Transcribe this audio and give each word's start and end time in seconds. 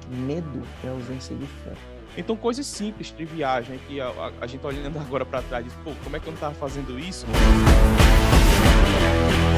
que 0.00 0.16
medo 0.16 0.62
é 0.84 0.88
ausência 0.88 1.36
de 1.36 1.46
fé. 1.46 1.72
Então, 2.16 2.36
coisas 2.36 2.66
simples, 2.66 3.10
triviais, 3.10 3.68
né? 3.68 3.78
Que 3.86 4.00
a, 4.00 4.08
a, 4.08 4.32
a 4.40 4.46
gente 4.46 4.64
olhando 4.66 4.98
agora 4.98 5.24
para 5.24 5.42
trás 5.42 5.64
diz, 5.64 5.74
pô, 5.84 5.92
como 6.02 6.16
é 6.16 6.20
que 6.20 6.26
eu 6.26 6.30
não 6.30 6.36
estava 6.36 6.54
fazendo 6.54 6.98
isso? 6.98 7.26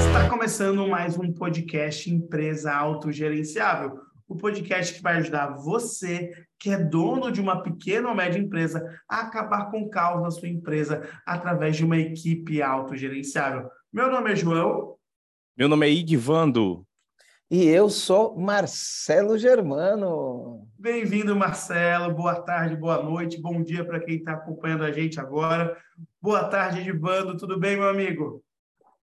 Está 0.06 0.28
começando 0.28 0.86
mais 0.86 1.16
um 1.16 1.32
podcast 1.32 2.12
Empresa 2.12 2.74
Autogerenciável. 2.74 3.98
O 4.28 4.36
podcast 4.36 4.94
que 4.94 5.02
vai 5.02 5.16
ajudar 5.16 5.54
você, 5.56 6.30
que 6.58 6.70
é 6.70 6.78
dono 6.78 7.32
de 7.32 7.40
uma 7.40 7.62
pequena 7.62 8.08
ou 8.08 8.14
média 8.14 8.38
empresa, 8.38 8.84
a 9.08 9.22
acabar 9.22 9.70
com 9.70 9.82
o 9.82 9.88
caos 9.88 10.22
na 10.22 10.30
sua 10.30 10.48
empresa 10.48 11.08
através 11.26 11.76
de 11.76 11.84
uma 11.84 11.96
equipe 11.96 12.60
autogerenciável. 12.60 13.68
Meu 13.92 14.10
nome 14.10 14.32
é 14.32 14.36
João. 14.36 14.96
Meu 15.56 15.68
nome 15.68 15.86
é 15.86 15.90
Igvando. 15.90 16.86
E 17.50 17.66
eu 17.66 17.90
sou 17.90 18.38
Marcelo 18.38 19.36
Germano. 19.36 20.68
Bem-vindo, 20.78 21.34
Marcelo. 21.34 22.14
Boa 22.14 22.40
tarde, 22.40 22.76
boa 22.76 23.02
noite, 23.02 23.40
bom 23.40 23.60
dia 23.60 23.84
para 23.84 23.98
quem 23.98 24.18
está 24.18 24.34
acompanhando 24.34 24.84
a 24.84 24.92
gente 24.92 25.18
agora. 25.18 25.76
Boa 26.22 26.44
tarde, 26.44 26.78
Edvando. 26.78 27.36
Tudo 27.36 27.58
bem, 27.58 27.76
meu 27.76 27.88
amigo? 27.88 28.40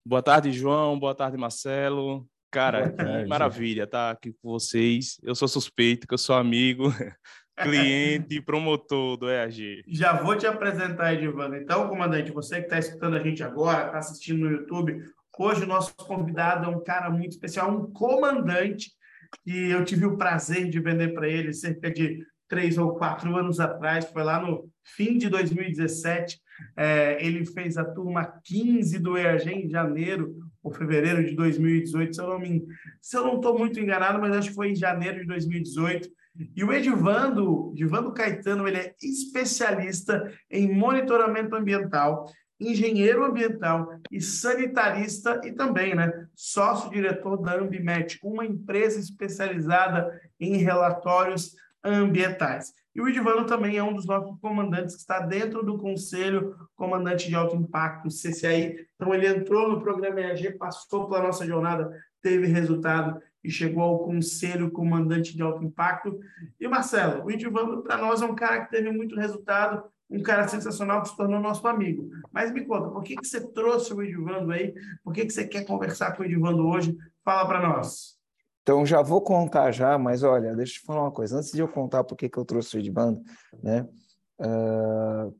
Boa 0.06 0.22
tarde, 0.22 0.52
João. 0.52 1.00
Boa 1.00 1.16
tarde, 1.16 1.36
Marcelo. 1.38 2.24
Cara, 2.52 2.92
que 2.92 3.26
maravilha 3.26 3.86
estar 3.86 4.10
tá 4.10 4.12
aqui 4.12 4.32
com 4.32 4.52
vocês. 4.52 5.20
Eu 5.24 5.34
sou 5.34 5.48
suspeito, 5.48 6.08
que 6.08 6.14
eu 6.14 6.20
sou 6.20 6.36
amigo, 6.36 6.94
cliente, 7.58 8.40
promotor 8.42 9.18
do 9.18 9.28
EAG. 9.28 9.84
Já 9.88 10.22
vou 10.22 10.38
te 10.38 10.46
apresentar, 10.46 11.16
Edvando. 11.16 11.56
Então, 11.56 11.90
comandante, 11.90 12.32
você 12.32 12.58
que 12.58 12.66
está 12.66 12.78
escutando 12.78 13.18
a 13.18 13.20
gente 13.22 13.42
agora, 13.42 13.88
está 13.88 13.98
assistindo 13.98 14.42
no 14.42 14.52
YouTube, 14.52 15.02
Hoje 15.38 15.64
o 15.64 15.68
nosso 15.68 15.94
convidado 15.96 16.66
é 16.66 16.70
um 16.70 16.84
cara 16.84 17.10
muito 17.10 17.32
especial, 17.32 17.70
um 17.70 17.92
comandante 17.92 18.92
que 19.44 19.70
eu 19.70 19.84
tive 19.84 20.06
o 20.06 20.18
prazer 20.18 20.70
de 20.70 20.80
vender 20.80 21.14
para 21.14 21.28
ele 21.28 21.54
cerca 21.54 21.92
de 21.92 22.26
três 22.48 22.78
ou 22.78 22.96
quatro 22.96 23.36
anos 23.36 23.60
atrás, 23.60 24.06
foi 24.06 24.24
lá 24.24 24.40
no 24.40 24.70
fim 24.84 25.18
de 25.18 25.30
2017. 25.30 26.40
É, 26.78 27.18
ele 27.26 27.46
fez 27.46 27.78
a 27.78 27.84
turma 27.84 28.40
15 28.46 29.00
do 29.00 29.18
EAG 29.18 29.50
em 29.50 29.70
janeiro 29.70 30.36
ou 30.64 30.72
fevereiro 30.72 31.26
de 31.26 31.36
2018, 31.36 32.16
se 32.16 32.22
eu 32.22 32.30
não 32.30 32.40
me 32.40 32.64
se 33.02 33.18
não 33.18 33.36
estou 33.36 33.58
muito 33.58 33.80
enganado, 33.80 34.20
mas 34.20 34.36
acho 34.36 34.50
que 34.50 34.56
foi 34.56 34.72
em 34.72 34.76
janeiro 34.76 35.20
de 35.20 35.28
2018. 35.28 36.08
E 36.56 36.64
o 36.64 36.72
Edivando, 36.72 37.72
Edivando 37.74 38.14
Caetano, 38.14 38.68
ele 38.68 38.78
é 38.78 38.96
especialista 39.02 40.32
em 40.50 40.72
monitoramento 40.72 41.56
ambiental 41.56 42.26
engenheiro 42.60 43.26
ambiental 43.26 44.00
e 44.12 44.22
sanitarista 44.22 45.42
e 45.44 45.52
também 45.52 45.96
né, 45.96 46.28
sócio-diretor 46.36 47.38
da 47.42 47.56
Ambimet, 47.56 48.20
uma 48.24 48.46
empresa 48.46 49.00
especializada 49.00 50.20
em 50.40 50.58
relatórios 50.58 51.56
ambientais. 51.84 52.74
E 52.96 53.02
o 53.02 53.10
Edivano 53.10 53.46
também 53.46 53.78
é 53.78 53.84
um 53.84 53.94
dos 53.94 54.06
nossos 54.06 54.40
comandantes 54.40 54.96
que 54.96 55.02
está 55.02 55.20
dentro 55.20 55.64
do 55.64 55.78
Conselho 55.78 56.56
Comandante 56.76 57.28
de 57.28 57.36
Alto 57.36 57.56
Impacto, 57.56 58.08
CCAI. 58.08 58.88
Então, 58.96 59.14
ele 59.14 59.28
entrou 59.28 59.70
no 59.70 59.82
programa 59.82 60.22
EAG, 60.22 60.58
passou 60.58 61.10
pela 61.10 61.24
nossa 61.24 61.46
jornada, 61.46 61.92
teve 62.22 62.48
resultado 62.48 63.22
e 63.44 63.52
chegou 63.52 63.84
ao 63.84 64.00
Conselho 64.00 64.72
Comandante 64.72 65.36
de 65.36 65.42
Alto 65.44 65.64
Impacto. 65.64 66.18
E, 66.60 66.68
Marcelo, 66.70 67.26
o 67.26 67.30
Edivano, 67.30 67.84
para 67.84 67.98
nós, 67.98 68.22
é 68.22 68.26
um 68.26 68.34
cara 68.34 68.66
que 68.66 68.72
teve 68.72 68.90
muito 68.90 69.16
resultado, 69.18 69.84
um 70.10 70.22
cara 70.22 70.48
sensacional 70.48 71.02
que 71.02 71.10
se 71.10 71.18
tornou 71.18 71.40
nosso 71.40 71.68
amigo. 71.68 72.10
Mas 72.32 72.52
me 72.52 72.66
conta, 72.66 72.90
por 72.90 73.04
que, 73.04 73.16
que 73.16 73.28
você 73.28 73.46
trouxe 73.52 73.94
o 73.94 74.02
Edivando 74.02 74.52
aí? 74.52 74.74
Por 75.04 75.14
que, 75.14 75.26
que 75.26 75.34
você 75.34 75.48
quer 75.48 75.66
conversar 75.66 76.16
com 76.16 76.24
o 76.24 76.26
Edivando 76.26 76.68
hoje? 76.68 76.96
Fala 77.24 77.48
para 77.48 77.68
nós. 77.68 78.16
Então, 78.62 78.86
já 78.86 79.02
vou 79.02 79.22
contar 79.22 79.72
já, 79.72 79.98
mas 79.98 80.24
olha, 80.24 80.56
deixa 80.56 80.74
eu 80.74 80.80
te 80.80 80.86
falar 80.86 81.02
uma 81.04 81.12
coisa. 81.12 81.38
Antes 81.38 81.52
de 81.52 81.60
eu 81.60 81.68
contar 81.68 82.04
por 82.04 82.16
que, 82.16 82.30
que 82.30 82.38
eu 82.38 82.46
trouxe 82.46 82.76
o 82.76 82.80
Edivando, 82.80 83.22
né? 83.62 83.88
Uh, 84.40 85.36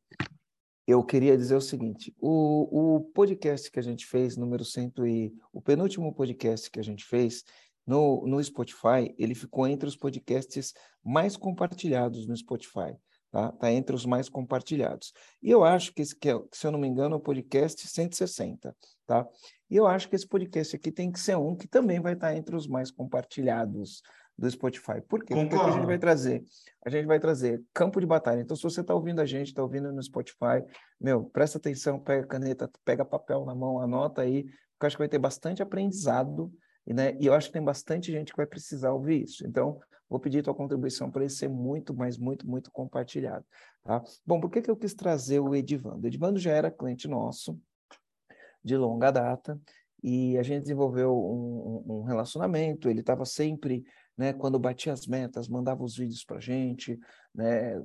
eu 0.88 1.04
queria 1.04 1.36
dizer 1.36 1.56
o 1.56 1.62
seguinte: 1.62 2.16
o, 2.20 2.98
o 2.98 3.02
podcast 3.12 3.72
que 3.72 3.80
a 3.80 3.84
gente 3.84 4.06
fez, 4.06 4.38
número 4.38 4.64
100 4.64 4.94
e 5.06 5.34
o 5.52 5.62
penúltimo 5.62 6.14
podcast 6.14 6.70
que 6.70 6.80
a 6.80 6.84
gente 6.84 7.04
fez 7.04 7.44
no, 7.86 8.26
no 8.28 8.44
Spotify, 8.44 9.14
ele 9.18 9.36
ficou 9.36 9.68
entre 9.68 9.90
os 9.90 9.96
podcasts 9.96 10.74
mais 11.04 11.36
compartilhados 11.36 12.28
no 12.28 12.38
Spotify 12.38 12.96
tá? 13.36 13.52
Tá 13.52 13.70
entre 13.70 13.94
os 13.94 14.06
mais 14.06 14.30
compartilhados. 14.30 15.12
E 15.44 15.52
eu 15.52 15.66
acho 15.66 15.94
que 15.94 16.02
esse, 16.02 16.16
que 16.16 16.30
é, 16.30 16.42
se 16.54 16.66
eu 16.66 16.72
não 16.72 16.80
me 16.80 16.88
engano, 16.88 17.16
é 17.16 17.18
o 17.18 17.22
podcast 17.22 17.86
160, 17.86 18.74
tá? 19.06 19.28
E 19.70 19.76
eu 19.76 19.86
acho 19.86 20.08
que 20.08 20.16
esse 20.16 20.26
podcast 20.26 20.74
aqui 20.74 20.90
tem 20.90 21.12
que 21.12 21.20
ser 21.20 21.36
um 21.36 21.54
que 21.54 21.68
também 21.68 22.00
vai 22.00 22.14
estar 22.14 22.34
entre 22.34 22.56
os 22.56 22.66
mais 22.66 22.92
compartilhados 22.92 24.02
do 24.38 24.50
Spotify. 24.50 25.02
Por 25.06 25.22
quê? 25.22 25.34
Porque 25.34 25.54
a 25.54 25.72
gente 25.72 25.86
vai 25.86 26.00
trazer, 26.00 26.46
a 26.86 26.90
gente 26.90 27.08
vai 27.08 27.20
trazer 27.20 27.62
campo 27.74 28.00
de 28.00 28.06
batalha. 28.06 28.40
Então, 28.40 28.56
se 28.56 28.64
você 28.64 28.80
está 28.80 28.96
ouvindo 28.96 29.20
a 29.20 29.26
gente, 29.26 29.48
está 29.48 29.62
ouvindo 29.62 29.92
no 29.92 30.02
Spotify, 30.02 30.64
meu, 31.00 31.26
presta 31.26 31.58
atenção, 31.58 32.00
pega 32.00 32.26
caneta, 32.26 32.72
pega 32.86 33.04
papel 33.04 33.44
na 33.44 33.54
mão, 33.54 33.82
anota 33.82 34.22
aí, 34.22 34.44
porque 34.44 34.84
eu 34.84 34.88
acho 34.88 34.96
que 34.96 35.02
vai 35.02 35.10
ter 35.10 35.20
bastante 35.20 35.62
aprendizado, 35.62 36.54
né? 36.88 37.18
E 37.20 37.26
eu 37.26 37.34
acho 37.34 37.48
que 37.48 37.54
tem 37.54 37.64
bastante 37.64 38.14
gente 38.14 38.32
que 38.32 38.38
vai 38.38 38.48
precisar 38.48 38.94
ouvir 38.94 39.26
isso. 39.26 39.46
Então, 39.46 39.78
Vou 40.10 40.20
pedir 40.20 40.44
tua 40.44 40.54
contribuição 40.54 41.10
para 41.10 41.24
ele 41.24 41.32
ser 41.32 41.50
muito, 41.50 41.94
mas 41.94 42.18
muito, 42.18 42.48
muito 42.48 42.72
compartilhado. 42.72 43.46
Tá? 43.84 44.04
Bom, 44.26 44.40
por 44.40 44.50
que, 44.50 44.62
que 44.62 44.70
eu 44.70 44.78
quis 44.78 44.94
trazer 44.94 45.40
o 45.40 45.56
Edivando? 45.56 46.04
O 46.04 46.08
Edivando 46.08 46.40
já 46.40 46.52
era 46.52 46.72
cliente 46.72 47.08
nosso 47.08 47.60
de 48.64 48.76
longa 48.78 49.12
data 49.12 49.60
e 50.04 50.38
a 50.38 50.44
gente 50.44 50.64
desenvolveu 50.64 51.16
um, 51.16 51.84
um 51.88 52.04
relacionamento. 52.04 52.90
Ele 52.90 53.00
estava 53.00 53.26
sempre, 53.26 53.84
né, 54.18 54.34
quando 54.34 54.60
batia 54.60 54.94
as 54.94 55.08
metas, 55.08 55.48
mandava 55.48 55.84
os 55.84 55.98
vídeos 55.98 56.24
para 56.24 56.38
a 56.38 56.42
gente, 56.42 57.00
né? 57.34 57.84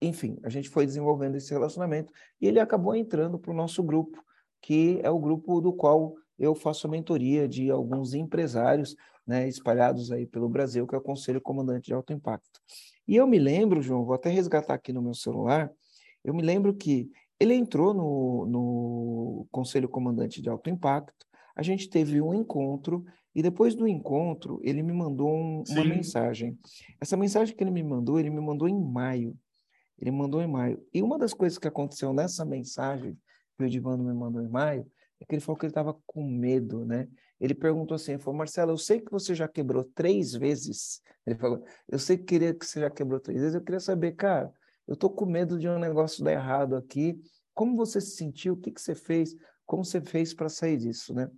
Enfim, 0.00 0.38
a 0.44 0.48
gente 0.48 0.68
foi 0.68 0.86
desenvolvendo 0.86 1.36
esse 1.36 1.52
relacionamento 1.52 2.12
e 2.40 2.46
ele 2.46 2.60
acabou 2.60 2.94
entrando 2.94 3.38
para 3.38 3.50
o 3.50 3.56
nosso 3.56 3.82
grupo, 3.82 4.22
que 4.60 5.00
é 5.02 5.10
o 5.10 5.18
grupo 5.18 5.60
do 5.60 5.72
qual 5.72 6.14
eu 6.38 6.54
faço 6.54 6.86
a 6.86 6.90
mentoria 6.90 7.48
de 7.48 7.68
alguns 7.70 8.14
empresários 8.14 8.94
né, 9.28 9.46
espalhados 9.46 10.10
aí 10.10 10.26
pelo 10.26 10.48
Brasil, 10.48 10.86
que 10.86 10.94
é 10.94 10.98
o 10.98 11.02
Conselho 11.02 11.38
Comandante 11.38 11.88
de 11.88 11.92
Alto 11.92 12.14
Impacto. 12.14 12.60
E 13.06 13.14
eu 13.14 13.26
me 13.26 13.38
lembro, 13.38 13.82
João, 13.82 14.02
vou 14.02 14.14
até 14.14 14.30
resgatar 14.30 14.72
aqui 14.72 14.90
no 14.90 15.02
meu 15.02 15.12
celular, 15.12 15.70
eu 16.24 16.32
me 16.32 16.42
lembro 16.42 16.74
que 16.74 17.10
ele 17.38 17.52
entrou 17.54 17.92
no, 17.92 18.46
no 18.46 19.46
Conselho 19.50 19.88
Comandante 19.88 20.40
de 20.40 20.48
Alto 20.48 20.70
Impacto, 20.70 21.26
a 21.54 21.62
gente 21.62 21.90
teve 21.90 22.22
um 22.22 22.32
encontro, 22.32 23.04
e 23.34 23.42
depois 23.42 23.74
do 23.74 23.86
encontro, 23.86 24.60
ele 24.64 24.82
me 24.82 24.92
mandou 24.92 25.30
um, 25.30 25.62
uma 25.68 25.84
mensagem. 25.84 26.58
Essa 27.00 27.16
mensagem 27.16 27.54
que 27.54 27.62
ele 27.62 27.70
me 27.70 27.82
mandou, 27.82 28.18
ele 28.18 28.30
me 28.30 28.40
mandou 28.40 28.66
em 28.66 28.80
maio. 28.80 29.36
Ele 29.98 30.10
mandou 30.10 30.40
em 30.40 30.46
maio. 30.46 30.82
E 30.92 31.02
uma 31.02 31.18
das 31.18 31.34
coisas 31.34 31.58
que 31.58 31.68
aconteceu 31.68 32.12
nessa 32.12 32.44
mensagem 32.44 33.16
que 33.56 33.62
o 33.62 33.66
Edivando 33.66 34.02
me 34.02 34.14
mandou 34.14 34.42
em 34.42 34.48
maio, 34.48 34.86
é 35.20 35.24
que 35.24 35.34
ele 35.34 35.42
falou 35.42 35.58
que 35.58 35.66
ele 35.66 35.70
estava 35.70 35.96
com 36.06 36.24
medo, 36.24 36.84
né? 36.84 37.08
Ele 37.40 37.54
perguntou 37.54 37.94
assim, 37.94 38.12
ele 38.12 38.22
falou, 38.22 38.38
Marcelo, 38.38 38.72
eu 38.72 38.78
sei 38.78 39.00
que 39.00 39.10
você 39.10 39.34
já 39.34 39.46
quebrou 39.46 39.84
três 39.84 40.32
vezes. 40.32 41.00
Ele 41.26 41.36
falou, 41.36 41.64
eu 41.88 41.98
sei 41.98 42.16
que 42.16 42.24
queria 42.24 42.54
que 42.54 42.66
você 42.66 42.80
já 42.80 42.90
quebrou 42.90 43.20
três 43.20 43.40
vezes, 43.40 43.54
eu 43.54 43.62
queria 43.62 43.80
saber, 43.80 44.12
cara, 44.12 44.52
eu 44.86 44.96
tô 44.96 45.10
com 45.10 45.26
medo 45.26 45.58
de 45.58 45.68
um 45.68 45.78
negócio 45.78 46.24
dar 46.24 46.32
errado 46.32 46.74
aqui. 46.74 47.20
Como 47.54 47.76
você 47.76 48.00
se 48.00 48.12
sentiu? 48.12 48.54
O 48.54 48.56
que, 48.56 48.70
que 48.70 48.80
você 48.80 48.94
fez? 48.94 49.36
Como 49.66 49.84
você 49.84 50.00
fez 50.00 50.32
para 50.32 50.48
sair 50.48 50.78
disso, 50.78 51.12
né? 51.14 51.30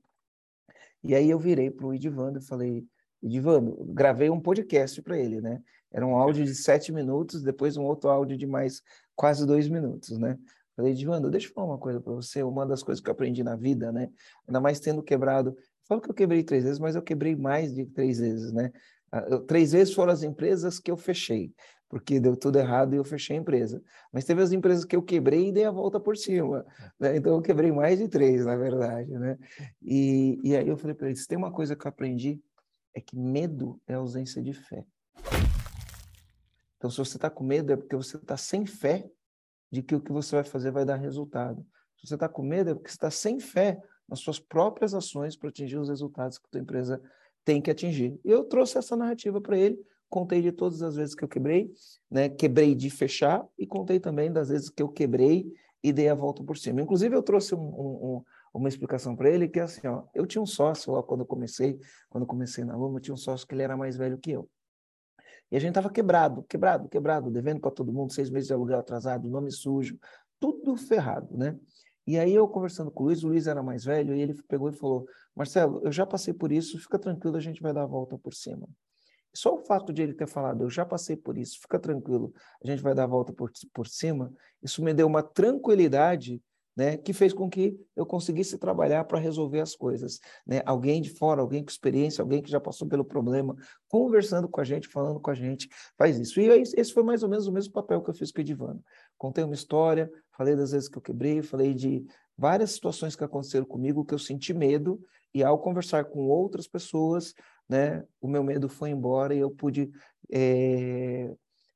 E 1.02 1.14
aí 1.14 1.28
eu 1.28 1.38
virei 1.38 1.70
para 1.70 1.86
o 1.86 1.94
Edivando 1.94 2.38
e 2.38 2.42
falei, 2.42 2.86
Edivando, 3.22 3.84
gravei 3.92 4.30
um 4.30 4.40
podcast 4.40 5.02
para 5.02 5.18
ele, 5.18 5.40
né? 5.40 5.60
Era 5.90 6.06
um 6.06 6.16
áudio 6.16 6.44
de 6.44 6.54
sete 6.54 6.92
minutos, 6.92 7.42
depois 7.42 7.76
um 7.76 7.84
outro 7.84 8.08
áudio 8.08 8.36
de 8.36 8.46
mais 8.46 8.80
quase 9.16 9.46
dois 9.46 9.68
minutos, 9.68 10.16
né? 10.18 10.38
Falei, 10.76 10.92
Edivando, 10.92 11.30
deixa 11.30 11.48
eu 11.48 11.52
falar 11.52 11.66
uma 11.66 11.78
coisa 11.78 12.00
para 12.00 12.12
você, 12.12 12.42
uma 12.42 12.64
das 12.64 12.82
coisas 12.82 13.02
que 13.02 13.10
eu 13.10 13.12
aprendi 13.12 13.42
na 13.42 13.56
vida, 13.56 13.90
né? 13.90 14.08
Ainda 14.46 14.60
mais 14.60 14.78
tendo 14.78 15.02
quebrado 15.02 15.56
Falo 15.90 16.00
que 16.00 16.08
eu 16.08 16.14
quebrei 16.14 16.44
três 16.44 16.62
vezes, 16.62 16.78
mas 16.78 16.94
eu 16.94 17.02
quebrei 17.02 17.34
mais 17.34 17.74
de 17.74 17.84
três 17.84 18.20
vezes, 18.20 18.52
né? 18.52 18.72
Ah, 19.10 19.26
eu, 19.28 19.40
três 19.44 19.72
vezes 19.72 19.92
foram 19.92 20.12
as 20.12 20.22
empresas 20.22 20.78
que 20.78 20.88
eu 20.88 20.96
fechei, 20.96 21.52
porque 21.88 22.20
deu 22.20 22.36
tudo 22.36 22.60
errado 22.60 22.94
e 22.94 22.96
eu 22.96 23.02
fechei 23.02 23.36
a 23.36 23.40
empresa. 23.40 23.82
Mas 24.12 24.24
teve 24.24 24.40
as 24.40 24.52
empresas 24.52 24.84
que 24.84 24.94
eu 24.94 25.02
quebrei 25.02 25.48
e 25.48 25.52
dei 25.52 25.64
a 25.64 25.70
volta 25.72 25.98
por 25.98 26.16
cima. 26.16 26.64
Né? 26.96 27.16
Então 27.16 27.34
eu 27.34 27.42
quebrei 27.42 27.72
mais 27.72 27.98
de 27.98 28.06
três, 28.06 28.46
na 28.46 28.54
verdade, 28.54 29.10
né? 29.18 29.36
E, 29.82 30.38
e 30.44 30.56
aí 30.56 30.68
eu 30.68 30.76
falei 30.76 30.94
para 30.94 31.08
eles: 31.08 31.26
tem 31.26 31.36
uma 31.36 31.50
coisa 31.50 31.74
que 31.74 31.84
eu 31.84 31.88
aprendi, 31.88 32.40
é 32.94 33.00
que 33.00 33.18
medo 33.18 33.80
é 33.88 33.94
ausência 33.94 34.40
de 34.40 34.52
fé. 34.52 34.86
Então, 36.76 36.88
se 36.88 36.98
você 36.98 37.16
está 37.16 37.28
com 37.28 37.42
medo, 37.42 37.72
é 37.72 37.76
porque 37.76 37.96
você 37.96 38.16
está 38.16 38.36
sem 38.36 38.64
fé 38.64 39.10
de 39.72 39.82
que 39.82 39.96
o 39.96 40.00
que 40.00 40.12
você 40.12 40.36
vai 40.36 40.44
fazer 40.44 40.70
vai 40.70 40.84
dar 40.84 40.94
resultado. 40.94 41.66
Se 41.98 42.06
você 42.06 42.14
está 42.14 42.28
com 42.28 42.44
medo, 42.44 42.70
é 42.70 42.74
porque 42.74 42.90
você 42.90 42.96
está 42.96 43.10
sem 43.10 43.40
fé 43.40 43.82
nas 44.10 44.18
suas 44.18 44.40
próprias 44.40 44.92
ações 44.92 45.36
para 45.36 45.48
atingir 45.48 45.78
os 45.78 45.88
resultados 45.88 46.36
que 46.36 46.46
a 46.46 46.50
tua 46.50 46.60
empresa 46.60 47.00
tem 47.44 47.62
que 47.62 47.70
atingir. 47.70 48.18
Eu 48.24 48.44
trouxe 48.44 48.76
essa 48.76 48.96
narrativa 48.96 49.40
para 49.40 49.56
ele, 49.56 49.80
contei 50.08 50.42
de 50.42 50.50
todas 50.50 50.82
as 50.82 50.96
vezes 50.96 51.14
que 51.14 51.22
eu 51.22 51.28
quebrei, 51.28 51.72
né? 52.10 52.28
Quebrei 52.28 52.74
de 52.74 52.90
fechar 52.90 53.46
e 53.56 53.66
contei 53.66 54.00
também 54.00 54.30
das 54.32 54.48
vezes 54.48 54.68
que 54.68 54.82
eu 54.82 54.88
quebrei 54.88 55.46
e 55.82 55.92
dei 55.92 56.08
a 56.08 56.14
volta 56.14 56.42
por 56.42 56.58
cima. 56.58 56.82
Inclusive, 56.82 57.14
eu 57.14 57.22
trouxe 57.22 57.54
um, 57.54 57.60
um, 57.60 58.24
uma 58.52 58.68
explicação 58.68 59.14
para 59.14 59.30
ele 59.30 59.48
que 59.48 59.60
é 59.60 59.62
assim, 59.62 59.86
ó, 59.86 60.02
eu 60.12 60.26
tinha 60.26 60.42
um 60.42 60.46
sócio 60.46 60.92
lá 60.92 61.02
quando 61.02 61.20
eu 61.20 61.26
comecei, 61.26 61.78
quando 62.08 62.24
eu 62.24 62.26
comecei 62.26 62.64
na 62.64 62.76
Luma, 62.76 62.98
eu 62.98 63.02
tinha 63.02 63.14
um 63.14 63.18
sócio 63.18 63.46
que 63.46 63.54
ele 63.54 63.62
era 63.62 63.76
mais 63.76 63.96
velho 63.96 64.18
que 64.18 64.32
eu. 64.32 64.48
E 65.50 65.56
a 65.56 65.60
gente 65.60 65.70
estava 65.70 65.90
quebrado, 65.90 66.42
quebrado, 66.44 66.88
quebrado, 66.88 67.30
devendo 67.30 67.60
para 67.60 67.70
todo 67.70 67.92
mundo, 67.92 68.12
seis 68.12 68.30
meses 68.30 68.48
de 68.48 68.52
aluguel 68.52 68.78
atrasado, 68.78 69.28
nome 69.28 69.50
sujo, 69.50 69.98
tudo 70.38 70.76
ferrado, 70.76 71.36
né? 71.36 71.58
E 72.10 72.18
aí 72.18 72.34
eu 72.34 72.48
conversando 72.48 72.90
com 72.90 73.04
o 73.04 73.06
Luiz, 73.06 73.22
o 73.22 73.28
Luiz 73.28 73.46
era 73.46 73.62
mais 73.62 73.84
velho, 73.84 74.16
e 74.16 74.20
ele 74.20 74.34
pegou 74.48 74.68
e 74.68 74.72
falou, 74.72 75.06
Marcelo, 75.32 75.80
eu 75.84 75.92
já 75.92 76.04
passei 76.04 76.34
por 76.34 76.50
isso, 76.50 76.76
fica 76.76 76.98
tranquilo, 76.98 77.36
a 77.36 77.40
gente 77.40 77.62
vai 77.62 77.72
dar 77.72 77.84
a 77.84 77.86
volta 77.86 78.18
por 78.18 78.34
cima. 78.34 78.68
Só 79.32 79.54
o 79.54 79.64
fato 79.64 79.92
de 79.92 80.02
ele 80.02 80.12
ter 80.12 80.26
falado, 80.26 80.64
eu 80.64 80.68
já 80.68 80.84
passei 80.84 81.16
por 81.16 81.38
isso, 81.38 81.60
fica 81.60 81.78
tranquilo, 81.78 82.34
a 82.64 82.66
gente 82.66 82.82
vai 82.82 82.96
dar 82.96 83.04
a 83.04 83.06
volta 83.06 83.32
por, 83.32 83.52
por 83.72 83.86
cima, 83.86 84.32
isso 84.60 84.82
me 84.82 84.92
deu 84.92 85.06
uma 85.06 85.22
tranquilidade 85.22 86.42
né, 86.76 86.96
que 86.96 87.12
fez 87.12 87.32
com 87.32 87.48
que 87.48 87.78
eu 87.94 88.04
conseguisse 88.04 88.58
trabalhar 88.58 89.04
para 89.04 89.20
resolver 89.20 89.60
as 89.60 89.76
coisas. 89.76 90.18
Né? 90.44 90.62
Alguém 90.64 91.00
de 91.00 91.10
fora, 91.10 91.40
alguém 91.40 91.62
com 91.62 91.70
experiência, 91.70 92.22
alguém 92.22 92.42
que 92.42 92.50
já 92.50 92.58
passou 92.58 92.88
pelo 92.88 93.04
problema, 93.04 93.54
conversando 93.88 94.48
com 94.48 94.60
a 94.60 94.64
gente, 94.64 94.88
falando 94.88 95.20
com 95.20 95.30
a 95.30 95.34
gente, 95.34 95.68
faz 95.96 96.18
isso. 96.18 96.40
E 96.40 96.46
esse 96.46 96.92
foi 96.92 97.04
mais 97.04 97.22
ou 97.22 97.28
menos 97.28 97.46
o 97.46 97.52
mesmo 97.52 97.72
papel 97.72 98.02
que 98.02 98.10
eu 98.10 98.14
fiz 98.14 98.32
com 98.32 98.38
o 98.38 98.40
Edivano. 98.40 98.82
Contei 99.20 99.44
uma 99.44 99.52
história, 99.52 100.10
falei 100.34 100.56
das 100.56 100.72
vezes 100.72 100.88
que 100.88 100.96
eu 100.96 101.02
quebrei, 101.02 101.42
falei 101.42 101.74
de 101.74 102.06
várias 102.38 102.70
situações 102.70 103.14
que 103.14 103.22
aconteceram 103.22 103.66
comigo, 103.66 104.02
que 104.02 104.14
eu 104.14 104.18
senti 104.18 104.54
medo, 104.54 104.98
e 105.34 105.44
ao 105.44 105.58
conversar 105.58 106.06
com 106.06 106.26
outras 106.26 106.66
pessoas, 106.66 107.34
né, 107.68 108.02
o 108.18 108.26
meu 108.26 108.42
medo 108.42 108.66
foi 108.66 108.88
embora 108.88 109.34
e 109.34 109.38
eu 109.38 109.50
pude 109.50 109.90
é, 110.32 111.30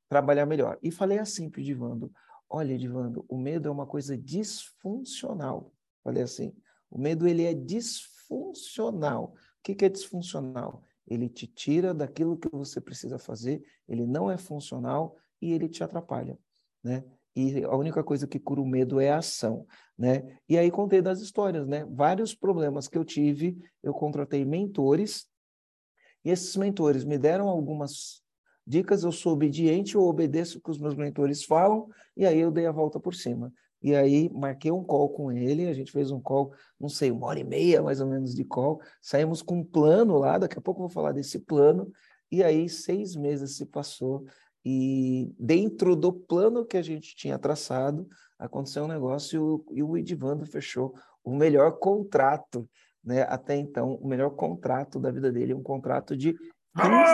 trabalhar 0.09 0.47
melhor. 0.47 0.79
E 0.81 0.89
falei 0.89 1.19
assim 1.19 1.47
para 1.47 1.59
o 1.59 1.61
Edivando, 1.61 2.11
Olha, 2.49 2.73
Edivando, 2.73 3.25
o 3.27 3.37
medo 3.37 3.67
é 3.67 3.71
uma 3.71 3.85
coisa 3.85 4.17
disfuncional. 4.17 5.71
Falei 6.03 6.23
assim, 6.23 6.51
o 6.89 6.97
medo 6.97 7.27
ele 7.27 7.43
é 7.43 7.53
disfuncional. 7.53 9.33
O 9.35 9.63
que, 9.63 9.75
que 9.75 9.85
é 9.85 9.89
disfuncional? 9.89 10.81
Ele 11.07 11.29
te 11.29 11.45
tira 11.45 11.93
daquilo 11.93 12.37
que 12.37 12.49
você 12.49 12.79
precisa 12.81 13.19
fazer, 13.19 13.63
ele 13.87 14.05
não 14.05 14.31
é 14.31 14.37
funcional 14.37 15.15
e 15.41 15.51
ele 15.51 15.69
te 15.69 15.83
atrapalha, 15.83 16.37
né? 16.83 17.03
E 17.35 17.63
a 17.63 17.75
única 17.75 18.03
coisa 18.03 18.25
que 18.25 18.39
cura 18.39 18.61
o 18.61 18.65
medo 18.65 18.99
é 18.99 19.09
a 19.09 19.17
ação, 19.17 19.65
né? 19.97 20.37
E 20.47 20.57
aí 20.57 20.71
contei 20.71 21.01
das 21.01 21.19
histórias, 21.19 21.67
né? 21.67 21.85
Vários 21.91 22.33
problemas 22.33 22.87
que 22.87 22.97
eu 22.97 23.03
tive, 23.03 23.57
eu 23.83 23.93
contratei 23.93 24.45
mentores 24.45 25.27
e 26.25 26.31
esses 26.31 26.55
mentores 26.55 27.05
me 27.05 27.19
deram 27.19 27.47
algumas 27.47 28.23
dicas, 28.65 29.03
eu 29.03 29.11
sou 29.11 29.33
obediente, 29.33 29.93
eu 29.93 30.01
obedeço 30.01 30.57
o 30.57 30.61
que 30.61 30.71
os 30.71 30.79
meus 30.79 30.95
mentores 30.95 31.45
falam, 31.45 31.87
e 32.17 32.25
aí 32.25 32.39
eu 32.39 32.49
dei 32.49 32.65
a 32.65 32.71
volta 32.71 32.99
por 32.99 33.13
cima. 33.13 33.53
E 33.79 33.95
aí 33.95 34.27
marquei 34.33 34.71
um 34.71 34.83
call 34.83 35.09
com 35.09 35.31
ele, 35.31 35.67
a 35.67 35.73
gente 35.73 35.91
fez 35.91 36.09
um 36.09 36.19
call, 36.19 36.51
não 36.79 36.89
sei, 36.89 37.11
uma 37.11 37.27
hora 37.27 37.39
e 37.39 37.43
meia 37.43 37.83
mais 37.83 38.01
ou 38.01 38.07
menos 38.07 38.33
de 38.33 38.43
call, 38.43 38.81
saímos 38.99 39.43
com 39.43 39.59
um 39.59 39.63
plano 39.63 40.17
lá, 40.17 40.39
daqui 40.39 40.57
a 40.57 40.61
pouco 40.61 40.79
eu 40.79 40.87
vou 40.87 40.89
falar 40.89 41.11
desse 41.11 41.37
plano, 41.37 41.91
e 42.31 42.43
aí 42.43 42.67
seis 42.67 43.15
meses 43.15 43.55
se 43.55 43.67
passou, 43.67 44.25
e 44.65 45.31
dentro 45.39 45.95
do 45.95 46.11
plano 46.11 46.65
que 46.65 46.75
a 46.75 46.81
gente 46.81 47.15
tinha 47.15 47.37
traçado, 47.37 48.07
aconteceu 48.39 48.85
um 48.85 48.87
negócio 48.87 49.35
e 49.35 49.39
o, 49.39 49.65
e 49.77 49.83
o 49.83 49.97
Edivando 49.97 50.43
fechou 50.45 50.95
o 51.23 51.35
melhor 51.35 51.77
contrato, 51.77 52.67
né? 53.03 53.21
Até 53.29 53.55
então, 53.55 53.93
o 53.95 54.07
melhor 54.07 54.31
contrato 54.31 54.99
da 54.99 55.11
vida 55.11 55.31
dele, 55.31 55.53
um 55.53 55.61
contrato 55.61 56.17
de 56.17 56.35
15, 56.75 57.11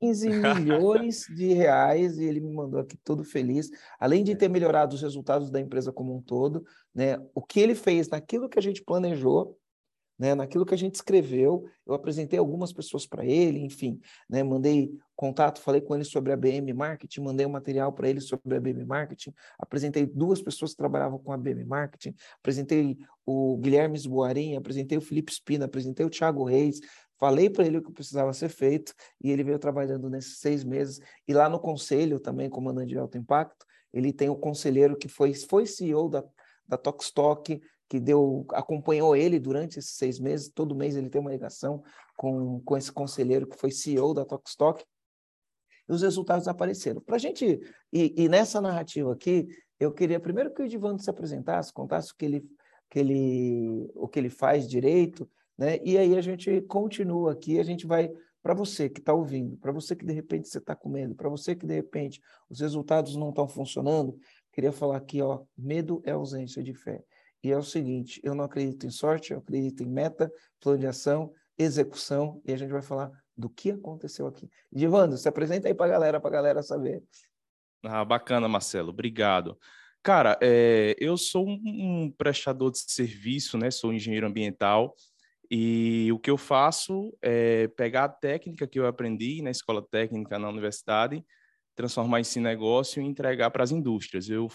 15 0.00 0.28
milhões 0.30 1.26
de 1.34 1.52
reais 1.52 2.16
e 2.18 2.24
ele 2.24 2.40
me 2.40 2.54
mandou 2.54 2.78
aqui 2.78 2.96
todo 2.96 3.24
feliz. 3.24 3.68
Além 3.98 4.22
de 4.22 4.36
ter 4.36 4.48
melhorado 4.48 4.94
os 4.94 5.02
resultados 5.02 5.50
da 5.50 5.60
empresa 5.60 5.92
como 5.92 6.16
um 6.16 6.22
todo, 6.22 6.64
né? 6.94 7.18
O 7.34 7.42
que 7.42 7.58
ele 7.58 7.74
fez 7.74 8.08
naquilo 8.08 8.48
que 8.48 8.58
a 8.58 8.62
gente 8.62 8.84
planejou, 8.84 9.58
né? 10.18 10.34
Naquilo 10.34 10.64
que 10.64 10.74
a 10.74 10.78
gente 10.78 10.94
escreveu, 10.94 11.66
eu 11.86 11.94
apresentei 11.94 12.38
algumas 12.38 12.72
pessoas 12.72 13.06
para 13.06 13.24
ele, 13.24 13.60
enfim, 13.60 14.00
né? 14.28 14.42
Mandei 14.42 14.92
contato, 15.16 15.60
falei 15.60 15.80
com 15.80 15.94
ele 15.94 16.04
sobre 16.04 16.32
a 16.32 16.36
BM 16.36 16.72
Marketing, 16.72 17.20
mandei 17.20 17.46
um 17.46 17.50
material 17.50 17.92
para 17.92 18.08
ele 18.08 18.20
sobre 18.20 18.56
a 18.56 18.60
BM 18.60 18.84
Marketing, 18.84 19.32
apresentei 19.58 20.06
duas 20.06 20.42
pessoas 20.42 20.72
que 20.72 20.76
trabalhavam 20.76 21.18
com 21.18 21.32
a 21.32 21.36
BM 21.36 21.64
Marketing, 21.64 22.14
apresentei 22.38 22.98
o 23.24 23.56
Guilherme 23.58 23.96
Esboarim, 23.96 24.56
apresentei 24.56 24.98
o 24.98 25.00
Felipe 25.00 25.32
Spina, 25.32 25.64
apresentei 25.64 26.04
o 26.04 26.10
Thiago 26.10 26.44
Reis, 26.44 26.80
Falei 27.16 27.48
para 27.48 27.64
ele 27.64 27.78
o 27.78 27.82
que 27.82 27.92
precisava 27.92 28.32
ser 28.32 28.48
feito 28.48 28.92
e 29.22 29.30
ele 29.30 29.44
veio 29.44 29.58
trabalhando 29.58 30.10
nesses 30.10 30.38
seis 30.38 30.64
meses. 30.64 31.00
E 31.26 31.32
lá 31.32 31.48
no 31.48 31.60
conselho, 31.60 32.18
também, 32.18 32.50
comandante 32.50 32.88
de 32.88 32.98
alto 32.98 33.16
impacto, 33.16 33.64
ele 33.92 34.12
tem 34.12 34.28
o 34.28 34.36
conselheiro 34.36 34.96
que 34.96 35.08
foi, 35.08 35.32
foi 35.32 35.64
CEO 35.64 36.08
da, 36.08 36.24
da 36.66 36.76
Tokstok, 36.76 37.62
que 37.94 38.00
deu, 38.00 38.44
acompanhou 38.50 39.14
ele 39.14 39.38
durante 39.38 39.78
esses 39.78 39.92
seis 39.92 40.18
meses. 40.18 40.50
Todo 40.52 40.74
mês 40.74 40.96
ele 40.96 41.08
tem 41.08 41.20
uma 41.20 41.30
ligação 41.30 41.80
com, 42.16 42.60
com 42.62 42.76
esse 42.76 42.90
conselheiro 42.90 43.46
que 43.46 43.56
foi 43.56 43.70
CEO 43.70 44.12
da 44.12 44.24
Tokstok. 44.24 44.84
E 45.88 45.92
os 45.92 46.02
resultados 46.02 46.48
apareceram. 46.48 47.00
Para 47.00 47.14
a 47.14 47.18
gente, 47.20 47.60
e, 47.92 48.12
e, 48.16 48.28
nessa 48.28 48.60
narrativa 48.60 49.12
aqui, 49.12 49.46
eu 49.78 49.92
queria 49.92 50.18
primeiro 50.18 50.52
que 50.52 50.60
o 50.60 50.64
Edivando 50.64 51.00
se 51.00 51.08
apresentasse, 51.08 51.72
contasse 51.72 52.10
o 52.10 52.16
que 52.16 52.24
ele, 52.24 52.44
que 52.90 52.98
ele, 52.98 53.88
o 53.94 54.08
que 54.08 54.18
ele 54.18 54.30
faz 54.30 54.68
direito, 54.68 55.30
né? 55.56 55.78
E 55.84 55.96
aí 55.96 56.16
a 56.16 56.20
gente 56.20 56.62
continua 56.62 57.30
aqui, 57.30 57.60
a 57.60 57.62
gente 57.62 57.86
vai 57.86 58.10
para 58.42 58.54
você 58.54 58.88
que 58.88 58.98
está 58.98 59.14
ouvindo, 59.14 59.56
para 59.58 59.70
você 59.70 59.94
que 59.94 60.04
de 60.04 60.12
repente 60.12 60.48
você 60.48 60.58
está 60.58 60.74
com 60.74 60.88
medo, 60.88 61.14
para 61.14 61.28
você 61.28 61.54
que 61.54 61.64
de 61.64 61.74
repente 61.74 62.20
os 62.50 62.58
resultados 62.58 63.14
não 63.14 63.28
estão 63.28 63.46
funcionando, 63.46 64.18
queria 64.52 64.72
falar 64.72 64.96
aqui, 64.96 65.22
ó, 65.22 65.44
medo 65.56 66.02
é 66.04 66.10
ausência 66.10 66.60
de 66.60 66.74
fé. 66.74 67.04
E 67.44 67.52
é 67.52 67.58
o 67.58 67.62
seguinte, 67.62 68.20
eu 68.24 68.34
não 68.34 68.44
acredito 68.44 68.86
em 68.86 68.90
sorte, 68.90 69.32
eu 69.32 69.38
acredito 69.38 69.82
em 69.82 69.86
meta, 69.86 70.32
plano 70.58 70.78
de 70.78 70.86
ação, 70.86 71.30
execução, 71.58 72.40
e 72.42 72.52
a 72.52 72.56
gente 72.56 72.72
vai 72.72 72.80
falar 72.80 73.10
do 73.36 73.50
que 73.50 73.70
aconteceu 73.70 74.26
aqui. 74.26 74.48
Divando, 74.72 75.18
se 75.18 75.28
apresenta 75.28 75.68
aí 75.68 75.74
para 75.74 75.84
a 75.84 75.88
galera, 75.90 76.20
para 76.20 76.30
a 76.30 76.32
galera 76.32 76.62
saber. 76.62 77.02
Ah, 77.84 78.02
bacana, 78.02 78.48
Marcelo, 78.48 78.88
obrigado. 78.88 79.58
Cara, 80.02 80.38
é, 80.40 80.96
eu 80.98 81.18
sou 81.18 81.46
um 81.46 82.10
prestador 82.16 82.70
de 82.70 82.78
serviço, 82.78 83.58
né? 83.58 83.70
Sou 83.70 83.92
engenheiro 83.92 84.26
ambiental, 84.26 84.94
e 85.50 86.10
o 86.12 86.18
que 86.18 86.30
eu 86.30 86.38
faço 86.38 87.14
é 87.20 87.68
pegar 87.68 88.04
a 88.04 88.08
técnica 88.08 88.66
que 88.66 88.78
eu 88.78 88.86
aprendi 88.86 89.42
na 89.42 89.50
escola 89.50 89.86
técnica 89.86 90.38
na 90.38 90.48
universidade, 90.48 91.22
transformar 91.76 92.20
esse 92.20 92.40
negócio 92.40 93.02
e 93.02 93.06
entregar 93.06 93.50
para 93.50 93.62
as 93.62 93.70
indústrias. 93.70 94.30
Eu 94.30 94.48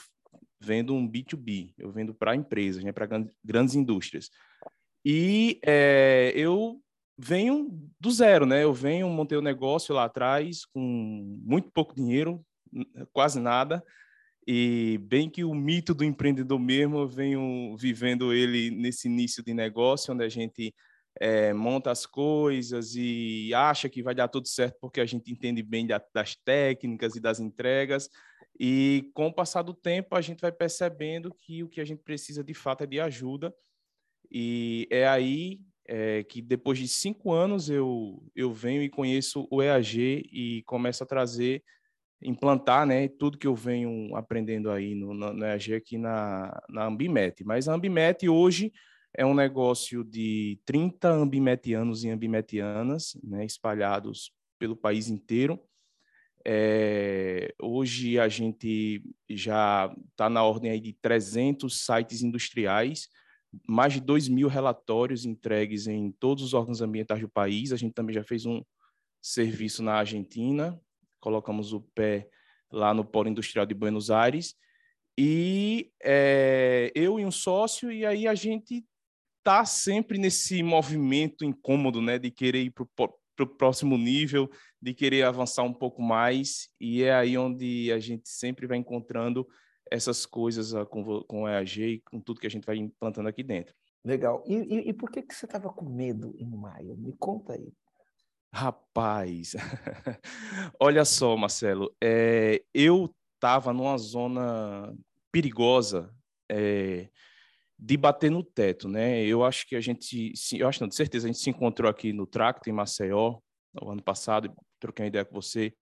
vendo 0.60 0.94
um 0.94 1.10
B2B, 1.10 1.74
eu 1.78 1.92
vendo 1.92 2.14
para 2.14 2.36
empresas, 2.36 2.84
né, 2.84 2.92
para 2.92 3.08
grandes 3.44 3.76
indústrias. 3.76 4.30
E 5.06 5.60
é, 5.66 6.34
eu 6.36 6.82
venho 7.18 7.70
do 8.00 8.12
zero, 8.12 8.46
né? 8.46 8.64
Eu 8.64 8.74
venho, 8.74 9.10
montei 9.10 9.38
o 9.38 9.42
um 9.42 9.44
negócio 9.44 9.94
lá 9.96 10.06
atrás 10.06 10.66
com 10.66 10.80
muito 11.44 11.70
pouco 11.72 11.96
dinheiro, 11.96 12.44
quase 13.12 13.40
nada, 13.40 13.84
e 14.48 14.98
bem 15.04 15.30
que 15.30 15.44
o 15.44 15.54
mito 15.54 15.94
do 15.94 16.04
empreendedor 16.04 16.60
mesmo, 16.60 17.00
eu 17.00 17.08
venho 17.08 17.76
vivendo 17.78 18.34
ele 18.34 18.72
nesse 18.72 19.08
início 19.08 19.44
de 19.44 19.54
negócio, 19.54 20.14
onde 20.14 20.24
a 20.24 20.30
gente 20.30 20.74
é, 21.20 21.54
monta 21.54 21.92
as 21.92 22.06
coisas 22.06 22.96
e 22.96 23.54
acha 23.54 23.90
que 23.90 24.02
vai 24.02 24.16
dar 24.16 24.28
tudo 24.28 24.48
certo 24.48 24.78
porque 24.82 25.02
a 25.02 25.06
gente 25.06 25.32
entende 25.32 25.62
bem 25.62 25.86
da, 25.86 26.02
das 26.14 26.36
técnicas 26.36 27.16
e 27.16 27.20
das 27.20 27.40
entregas. 27.40 28.10
E 28.60 29.10
com 29.14 29.28
o 29.28 29.34
passar 29.34 29.62
do 29.62 29.74
tempo, 29.74 30.16
a 30.16 30.22
gente 30.22 30.42
vai 30.42 30.52
percebendo 30.52 31.34
que 31.34 31.64
o 31.64 31.70
que 31.70 31.80
a 31.80 31.86
gente 31.86 32.04
precisa 32.04 32.44
de 32.44 32.54
fato 32.54 32.84
é 32.84 32.88
de 32.88 33.00
ajuda. 33.00 33.54
E 34.30 34.88
é 34.92 35.08
aí 35.08 35.62
é, 35.88 36.24
que 36.24 36.42
depois 36.42 36.78
de 36.78 36.88
cinco 36.88 37.32
anos 37.32 37.70
eu, 37.70 38.22
eu 38.36 38.54
venho 38.54 38.84
e 38.84 38.90
conheço 38.90 39.48
o 39.50 39.64
EAG 39.64 40.28
e 40.32 40.64
começo 40.64 41.04
a 41.04 41.08
trazer 41.08 41.64
implantar 42.22 42.86
né, 42.86 43.08
tudo 43.08 43.38
que 43.38 43.48
eu 43.48 43.56
venho 43.56 44.16
aprendendo 44.16 44.70
aí 44.70 44.94
no, 44.94 45.14
no, 45.14 45.34
no 45.34 45.46
EAG 45.46 45.76
aqui 45.76 45.98
na, 45.98 46.62
na 46.70 46.86
Ambimet. 46.86 47.44
Mas 47.44 47.68
a 47.68 47.74
Ambimet 47.74 48.28
hoje 48.28 48.74
é 49.16 49.26
um 49.26 49.34
negócio 49.34 50.04
de 50.04 50.60
30 50.66 51.10
ambimetianos 51.10 52.04
e 52.04 52.10
ambimetianas, 52.10 53.18
né, 53.24 53.46
espalhados 53.46 54.32
pelo 54.60 54.76
país 54.76 55.10
inteiro. 55.10 55.60
É, 56.46 57.54
hoje 57.62 58.20
a 58.20 58.28
gente 58.28 59.04
já 59.30 59.94
está 60.12 60.30
na 60.30 60.44
ordem 60.44 60.72
aí 60.72 60.80
de 60.80 60.94
300 60.94 61.86
sites 61.86 62.22
industriais, 62.22 63.08
mais 63.68 63.94
de 63.94 64.02
2 64.02 64.28
mil 64.28 64.48
relatórios 64.48 65.26
entregues 65.26 65.88
em 65.88 66.12
todos 66.12 66.44
os 66.44 66.54
órgãos 66.54 66.82
ambientais 66.82 67.22
do 67.22 67.30
país. 67.30 67.72
A 67.72 67.78
gente 67.78 67.94
também 67.94 68.14
já 68.14 68.24
fez 68.24 68.46
um 68.46 68.64
serviço 69.22 69.84
na 69.84 69.96
Argentina, 69.96 70.80
colocamos 71.20 71.74
o 71.74 71.82
pé 71.82 72.30
lá 72.72 72.94
no 72.94 73.04
Polo 73.04 73.30
Industrial 73.30 73.66
de 73.66 73.74
Buenos 73.74 74.10
Aires, 74.10 74.56
e 75.18 75.92
é, 76.02 76.92
eu 76.96 77.20
e 77.20 77.26
um 77.26 77.32
sócio, 77.32 77.92
e 77.92 78.06
aí 78.06 78.26
a 78.26 78.36
gente 78.36 78.86
está 79.40 79.66
sempre 79.66 80.18
nesse 80.18 80.64
movimento 80.64 81.44
incômodo, 81.44 82.02
né, 82.02 82.18
de 82.18 82.32
querer 82.32 82.64
ir 82.64 82.72
para 82.72 83.44
o 83.44 83.48
próximo 83.48 83.98
nível, 83.98 84.50
de 84.82 84.94
querer 84.94 85.24
avançar 85.24 85.64
um 85.64 85.74
pouco 85.74 86.02
mais, 86.02 86.70
e 86.80 87.04
é 87.04 87.14
aí 87.14 87.38
onde 87.38 87.92
a 87.92 88.00
gente 88.00 88.30
sempre 88.30 88.66
vai 88.66 88.78
encontrando 88.78 89.48
essas 89.92 90.26
coisas 90.26 90.74
uh, 90.74 90.86
com, 90.86 91.22
com 91.24 91.44
o 91.44 91.48
EAG 91.48 91.82
e 91.82 92.00
com 92.02 92.20
tudo 92.20 92.40
que 92.40 92.48
a 92.48 92.50
gente 92.50 92.66
vai 92.66 92.78
implantando 92.78 93.28
aqui 93.28 93.44
dentro. 93.44 93.74
Legal. 94.06 94.44
E, 94.48 94.56
e, 94.56 94.90
e 94.90 94.94
por 94.94 95.12
que, 95.12 95.22
que 95.22 95.34
você 95.34 95.46
estava 95.46 95.70
com 95.70 95.86
medo 95.86 96.34
em 96.38 96.50
maio? 96.50 96.96
Me 96.98 97.14
conta 97.14 97.54
aí. 97.54 97.74
Rapaz, 98.52 99.56
olha 100.80 101.06
só, 101.06 101.38
Marcelo, 101.38 101.96
é, 102.02 102.64
eu 102.74 103.14
estava 103.36 103.72
numa 103.72 103.96
zona 103.98 104.96
perigosa 105.32 106.12
é, 106.50 107.10
de 107.78 107.96
bater 107.96 108.32
no 108.32 108.44
teto, 108.44 108.88
né? 108.88 109.24
Eu 109.24 109.44
acho 109.44 109.68
que 109.68 109.76
a 109.76 109.82
gente, 109.82 110.34
eu 110.54 110.68
acho 110.68 110.82
não, 110.82 110.88
de 110.88 110.96
certeza, 110.96 111.28
a 111.28 111.32
gente 111.32 111.42
se 111.42 111.50
encontrou 111.50 111.90
aqui 111.90 112.12
no 112.12 112.26
Tracto, 112.26 112.70
em 112.70 112.74
Maceió, 112.74 113.40
no 113.74 113.92
ano 113.92 114.02
passado, 114.02 114.52
troquei 114.80 115.06
uma 115.06 115.10
ideia 115.10 115.26
com 115.26 115.34
você, 115.34 115.74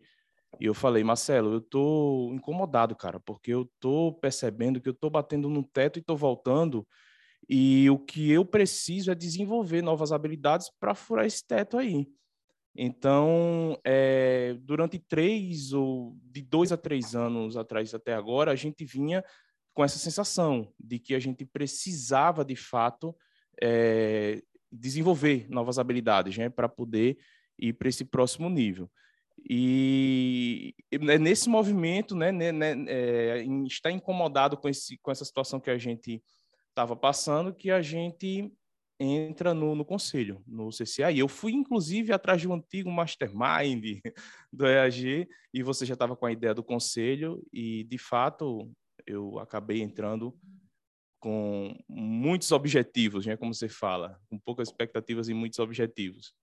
e 0.60 0.66
eu 0.66 0.74
falei, 0.74 1.04
Marcelo, 1.04 1.54
eu 1.54 1.62
tô 1.62 2.32
incomodado, 2.34 2.96
cara, 2.96 3.20
porque 3.20 3.54
eu 3.54 3.70
tô 3.80 4.14
percebendo 4.14 4.82
que 4.82 4.90
eu 4.90 4.94
tô 4.94 5.10
batendo 5.10 5.50
no 5.50 5.64
teto 5.64 6.00
e 6.00 6.02
tô 6.02 6.16
voltando, 6.16 6.88
e 7.48 7.90
o 7.90 8.00
que 8.00 8.32
eu 8.32 8.44
preciso 8.44 9.12
é 9.12 9.16
desenvolver 9.16 9.82
novas 9.82 10.12
habilidades 10.12 10.70
para 10.80 10.96
furar 10.96 11.26
esse 11.26 11.46
teto 11.46 11.78
aí. 11.78 12.08
Então, 12.76 13.80
é, 13.84 14.56
durante 14.62 15.00
três 15.00 15.74
ou 15.74 16.16
de 16.24 16.42
dois 16.42 16.72
a 16.72 16.78
três 16.78 17.16
anos 17.16 17.58
atrás 17.58 17.94
até 17.94 18.14
agora, 18.14 18.52
a 18.52 18.56
gente 18.56 18.86
vinha 18.86 19.24
com 19.74 19.84
essa 19.84 19.98
sensação 19.98 20.72
de 20.80 21.00
que 21.00 21.16
a 21.16 21.20
gente 21.20 21.46
precisava, 21.46 22.46
de 22.46 22.56
fato, 22.56 23.16
é, 23.62 24.42
desenvolver 24.72 25.48
novas 25.50 25.80
habilidades 25.80 26.38
né, 26.38 26.50
para 26.50 26.70
poder 26.70 27.18
ir 27.60 27.74
para 27.74 27.90
esse 27.90 28.06
próximo 28.06 28.50
nível. 28.50 28.90
E 29.50 30.74
é 30.92 31.18
nesse 31.18 31.48
movimento, 31.48 32.16
né, 32.16 32.32
né, 32.32 32.52
né 32.52 32.86
é, 32.88 33.46
está 33.66 33.92
incomodado 33.92 34.58
com, 34.58 34.68
esse, 34.68 34.98
com 34.98 35.12
essa 35.12 35.24
situação 35.24 35.60
que 35.60 35.70
a 35.70 35.78
gente 35.78 36.22
estava 36.70 36.96
passando, 36.96 37.54
que 37.54 37.72
a 37.72 37.82
gente 37.82 38.52
entra 39.00 39.54
no, 39.54 39.76
no 39.76 39.86
conselho, 39.86 40.44
no 40.48 40.70
CCA. 40.70 41.12
E 41.12 41.20
eu 41.20 41.28
fui, 41.28 41.54
inclusive, 41.54 42.12
atrás 42.12 42.42
de 42.42 42.48
um 42.48 42.54
antigo 42.54 42.92
mastermind 42.92 44.00
do 44.52 44.66
EAG, 44.66 45.28
e 45.54 45.64
você 45.64 45.86
já 45.86 45.94
estava 45.94 46.16
com 46.16 46.26
a 46.26 46.32
ideia 46.32 46.54
do 46.54 46.64
conselho, 46.64 47.42
e, 47.54 47.84
de 47.84 47.98
fato, 47.98 48.72
eu 49.06 49.40
acabei 49.40 49.82
entrando 49.82 50.36
com 51.20 51.76
muitos 51.88 52.52
objetivos, 52.52 53.26
né, 53.26 53.36
como 53.36 53.54
você 53.54 53.70
fala, 53.70 54.20
com 54.30 54.40
poucas 54.40 54.68
expectativas 54.68 55.30
e 55.30 55.34
muitos 55.34 55.60
objetivos. 55.60 56.34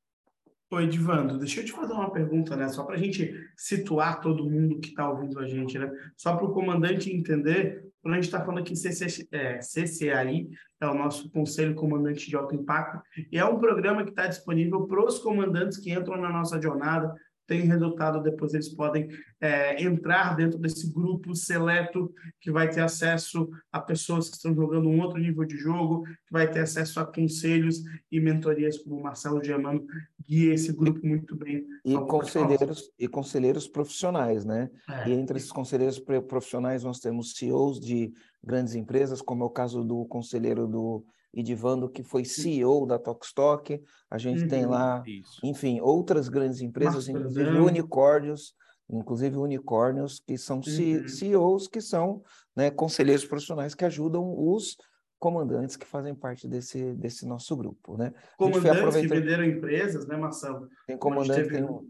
Oi, 0.75 0.87
Edvando, 0.87 1.39
deixa 1.39 1.61
eu 1.61 1.65
te 1.65 1.71
fazer 1.71 1.93
uma 1.93 2.11
pergunta, 2.11 2.57
né? 2.57 2.67
Só 2.69 2.83
para 2.83 2.97
a 2.97 2.99
gente 2.99 3.33
situar 3.57 4.21
todo 4.21 4.51
mundo 4.51 4.81
que 4.81 4.89
está 4.89 5.09
ouvindo 5.09 5.39
a 5.39 5.47
gente, 5.47 5.79
né? 5.79 5.89
Só 6.17 6.35
para 6.35 6.47
o 6.47 6.53
comandante 6.53 7.15
entender, 7.15 7.93
quando 8.03 8.15
a 8.15 8.17
gente 8.17 8.25
está 8.25 8.41
falando 8.41 8.59
aqui 8.59 8.75
CC, 8.75 9.25
é, 9.31 9.61
CCAI, 9.61 10.49
é 10.81 10.87
o 10.89 10.95
nosso 10.95 11.31
Conselho 11.31 11.77
Comandante 11.77 12.29
de 12.29 12.35
Alto 12.35 12.57
Impacto, 12.57 13.01
e 13.31 13.39
é 13.39 13.45
um 13.45 13.61
programa 13.61 14.03
que 14.03 14.11
está 14.11 14.27
disponível 14.27 14.85
para 14.89 15.05
os 15.05 15.21
comandantes 15.21 15.79
que 15.79 15.93
entram 15.93 16.21
na 16.21 16.29
nossa 16.29 16.61
jornada, 16.61 17.15
tem 17.47 17.63
resultado, 17.63 18.23
depois 18.23 18.55
eles 18.55 18.69
podem 18.69 19.09
é, 19.41 19.83
entrar 19.83 20.35
dentro 20.35 20.59
desse 20.59 20.93
grupo 20.93 21.35
seleto 21.35 22.13
que 22.41 22.51
vai 22.51 22.71
ter 22.71 22.81
acesso 22.81 23.49
a 23.71 23.81
pessoas 23.81 24.29
que 24.29 24.37
estão 24.37 24.55
jogando 24.55 24.89
um 24.89 25.01
outro 25.01 25.19
nível 25.19 25.45
de 25.45 25.57
jogo, 25.57 26.05
que 26.05 26.33
vai 26.33 26.51
ter 26.51 26.61
acesso 26.61 27.01
a 27.01 27.07
conselhos 27.07 27.83
e 28.11 28.21
mentorias, 28.21 28.79
como 28.79 28.97
o 28.97 29.03
Marcelo 29.03 29.43
Germano 29.43 29.85
guia 30.27 30.55
esse 30.55 30.73
grupo 30.73 31.07
muito 31.07 31.37
bem. 31.37 31.67
E 31.85 31.95
conselheiros, 31.95 32.91
e 32.99 33.07
conselheiros 33.07 33.69
profissionais, 33.69 34.45
né? 34.45 34.71
É. 34.89 35.09
E 35.09 35.13
entre 35.13 35.37
esses 35.37 35.53
conselheiros 35.53 35.99
profissionais 35.99 36.83
nós 36.83 36.99
temos 36.99 37.35
CEOs 37.35 37.79
de 37.79 38.13
grandes 38.43 38.75
empresas, 38.75 39.21
como 39.21 39.43
é 39.43 39.47
o 39.47 39.51
caso 39.51 39.85
do 39.85 40.05
conselheiro 40.07 40.67
do 40.67 41.05
Edivando, 41.35 41.89
que 41.89 42.03
foi 42.03 42.25
CEO 42.25 42.87
da 42.87 42.99
Tokstok. 42.99 43.83
A 44.11 44.19
gente 44.19 44.43
uhum, 44.43 44.49
tem 44.49 44.67
lá, 44.67 45.03
isso. 45.07 45.41
enfim, 45.43 45.81
outras 45.81 46.29
grandes 46.29 46.61
empresas, 46.61 47.09
inclusive 47.09 47.59
unicórnios, 47.59 48.55
inclusive 48.89 49.37
unicórnios, 49.37 50.21
que 50.21 50.37
são 50.39 50.57
uhum. 50.57 51.09
CEOs, 51.09 51.67
que 51.67 51.81
são 51.81 52.23
né, 52.55 52.71
conselheiros 52.71 53.25
profissionais 53.25 53.75
que 53.75 53.85
ajudam 53.85 54.35
os 54.37 54.77
comandantes 55.19 55.77
que 55.77 55.87
fazem 55.87 56.15
parte 56.15 56.47
desse, 56.47 56.95
desse 56.95 57.27
nosso 57.27 57.57
grupo, 57.57 57.97
né? 57.97 58.13
Comandantes 58.37 58.97
que 58.97 59.07
venderam 59.07 59.43
empresas, 59.45 60.07
né, 60.07 60.17
Marcelo? 60.17 60.69
Tem 60.87 60.99
comandante, 60.99 61.49
teve... 61.49 61.57
Tem 61.57 61.65
um, 61.65 61.89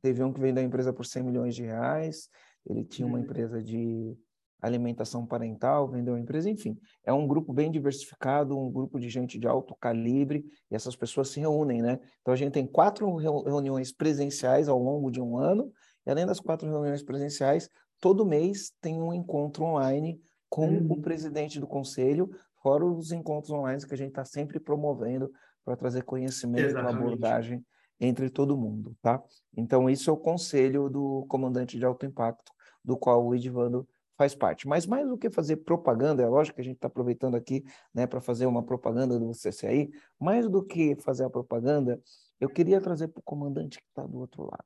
teve 0.00 0.22
um 0.22 0.32
que 0.32 0.40
vendeu 0.40 0.62
a 0.62 0.66
empresa 0.66 0.92
por 0.92 1.04
100 1.04 1.24
milhões 1.24 1.54
de 1.56 1.64
reais, 1.64 2.28
ele 2.64 2.84
tinha 2.84 3.06
uma 3.06 3.18
uhum. 3.18 3.24
empresa 3.24 3.60
de 3.60 4.16
alimentação 4.66 5.26
parental, 5.26 5.88
vendeu 5.88 6.14
a 6.14 6.20
empresa, 6.20 6.50
enfim. 6.50 6.78
É 7.04 7.12
um 7.12 7.26
grupo 7.26 7.52
bem 7.52 7.70
diversificado, 7.70 8.58
um 8.58 8.70
grupo 8.70 8.98
de 8.98 9.08
gente 9.08 9.38
de 9.38 9.46
alto 9.46 9.74
calibre, 9.80 10.44
e 10.70 10.74
essas 10.74 10.96
pessoas 10.96 11.28
se 11.28 11.40
reúnem, 11.40 11.82
né? 11.82 11.98
Então 12.20 12.32
a 12.32 12.36
gente 12.36 12.52
tem 12.52 12.66
quatro 12.66 13.16
reuniões 13.16 13.92
presenciais 13.92 14.68
ao 14.68 14.78
longo 14.78 15.10
de 15.10 15.20
um 15.20 15.36
ano, 15.36 15.72
e 16.06 16.10
além 16.10 16.26
das 16.26 16.40
quatro 16.40 16.68
reuniões 16.68 17.02
presenciais, 17.02 17.68
todo 18.00 18.26
mês 18.26 18.72
tem 18.80 19.00
um 19.00 19.12
encontro 19.12 19.64
online 19.64 20.20
com 20.48 20.68
uhum. 20.68 20.92
o 20.92 21.00
presidente 21.00 21.58
do 21.58 21.66
conselho, 21.66 22.30
fora 22.62 22.84
os 22.84 23.12
encontros 23.12 23.50
online 23.50 23.84
que 23.84 23.94
a 23.94 23.98
gente 23.98 24.10
está 24.10 24.24
sempre 24.24 24.60
promovendo 24.60 25.30
para 25.64 25.76
trazer 25.76 26.02
conhecimento 26.02 26.74
e 26.74 26.78
abordagem 26.78 27.64
entre 27.98 28.28
todo 28.28 28.56
mundo, 28.56 28.96
tá? 29.02 29.22
Então, 29.56 29.88
isso 29.88 30.10
é 30.10 30.12
o 30.12 30.16
conselho 30.16 30.88
do 30.88 31.24
comandante 31.28 31.78
de 31.78 31.84
alto 31.84 32.06
impacto, 32.06 32.52
do 32.84 32.96
qual 32.96 33.24
o 33.24 33.34
Edvando 33.34 33.86
faz 34.16 34.34
parte. 34.34 34.66
Mas 34.66 34.86
mais 34.86 35.06
do 35.06 35.16
que 35.16 35.30
fazer 35.30 35.56
propaganda, 35.56 36.22
é 36.22 36.26
lógico 36.28 36.56
que 36.56 36.60
a 36.60 36.64
gente 36.64 36.76
está 36.76 36.88
aproveitando 36.88 37.34
aqui 37.34 37.64
né, 37.94 38.06
para 38.06 38.20
fazer 38.20 38.46
uma 38.46 38.62
propaganda 38.62 39.18
do 39.18 39.32
CCI, 39.32 39.90
mais 40.18 40.48
do 40.48 40.64
que 40.64 40.96
fazer 40.96 41.24
a 41.24 41.30
propaganda, 41.30 42.00
eu 42.40 42.48
queria 42.48 42.80
trazer 42.80 43.08
para 43.08 43.20
o 43.20 43.22
comandante 43.22 43.78
que 43.78 43.88
está 43.88 44.06
do 44.06 44.18
outro 44.18 44.42
lado. 44.44 44.64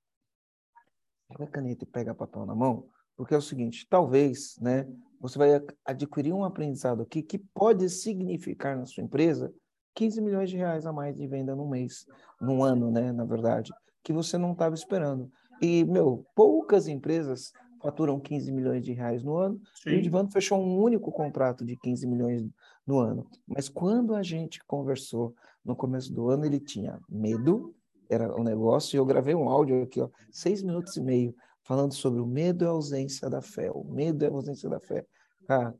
Pega 1.28 1.44
a 1.44 1.46
caneta 1.46 1.84
e 1.84 1.86
pega 1.86 2.14
papel 2.14 2.46
na 2.46 2.54
mão, 2.54 2.88
porque 3.16 3.34
é 3.34 3.36
o 3.38 3.42
seguinte, 3.42 3.86
talvez 3.88 4.56
né, 4.60 4.88
você 5.20 5.38
vai 5.38 5.50
adquirir 5.84 6.32
um 6.32 6.44
aprendizado 6.44 7.02
aqui 7.02 7.22
que 7.22 7.38
pode 7.38 7.88
significar 7.88 8.76
na 8.76 8.86
sua 8.86 9.04
empresa 9.04 9.52
15 9.94 10.20
milhões 10.20 10.50
de 10.50 10.56
reais 10.56 10.86
a 10.86 10.92
mais 10.92 11.16
de 11.16 11.26
venda 11.26 11.54
no 11.54 11.68
mês, 11.68 12.06
num 12.40 12.62
ano, 12.62 12.90
né, 12.90 13.12
na 13.12 13.24
verdade, 13.24 13.70
que 14.02 14.12
você 14.12 14.38
não 14.38 14.52
estava 14.52 14.74
esperando. 14.74 15.30
E, 15.60 15.84
meu, 15.84 16.24
poucas 16.34 16.88
empresas 16.88 17.52
faturam 17.80 18.20
15 18.20 18.52
milhões 18.52 18.84
de 18.84 18.92
reais 18.92 19.22
no 19.22 19.36
ano. 19.36 19.60
Sim. 19.74 19.90
O 19.90 19.92
Edvando 19.94 20.32
fechou 20.32 20.58
um 20.58 20.78
único 20.78 21.10
contrato 21.10 21.64
de 21.64 21.76
15 21.76 22.06
milhões 22.06 22.46
no 22.86 22.98
ano. 22.98 23.26
Mas 23.46 23.68
quando 23.68 24.14
a 24.14 24.22
gente 24.22 24.62
conversou 24.64 25.34
no 25.64 25.74
começo 25.74 26.12
do 26.12 26.28
ano, 26.28 26.44
ele 26.44 26.60
tinha 26.60 26.98
medo, 27.08 27.74
era 28.08 28.34
o 28.34 28.40
um 28.40 28.44
negócio, 28.44 28.96
e 28.96 28.98
eu 28.98 29.04
gravei 29.04 29.34
um 29.34 29.48
áudio 29.48 29.82
aqui, 29.82 30.00
ó, 30.00 30.08
seis 30.30 30.62
minutos 30.62 30.96
e 30.96 31.00
meio, 31.00 31.34
falando 31.62 31.92
sobre 31.94 32.20
o 32.20 32.26
medo 32.26 32.64
e 32.64 32.66
a 32.66 32.70
ausência 32.70 33.28
da 33.30 33.40
fé. 33.40 33.70
O 33.70 33.84
medo 33.84 34.24
e 34.24 34.28
a 34.28 34.30
ausência 34.30 34.68
da 34.68 34.80
fé. 34.80 35.04
Cara, 35.46 35.74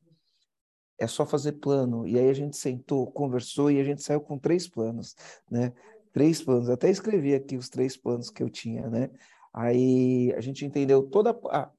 é 0.99 1.07
só 1.07 1.25
fazer 1.25 1.53
plano. 1.53 2.07
E 2.07 2.19
aí 2.19 2.29
a 2.29 2.35
gente 2.35 2.57
sentou, 2.57 3.11
conversou 3.11 3.71
e 3.71 3.81
a 3.81 3.85
gente 3.85 4.03
saiu 4.03 4.21
com 4.21 4.39
três 4.39 4.69
planos, 4.69 5.17
né? 5.51 5.73
Três 6.13 6.43
planos. 6.43 6.69
Até 6.69 6.91
escrevi 6.91 7.35
aqui 7.35 7.57
os 7.57 7.69
três 7.69 7.97
planos 7.97 8.31
que 8.31 8.43
eu 8.43 8.51
tinha, 8.51 8.89
né? 8.89 9.11
Aí 9.53 10.33
a 10.35 10.41
gente 10.41 10.65
entendeu 10.65 11.03
toda. 11.03 11.39
Ah, 11.47 11.71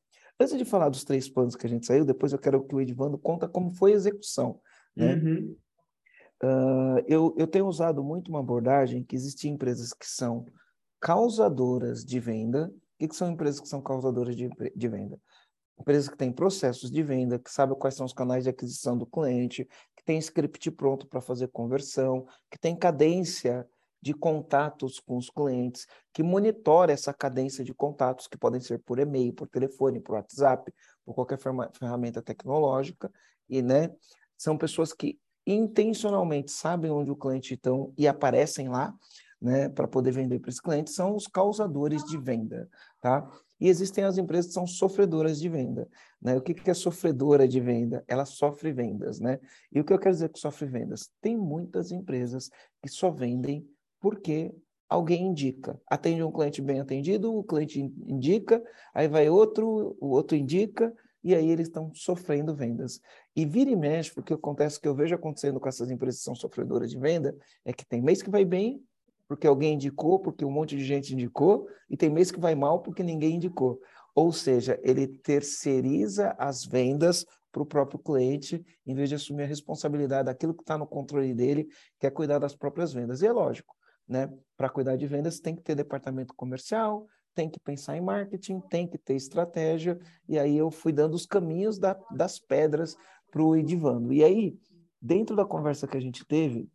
Antes 0.42 0.58
de 0.58 0.66
falar 0.66 0.90
dos 0.90 1.04
três 1.04 1.30
planos 1.30 1.56
que 1.56 1.68
a 1.68 1.70
gente 1.70 1.86
saiu, 1.86 2.04
depois 2.04 2.34
eu 2.34 2.40
quero 2.40 2.64
que 2.64 2.74
o 2.74 2.82
Edvando 2.82 3.16
conta 3.16 3.48
como 3.48 3.70
foi 3.70 3.92
a 3.92 3.96
execução. 3.96 4.60
Né? 4.96 5.14
Uhum. 5.14 5.56
Uh, 6.44 7.04
eu, 7.08 7.36
eu 7.38 7.46
tenho 7.46 7.68
usado 7.68 8.04
muito 8.04 8.30
uma 8.30 8.40
abordagem 8.40 9.04
que 9.04 9.16
existem 9.16 9.54
empresas 9.54 9.94
que 9.94 10.08
são 10.08 10.48
causadoras 11.00 12.04
de 12.04 12.20
venda. 12.20 12.74
O 13.00 13.08
que, 13.08 13.16
são 13.16 13.30
empresas 13.30 13.60
que 13.60 13.68
são 13.68 13.84
causadoras 13.84 14.36
de, 14.36 14.50
de 14.76 14.88
venda? 14.88 15.20
Empresas 15.80 16.10
que 16.10 16.18
têm 16.18 16.32
processos 16.32 16.90
de 16.90 17.04
venda, 17.04 17.38
que 17.38 17.52
sabem 17.52 17.78
quais 17.78 17.94
são 17.94 18.08
os 18.08 18.14
canais 18.14 18.44
de 18.44 18.50
aquisição 18.50 18.98
do 18.98 19.06
cliente, 19.06 19.70
que 19.96 20.04
tem 20.04 20.18
script 20.18 20.72
pronto 20.72 21.06
para 21.06 21.22
fazer 21.22 21.50
conversão, 21.50 22.26
que 22.50 22.58
tem 22.58 22.76
cadência 22.76 23.68
de 24.01 24.13
contatos 24.13 25.00
com 25.00 25.17
os 25.17 25.29
clientes, 25.29 25.86
que 26.12 26.24
monitora 26.24 26.91
essa 26.91 27.13
cadência 27.13 27.63
de 27.63 27.74
contatos, 27.74 28.27
que 28.27 28.38
podem 28.38 28.60
ser 28.60 28.79
por 28.79 28.98
e-mail, 29.00 29.34
por 29.34 29.48
telefone, 29.48 30.00
por 30.00 30.15
WhatsApp, 30.15 30.74
por 31.05 31.13
qualquer 31.13 31.38
ferramenta 31.74 32.22
tecnológica, 32.22 33.12
e 33.48 33.62
né, 33.62 33.91
são 34.38 34.58
pessoas 34.58 34.91
que 34.91 35.20
intencionalmente 35.46 36.51
sabem 36.51 36.89
onde 36.89 37.12
o 37.12 37.15
cliente 37.15 37.53
está 37.53 37.72
e 37.98 38.08
aparecem 38.08 38.70
lá, 38.70 38.93
né, 39.41 39.70
para 39.70 39.88
poder 39.88 40.12
vender 40.12 40.39
para 40.39 40.50
esse 40.50 40.62
cliente, 40.62 40.91
são 40.91 41.15
os 41.15 41.27
causadores 41.27 42.03
de 42.03 42.17
venda, 42.17 42.70
tá? 43.00 43.27
E 43.60 43.67
existem 43.67 44.03
as 44.03 44.17
empresas 44.17 44.48
que 44.48 44.53
são 44.53 44.67
sofredoras 44.67 45.39
de 45.39 45.50
venda, 45.50 45.88
né? 46.22 46.36
O 46.36 46.41
que, 46.41 46.53
que 46.53 46.70
é 46.70 46.74
sofredora 46.74 47.48
de 47.48 47.60
venda? 47.60 48.03
Ela 48.08 48.25
sofre 48.25 48.72
vendas, 48.72 49.20
né? 49.20 49.39
E 49.72 49.79
o 49.79 49.84
que 49.84 49.93
eu 49.93 50.00
quero 50.00 50.13
dizer 50.13 50.29
com 50.29 50.38
sofre 50.38 50.67
vendas? 50.67 51.12
Tem 51.22 51.38
muitas 51.38 51.91
empresas 51.91 52.50
que 52.81 52.89
só 52.89 53.10
vendem 53.10 53.67
porque 54.01 54.53
alguém 54.89 55.27
indica. 55.27 55.79
Atende 55.88 56.22
um 56.22 56.31
cliente 56.31 56.62
bem 56.62 56.81
atendido, 56.81 57.34
o 57.34 57.43
cliente 57.43 57.79
indica, 57.79 58.62
aí 58.93 59.08
vai 59.08 59.29
outro, 59.29 59.96
o 60.01 60.08
outro 60.08 60.36
indica, 60.36 60.93
e 61.24 61.34
aí 61.34 61.50
eles 61.50 61.67
estão 61.67 61.93
sofrendo 61.93 62.53
vendas. 62.53 63.00
E 63.36 63.46
vira 63.46 63.70
e 63.70 63.75
mexe, 63.75 64.13
porque 64.13 64.34
acontece 64.34 64.79
que 64.81 64.88
eu 64.88 64.96
vejo 64.96 65.15
acontecendo 65.15 65.60
com 65.60 65.70
essas 65.70 65.89
empresas 65.89 66.20
que 66.20 66.25
são 66.25 66.36
sofredoras 66.36 66.89
de 66.89 66.98
venda, 66.98 67.34
é 67.63 67.72
que 67.72 67.86
tem 67.86 68.01
mês 68.01 68.22
que 68.22 68.29
vai 68.29 68.43
bem, 68.43 68.84
porque 69.27 69.48
alguém 69.48 69.75
indicou, 69.75 70.20
porque 70.20 70.43
um 70.43 70.51
monte 70.51 70.75
de 70.75 70.84
gente 70.84 71.13
indicou, 71.13 71.70
e 71.89 71.96
tem 71.96 72.10
mês 72.10 72.31
que 72.31 72.39
vai 72.39 72.55
mal 72.55 72.81
porque 72.81 73.03
ninguém 73.03 73.36
indicou. 73.36 73.79
Ou 74.13 74.34
seja, 74.34 74.77
ele 74.84 75.08
terceiriza 75.08 76.36
as 76.38 76.65
vendas 76.65 77.25
para 77.50 77.62
o 77.62 77.65
próprio 77.65 78.00
cliente, 78.00 78.62
em 78.86 78.93
vez 78.93 79.08
de 79.08 79.15
assumir 79.15 79.43
a 79.43 79.48
responsabilidade 79.48 80.25
daquilo 80.25 80.53
que 80.53 80.63
está 80.63 80.77
no 80.77 80.88
controle 80.88 81.34
dele, 81.34 81.70
que 81.98 82.08
é 82.08 82.10
cuidar 82.10 82.39
das 82.39 82.55
próprias 82.55 82.91
vendas. 82.91 83.22
E 83.22 83.27
é 83.27 83.31
lógico, 83.31 83.74
né? 84.12 84.30
Para 84.58 84.70
cuidar 84.70 84.98
de 84.98 85.08
vendas 85.08 85.39
tem 85.39 85.56
que 85.56 85.63
ter 85.63 85.74
departamento 85.74 86.34
comercial, 86.36 87.08
tem 87.34 87.50
que 87.50 87.60
pensar 87.62 87.96
em 87.96 88.01
marketing, 88.01 88.60
tem 88.70 88.86
que 88.86 88.98
ter 88.98 89.15
estratégia, 89.15 89.98
e 90.27 90.38
aí 90.38 90.58
eu 90.58 90.70
fui 90.70 90.91
dando 90.91 91.13
os 91.13 91.25
caminhos 91.25 91.80
da, 91.80 91.98
das 92.12 92.38
pedras 92.38 92.98
para 93.32 93.41
o 93.41 93.56
Edivando. 93.56 94.12
E 94.12 94.22
aí, 94.22 94.60
dentro 95.01 95.34
da 95.34 95.46
conversa 95.46 95.88
que 95.88 95.96
a 95.96 96.01
gente 96.01 96.25
teve, 96.25 96.70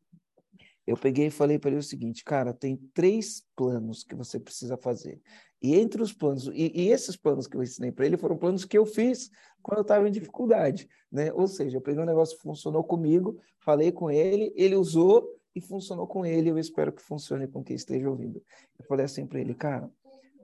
eu 0.87 0.97
peguei 0.97 1.27
e 1.27 1.31
falei 1.31 1.59
para 1.59 1.71
ele 1.71 1.81
o 1.81 1.83
seguinte, 1.83 2.25
cara, 2.25 2.55
tem 2.55 2.77
três 2.95 3.45
planos 3.55 4.03
que 4.03 4.15
você 4.15 4.41
precisa 4.41 4.79
fazer. 4.79 5.21
E 5.61 5.75
entre 5.75 6.01
os 6.01 6.13
planos, 6.13 6.47
e, 6.55 6.73
e 6.75 6.89
esses 6.91 7.17
planos 7.17 7.47
que 7.47 7.57
eu 7.57 7.63
ensinei 7.63 7.93
para 7.93 8.07
ele 8.07 8.17
foram 8.17 8.39
planos 8.39 8.65
que 8.65 8.79
eu 8.79 8.87
fiz 8.87 9.31
quando 9.61 9.79
eu 9.79 9.83
estava 9.83 10.09
em 10.09 10.13
dificuldade, 10.13 10.89
né? 11.13 11.31
Ou 11.35 11.49
seja, 11.49 11.77
eu 11.77 11.81
peguei 11.83 12.01
um 12.01 12.07
negócio 12.07 12.37
que 12.37 12.43
funcionou 12.43 12.85
comigo, 12.85 13.39
falei 13.59 13.93
com 13.93 14.11
ele, 14.11 14.53
ele 14.57 14.77
usou 14.77 15.29
e 15.57 15.61
funcionou 15.61 16.07
com 16.07 16.25
ele. 16.25 16.51
Eu 16.51 16.59
espero 16.59 16.93
que 16.93 17.03
funcione 17.03 17.49
com 17.49 17.65
quem 17.65 17.75
esteja 17.75 18.11
ouvindo. 18.11 18.43
Eu 18.79 18.85
falei 18.85 19.07
assim 19.07 19.27
para 19.27 19.41
ele, 19.41 19.55
cara, 19.55 19.91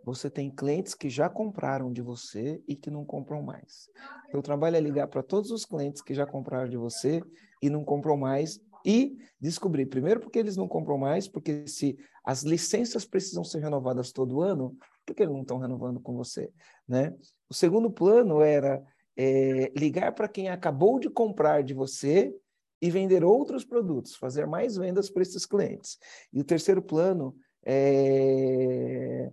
você 0.02 0.30
tem 0.30 0.50
clientes 0.50 0.94
que 0.94 1.10
já 1.10 1.28
compraram 1.28 1.92
de 1.92 2.00
você 2.00 2.60
e 2.66 2.74
que 2.74 2.90
não 2.90 3.04
compram 3.04 3.42
mais. 3.42 3.88
Meu 4.32 4.42
trabalho 4.42 4.76
é 4.76 4.80
ligar 4.80 5.06
para 5.06 5.22
todos 5.22 5.50
os 5.50 5.66
clientes 5.66 6.00
que 6.00 6.14
já 6.14 6.26
compraram 6.26 6.68
de 6.68 6.78
você 6.78 7.22
e 7.60 7.68
não 7.68 7.84
compram 7.84 8.16
mais 8.16 8.58
e 8.84 9.16
descobrir, 9.38 9.86
primeiro, 9.86 10.18
porque 10.18 10.38
eles 10.38 10.56
não 10.56 10.66
compram 10.66 10.98
mais, 10.98 11.28
porque 11.28 11.68
se 11.68 11.96
as 12.24 12.42
licenças 12.42 13.04
precisam 13.04 13.44
ser 13.44 13.60
renovadas 13.60 14.10
todo 14.10 14.40
ano, 14.40 14.76
por 15.06 15.14
que 15.14 15.22
eles 15.22 15.32
não 15.32 15.42
estão 15.42 15.58
renovando 15.58 16.00
com 16.00 16.16
você? 16.16 16.50
Né? 16.88 17.14
O 17.48 17.54
segundo 17.54 17.90
plano 17.90 18.40
era 18.40 18.82
é, 19.16 19.70
ligar 19.76 20.12
para 20.12 20.26
quem 20.26 20.48
acabou 20.48 20.98
de 20.98 21.08
comprar 21.10 21.62
de 21.62 21.74
você 21.74 22.34
e 22.82 22.90
vender 22.90 23.22
outros 23.22 23.64
produtos, 23.64 24.16
fazer 24.16 24.44
mais 24.44 24.76
vendas 24.76 25.08
para 25.08 25.22
esses 25.22 25.46
clientes. 25.46 26.00
E 26.32 26.40
o 26.40 26.44
terceiro 26.44 26.82
plano 26.82 27.32
é 27.64 29.30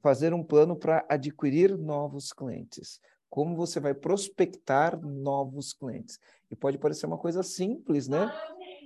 fazer 0.00 0.32
um 0.32 0.44
plano 0.44 0.76
para 0.76 1.04
adquirir 1.08 1.76
novos 1.76 2.32
clientes. 2.32 3.00
Como 3.28 3.56
você 3.56 3.80
vai 3.80 3.94
prospectar 3.94 5.00
novos 5.00 5.72
clientes? 5.72 6.20
E 6.50 6.54
pode 6.54 6.78
parecer 6.78 7.06
uma 7.06 7.18
coisa 7.18 7.42
simples, 7.42 8.06
né? 8.06 8.30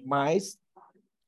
Mas 0.07 0.59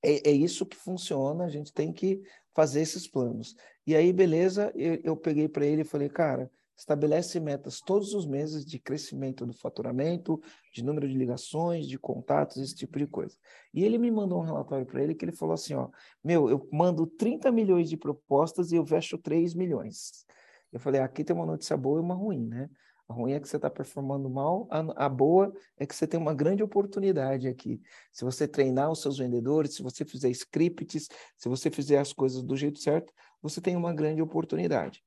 é, 0.02 0.30
é 0.30 0.32
isso 0.32 0.64
que 0.64 0.76
funciona, 0.76 1.44
a 1.44 1.49
gente 1.50 1.72
tem 1.72 1.92
que 1.92 2.22
fazer 2.54 2.80
esses 2.80 3.06
planos. 3.06 3.56
E 3.87 3.94
aí, 3.94 4.12
beleza, 4.12 4.72
eu, 4.75 5.00
eu 5.04 5.16
peguei 5.16 5.49
para 5.49 5.66
ele 5.66 5.82
e 5.82 5.84
falei, 5.84 6.08
cara, 6.08 6.50
estabelece 6.80 7.38
metas 7.38 7.78
todos 7.80 8.14
os 8.14 8.26
meses 8.26 8.64
de 8.64 8.78
crescimento 8.78 9.44
do 9.44 9.52
faturamento, 9.52 10.40
de 10.72 10.82
número 10.82 11.06
de 11.06 11.14
ligações, 11.14 11.87
de 11.87 11.99
contatos, 11.99 12.56
esse 12.56 12.75
tipo 12.75 12.99
de 12.99 13.06
coisa. 13.06 13.37
E 13.72 13.84
ele 13.84 13.99
me 13.99 14.10
mandou 14.10 14.40
um 14.40 14.44
relatório 14.44 14.87
para 14.87 15.02
ele 15.02 15.14
que 15.14 15.25
ele 15.25 15.32
falou 15.32 15.52
assim, 15.52 15.75
ó, 15.75 15.88
meu, 16.25 16.49
eu 16.49 16.66
mando 16.72 17.06
30 17.06 17.52
milhões 17.52 17.90
de 17.90 17.99
propostas 17.99 18.72
e 18.72 18.76
eu 18.76 18.87
fecho 18.87 19.18
3 19.18 19.54
milhões. 19.54 20.25
Eu 20.72 20.80
falei, 20.80 21.02
aqui 21.02 21.22
tem 21.22 21.37
uma 21.37 21.44
notícia 21.44 21.76
boa 21.76 21.99
e 21.99 22.02
uma 22.02 22.14
ruim, 22.14 22.46
né? 22.46 22.70
A 23.06 23.12
ruim 23.12 23.32
é 23.32 23.40
que 23.40 23.49
você 23.49 23.56
está 23.56 23.68
performando 23.68 24.30
mal, 24.30 24.68
a, 24.70 25.06
a, 25.06 25.08
boa 25.08 25.52
é 25.76 25.84
que 25.84 25.94
você 25.94 26.06
tem 26.06 26.18
uma 26.18 26.32
grande 26.32 26.62
oportunidade 26.62 27.49
aqui. 27.49 27.82
Se 28.12 28.25
você 28.25 28.46
treinar 28.46 28.88
os 28.90 29.02
seus 29.02 29.18
vendedores, 29.18 29.75
se 29.75 29.82
você 29.82 30.04
fizer 30.04 30.30
scripts, 30.30 31.08
se 31.37 31.49
você 31.49 31.70
fizer 31.70 31.99
as 31.99 32.12
coisas 32.12 32.40
do 32.40 32.56
jeito 32.56 32.78
certo, 32.78 33.12
você 33.42 33.60
tem 33.60 33.75
uma 33.75 33.92
grande 33.92 34.22
oportunidade. 34.22 35.02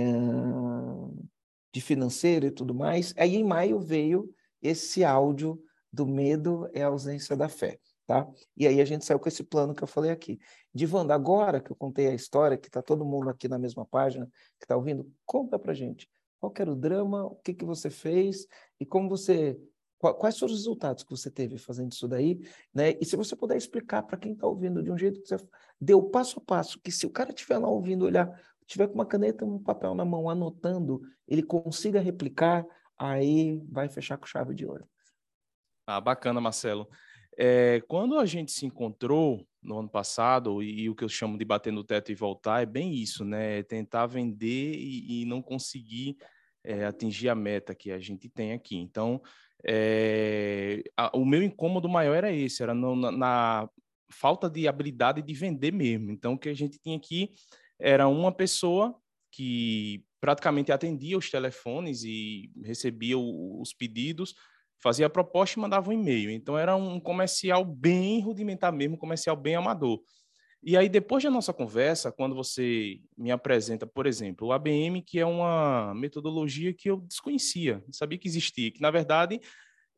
de 1.73 1.81
financeiro 1.81 2.45
e 2.45 2.51
tudo 2.51 2.75
mais. 2.75 3.13
Aí 3.17 3.35
em 3.35 3.43
maio 3.43 3.79
veio 3.79 4.31
esse 4.61 5.03
áudio 5.03 5.59
do 5.91 6.05
medo 6.05 6.69
é 6.73 6.83
a 6.83 6.87
ausência 6.87 7.35
da 7.35 7.49
fé. 7.49 7.79
Tá? 8.07 8.27
E 8.57 8.67
aí 8.67 8.81
a 8.81 8.85
gente 8.85 9.05
saiu 9.05 9.19
com 9.19 9.29
esse 9.29 9.43
plano 9.43 9.73
que 9.73 9.83
eu 9.83 9.87
falei 9.87 10.11
aqui. 10.11 10.39
Divando, 10.73 11.13
agora 11.13 11.61
que 11.61 11.71
eu 11.71 11.75
contei 11.75 12.07
a 12.07 12.13
história, 12.13 12.57
que 12.57 12.67
está 12.67 12.81
todo 12.81 13.05
mundo 13.05 13.29
aqui 13.29 13.47
na 13.47 13.57
mesma 13.57 13.85
página, 13.85 14.25
que 14.59 14.65
está 14.65 14.75
ouvindo, 14.75 15.09
conta 15.25 15.57
para 15.57 15.73
gente. 15.73 16.09
Qual 16.39 16.51
era 16.57 16.71
o 16.71 16.75
drama, 16.75 17.25
o 17.25 17.35
que, 17.35 17.53
que 17.53 17.63
você 17.63 17.89
fez 17.89 18.47
e 18.79 18.85
como 18.85 19.07
você 19.07 19.57
Quais 20.01 20.39
foram 20.39 20.51
os 20.51 20.59
resultados 20.59 21.03
que 21.03 21.11
você 21.11 21.29
teve 21.29 21.59
fazendo 21.59 21.91
isso 21.91 22.07
daí? 22.07 22.39
Né? 22.73 22.97
E 22.99 23.05
se 23.05 23.15
você 23.15 23.35
puder 23.35 23.55
explicar 23.55 24.01
para 24.01 24.17
quem 24.17 24.33
está 24.33 24.47
ouvindo 24.47 24.81
de 24.81 24.91
um 24.91 24.97
jeito 24.97 25.21
que 25.21 25.27
você 25.27 25.37
deu 25.79 26.01
passo 26.01 26.39
a 26.39 26.41
passo, 26.43 26.79
que 26.79 26.91
se 26.91 27.05
o 27.05 27.09
cara 27.11 27.29
estiver 27.29 27.59
lá 27.59 27.67
ouvindo, 27.67 28.05
olhar, 28.05 28.27
tiver 28.65 28.87
com 28.87 28.95
uma 28.95 29.05
caneta 29.05 29.45
um 29.45 29.59
papel 29.59 29.93
na 29.93 30.03
mão 30.03 30.27
anotando, 30.27 31.01
ele 31.27 31.43
consiga 31.43 31.99
replicar, 31.99 32.65
aí 32.97 33.61
vai 33.69 33.89
fechar 33.89 34.17
com 34.17 34.25
chave 34.25 34.55
de 34.55 34.65
ouro. 34.65 34.89
Ah, 35.85 35.99
bacana, 35.99 36.39
Marcelo. 36.39 36.87
É, 37.37 37.81
quando 37.87 38.19
a 38.19 38.25
gente 38.25 38.51
se 38.51 38.65
encontrou 38.65 39.45
no 39.61 39.79
ano 39.79 39.89
passado, 39.89 40.61
e, 40.61 40.81
e, 40.81 40.89
o 40.89 40.95
que 40.95 41.03
eu 41.03 41.09
chamo 41.09 41.37
de 41.37 41.45
bater 41.45 41.71
no 41.71 41.83
teto 41.83 42.11
e 42.11 42.15
voltar, 42.15 42.61
é 42.61 42.65
bem 42.65 42.93
isso, 42.93 43.23
né? 43.23 43.59
É 43.59 43.63
tentar 43.63 44.05
vender 44.05 44.75
e, 44.75 45.21
e 45.21 45.25
não 45.25 45.41
conseguir 45.41 46.17
é, 46.63 46.85
atingir 46.85 47.29
a 47.29 47.35
meta 47.35 47.75
que 47.75 47.91
a 47.91 47.99
gente 47.99 48.29
tem 48.29 48.53
aqui. 48.53 48.77
Então, 48.77 49.21
é, 49.65 50.83
a, 50.97 51.15
o 51.15 51.25
meu 51.25 51.43
incômodo 51.43 51.87
maior 51.87 52.15
era 52.15 52.31
esse, 52.31 52.63
era 52.63 52.73
no, 52.73 52.95
na, 52.95 53.11
na, 53.11 53.69
falta 54.11 54.49
de 54.49 54.67
habilidade 54.67 55.21
de 55.21 55.33
vender 55.33 55.71
mesmo. 55.71 56.11
Então, 56.11 56.33
o 56.33 56.37
que 56.37 56.49
a 56.49 56.53
gente 56.53 56.79
tinha 56.79 56.97
aqui 56.97 57.31
era 57.79 58.07
uma 58.07 58.31
pessoa 58.31 58.95
que 59.31 60.03
praticamente 60.19 60.71
atendia 60.71 61.17
os 61.17 61.31
telefones 61.31 62.03
e 62.03 62.51
recebia 62.63 63.17
o, 63.17 63.61
os 63.61 63.73
pedidos, 63.73 64.35
fazia 64.81 65.05
a 65.05 65.09
proposta 65.09 65.57
e 65.57 65.61
mandava 65.61 65.89
um 65.89 65.93
e-mail. 65.93 66.29
Então, 66.31 66.57
era 66.57 66.75
um 66.75 66.99
comercial 66.99 67.63
bem 67.63 68.21
rudimentar 68.21 68.71
mesmo, 68.73 68.95
um 68.95 68.99
comercial 68.99 69.35
bem 69.35 69.55
amador. 69.55 70.01
E 70.63 70.77
aí, 70.77 70.87
depois 70.87 71.23
da 71.23 71.29
nossa 71.31 71.51
conversa, 71.51 72.11
quando 72.11 72.35
você 72.35 72.99
me 73.17 73.31
apresenta, 73.31 73.87
por 73.87 74.05
exemplo, 74.05 74.47
o 74.47 74.51
ABM, 74.53 75.01
que 75.01 75.19
é 75.19 75.25
uma 75.25 75.91
metodologia 75.95 76.71
que 76.71 76.89
eu 76.89 76.97
desconhecia, 76.97 77.83
sabia 77.91 78.17
que 78.17 78.27
existia, 78.27 78.71
que 78.71 78.79
na 78.79 78.91
verdade 78.91 79.41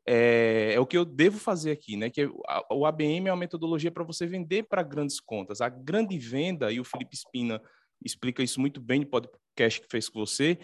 é, 0.06 0.72
é 0.74 0.80
o 0.80 0.86
que 0.86 0.96
eu 0.96 1.04
devo 1.04 1.38
fazer 1.38 1.70
aqui, 1.70 1.96
né? 1.96 2.08
Que 2.08 2.26
o 2.70 2.86
ABM 2.86 3.28
é 3.28 3.32
uma 3.32 3.36
metodologia 3.36 3.90
para 3.90 4.04
você 4.04 4.26
vender 4.26 4.62
para 4.64 4.82
grandes 4.82 5.20
contas. 5.20 5.60
A 5.60 5.68
grande 5.68 6.18
venda, 6.18 6.72
e 6.72 6.80
o 6.80 6.84
Felipe 6.84 7.14
Espina 7.14 7.60
explica 8.02 8.42
isso 8.42 8.58
muito 8.58 8.80
bem 8.80 9.00
no 9.00 9.06
podcast 9.06 9.80
que 9.80 9.88
fez 9.90 10.08
com 10.08 10.18
você, 10.18 10.58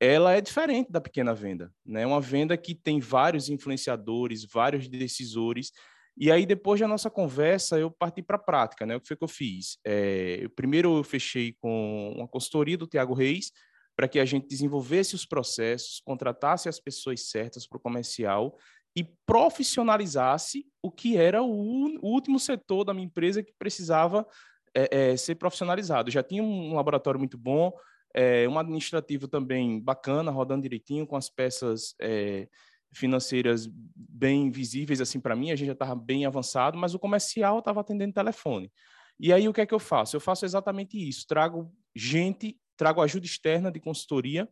ela 0.00 0.32
é 0.34 0.40
diferente 0.40 0.90
da 0.90 1.00
pequena 1.00 1.34
venda, 1.34 1.72
né? 1.84 2.02
É 2.02 2.06
uma 2.06 2.20
venda 2.20 2.56
que 2.56 2.74
tem 2.74 3.00
vários 3.00 3.48
influenciadores, 3.48 4.44
vários 4.44 4.88
decisores. 4.88 5.72
E 6.16 6.30
aí, 6.30 6.44
depois 6.46 6.80
da 6.80 6.88
nossa 6.88 7.10
conversa, 7.10 7.78
eu 7.78 7.90
parti 7.90 8.22
para 8.22 8.36
a 8.36 8.40
prática, 8.42 8.84
né? 8.84 8.96
O 8.96 9.00
que 9.00 9.08
foi 9.08 9.16
que 9.16 9.24
eu 9.24 9.28
fiz? 9.28 9.78
É, 9.84 10.46
primeiro, 10.54 10.98
eu 10.98 11.04
fechei 11.04 11.54
com 11.60 12.12
uma 12.16 12.28
consultoria 12.28 12.76
do 12.76 12.86
Tiago 12.86 13.14
Reis, 13.14 13.52
para 13.96 14.06
que 14.06 14.18
a 14.20 14.24
gente 14.24 14.46
desenvolvesse 14.46 15.14
os 15.14 15.24
processos, 15.24 16.00
contratasse 16.04 16.68
as 16.68 16.78
pessoas 16.78 17.28
certas 17.30 17.66
para 17.66 17.78
o 17.78 17.80
comercial 17.80 18.56
e 18.94 19.04
profissionalizasse 19.26 20.66
o 20.82 20.90
que 20.90 21.16
era 21.16 21.42
o, 21.42 21.48
o, 21.48 22.12
último 22.12 22.38
setor 22.38 22.84
da 22.84 22.92
minha 22.92 23.06
empresa 23.06 23.42
que 23.42 23.52
precisava 23.58 24.26
é, 24.74 25.12
é, 25.12 25.16
ser 25.16 25.36
profissionalizado. 25.36 26.10
Já 26.10 26.22
tinha 26.22 26.42
um 26.42 26.74
laboratório 26.74 27.18
muito 27.18 27.38
bom, 27.38 27.72
é, 28.16 28.48
um 28.48 28.58
administrativo 28.58 29.28
também 29.28 29.78
bacana, 29.78 30.30
rodando 30.30 30.62
direitinho, 30.62 31.06
com 31.06 31.16
as 31.16 31.28
peças 31.28 31.94
é, 32.00 32.48
financeiras 32.94 33.68
bem 33.94 34.50
visíveis 34.50 35.02
assim 35.02 35.20
para 35.20 35.36
mim, 35.36 35.50
a 35.50 35.56
gente 35.56 35.66
já 35.66 35.74
estava 35.74 35.94
bem 35.94 36.24
avançado, 36.24 36.78
mas 36.78 36.94
o 36.94 36.98
comercial 36.98 37.58
estava 37.58 37.82
atendendo 37.82 38.14
telefone. 38.14 38.72
E 39.20 39.32
aí 39.34 39.46
o 39.46 39.52
que 39.52 39.60
é 39.60 39.66
que 39.66 39.74
eu 39.74 39.78
faço? 39.78 40.16
Eu 40.16 40.20
faço 40.20 40.46
exatamente 40.46 40.96
isso, 40.96 41.26
trago 41.26 41.70
gente, 41.94 42.58
trago 42.74 43.02
ajuda 43.02 43.26
externa 43.26 43.70
de 43.70 43.80
consultoria, 43.80 44.48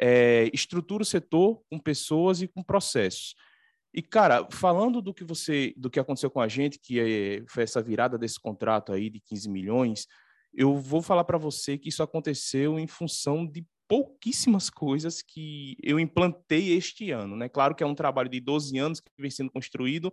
é, 0.00 0.50
estruturo 0.52 1.02
o 1.02 1.06
setor 1.06 1.62
com 1.70 1.78
pessoas 1.78 2.42
e 2.42 2.48
com 2.48 2.62
processos. 2.62 3.36
E 3.94 4.02
cara, 4.02 4.46
falando 4.50 5.00
do 5.00 5.14
que 5.14 5.24
você, 5.24 5.72
do 5.76 5.88
que 5.88 6.00
aconteceu 6.00 6.30
com 6.30 6.40
a 6.40 6.48
gente, 6.48 6.78
que 6.78 6.98
é, 6.98 7.44
foi 7.48 7.62
essa 7.62 7.80
virada 7.80 8.18
desse 8.18 8.40
contrato 8.40 8.92
aí 8.92 9.08
de 9.08 9.20
15 9.20 9.48
milhões, 9.48 10.06
eu 10.56 10.74
vou 10.76 11.02
falar 11.02 11.24
para 11.24 11.36
você 11.36 11.76
que 11.76 11.90
isso 11.90 12.02
aconteceu 12.02 12.78
em 12.78 12.86
função 12.86 13.46
de 13.46 13.64
pouquíssimas 13.86 14.70
coisas 14.70 15.22
que 15.22 15.76
eu 15.82 16.00
implantei 16.00 16.72
este 16.72 17.10
ano. 17.10 17.36
Né? 17.36 17.48
Claro 17.48 17.74
que 17.74 17.84
é 17.84 17.86
um 17.86 17.94
trabalho 17.94 18.28
de 18.28 18.40
12 18.40 18.76
anos 18.78 18.98
que 18.98 19.10
vem 19.18 19.30
sendo 19.30 19.50
construído 19.50 20.12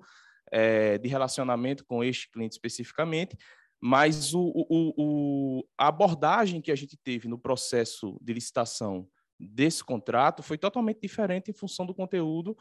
é, 0.52 0.98
de 0.98 1.08
relacionamento 1.08 1.86
com 1.86 2.04
este 2.04 2.30
cliente 2.30 2.54
especificamente, 2.54 3.38
mas 3.82 4.34
o, 4.34 4.52
o, 4.54 4.94
o, 4.98 5.68
a 5.78 5.88
abordagem 5.88 6.62
que 6.62 6.72
a 6.72 6.76
gente 6.76 6.98
teve 6.98 7.28
no 7.28 7.40
processo 7.40 8.20
de 8.22 8.34
licitação 8.34 9.08
desse 9.40 9.84
contrato 9.84 10.44
foi 10.44 10.58
totalmente 10.58 11.00
diferente 11.02 11.50
em 11.50 11.54
função 11.54 11.86
do 11.86 11.96
conteúdo 11.96 12.56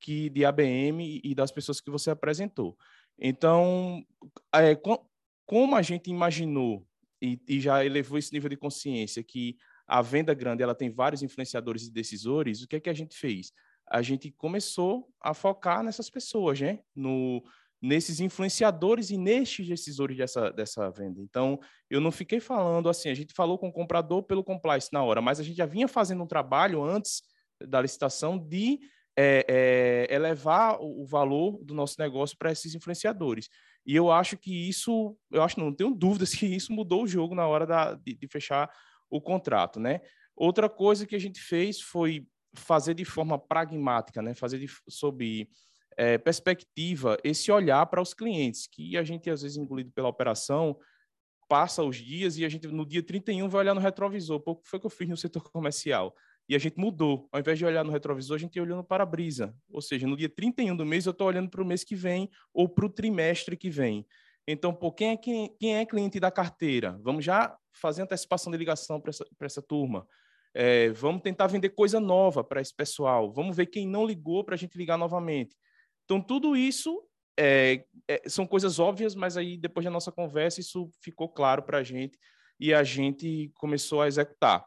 que 0.00 0.30
de 0.30 0.44
ABM 0.44 1.20
e 1.22 1.34
das 1.34 1.50
pessoas 1.50 1.80
que 1.80 1.90
você 1.90 2.10
apresentou. 2.10 2.76
Então, 3.18 4.04
é, 4.52 4.74
com, 4.74 5.04
como 5.46 5.76
a 5.76 5.82
gente 5.82 6.10
imaginou 6.10 6.86
e, 7.24 7.40
e 7.48 7.60
já 7.60 7.84
elevou 7.84 8.18
esse 8.18 8.32
nível 8.32 8.50
de 8.50 8.56
consciência 8.56 9.22
que 9.22 9.56
a 9.86 10.02
venda 10.02 10.34
grande 10.34 10.62
ela 10.62 10.74
tem 10.74 10.90
vários 10.90 11.22
influenciadores 11.22 11.86
e 11.86 11.92
decisores, 11.92 12.62
o 12.62 12.68
que 12.68 12.76
é 12.76 12.80
que 12.80 12.90
a 12.90 12.94
gente 12.94 13.16
fez? 13.16 13.52
A 13.88 14.02
gente 14.02 14.30
começou 14.30 15.08
a 15.20 15.32
focar 15.32 15.82
nessas 15.82 16.10
pessoas, 16.10 16.60
né? 16.60 16.80
No, 16.94 17.42
nesses 17.80 18.20
influenciadores 18.20 19.10
e 19.10 19.18
nestes 19.18 19.66
decisores 19.68 20.16
dessa, 20.16 20.50
dessa 20.50 20.90
venda. 20.90 21.20
Então, 21.20 21.58
eu 21.90 22.00
não 22.00 22.10
fiquei 22.10 22.40
falando 22.40 22.88
assim, 22.88 23.10
a 23.10 23.14
gente 23.14 23.34
falou 23.34 23.58
com 23.58 23.68
o 23.68 23.72
comprador 23.72 24.22
pelo 24.22 24.44
compliance 24.44 24.90
na 24.92 25.02
hora, 25.02 25.20
mas 25.20 25.38
a 25.38 25.42
gente 25.42 25.56
já 25.56 25.66
vinha 25.66 25.88
fazendo 25.88 26.22
um 26.22 26.26
trabalho 26.26 26.82
antes 26.82 27.22
da 27.60 27.80
licitação 27.80 28.38
de 28.38 28.80
é, 29.16 29.44
é, 30.10 30.14
elevar 30.14 30.78
o 30.80 31.04
valor 31.04 31.62
do 31.62 31.74
nosso 31.74 31.96
negócio 31.98 32.36
para 32.38 32.50
esses 32.50 32.74
influenciadores. 32.74 33.48
E 33.86 33.94
eu 33.94 34.10
acho 34.10 34.36
que 34.36 34.68
isso, 34.68 35.16
eu 35.30 35.42
acho, 35.42 35.60
não 35.60 35.72
tenho 35.72 35.94
dúvidas 35.94 36.34
que 36.34 36.46
isso 36.46 36.72
mudou 36.72 37.04
o 37.04 37.06
jogo 37.06 37.34
na 37.34 37.46
hora 37.46 37.66
da, 37.66 37.94
de, 37.94 38.14
de 38.14 38.28
fechar 38.28 38.70
o 39.10 39.20
contrato, 39.20 39.78
né? 39.78 40.00
Outra 40.34 40.68
coisa 40.68 41.06
que 41.06 41.14
a 41.14 41.18
gente 41.18 41.40
fez 41.40 41.80
foi 41.80 42.26
fazer 42.54 42.94
de 42.94 43.04
forma 43.04 43.38
pragmática, 43.38 44.22
né? 44.22 44.34
Fazer 44.34 44.58
de, 44.58 44.66
sob 44.88 45.48
é, 45.96 46.18
perspectiva 46.18 47.16
esse 47.22 47.52
olhar 47.52 47.86
para 47.86 48.02
os 48.02 48.14
clientes, 48.14 48.66
que 48.66 48.96
a 48.96 49.04
gente 49.04 49.30
às 49.30 49.42
vezes 49.42 49.56
engolido 49.56 49.92
pela 49.92 50.08
operação, 50.08 50.78
passa 51.48 51.82
os 51.82 51.96
dias 51.96 52.36
e 52.36 52.44
a 52.44 52.48
gente 52.48 52.66
no 52.66 52.86
dia 52.86 53.02
31 53.02 53.48
vai 53.48 53.60
olhar 53.60 53.74
no 53.74 53.80
retrovisor. 53.80 54.40
Pouco 54.40 54.62
foi 54.64 54.80
que 54.80 54.86
eu 54.86 54.90
fiz 54.90 55.08
no 55.08 55.16
setor 55.16 55.50
comercial. 55.50 56.14
E 56.48 56.54
a 56.54 56.58
gente 56.58 56.78
mudou. 56.78 57.28
Ao 57.32 57.40
invés 57.40 57.58
de 57.58 57.64
olhar 57.64 57.84
no 57.84 57.92
retrovisor, 57.92 58.36
a 58.36 58.38
gente 58.38 58.60
olhou 58.60 58.76
no 58.76 58.84
para-brisa. 58.84 59.54
Ou 59.70 59.80
seja, 59.80 60.06
no 60.06 60.16
dia 60.16 60.28
31 60.28 60.76
do 60.76 60.84
mês, 60.84 61.06
eu 61.06 61.12
estou 61.12 61.26
olhando 61.26 61.48
para 61.48 61.62
o 61.62 61.64
mês 61.64 61.82
que 61.84 61.94
vem 61.94 62.30
ou 62.52 62.68
para 62.68 62.86
o 62.86 62.90
trimestre 62.90 63.56
que 63.56 63.70
vem. 63.70 64.06
Então, 64.46 64.74
pô, 64.74 64.92
quem, 64.92 65.10
é, 65.10 65.16
quem, 65.16 65.56
quem 65.58 65.76
é 65.76 65.86
cliente 65.86 66.20
da 66.20 66.30
carteira? 66.30 66.98
Vamos 67.02 67.24
já 67.24 67.56
fazer 67.72 68.02
antecipação 68.02 68.52
de 68.52 68.58
ligação 68.58 69.00
para 69.00 69.10
essa, 69.10 69.24
essa 69.40 69.62
turma. 69.62 70.06
É, 70.52 70.90
vamos 70.90 71.22
tentar 71.22 71.46
vender 71.46 71.70
coisa 71.70 71.98
nova 71.98 72.44
para 72.44 72.60
esse 72.60 72.74
pessoal. 72.74 73.32
Vamos 73.32 73.56
ver 73.56 73.66
quem 73.66 73.88
não 73.88 74.06
ligou 74.06 74.44
para 74.44 74.54
a 74.54 74.58
gente 74.58 74.76
ligar 74.76 74.98
novamente. 74.98 75.56
Então, 76.04 76.20
tudo 76.20 76.54
isso 76.54 77.02
é, 77.38 77.84
é, 78.06 78.22
são 78.28 78.46
coisas 78.46 78.78
óbvias, 78.78 79.14
mas 79.14 79.36
aí, 79.36 79.56
depois 79.56 79.84
da 79.84 79.90
nossa 79.90 80.12
conversa, 80.12 80.60
isso 80.60 80.90
ficou 81.00 81.28
claro 81.28 81.62
para 81.62 81.78
a 81.78 81.82
gente 81.82 82.18
e 82.60 82.72
a 82.72 82.84
gente 82.84 83.50
começou 83.54 84.02
a 84.02 84.06
executar. 84.06 84.64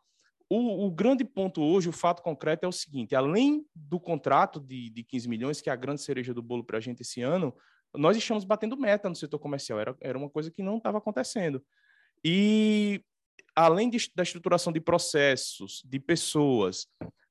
O, 0.50 0.86
o, 0.86 0.92
grande 0.92 1.26
ponto 1.26 1.62
hoje, 1.62 1.90
o 1.90 1.94
fato 1.94 2.22
concreto 2.22 2.66
é 2.66 2.68
o 2.68 2.72
seguinte: 2.72 3.16
além 3.16 3.66
do 3.76 4.00
contrato 4.00 4.60
de, 4.60 4.90
de 4.90 5.04
15 5.04 5.28
milhões, 5.28 5.62
que 5.62 5.70
é 5.70 5.74
a 5.74 5.78
grande 5.78 6.02
cereja 6.02 6.34
do 6.34 6.42
bolo 6.42 6.64
para 6.64 6.78
a 6.78 6.82
gente 6.82 7.02
esse 7.02 7.22
ano, 7.22 7.54
nós 7.94 8.16
estamos 8.16 8.46
batendo 8.46 8.78
meta 8.78 9.10
no 9.10 9.16
setor 9.16 9.40
comercial. 9.40 9.80
Era, 9.80 9.96
era 10.00 10.18
uma 10.18 10.30
coisa 10.30 10.50
que 10.50 10.64
não 10.64 10.78
estava 10.78 11.00
acontecendo. 11.00 11.64
E 12.24 13.04
além 13.56 13.90
de, 13.90 14.12
da 14.16 14.24
estruturação 14.24 14.72
de 14.72 14.80
processos, 14.80 15.84
de 15.86 16.00
pessoas, 16.00 16.88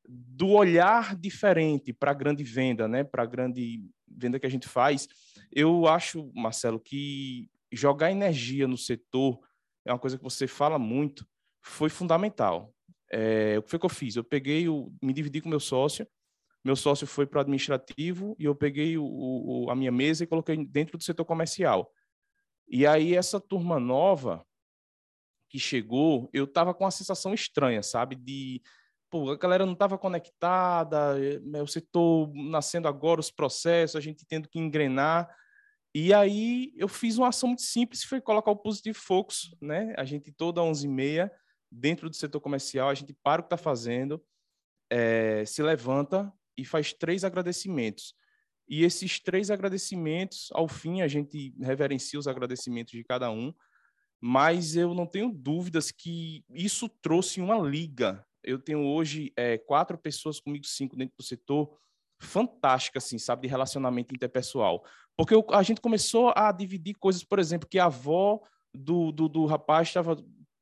do 0.09 0.50
olhar 0.50 1.16
diferente 1.16 1.92
para 1.92 2.11
a 2.11 2.14
grande 2.14 2.44
venda, 2.44 2.87
né, 2.87 3.02
para 3.02 3.22
a 3.22 3.26
grande 3.26 3.83
venda 4.07 4.38
que 4.38 4.46
a 4.46 4.50
gente 4.50 4.68
faz, 4.68 5.09
eu 5.52 5.87
acho, 5.87 6.31
Marcelo, 6.35 6.79
que 6.79 7.48
jogar 7.72 8.11
energia 8.11 8.68
no 8.68 8.76
setor 8.76 9.40
é 9.85 9.92
uma 9.92 9.98
coisa 9.98 10.16
que 10.16 10.24
você 10.24 10.46
fala 10.46 10.79
muito, 10.79 11.26
foi 11.62 11.88
fundamental. 11.88 12.72
É, 13.11 13.59
o 13.59 13.62
que 13.62 13.71
foi 13.71 13.79
que 13.79 13.87
eu 13.87 13.90
fiz? 13.90 14.16
Eu 14.16 14.25
peguei, 14.25 14.69
o, 14.69 14.92
me 15.03 15.12
dividi 15.12 15.40
com 15.40 15.49
meu 15.49 15.61
sócio, 15.61 16.07
meu 16.64 16.75
sócio 16.75 17.07
foi 17.07 17.27
para 17.27 17.38
o 17.38 17.40
administrativo 17.42 18.35
e 18.38 18.45
eu 18.45 18.55
peguei 18.55 18.99
o, 18.99 19.05
o, 19.05 19.71
a 19.71 19.77
minha 19.77 19.92
mesa 19.92 20.25
e 20.25 20.27
coloquei 20.27 20.57
dentro 20.66 20.99
do 20.99 21.05
setor 21.05 21.25
comercial. 21.25 21.88
E 22.69 22.85
aí 22.85 23.14
essa 23.14 23.38
turma 23.38 23.79
nova 23.79 24.45
que 25.49 25.59
chegou, 25.61 26.29
eu 26.33 26.45
estava 26.45 26.75
com 26.75 26.83
uma 26.83 26.90
sensação 26.90 27.33
estranha, 27.33 27.83
sabe? 27.85 28.16
De, 28.16 28.61
pô, 29.09 29.31
a 29.31 29.37
galera 29.37 29.64
não 29.64 29.75
estava 29.75 29.97
conectada, 29.97 31.14
é, 31.21 31.62
o 31.62 31.66
setor 31.69 32.33
nascendo 32.35 32.88
agora, 32.88 33.21
os 33.21 33.31
processos, 33.31 33.95
a 33.95 34.01
gente 34.01 34.27
tendo 34.27 34.49
que 34.49 34.59
engrenar. 34.59 35.33
E 35.95 36.12
aí 36.12 36.73
eu 36.77 36.88
fiz 36.88 37.16
uma 37.16 37.29
ação 37.29 37.51
muito 37.51 37.62
simples, 37.62 38.03
foi 38.03 38.21
colocar 38.21 38.51
o 38.51 38.57
Positive 38.57 38.99
Focus, 38.99 39.55
né? 39.62 39.95
A 39.97 40.05
gente 40.05 40.33
toda 40.33 40.61
11h30 40.61 41.31
dentro 41.70 42.09
do 42.09 42.16
setor 42.16 42.40
comercial, 42.40 42.88
a 42.88 42.94
gente 42.94 43.12
para 43.12 43.40
o 43.40 43.44
que 43.44 43.46
está 43.46 43.57
fazendo, 43.57 44.22
é, 44.90 45.44
se 45.44 45.62
levanta 45.62 46.33
e 46.57 46.64
faz 46.64 46.92
três 46.92 47.24
agradecimentos. 47.24 48.14
E 48.68 48.83
esses 48.83 49.20
três 49.20 49.50
agradecimentos, 49.50 50.48
ao 50.52 50.66
fim, 50.66 51.00
a 51.00 51.09
gente 51.09 51.55
reverencia 51.61 52.18
os 52.18 52.26
agradecimentos 52.26 52.92
de 52.92 53.05
cada 53.05 53.31
um, 53.31 53.55
mas 54.20 54.74
eu 54.74 54.94
não 54.94 55.07
tenho 55.07 55.31
dúvidas 55.31 55.90
que 55.90 56.44
isso 56.50 56.88
trouxe 56.88 57.40
uma 57.40 57.59
liga. 57.59 58.26
Eu 58.42 58.59
tenho 58.59 58.85
hoje 58.85 59.33
é, 59.37 59.59
quatro 59.59 59.96
pessoas 59.96 60.40
comigo, 60.40 60.66
cinco 60.66 60.96
dentro 60.96 61.14
do 61.16 61.22
setor, 61.22 61.79
fantástica, 62.20 62.98
assim, 62.98 63.18
sabe, 63.18 63.42
de 63.42 63.48
relacionamento 63.48 64.14
interpessoal. 64.14 64.85
Porque 65.16 65.35
eu, 65.35 65.44
a 65.50 65.62
gente 65.62 65.81
começou 65.81 66.33
a 66.35 66.50
dividir 66.50 66.94
coisas, 66.94 67.22
por 67.22 67.38
exemplo, 67.38 67.68
que 67.68 67.79
a 67.79 67.87
avó 67.87 68.40
do, 68.74 69.12
do, 69.12 69.29
do 69.29 69.46
rapaz 69.46 69.88
estava 69.88 70.16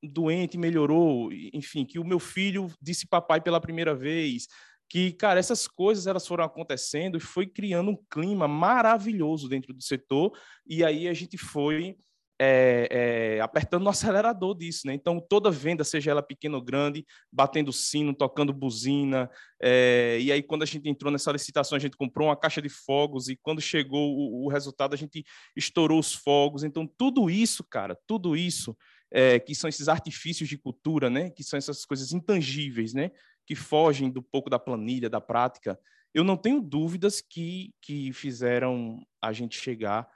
doente, 0.08 0.58
melhorou, 0.58 1.30
enfim, 1.52 1.84
que 1.84 1.98
o 1.98 2.04
meu 2.04 2.18
filho 2.18 2.70
disse 2.80 3.06
papai 3.06 3.40
pela 3.40 3.60
primeira 3.60 3.94
vez, 3.94 4.46
que, 4.88 5.12
cara, 5.12 5.40
essas 5.40 5.66
coisas 5.66 6.06
elas 6.06 6.26
foram 6.26 6.44
acontecendo 6.44 7.16
e 7.16 7.20
foi 7.20 7.46
criando 7.46 7.90
um 7.90 7.98
clima 8.10 8.46
maravilhoso 8.46 9.48
dentro 9.48 9.72
do 9.72 9.82
setor, 9.82 10.32
e 10.66 10.84
aí 10.84 11.08
a 11.08 11.14
gente 11.14 11.36
foi 11.36 11.96
é, 12.40 12.88
é, 13.36 13.40
apertando 13.40 13.86
o 13.86 13.88
acelerador 13.90 14.56
disso, 14.56 14.86
né? 14.86 14.94
Então, 14.94 15.20
toda 15.20 15.50
venda, 15.50 15.84
seja 15.84 16.10
ela 16.10 16.22
pequena 16.22 16.56
ou 16.56 16.62
grande, 16.62 17.04
batendo 17.32 17.72
sino, 17.72 18.14
tocando 18.14 18.52
buzina, 18.52 19.30
é, 19.60 20.18
e 20.20 20.32
aí 20.32 20.42
quando 20.42 20.62
a 20.62 20.66
gente 20.66 20.88
entrou 20.88 21.12
nessa 21.12 21.32
licitação, 21.32 21.76
a 21.76 21.80
gente 21.80 21.96
comprou 21.96 22.28
uma 22.28 22.36
caixa 22.36 22.60
de 22.60 22.68
fogos, 22.68 23.28
e 23.28 23.36
quando 23.36 23.60
chegou 23.60 24.16
o, 24.16 24.44
o 24.44 24.48
resultado, 24.48 24.94
a 24.94 24.98
gente 24.98 25.24
estourou 25.56 25.98
os 25.98 26.12
fogos. 26.12 26.64
Então, 26.64 26.86
tudo 26.86 27.30
isso, 27.30 27.64
cara, 27.64 27.96
tudo 28.06 28.36
isso 28.36 28.76
é, 29.10 29.38
que 29.38 29.54
são 29.54 29.68
esses 29.68 29.88
artifícios 29.88 30.48
de 30.48 30.58
cultura, 30.58 31.08
né? 31.08 31.30
Que 31.30 31.44
são 31.44 31.56
essas 31.56 31.84
coisas 31.84 32.12
intangíveis, 32.12 32.92
né? 32.94 33.10
Que 33.46 33.54
fogem 33.54 34.10
do 34.10 34.22
pouco 34.22 34.50
da 34.50 34.58
planilha, 34.58 35.08
da 35.08 35.20
prática. 35.20 35.78
Eu 36.12 36.24
não 36.24 36.36
tenho 36.36 36.60
dúvidas 36.60 37.20
que, 37.20 37.74
que 37.80 38.12
fizeram 38.12 39.04
a 39.20 39.32
gente 39.32 39.58
chegar 39.58 40.08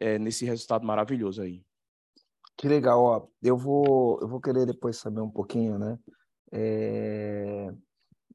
é, 0.00 0.18
nesse 0.18 0.44
resultado 0.44 0.86
maravilhoso 0.86 1.42
aí. 1.42 1.64
Que 2.56 2.68
legal, 2.68 3.02
ó. 3.02 3.26
Eu 3.42 3.56
vou, 3.56 4.20
eu 4.20 4.28
vou 4.28 4.40
querer 4.40 4.66
depois 4.66 4.98
saber 4.98 5.22
um 5.22 5.30
pouquinho, 5.30 5.78
né? 5.78 5.98
É... 6.52 7.72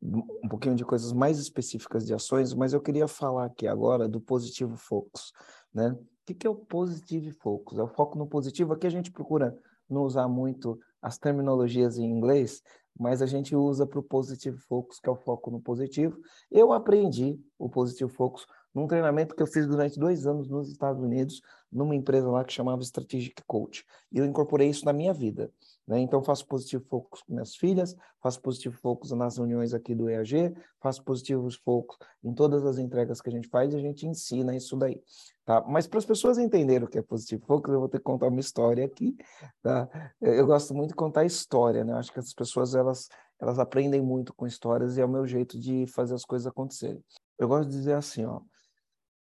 um 0.02 0.50
pouquinho 0.50 0.74
de 0.76 0.86
coisas 0.86 1.14
mais 1.14 1.38
específicas 1.38 2.06
de 2.06 2.14
ações, 2.14 2.54
mas 2.54 2.74
eu 2.74 2.82
queria 2.82 3.08
falar 3.08 3.46
aqui 3.46 3.68
agora 3.68 4.08
do 4.08 4.22
positivo 4.22 4.78
focus, 4.78 5.32
né? 5.74 5.90
O 5.92 6.34
que 6.34 6.48
é 6.48 6.50
o 6.50 6.56
positive 6.56 7.32
focus? 7.34 7.78
É 7.78 7.84
o 7.84 7.88
foco 7.88 8.18
no 8.18 8.26
positivo. 8.26 8.74
Aqui 8.74 8.88
a 8.88 8.90
gente 8.90 9.12
procura 9.12 9.56
não 9.90 10.04
usar 10.04 10.28
muito 10.28 10.80
as 11.02 11.18
terminologias 11.18 11.98
em 11.98 12.06
inglês, 12.06 12.62
mas 12.98 13.22
a 13.22 13.26
gente 13.26 13.56
usa 13.56 13.86
para 13.86 14.00
o 14.00 14.04
Positive 14.04 14.58
Focus, 14.58 15.00
que 15.00 15.10
é 15.10 15.12
o 15.12 15.16
foco 15.16 15.52
no 15.52 15.60
positivo. 15.60 16.18
Eu 16.50 16.72
aprendi 16.72 17.40
o 17.60 17.70
Positive 17.70 18.10
Focus 18.10 18.48
num 18.74 18.88
treinamento 18.88 19.36
que 19.36 19.42
eu 19.42 19.48
fiz 19.48 19.68
durante 19.68 20.00
dois 20.00 20.26
anos 20.26 20.50
nos 20.50 20.70
Estados 20.70 21.02
Unidos, 21.02 21.42
numa 21.72 21.96
empresa 21.96 22.30
lá 22.30 22.44
que 22.44 22.54
chamava 22.54 22.82
Strategic 22.82 23.44
Coach. 23.46 23.86
E 24.12 24.18
eu 24.18 24.26
incorporei 24.26 24.70
isso 24.70 24.86
na 24.86 24.94
minha 24.94 25.14
vida. 25.14 25.52
Né? 25.88 26.00
Então, 26.00 26.24
faço 26.24 26.48
positivo 26.48 26.84
focus 26.86 27.22
com 27.22 27.34
minhas 27.34 27.56
filhas, 27.56 27.96
faço 28.22 28.42
positivo 28.42 28.76
focus 28.78 29.12
nas 29.12 29.38
reuniões 29.38 29.74
aqui 29.74 29.94
do 29.94 30.10
EAG, 30.10 30.56
faço 30.80 31.04
positivos 31.04 31.56
focus 31.56 31.98
em 32.24 32.34
todas 32.34 32.66
as 32.66 32.80
entregas 32.80 33.22
que 33.22 33.30
a 33.30 33.32
gente 33.32 33.48
faz 33.48 33.72
e 33.74 33.78
a 33.78 33.80
gente 33.80 34.08
ensina 34.08 34.56
isso 34.56 34.76
daí. 34.76 35.02
Tá? 35.46 35.62
Mas 35.68 35.86
para 35.86 36.00
as 36.00 36.06
pessoas 36.06 36.40
entenderem 36.40 36.88
o 36.88 36.90
que 36.90 36.98
é 36.98 37.04
positivo 37.04 37.46
focus, 37.46 37.74
eu 37.74 37.80
vou 37.80 37.90
ter 37.90 38.00
que 38.00 38.04
contar 38.04 38.28
uma 38.28 38.40
história 38.40 38.84
aqui. 38.84 39.16
Tá? 39.62 39.88
Eu 40.20 40.48
gosto 40.48 40.74
muito 40.74 40.90
de 40.90 40.96
contar 40.96 41.24
história, 41.24 41.84
né? 41.84 41.94
acho 41.94 42.12
que 42.12 42.20
as 42.20 42.34
pessoas 42.34 42.74
elas, 42.74 43.08
elas 43.40 43.60
aprendem 43.60 44.02
muito 44.02 44.34
com 44.34 44.48
histórias 44.48 44.98
e 44.98 45.02
é 45.02 45.06
o 45.06 45.10
meu 45.10 45.28
jeito 45.28 45.60
de 45.60 45.86
fazer 45.88 46.16
as 46.16 46.26
coisas 46.26 46.48
acontecerem. 46.48 47.04
Eu 47.38 47.48
gosto 47.48 47.70
de 47.70 47.76
dizer 47.76 47.94
assim, 47.94 48.26
ó, 48.26 48.42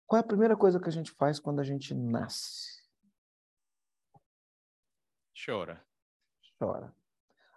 qual 0.07 0.19
é 0.19 0.21
a 0.21 0.27
primeira 0.27 0.57
coisa 0.57 0.79
que 0.79 0.89
a 0.89 0.93
gente 0.93 1.11
faz 1.13 1.41
quando 1.41 1.59
a 1.59 1.65
gente 1.65 1.95
nasce? 1.95 2.85
Chora 5.45 5.84
chora. 6.65 6.93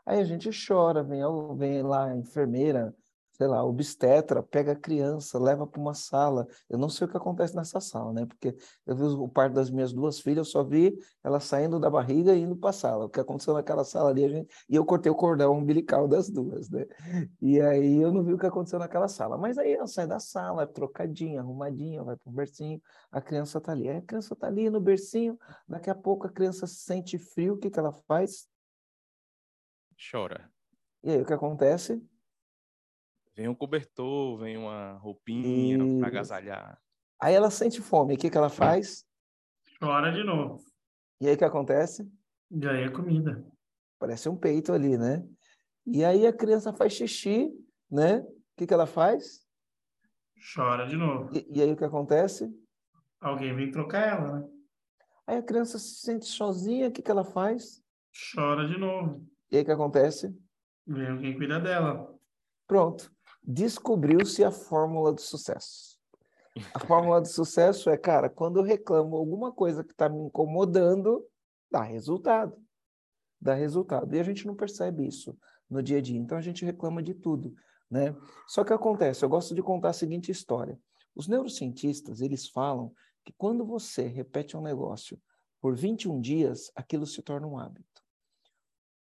Aí 0.06 0.20
a 0.20 0.24
gente 0.24 0.50
chora, 0.52 1.04
vem, 1.04 1.22
vem 1.58 1.82
lá 1.82 2.06
a 2.06 2.16
enfermeira, 2.16 2.96
sei 3.34 3.46
lá, 3.46 3.64
obstetra, 3.64 4.42
pega 4.42 4.72
a 4.72 4.76
criança, 4.76 5.38
leva 5.38 5.68
para 5.68 5.80
uma 5.80 5.94
sala. 5.94 6.48
Eu 6.68 6.78
não 6.78 6.90
sei 6.90 7.06
o 7.06 7.10
que 7.10 7.18
acontece 7.18 7.56
nessa 7.56 7.80
sala, 7.80 8.12
né? 8.12 8.26
Porque 8.26 8.56
eu 8.86 8.96
vi 8.96 9.04
o 9.04 9.28
parto 9.28 9.54
das 9.54 9.70
minhas 9.70 9.94
duas 9.94 10.20
filhas, 10.20 10.48
eu 10.48 10.52
só 10.52 10.64
vi 10.64 10.98
ela 11.24 11.40
saindo 11.40 11.80
da 11.80 11.90
barriga 11.90 12.34
e 12.34 12.42
indo 12.42 12.56
para 12.56 12.72
a 12.72 12.74
sala. 12.74 13.06
O 13.06 13.10
que 13.10 13.20
aconteceu 13.20 13.54
naquela 13.54 13.84
sala 13.84 14.10
ali, 14.10 14.26
a 14.26 14.30
gente... 14.30 14.50
e 14.68 14.76
eu 14.76 14.84
cortei 14.84 15.12
o 15.12 15.16
cordão 15.16 15.56
umbilical 15.56 16.08
das 16.10 16.30
duas, 16.30 16.70
né? 16.70 16.88
E 17.40 17.62
aí 17.62 18.02
eu 18.02 18.12
não 18.12 18.24
vi 18.24 18.34
o 18.34 18.40
que 18.40 18.48
aconteceu 18.48 18.80
naquela 18.80 19.08
sala. 19.08 19.38
Mas 19.38 19.58
aí 19.58 19.74
ela 19.74 19.88
sai 19.88 20.08
da 20.08 20.20
sala, 20.20 20.64
é 20.64 20.66
trocadinha, 20.66 21.42
arrumadinha, 21.42 22.04
vai 22.04 22.16
para 22.16 22.30
o 22.30 22.34
bercinho, 22.34 22.82
a 23.12 23.22
criança 23.22 23.60
está 23.60 23.74
ali. 23.74 23.88
Aí 23.88 23.98
a 23.98 24.02
criança 24.02 24.34
está 24.34 24.48
ali 24.48 24.68
no 24.70 24.80
bercinho, 24.80 25.38
daqui 25.68 25.90
a 25.90 25.96
pouco 25.96 26.26
a 26.26 26.30
criança 26.30 26.66
sente 26.66 27.20
frio, 27.20 27.54
o 27.54 27.58
que, 27.58 27.70
que 27.70 27.78
ela 27.78 27.92
faz? 28.08 28.48
Chora. 30.12 30.52
E 31.04 31.12
aí 31.12 31.22
o 31.22 31.26
que 31.26 31.34
acontece? 31.34 32.02
Vem 33.36 33.48
um 33.48 33.56
cobertor, 33.56 34.40
vem 34.40 34.58
uma 34.58 34.94
roupinha 34.94 35.78
e... 35.78 36.00
para 36.00 36.08
agasalhar. 36.08 36.82
Aí 37.22 37.34
ela 37.34 37.50
sente 37.50 37.82
fome, 37.82 38.16
o 38.16 38.18
que, 38.18 38.30
que 38.30 38.38
ela 38.38 38.50
faz? 38.50 39.06
Chora 39.80 40.12
de 40.12 40.24
novo. 40.24 40.64
E 41.20 41.28
aí 41.28 41.36
o 41.36 41.38
que 41.38 41.46
acontece? 41.46 42.12
Ganha 42.50 42.92
comida. 42.92 43.46
Parece 44.00 44.30
um 44.30 44.36
peito 44.36 44.72
ali, 44.72 44.98
né? 44.98 45.28
E 45.86 46.04
aí 46.04 46.28
a 46.28 46.34
criança 46.34 46.74
faz 46.74 46.94
xixi, 46.94 47.52
né? 47.90 48.20
O 48.20 48.36
que, 48.58 48.68
que 48.68 48.74
ela 48.74 48.86
faz? 48.86 49.46
Chora 50.54 50.86
de 50.88 50.96
novo. 50.96 51.36
E, 51.36 51.48
e 51.58 51.62
aí 51.62 51.72
o 51.72 51.78
que 51.78 51.86
acontece? 51.86 52.52
Alguém 53.20 53.56
vem 53.56 53.72
trocar 53.72 54.08
ela, 54.08 54.40
né? 54.40 54.50
Aí 55.26 55.38
a 55.38 55.44
criança 55.44 55.78
se 55.78 55.96
sente 56.02 56.26
sozinha, 56.26 56.88
o 56.88 56.92
que, 56.92 57.02
que 57.02 57.12
ela 57.12 57.24
faz? 57.24 57.84
Chora 58.34 58.68
de 58.68 58.78
novo. 58.78 59.28
E 59.52 59.58
aí 59.58 59.62
o 59.64 59.66
que 59.66 59.72
acontece? 59.72 60.36
Vem 60.86 61.08
alguém 61.08 61.38
cuidar 61.38 61.60
dela. 61.60 62.14
Pronto. 62.68 63.12
Descobriu-se 63.44 64.44
a 64.44 64.52
fórmula 64.52 65.14
do 65.14 65.22
sucesso. 65.22 65.98
A 66.74 66.80
fórmula 66.80 67.22
do 67.22 67.28
sucesso 67.28 67.90
é, 67.90 67.98
cara, 67.98 68.30
quando 68.30 68.60
eu 68.60 68.64
reclamo 68.64 69.16
alguma 69.16 69.52
coisa 69.52 69.84
que 69.84 69.92
está 69.92 70.10
me 70.10 70.20
incomodando, 70.20 71.24
dá 71.72 71.82
resultado. 71.82 72.58
Dá 73.40 73.54
resultado. 73.54 74.14
E 74.16 74.20
a 74.20 74.24
gente 74.24 74.48
não 74.48 74.56
percebe 74.56 75.06
isso 75.06 75.38
no 75.70 75.84
dia 75.84 76.00
a 76.00 76.02
dia. 76.02 76.20
Então 76.20 76.38
a 76.38 76.42
gente 76.42 76.66
reclama 76.66 77.02
de 77.04 77.14
tudo, 77.14 77.54
né? 77.90 78.16
Só 78.48 78.64
que 78.64 78.74
acontece, 78.74 79.24
eu 79.24 79.30
gosto 79.30 79.54
de 79.54 79.62
contar 79.62 79.90
a 79.90 79.94
seguinte 79.94 80.32
história. 80.32 80.80
Os 81.16 81.28
neurocientistas, 81.28 82.22
eles 82.22 82.48
falam 82.48 82.92
que 83.24 83.34
quando 83.38 83.66
você 83.66 84.08
repete 84.08 84.56
um 84.56 84.62
negócio 84.62 85.20
por 85.62 85.76
21 85.76 86.20
dias, 86.20 86.72
aquilo 86.76 87.06
se 87.06 87.22
torna 87.22 87.48
um 87.48 87.58
hábito. 87.58 87.97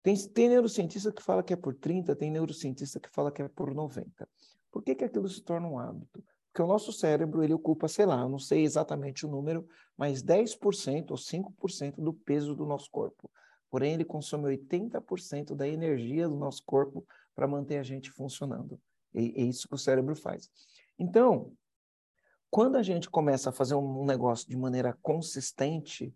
Tem, 0.05 0.15
tem 0.27 0.49
neurocientista 0.49 1.11
que 1.11 1.23
fala 1.23 1.41
que 1.41 1.51
é 1.51 1.55
por 1.55 1.73
30, 1.73 2.15
tem 2.15 2.29
neurocientista 2.29 2.99
que 2.99 3.09
fala 3.09 3.31
que 3.31 3.41
é 3.41 3.47
por 3.47 3.73
90. 3.73 4.29
Por 4.71 4.83
que, 4.83 4.93
que 4.93 5.03
aquilo 5.03 5.27
se 5.27 5.41
torna 5.41 5.67
um 5.67 5.79
hábito? 5.79 6.23
Porque 6.45 6.61
o 6.61 6.67
nosso 6.67 6.93
cérebro, 6.93 7.43
ele 7.43 7.55
ocupa, 7.55 7.87
sei 7.87 8.05
lá, 8.05 8.29
não 8.29 8.37
sei 8.37 8.63
exatamente 8.63 9.25
o 9.25 9.29
número, 9.29 9.67
mas 9.97 10.21
10% 10.21 11.09
ou 11.09 11.17
5% 11.17 11.95
do 11.95 12.13
peso 12.13 12.53
do 12.53 12.67
nosso 12.67 12.87
corpo. 12.91 13.31
Porém, 13.67 13.95
ele 13.95 14.05
consome 14.05 14.55
80% 14.55 15.55
da 15.55 15.67
energia 15.67 16.29
do 16.29 16.35
nosso 16.35 16.61
corpo 16.63 17.03
para 17.33 17.47
manter 17.47 17.79
a 17.79 17.83
gente 17.83 18.11
funcionando. 18.11 18.79
É 19.11 19.41
isso 19.41 19.67
que 19.67 19.73
o 19.73 19.79
cérebro 19.79 20.15
faz. 20.15 20.51
Então, 20.99 21.51
quando 22.51 22.75
a 22.75 22.83
gente 22.83 23.09
começa 23.09 23.49
a 23.49 23.53
fazer 23.53 23.73
um 23.73 24.05
negócio 24.05 24.47
de 24.47 24.55
maneira 24.55 24.95
consistente, 25.01 26.13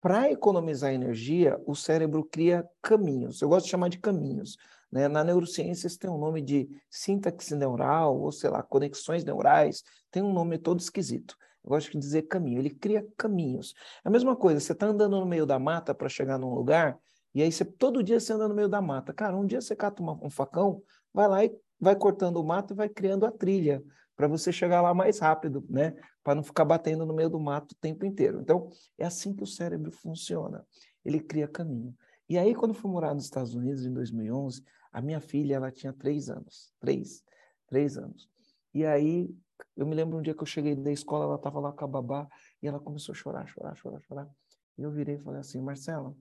para 0.00 0.30
economizar 0.30 0.92
energia, 0.92 1.60
o 1.66 1.74
cérebro 1.74 2.24
cria 2.24 2.68
caminhos. 2.80 3.42
Eu 3.42 3.48
gosto 3.48 3.64
de 3.64 3.70
chamar 3.70 3.88
de 3.88 3.98
caminhos. 3.98 4.56
Né? 4.90 5.08
Na 5.08 5.24
neurociência, 5.24 5.86
isso 5.86 5.98
tem 5.98 6.08
um 6.08 6.18
nome 6.18 6.40
de 6.40 6.68
sintaxe 6.88 7.54
neural, 7.54 8.18
ou 8.18 8.32
sei 8.32 8.50
lá, 8.50 8.62
conexões 8.62 9.24
neurais, 9.24 9.82
tem 10.10 10.22
um 10.22 10.32
nome 10.32 10.58
todo 10.58 10.80
esquisito. 10.80 11.36
Eu 11.64 11.70
gosto 11.70 11.90
de 11.90 11.98
dizer 11.98 12.22
caminho, 12.22 12.58
ele 12.58 12.70
cria 12.70 13.06
caminhos. 13.16 13.74
É 14.04 14.08
a 14.08 14.10
mesma 14.10 14.36
coisa, 14.36 14.60
você 14.60 14.72
está 14.72 14.86
andando 14.86 15.18
no 15.18 15.26
meio 15.26 15.44
da 15.44 15.58
mata 15.58 15.94
para 15.94 16.08
chegar 16.08 16.38
num 16.38 16.54
lugar, 16.54 16.98
e 17.34 17.42
aí 17.42 17.52
você, 17.52 17.64
todo 17.64 18.02
dia 18.02 18.18
você 18.18 18.32
anda 18.32 18.48
no 18.48 18.54
meio 18.54 18.68
da 18.68 18.80
mata. 18.80 19.12
Cara, 19.12 19.36
um 19.36 19.46
dia 19.46 19.60
você 19.60 19.76
cata 19.76 20.02
uma, 20.02 20.18
um 20.24 20.30
facão, 20.30 20.82
vai 21.12 21.28
lá 21.28 21.44
e 21.44 21.54
vai 21.78 21.94
cortando 21.94 22.38
o 22.38 22.44
mato 22.44 22.72
e 22.72 22.76
vai 22.76 22.88
criando 22.88 23.26
a 23.26 23.30
trilha 23.30 23.82
para 24.18 24.26
você 24.26 24.52
chegar 24.52 24.82
lá 24.82 24.92
mais 24.92 25.20
rápido, 25.20 25.64
né? 25.70 25.94
Para 26.24 26.34
não 26.34 26.42
ficar 26.42 26.64
batendo 26.64 27.06
no 27.06 27.14
meio 27.14 27.30
do 27.30 27.38
mato 27.38 27.70
o 27.70 27.76
tempo 27.76 28.04
inteiro. 28.04 28.40
Então, 28.40 28.68
é 28.98 29.06
assim 29.06 29.32
que 29.32 29.44
o 29.44 29.46
cérebro 29.46 29.92
funciona. 29.92 30.66
Ele 31.04 31.20
cria 31.20 31.46
caminho. 31.46 31.96
E 32.28 32.36
aí, 32.36 32.52
quando 32.52 32.74
fui 32.74 32.90
morar 32.90 33.14
nos 33.14 33.22
Estados 33.22 33.54
Unidos, 33.54 33.86
em 33.86 33.92
2011, 33.92 34.64
a 34.92 35.00
minha 35.00 35.20
filha, 35.20 35.54
ela 35.54 35.70
tinha 35.70 35.92
três 35.92 36.28
anos. 36.28 36.72
Três. 36.80 37.22
Três 37.68 37.96
anos. 37.96 38.28
E 38.74 38.84
aí, 38.84 39.32
eu 39.76 39.86
me 39.86 39.94
lembro 39.94 40.18
um 40.18 40.22
dia 40.22 40.34
que 40.34 40.42
eu 40.42 40.46
cheguei 40.46 40.74
da 40.74 40.90
escola, 40.90 41.24
ela 41.24 41.36
estava 41.36 41.60
lá 41.60 41.72
com 41.72 41.84
a 41.84 41.88
babá, 41.88 42.28
e 42.60 42.66
ela 42.66 42.80
começou 42.80 43.12
a 43.12 43.16
chorar, 43.16 43.46
chorar, 43.46 43.76
chorar, 43.76 44.00
chorar. 44.00 44.28
E 44.76 44.82
eu 44.82 44.90
virei 44.90 45.14
e 45.14 45.20
falei 45.20 45.38
assim, 45.38 45.60
Marcela, 45.60 46.12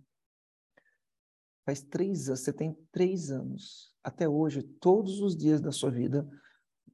faz 1.66 1.82
três 1.82 2.30
anos, 2.30 2.42
você 2.42 2.54
tem 2.54 2.78
três 2.92 3.32
anos. 3.32 3.92
Até 4.04 4.30
hoje, 4.30 4.62
todos 4.62 5.20
os 5.20 5.36
dias 5.36 5.60
da 5.60 5.72
sua 5.72 5.90
vida, 5.90 6.30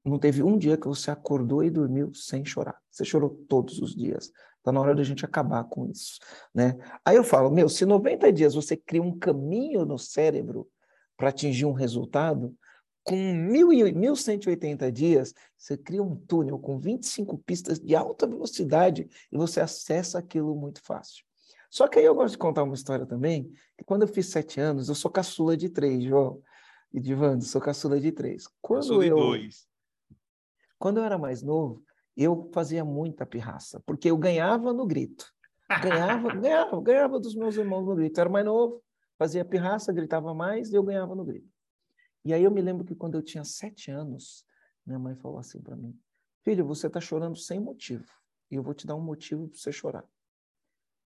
não 0.04 0.20
teve 0.20 0.44
um 0.44 0.58
dia 0.58 0.78
que 0.78 0.88
você 0.88 1.12
acordou 1.12 1.64
e 1.64 1.70
dormiu 1.70 2.14
sem 2.14 2.44
chorar. 2.44 2.78
Você 2.92 3.06
chorou 3.06 3.30
todos 3.48 3.80
os 3.80 3.96
dias. 3.96 4.32
Está 4.58 4.72
na 4.72 4.80
hora 4.80 4.96
da 4.96 5.04
gente 5.04 5.26
acabar 5.26 5.64
com 5.66 5.86
isso, 5.88 6.20
né? 6.54 6.78
Aí 7.04 7.16
eu 7.16 7.24
falo, 7.24 7.52
meu, 7.52 7.68
se 7.68 7.86
90 7.86 8.32
dias 8.32 8.56
você 8.56 8.78
cria 8.78 9.02
um 9.02 9.18
caminho 9.18 9.86
no 9.86 9.98
cérebro 9.98 10.68
para 11.18 11.30
atingir 11.30 11.66
um 11.66 11.74
resultado, 11.74 12.56
com 13.04 13.16
1.180 13.16 14.90
dias, 14.90 15.34
você 15.58 15.78
cria 15.78 16.02
um 16.02 16.16
túnel 16.16 16.58
com 16.58 16.80
25 16.80 17.38
pistas 17.40 17.80
de 17.80 17.96
alta 17.96 18.26
velocidade 18.26 19.10
e 19.32 19.38
você 19.38 19.60
acessa 19.60 20.20
aquilo 20.20 20.56
muito 20.56 20.82
fácil. 20.82 21.26
Só 21.70 21.88
que 21.88 22.00
aí 22.00 22.06
eu 22.06 22.16
gosto 22.16 22.34
de 22.34 22.38
contar 22.38 22.64
uma 22.64 22.76
história 22.76 23.06
também, 23.06 23.52
que 23.78 23.84
quando 23.84 24.04
eu 24.04 24.08
fiz 24.08 24.28
sete 24.28 24.62
anos, 24.62 24.88
eu 24.88 24.96
sou 24.96 25.12
caçula 25.12 25.58
de 25.58 25.70
três, 25.70 26.04
João 26.04 26.42
e 26.94 27.00
Divando, 27.00 27.44
sou 27.44 27.60
caçula 27.60 28.00
de 28.00 28.12
três. 28.12 28.48
Quando 28.62 28.84
eu 28.84 28.88
sou 28.88 29.02
de 29.02 29.08
eu, 29.08 29.18
dois. 29.18 29.68
Quando 30.84 30.98
eu 30.98 31.06
era 31.06 31.18
mais 31.18 31.42
novo, 31.42 31.82
eu 32.14 32.52
fazia 32.54 32.84
muita 32.84 33.26
pirraça, 33.26 33.82
porque 33.86 34.12
eu 34.12 34.18
ganhava 34.18 34.74
no 34.74 34.86
grito. 34.86 35.26
Ganhava, 35.82 36.28
ganhava, 36.36 36.82
ganhava 36.82 37.20
dos 37.22 37.34
meus 37.36 37.56
irmãos 37.56 37.86
no 37.86 37.96
grito. 37.96 38.18
Eu 38.18 38.22
era 38.24 38.30
mais 38.30 38.44
novo, 38.44 38.84
fazia 39.18 39.46
pirraça, 39.46 39.94
gritava 39.94 40.34
mais 40.34 40.74
e 40.74 40.76
eu 40.76 40.84
ganhava 40.84 41.16
no 41.16 41.24
grito. 41.24 41.48
E 42.26 42.34
aí 42.34 42.44
eu 42.44 42.52
me 42.52 42.62
lembro 42.62 42.84
que 42.84 42.94
quando 42.94 43.16
eu 43.16 43.22
tinha 43.22 43.46
sete 43.46 43.92
anos, 43.92 44.46
minha 44.86 45.00
mãe 45.00 45.16
falou 45.16 45.38
assim 45.38 45.62
para 45.62 45.74
mim: 45.78 45.98
Filho, 46.44 46.66
você 46.66 46.88
está 46.88 47.00
chorando 47.00 47.38
sem 47.38 47.62
motivo. 47.62 48.12
E 48.52 48.56
eu 48.56 48.62
vou 48.62 48.74
te 48.74 48.86
dar 48.86 48.96
um 48.96 49.02
motivo 49.02 49.48
para 49.48 49.58
você 49.58 49.72
chorar. 49.72 50.04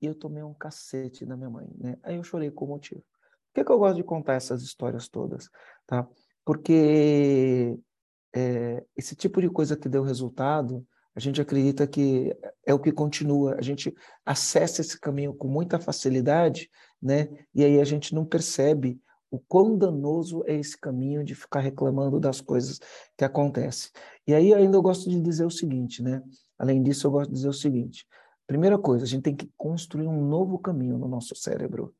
E 0.00 0.06
eu 0.06 0.14
tomei 0.14 0.44
um 0.44 0.54
cacete 0.54 1.26
da 1.26 1.37
minha 1.37 1.50
mãe, 1.50 1.68
né? 1.76 1.98
Aí 2.04 2.14
eu 2.14 2.22
chorei 2.22 2.48
com 2.48 2.64
motivo. 2.64 3.00
Por 3.00 3.54
que, 3.54 3.64
que 3.64 3.72
eu 3.72 3.78
gosto 3.80 3.96
de 3.96 4.04
contar 4.04 4.34
essas 4.34 4.62
histórias 4.62 5.08
todas? 5.08 5.50
Tá? 5.84 6.08
Porque 6.44 7.76
é, 8.34 8.84
esse 8.96 9.14
tipo 9.14 9.40
de 9.40 9.48
coisa 9.48 9.76
que 9.76 9.88
deu 9.88 10.02
resultado, 10.02 10.84
a 11.14 11.20
gente 11.20 11.40
acredita 11.40 11.86
que 11.86 12.36
é 12.66 12.74
o 12.74 12.78
que 12.78 12.90
continua. 12.90 13.54
A 13.56 13.62
gente 13.62 13.94
acessa 14.26 14.80
esse 14.80 14.98
caminho 14.98 15.32
com 15.32 15.46
muita 15.46 15.78
facilidade, 15.78 16.68
né? 17.00 17.28
E 17.54 17.64
aí 17.64 17.80
a 17.80 17.84
gente 17.84 18.14
não 18.14 18.24
percebe 18.24 19.00
o 19.30 19.38
quão 19.38 19.78
danoso 19.78 20.42
é 20.46 20.54
esse 20.54 20.76
caminho 20.78 21.24
de 21.24 21.34
ficar 21.34 21.60
reclamando 21.60 22.18
das 22.18 22.40
coisas 22.40 22.80
que 23.16 23.24
acontecem. 23.24 23.90
E 24.26 24.34
aí 24.34 24.52
ainda 24.52 24.76
eu 24.76 24.82
gosto 24.82 25.08
de 25.08 25.20
dizer 25.20 25.44
o 25.44 25.50
seguinte, 25.50 26.02
né? 26.02 26.20
Além 26.58 26.82
disso, 26.82 27.06
eu 27.06 27.10
gosto 27.12 27.30
de 27.30 27.36
dizer 27.36 27.48
o 27.48 27.52
seguinte: 27.52 28.06
primeira 28.46 28.78
coisa, 28.78 29.04
a 29.04 29.08
gente 29.08 29.22
tem 29.22 29.36
que 29.36 29.50
construir 29.56 30.08
um 30.08 30.26
novo 30.26 30.58
caminho 30.58 30.98
no 30.98 31.06
nosso 31.06 31.34
cérebro. 31.36 31.94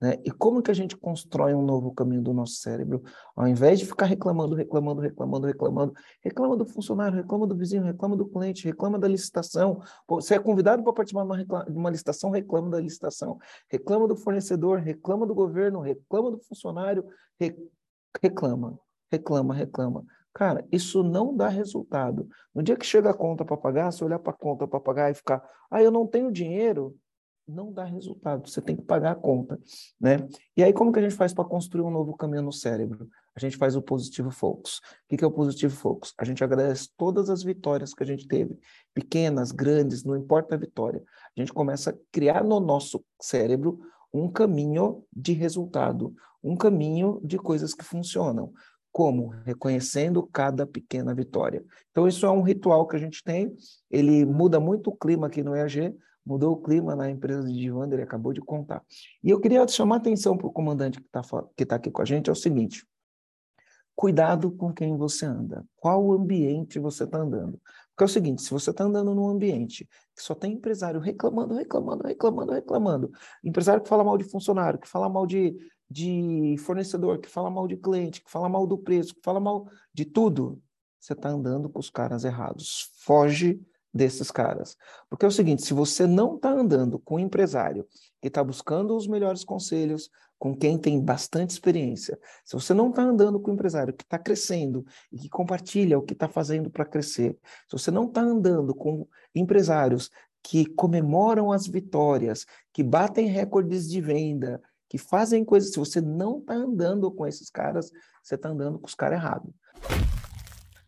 Né? 0.00 0.16
E 0.24 0.30
como 0.30 0.62
que 0.62 0.70
a 0.70 0.74
gente 0.74 0.96
constrói 0.96 1.52
um 1.52 1.62
novo 1.62 1.92
caminho 1.92 2.22
do 2.22 2.32
nosso 2.32 2.54
cérebro? 2.54 3.02
Ao 3.36 3.46
invés 3.46 3.78
de 3.78 3.84
ficar 3.84 4.06
reclamando, 4.06 4.54
reclamando, 4.54 5.02
reclamando, 5.02 5.46
reclamando, 5.46 5.92
reclama 6.22 6.56
do 6.56 6.64
funcionário, 6.64 7.16
reclama 7.16 7.46
do 7.46 7.54
vizinho, 7.54 7.82
reclama 7.82 8.16
do 8.16 8.26
cliente, 8.26 8.64
reclama 8.64 8.98
da 8.98 9.06
licitação. 9.06 9.82
Você 10.08 10.36
é 10.36 10.38
convidado 10.38 10.82
para 10.82 10.92
participar 10.92 11.24
de 11.24 11.44
uma, 11.44 11.64
uma 11.64 11.90
licitação, 11.90 12.30
reclama 12.30 12.70
da 12.70 12.80
licitação. 12.80 13.38
Reclama 13.68 14.08
do 14.08 14.16
fornecedor, 14.16 14.78
reclama 14.78 15.26
do 15.26 15.34
governo, 15.34 15.80
reclama 15.80 16.30
do 16.30 16.38
funcionário, 16.38 17.04
re, 17.38 17.54
reclama, 18.22 18.78
reclama, 19.12 19.54
reclama. 19.54 20.04
Cara, 20.32 20.64
isso 20.70 21.02
não 21.02 21.36
dá 21.36 21.48
resultado. 21.48 22.28
No 22.54 22.62
dia 22.62 22.76
que 22.76 22.86
chega 22.86 23.10
a 23.10 23.14
conta 23.14 23.44
para 23.44 23.56
pagar, 23.56 23.92
você 23.92 24.04
olhar 24.04 24.18
para 24.18 24.32
a 24.32 24.36
conta 24.36 24.66
para 24.66 24.80
pagar 24.80 25.10
e 25.10 25.14
ficar, 25.14 25.42
ah, 25.70 25.82
eu 25.82 25.90
não 25.90 26.06
tenho 26.06 26.30
dinheiro, 26.30 26.96
não 27.50 27.72
dá 27.72 27.84
resultado, 27.84 28.48
você 28.48 28.60
tem 28.60 28.76
que 28.76 28.82
pagar 28.82 29.12
a 29.12 29.14
conta, 29.14 29.58
né? 30.00 30.16
E 30.56 30.62
aí 30.62 30.72
como 30.72 30.92
que 30.92 30.98
a 30.98 31.02
gente 31.02 31.14
faz 31.14 31.34
para 31.34 31.44
construir 31.44 31.82
um 31.82 31.90
novo 31.90 32.16
caminho 32.16 32.42
no 32.42 32.52
cérebro? 32.52 33.08
A 33.34 33.40
gente 33.40 33.56
faz 33.56 33.76
o 33.76 33.82
positivo 33.82 34.30
focus. 34.30 34.80
O 35.10 35.16
que 35.16 35.24
é 35.24 35.26
o 35.26 35.30
positivo 35.30 35.74
focus? 35.74 36.12
A 36.18 36.24
gente 36.24 36.42
agradece 36.42 36.88
todas 36.96 37.30
as 37.30 37.42
vitórias 37.42 37.94
que 37.94 38.02
a 38.02 38.06
gente 38.06 38.26
teve, 38.26 38.58
pequenas, 38.94 39.52
grandes, 39.52 40.04
não 40.04 40.16
importa 40.16 40.54
a 40.54 40.58
vitória. 40.58 41.02
A 41.36 41.40
gente 41.40 41.52
começa 41.52 41.90
a 41.90 41.94
criar 42.12 42.44
no 42.44 42.60
nosso 42.60 43.04
cérebro 43.20 43.80
um 44.12 44.30
caminho 44.30 45.04
de 45.12 45.32
resultado, 45.32 46.14
um 46.42 46.56
caminho 46.56 47.20
de 47.24 47.38
coisas 47.38 47.74
que 47.74 47.84
funcionam. 47.84 48.52
Como? 48.92 49.28
Reconhecendo 49.44 50.28
cada 50.32 50.66
pequena 50.66 51.14
vitória. 51.14 51.64
Então, 51.90 52.08
isso 52.08 52.26
é 52.26 52.30
um 52.30 52.42
ritual 52.42 52.88
que 52.88 52.96
a 52.96 52.98
gente 52.98 53.22
tem, 53.22 53.54
ele 53.88 54.24
muda 54.24 54.58
muito 54.58 54.90
o 54.90 54.96
clima 54.96 55.28
aqui 55.28 55.42
no 55.42 55.54
EAG, 55.54 55.94
mudou 56.24 56.52
o 56.52 56.56
clima 56.60 56.94
na 56.94 57.10
empresa 57.10 57.42
de 57.42 57.54
Divanda, 57.54 57.94
ele 57.94 58.02
acabou 58.02 58.32
de 58.32 58.40
contar. 58.40 58.84
E 59.22 59.30
eu 59.30 59.40
queria 59.40 59.66
chamar 59.68 59.96
a 59.96 59.98
atenção 59.98 60.36
para 60.36 60.46
o 60.46 60.52
comandante 60.52 61.00
que 61.00 61.06
está 61.06 61.22
que 61.56 61.66
tá 61.66 61.76
aqui 61.76 61.90
com 61.90 62.02
a 62.02 62.04
gente, 62.04 62.28
é 62.28 62.32
o 62.32 62.36
seguinte, 62.36 62.86
cuidado 63.94 64.50
com 64.52 64.72
quem 64.72 64.96
você 64.96 65.26
anda, 65.26 65.64
qual 65.76 66.12
ambiente 66.12 66.78
você 66.78 67.04
está 67.04 67.18
andando. 67.18 67.60
Porque 67.90 68.04
é 68.04 68.06
o 68.06 68.08
seguinte, 68.08 68.40
se 68.40 68.50
você 68.50 68.70
está 68.70 68.84
andando 68.84 69.14
num 69.14 69.28
ambiente 69.28 69.86
que 70.16 70.22
só 70.22 70.34
tem 70.34 70.54
empresário 70.54 71.00
reclamando, 71.00 71.54
reclamando, 71.54 72.04
reclamando, 72.04 72.52
reclamando, 72.52 73.12
empresário 73.44 73.82
que 73.82 73.88
fala 73.88 74.02
mal 74.02 74.16
de 74.16 74.24
funcionário, 74.24 74.78
que 74.78 74.88
fala 74.88 75.08
mal 75.08 75.26
de, 75.26 75.54
de 75.90 76.56
fornecedor, 76.60 77.18
que 77.18 77.28
fala 77.28 77.50
mal 77.50 77.68
de 77.68 77.76
cliente, 77.76 78.22
que 78.22 78.30
fala 78.30 78.48
mal 78.48 78.66
do 78.66 78.78
preço, 78.78 79.14
que 79.14 79.20
fala 79.22 79.38
mal 79.38 79.68
de 79.92 80.06
tudo, 80.06 80.58
você 80.98 81.12
está 81.12 81.28
andando 81.28 81.68
com 81.68 81.78
os 81.78 81.90
caras 81.90 82.24
errados. 82.24 82.90
Foge 83.04 83.60
desses 83.92 84.30
caras. 84.30 84.76
Porque 85.08 85.24
é 85.24 85.28
o 85.28 85.32
seguinte, 85.32 85.62
se 85.62 85.74
você 85.74 86.06
não 86.06 86.36
está 86.36 86.50
andando 86.50 86.98
com 86.98 87.16
um 87.16 87.20
empresário 87.20 87.86
que 88.20 88.28
está 88.28 88.42
buscando 88.42 88.96
os 88.96 89.06
melhores 89.06 89.44
conselhos, 89.44 90.10
com 90.38 90.56
quem 90.56 90.78
tem 90.78 90.98
bastante 90.98 91.50
experiência, 91.50 92.18
se 92.44 92.54
você 92.54 92.72
não 92.72 92.88
está 92.88 93.02
andando 93.02 93.38
com 93.38 93.50
um 93.50 93.54
empresário 93.54 93.92
que 93.92 94.04
está 94.04 94.18
crescendo 94.18 94.86
e 95.12 95.18
que 95.18 95.28
compartilha 95.28 95.98
o 95.98 96.02
que 96.02 96.14
está 96.14 96.28
fazendo 96.28 96.70
para 96.70 96.86
crescer, 96.86 97.36
se 97.68 97.72
você 97.72 97.90
não 97.90 98.06
está 98.06 98.22
andando 98.22 98.74
com 98.74 99.06
empresários 99.34 100.10
que 100.42 100.64
comemoram 100.64 101.52
as 101.52 101.66
vitórias, 101.66 102.46
que 102.72 102.82
batem 102.82 103.26
recordes 103.26 103.86
de 103.88 104.00
venda, 104.00 104.62
que 104.88 104.96
fazem 104.96 105.44
coisas, 105.44 105.72
se 105.72 105.78
você 105.78 106.00
não 106.00 106.38
está 106.38 106.54
andando 106.54 107.10
com 107.12 107.26
esses 107.26 107.50
caras, 107.50 107.92
você 108.22 108.34
está 108.34 108.48
andando 108.48 108.78
com 108.78 108.86
os 108.86 108.94
caras 108.94 109.18
errados. 109.18 109.52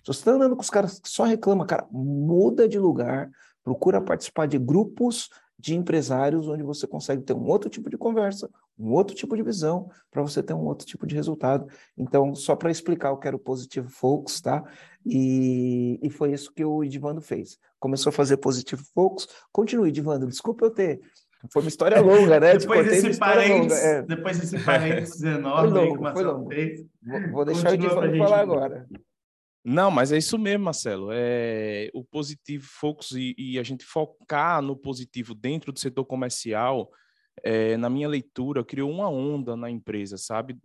Se 0.02 0.06
você 0.06 0.20
está 0.20 0.32
andando 0.32 0.56
com 0.56 0.62
os 0.62 0.70
caras 0.70 0.98
que 0.98 1.08
só 1.08 1.24
reclamam, 1.24 1.66
cara, 1.66 1.86
muda 1.90 2.68
de 2.68 2.78
lugar, 2.78 3.30
procura 3.62 4.00
participar 4.00 4.46
de 4.46 4.58
grupos 4.58 5.28
de 5.58 5.76
empresários 5.76 6.48
onde 6.48 6.64
você 6.64 6.88
consegue 6.88 7.22
ter 7.22 7.34
um 7.34 7.46
outro 7.46 7.70
tipo 7.70 7.88
de 7.88 7.96
conversa, 7.96 8.50
um 8.76 8.90
outro 8.92 9.14
tipo 9.14 9.36
de 9.36 9.44
visão, 9.44 9.88
para 10.10 10.20
você 10.20 10.42
ter 10.42 10.54
um 10.54 10.64
outro 10.64 10.84
tipo 10.84 11.06
de 11.06 11.14
resultado. 11.14 11.68
Então, 11.96 12.34
só 12.34 12.56
para 12.56 12.70
explicar 12.70 13.12
o 13.12 13.16
que 13.16 13.28
era 13.28 13.36
o 13.36 13.38
Positivo 13.38 13.88
Focus, 13.88 14.40
tá? 14.40 14.64
E, 15.06 16.00
e 16.02 16.10
foi 16.10 16.32
isso 16.32 16.52
que 16.52 16.64
o 16.64 16.82
Edivando 16.82 17.20
fez. 17.20 17.58
Começou 17.78 18.10
a 18.10 18.12
fazer 18.12 18.38
Positivo 18.38 18.82
Focus. 18.92 19.28
Continue, 19.52 19.90
Edivando. 19.90 20.26
Desculpa 20.26 20.64
eu 20.64 20.70
ter 20.70 21.00
foi 21.50 21.62
uma 21.62 21.68
história 21.68 21.98
longa, 22.02 22.38
né? 22.38 22.56
depois, 22.56 22.86
desse 22.86 23.18
parênteses, 23.18 23.84
é. 23.84 24.02
depois 24.02 24.38
desse 24.38 24.58
parênteses 24.60 25.22
enorme 25.22 25.70
foi 25.70 25.86
longo, 25.86 26.12
foi 26.12 26.24
longo. 26.24 26.50
Vou, 27.02 27.32
vou 27.32 27.44
deixar 27.44 27.70
o 27.70 27.74
Edivando 27.74 28.18
falar 28.18 28.40
agora. 28.40 28.86
Não, 29.64 29.90
mas 29.90 30.10
é 30.10 30.18
isso 30.18 30.36
mesmo, 30.38 30.64
Marcelo. 30.64 31.10
É 31.12 31.88
o 31.94 32.02
positivo 32.04 32.66
focus 32.66 33.12
e, 33.12 33.34
e 33.38 33.58
a 33.58 33.62
gente 33.62 33.84
focar 33.84 34.60
no 34.60 34.76
positivo 34.76 35.34
dentro 35.34 35.72
do 35.72 35.78
setor 35.78 36.04
comercial. 36.04 36.90
É, 37.42 37.76
na 37.76 37.88
minha 37.88 38.08
leitura, 38.08 38.64
criou 38.64 38.90
uma 38.90 39.08
onda 39.08 39.56
na 39.56 39.70
empresa, 39.70 40.18
sabe, 40.18 40.56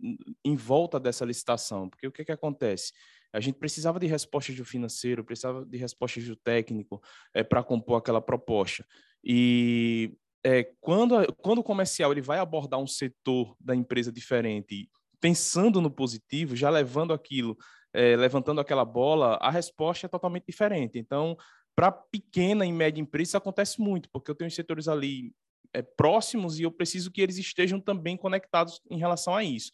em 0.44 0.54
volta 0.56 1.00
dessa 1.00 1.24
licitação. 1.24 1.88
Porque 1.88 2.06
o 2.06 2.12
que, 2.12 2.24
que 2.24 2.32
acontece? 2.32 2.92
A 3.32 3.40
gente 3.40 3.58
precisava 3.58 3.98
de 4.00 4.06
respostas 4.06 4.56
do 4.56 4.64
financeiro, 4.64 5.24
precisava 5.24 5.64
de 5.64 5.78
respostas 5.78 6.24
do 6.24 6.36
técnico 6.36 7.00
é, 7.32 7.42
para 7.42 7.62
compor 7.62 7.98
aquela 7.98 8.20
proposta. 8.20 8.84
E 9.22 10.16
é, 10.44 10.64
quando, 10.80 11.14
quando 11.34 11.58
o 11.58 11.64
comercial 11.64 12.10
ele 12.10 12.20
vai 12.20 12.38
abordar 12.38 12.80
um 12.80 12.86
setor 12.86 13.54
da 13.60 13.74
empresa 13.74 14.10
diferente, 14.10 14.90
pensando 15.20 15.80
no 15.80 15.90
positivo, 15.90 16.56
já 16.56 16.70
levando 16.70 17.12
aquilo 17.12 17.56
é, 17.98 18.14
levantando 18.14 18.60
aquela 18.60 18.84
bola, 18.84 19.36
a 19.40 19.50
resposta 19.50 20.06
é 20.06 20.08
totalmente 20.08 20.44
diferente. 20.46 21.00
Então, 21.00 21.36
para 21.74 21.90
pequena 21.90 22.64
e 22.64 22.72
média 22.72 23.00
empresa, 23.00 23.30
isso 23.30 23.36
acontece 23.36 23.80
muito, 23.80 24.08
porque 24.12 24.30
eu 24.30 24.36
tenho 24.36 24.50
setores 24.52 24.86
ali 24.86 25.34
é, 25.72 25.82
próximos 25.82 26.60
e 26.60 26.62
eu 26.62 26.70
preciso 26.70 27.10
que 27.10 27.20
eles 27.20 27.38
estejam 27.38 27.80
também 27.80 28.16
conectados 28.16 28.80
em 28.88 28.98
relação 28.98 29.34
a 29.34 29.42
isso. 29.42 29.72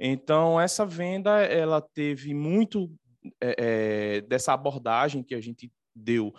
Então, 0.00 0.60
essa 0.60 0.84
venda, 0.84 1.42
ela 1.44 1.80
teve 1.80 2.34
muito 2.34 2.92
é, 3.40 3.54
é 3.58 4.20
dessa 4.22 4.52
abordagem 4.52 5.22
que 5.22 5.34
a 5.34 5.40
gente 5.40 5.70
deu 5.94 6.34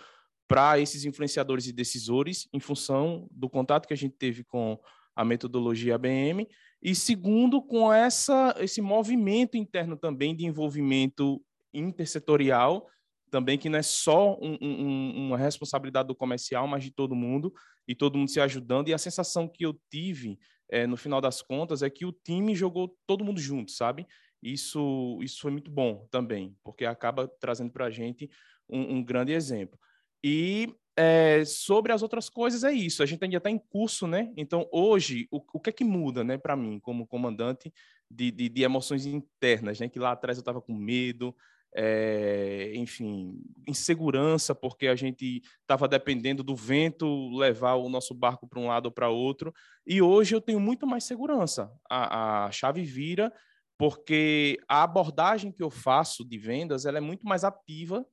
para 0.50 0.80
esses 0.80 1.06
influenciadores 1.06 1.65
e 1.65 1.72
decisores, 1.72 2.50
em 2.52 2.60
função 2.60 3.26
do 3.32 3.50
contato 3.50 3.88
que 3.88 3.94
a 3.94 3.98
gente 3.98 4.17
teve 4.17 4.44
com 4.44 4.78
a 5.15 5.24
metodologia 5.24 5.96
ABM, 5.96 6.46
e 6.82 6.96
segundo, 6.96 7.62
com 7.62 7.94
essa, 7.94 8.56
esse 8.60 8.82
movimento 8.82 9.56
interno 9.56 9.96
também 9.96 10.36
de 10.36 10.46
envolvimento 10.46 11.44
intersetorial, 11.74 12.88
também 13.30 13.58
que 13.58 13.70
não 13.70 13.80
é 13.80 13.84
só 13.84 14.38
um, 14.41 14.58
um, 14.62 15.28
uma 15.28 15.38
responsabilidade 15.38 16.08
do 16.08 16.15
comercial, 16.15 16.67
mas 16.67 16.84
de 16.84 16.91
todo 16.91 17.15
mundo, 17.15 17.54
e 17.88 17.96
todo 17.96 18.17
mundo 18.17 18.30
se 18.30 18.41
ajudando. 18.41 18.89
E 18.89 18.94
a 18.94 18.98
sensação 18.98 19.48
que 19.48 19.65
eu 19.65 19.80
tive, 19.89 20.38
é, 20.70 20.88
no 20.88 20.98
final 20.98 21.22
das 21.22 21.41
contas, 21.41 21.82
é 21.82 21.89
que 21.89 22.06
o 22.06 22.12
time 22.12 22.56
jogou 22.56 22.98
todo 23.08 23.24
mundo 23.24 23.39
junto, 23.39 23.72
sabe? 23.72 24.06
Isso, 24.41 25.20
isso 25.22 25.39
foi 25.39 25.52
muito 25.52 25.70
bom 25.70 26.08
também, 26.10 26.56
porque 26.63 26.84
acaba 26.84 27.28
trazendo 27.39 27.72
para 27.72 27.86
a 27.86 27.91
gente 27.91 28.30
um, 28.67 28.98
um 28.98 29.04
grande 29.04 29.32
exemplo. 29.32 29.80
E 30.24 30.74
é, 30.95 31.43
sobre 31.45 31.91
as 31.91 32.01
outras 32.01 32.30
coisas 32.30 32.63
é 32.63 32.71
isso. 32.71 33.01
A 33.01 33.06
gente 33.06 33.23
ainda 33.23 33.38
está 33.38 33.49
em 33.49 33.58
curso, 33.58 34.08
né? 34.08 34.32
Então 34.36 34.67
hoje 34.71 35.27
o, 35.32 35.41
o 35.54 35.60
que 35.60 35.69
é 35.69 35.73
que 35.73 35.84
muda, 35.84 36.23
né, 36.23 36.38
para 36.38 36.56
mim 36.56 36.80
como 36.80 37.08
comandante 37.08 37.73
de, 38.10 38.30
de, 38.32 38.49
de, 38.49 38.63
emoções 38.63 39.06
internas, 39.06 39.80
né? 39.80 39.88
Que 39.88 39.99
lá 39.99 40.12
atrás 40.12 40.38
eu 40.38 40.41
estava 40.41 40.62
com 40.62 40.73
medo, 40.73 41.36
é, 41.73 42.73
enfim, 42.75 43.41
insegurança 43.65 44.54
porque 44.54 44.88
a 44.88 44.95
gente 44.95 45.41
estava 45.62 45.88
dependendo 45.88 46.43
do 46.43 46.56
vento 46.56 47.30
levar 47.38 47.75
o 47.75 47.88
nosso 47.88 48.13
barco 48.13 48.47
para 48.47 48.60
um 48.60 48.67
lado 48.67 48.88
ou 48.88 48.91
para 48.91 49.10
outro. 49.10 49.54
E 49.88 50.01
hoje 50.01 50.36
eu 50.36 50.41
tenho 50.41 50.60
muito 50.60 50.86
mais 50.86 51.06
segurança. 51.06 51.71
A, 51.89 52.45
a 52.45 52.51
chave 52.51 52.84
vira 52.84 53.32
porque 53.77 54.60
a 54.67 54.84
abordagem 54.84 55.51
que 55.51 55.63
eu 55.63 55.71
faço 55.71 56.23
de 56.23 56.38
vendas 56.38 56.86
ela 56.86 56.97
é 56.97 57.01
muito 57.01 57.25
mais 57.25 57.43
ativa 57.43 58.06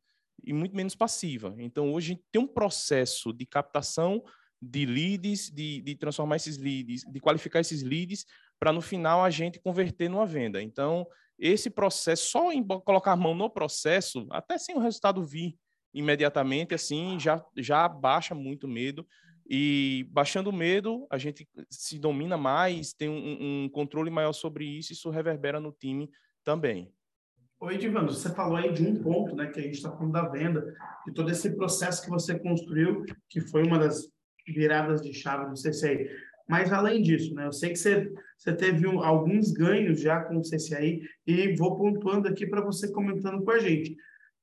e 0.49 0.53
muito 0.53 0.75
menos 0.75 0.95
passiva. 0.95 1.55
Então, 1.59 1.93
hoje, 1.93 2.07
a 2.07 2.15
gente 2.15 2.25
tem 2.33 2.41
um 2.41 2.47
processo 2.47 3.35
de 3.35 3.45
captação 3.45 4.25
de 4.61 4.87
leads, 4.87 5.51
de, 5.51 5.83
de 5.83 5.95
transformar 5.95 6.37
esses 6.37 6.57
leads, 6.57 7.03
de 7.03 7.21
qualificar 7.21 7.61
esses 7.61 7.83
leads, 7.83 8.25
para 8.59 8.73
no 8.73 8.81
final 8.81 9.23
a 9.23 9.29
gente 9.29 9.61
converter 9.61 10.09
numa 10.09 10.25
venda. 10.25 10.63
Então, 10.63 11.07
esse 11.39 11.69
processo, 11.69 12.31
só 12.31 12.51
em 12.51 12.67
colocar 12.67 13.13
a 13.13 13.17
mão 13.17 13.35
no 13.35 13.51
processo, 13.51 14.27
até 14.31 14.57
sem 14.57 14.75
o 14.75 14.81
resultado 14.81 15.23
vir 15.23 15.55
imediatamente, 15.93 16.75
assim, 16.75 17.21
já, 17.21 17.45
já 17.55 17.87
baixa 17.87 18.35
muito 18.35 18.67
medo. 18.67 19.07
E 19.51 20.07
baixando 20.11 20.49
o 20.49 20.53
medo, 20.53 21.07
a 21.11 21.19
gente 21.19 21.47
se 21.71 21.99
domina 21.99 22.39
mais, 22.39 22.95
tem 22.95 23.09
um, 23.09 23.65
um 23.65 23.69
controle 23.69 24.11
maior 24.11 24.33
sobre 24.33 24.65
isso, 24.65 24.95
isso 24.95 25.11
reverbera 25.11 25.61
no 25.61 25.73
time 25.73 26.11
também. 26.43 26.91
Oi, 27.61 27.75
Edivando, 27.75 28.13
você 28.13 28.33
falou 28.33 28.57
aí 28.57 28.73
de 28.73 28.87
um 28.87 29.03
ponto, 29.03 29.35
né, 29.35 29.49
que 29.49 29.59
a 29.59 29.63
gente 29.63 29.75
está 29.75 29.91
falando 29.91 30.13
da 30.13 30.29
venda, 30.29 30.77
de 31.05 31.13
todo 31.13 31.29
esse 31.29 31.57
processo 31.57 32.05
que 32.05 32.09
você 32.09 32.39
construiu, 32.39 33.05
que 33.29 33.41
foi 33.41 33.65
uma 33.65 33.81
das 33.81 34.09
viradas 34.47 35.03
de 35.03 35.13
chave, 35.13 35.57
sei 35.57 35.73
se 35.73 35.89
aí, 35.89 36.09
Mas 36.49 36.73
além 36.73 37.03
disso, 37.03 37.35
né, 37.35 37.47
eu 37.47 37.53
sei 37.53 37.71
que 37.71 37.77
você, 37.77 38.13
você 38.37 38.55
teve 38.55 38.87
um, 38.87 39.03
alguns 39.03 39.51
ganhos 39.51 40.01
já 40.01 40.21
com 40.21 40.37
o 40.37 40.43
CCI 40.43 41.03
e 41.27 41.57
vou 41.57 41.77
pontuando 41.77 42.29
aqui 42.29 42.47
para 42.47 42.61
você 42.61 42.93
comentando 42.93 43.43
com 43.43 43.51
a 43.51 43.59
gente. 43.59 43.97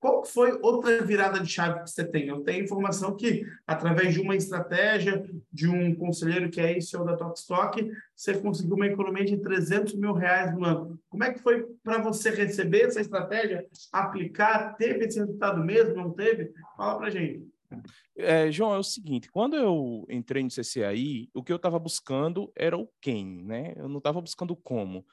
Qual 0.06 0.24
foi 0.24 0.60
outra 0.62 1.04
virada 1.04 1.40
de 1.40 1.52
chave 1.52 1.82
que 1.82 1.90
você 1.90 2.06
tem? 2.06 2.28
Eu 2.28 2.42
tenho 2.42 2.64
informação 2.64 3.16
que, 3.16 3.44
através 3.66 4.14
de 4.14 4.22
uma 4.22 4.36
estratégia 4.36 5.28
de 5.52 5.68
um 5.68 5.96
conselheiro 5.96 6.48
que 6.52 6.62
é 6.62 6.80
CEO 6.80 7.04
da 7.04 7.18
Tokstok, 7.18 7.90
você 8.16 8.38
conseguiu 8.38 8.76
uma 8.76 8.86
economia 8.86 9.26
de 9.26 9.38
300 9.38 9.96
mil 9.96 10.14
reais 10.14 10.54
no 10.54 10.64
ano. 10.64 11.00
Como 11.10 11.24
é 11.24 11.34
que 11.34 11.42
foi 11.42 11.66
para 11.84 12.04
você 12.04 12.30
receber 12.30 12.84
essa 12.84 13.02
estratégia, 13.02 13.66
aplicar? 13.92 14.76
Teve 14.78 15.06
esse 15.06 15.18
resultado 15.18 15.66
mesmo? 15.66 15.96
Não 15.96 16.12
teve? 16.12 16.54
Fala 16.78 17.00
para 17.00 17.10
gente. 17.10 17.48
É, 18.16 18.52
João, 18.52 18.76
é 18.76 18.78
o 18.78 18.84
seguinte, 18.84 19.32
quando 19.32 19.56
eu 19.56 20.06
entrei 20.08 20.44
no 20.44 20.52
CCAI, 20.52 21.30
o 21.34 21.44
que 21.44 21.52
eu 21.52 21.58
estava 21.58 21.80
buscando 21.80 22.52
era 22.56 22.78
o 22.78 22.88
quem, 23.02 23.44
né? 23.44 23.74
Eu 23.76 23.90
não 23.90 23.98
estava 23.98 24.22
buscando 24.22 24.56
como. 24.56 25.04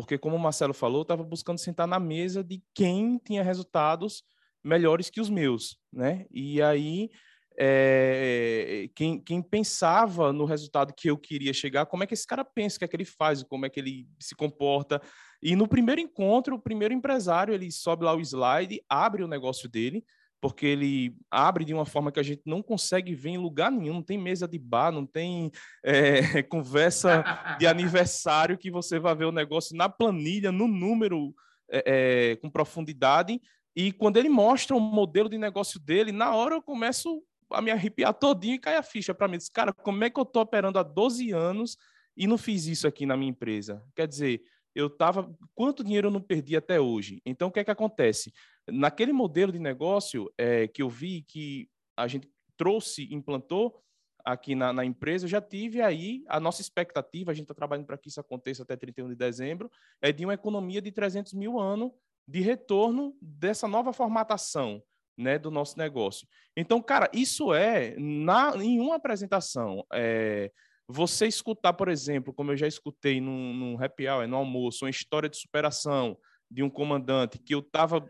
Porque, 0.00 0.18
como 0.18 0.36
o 0.36 0.38
Marcelo 0.38 0.74
falou, 0.74 1.00
eu 1.00 1.02
estava 1.02 1.22
buscando 1.22 1.58
sentar 1.58 1.86
na 1.86 1.98
mesa 1.98 2.42
de 2.42 2.62
quem 2.74 3.18
tinha 3.18 3.42
resultados 3.42 4.22
melhores 4.62 5.10
que 5.10 5.20
os 5.20 5.30
meus, 5.30 5.78
né? 5.92 6.26
E 6.30 6.60
aí, 6.62 7.10
é, 7.58 8.88
quem, 8.94 9.20
quem, 9.20 9.42
pensava 9.42 10.32
no 10.32 10.44
resultado 10.44 10.94
que 10.94 11.10
eu 11.10 11.18
queria 11.18 11.52
chegar, 11.52 11.86
como 11.86 12.04
é 12.04 12.06
que 12.06 12.14
esse 12.14 12.26
cara 12.26 12.44
pensa, 12.44 12.76
o 12.76 12.78
que 12.78 12.84
é 12.84 12.88
que 12.88 12.96
ele 12.96 13.04
faz, 13.04 13.42
como 13.42 13.66
é 13.66 13.68
que 13.68 13.80
ele 13.80 14.06
se 14.20 14.34
comporta. 14.34 15.00
E 15.42 15.56
no 15.56 15.66
primeiro 15.66 16.00
encontro, 16.00 16.54
o 16.54 16.62
primeiro 16.62 16.94
empresário, 16.94 17.52
ele 17.52 17.70
sobe 17.70 18.04
lá 18.04 18.14
o 18.14 18.20
slide, 18.20 18.80
abre 18.88 19.22
o 19.24 19.28
negócio 19.28 19.68
dele, 19.68 20.04
porque 20.40 20.66
ele 20.66 21.16
abre 21.30 21.64
de 21.64 21.74
uma 21.74 21.84
forma 21.84 22.12
que 22.12 22.20
a 22.20 22.22
gente 22.22 22.42
não 22.46 22.62
consegue 22.62 23.14
ver 23.14 23.30
em 23.30 23.38
lugar 23.38 23.70
nenhum, 23.70 23.94
não 23.94 24.02
tem 24.02 24.18
mesa 24.18 24.46
de 24.46 24.58
bar, 24.58 24.92
não 24.92 25.04
tem 25.04 25.50
é, 25.84 26.42
conversa 26.44 27.24
de 27.58 27.66
aniversário 27.66 28.58
que 28.58 28.70
você 28.70 28.98
vai 28.98 29.14
ver 29.14 29.24
o 29.24 29.32
negócio 29.32 29.76
na 29.76 29.88
planilha, 29.88 30.52
no 30.52 30.68
número, 30.68 31.34
é, 31.70 32.30
é, 32.32 32.36
com 32.36 32.48
profundidade, 32.48 33.40
e 33.74 33.92
quando 33.92 34.16
ele 34.16 34.28
mostra 34.28 34.76
o 34.76 34.80
modelo 34.80 35.28
de 35.28 35.38
negócio 35.38 35.78
dele, 35.78 36.10
na 36.10 36.34
hora 36.34 36.54
eu 36.54 36.62
começo 36.62 37.22
a 37.50 37.62
me 37.62 37.70
arrepiar 37.70 38.12
todinho 38.12 38.54
e 38.54 38.58
cai 38.58 38.76
a 38.76 38.82
ficha 38.82 39.14
para 39.14 39.28
mim. 39.28 39.38
Diz, 39.38 39.48
cara, 39.48 39.72
como 39.72 40.02
é 40.04 40.10
que 40.10 40.18
eu 40.18 40.24
estou 40.24 40.42
operando 40.42 40.78
há 40.78 40.82
12 40.82 41.30
anos 41.32 41.76
e 42.16 42.26
não 42.26 42.36
fiz 42.36 42.66
isso 42.66 42.86
aqui 42.86 43.06
na 43.06 43.16
minha 43.16 43.30
empresa? 43.30 43.82
Quer 43.94 44.06
dizer, 44.06 44.42
eu 44.78 44.86
estava... 44.86 45.34
Quanto 45.54 45.82
dinheiro 45.82 46.08
eu 46.08 46.12
não 46.12 46.20
perdi 46.20 46.56
até 46.56 46.80
hoje? 46.80 47.20
Então, 47.26 47.48
o 47.48 47.50
que 47.50 47.60
é 47.60 47.64
que 47.64 47.70
acontece? 47.70 48.32
Naquele 48.70 49.12
modelo 49.12 49.50
de 49.50 49.58
negócio 49.58 50.32
é, 50.38 50.68
que 50.68 50.82
eu 50.82 50.88
vi 50.88 51.22
que 51.22 51.68
a 51.96 52.06
gente 52.06 52.30
trouxe, 52.56 53.12
implantou 53.12 53.82
aqui 54.24 54.54
na, 54.54 54.72
na 54.72 54.84
empresa, 54.84 55.24
eu 55.24 55.28
já 55.28 55.40
tive 55.40 55.80
aí 55.80 56.22
a 56.28 56.38
nossa 56.38 56.60
expectativa, 56.60 57.30
a 57.30 57.34
gente 57.34 57.44
está 57.44 57.54
trabalhando 57.54 57.86
para 57.86 57.96
que 57.96 58.08
isso 58.08 58.20
aconteça 58.20 58.62
até 58.62 58.76
31 58.76 59.08
de 59.08 59.16
dezembro, 59.16 59.70
é 60.00 60.12
de 60.12 60.24
uma 60.24 60.34
economia 60.34 60.82
de 60.82 60.92
300 60.92 61.32
mil 61.32 61.58
ano 61.58 61.94
de 62.26 62.40
retorno 62.40 63.16
dessa 63.20 63.66
nova 63.66 63.92
formatação 63.92 64.82
né, 65.16 65.38
do 65.38 65.50
nosso 65.50 65.76
negócio. 65.78 66.28
Então, 66.56 66.80
cara, 66.80 67.10
isso 67.12 67.52
é, 67.52 67.96
na, 67.98 68.52
em 68.56 68.78
uma 68.78 68.96
apresentação, 68.96 69.84
é, 69.92 70.52
você 70.88 71.26
escutar, 71.26 71.74
por 71.74 71.88
exemplo, 71.88 72.32
como 72.32 72.52
eu 72.52 72.56
já 72.56 72.66
escutei 72.66 73.20
num, 73.20 73.52
num 73.52 73.82
happy 73.82 74.08
hour, 74.08 74.26
no 74.26 74.36
almoço, 74.36 74.86
uma 74.86 74.90
história 74.90 75.28
de 75.28 75.36
superação 75.36 76.16
de 76.50 76.62
um 76.62 76.70
comandante 76.70 77.38
que 77.38 77.54
eu 77.54 77.58
estava 77.58 78.02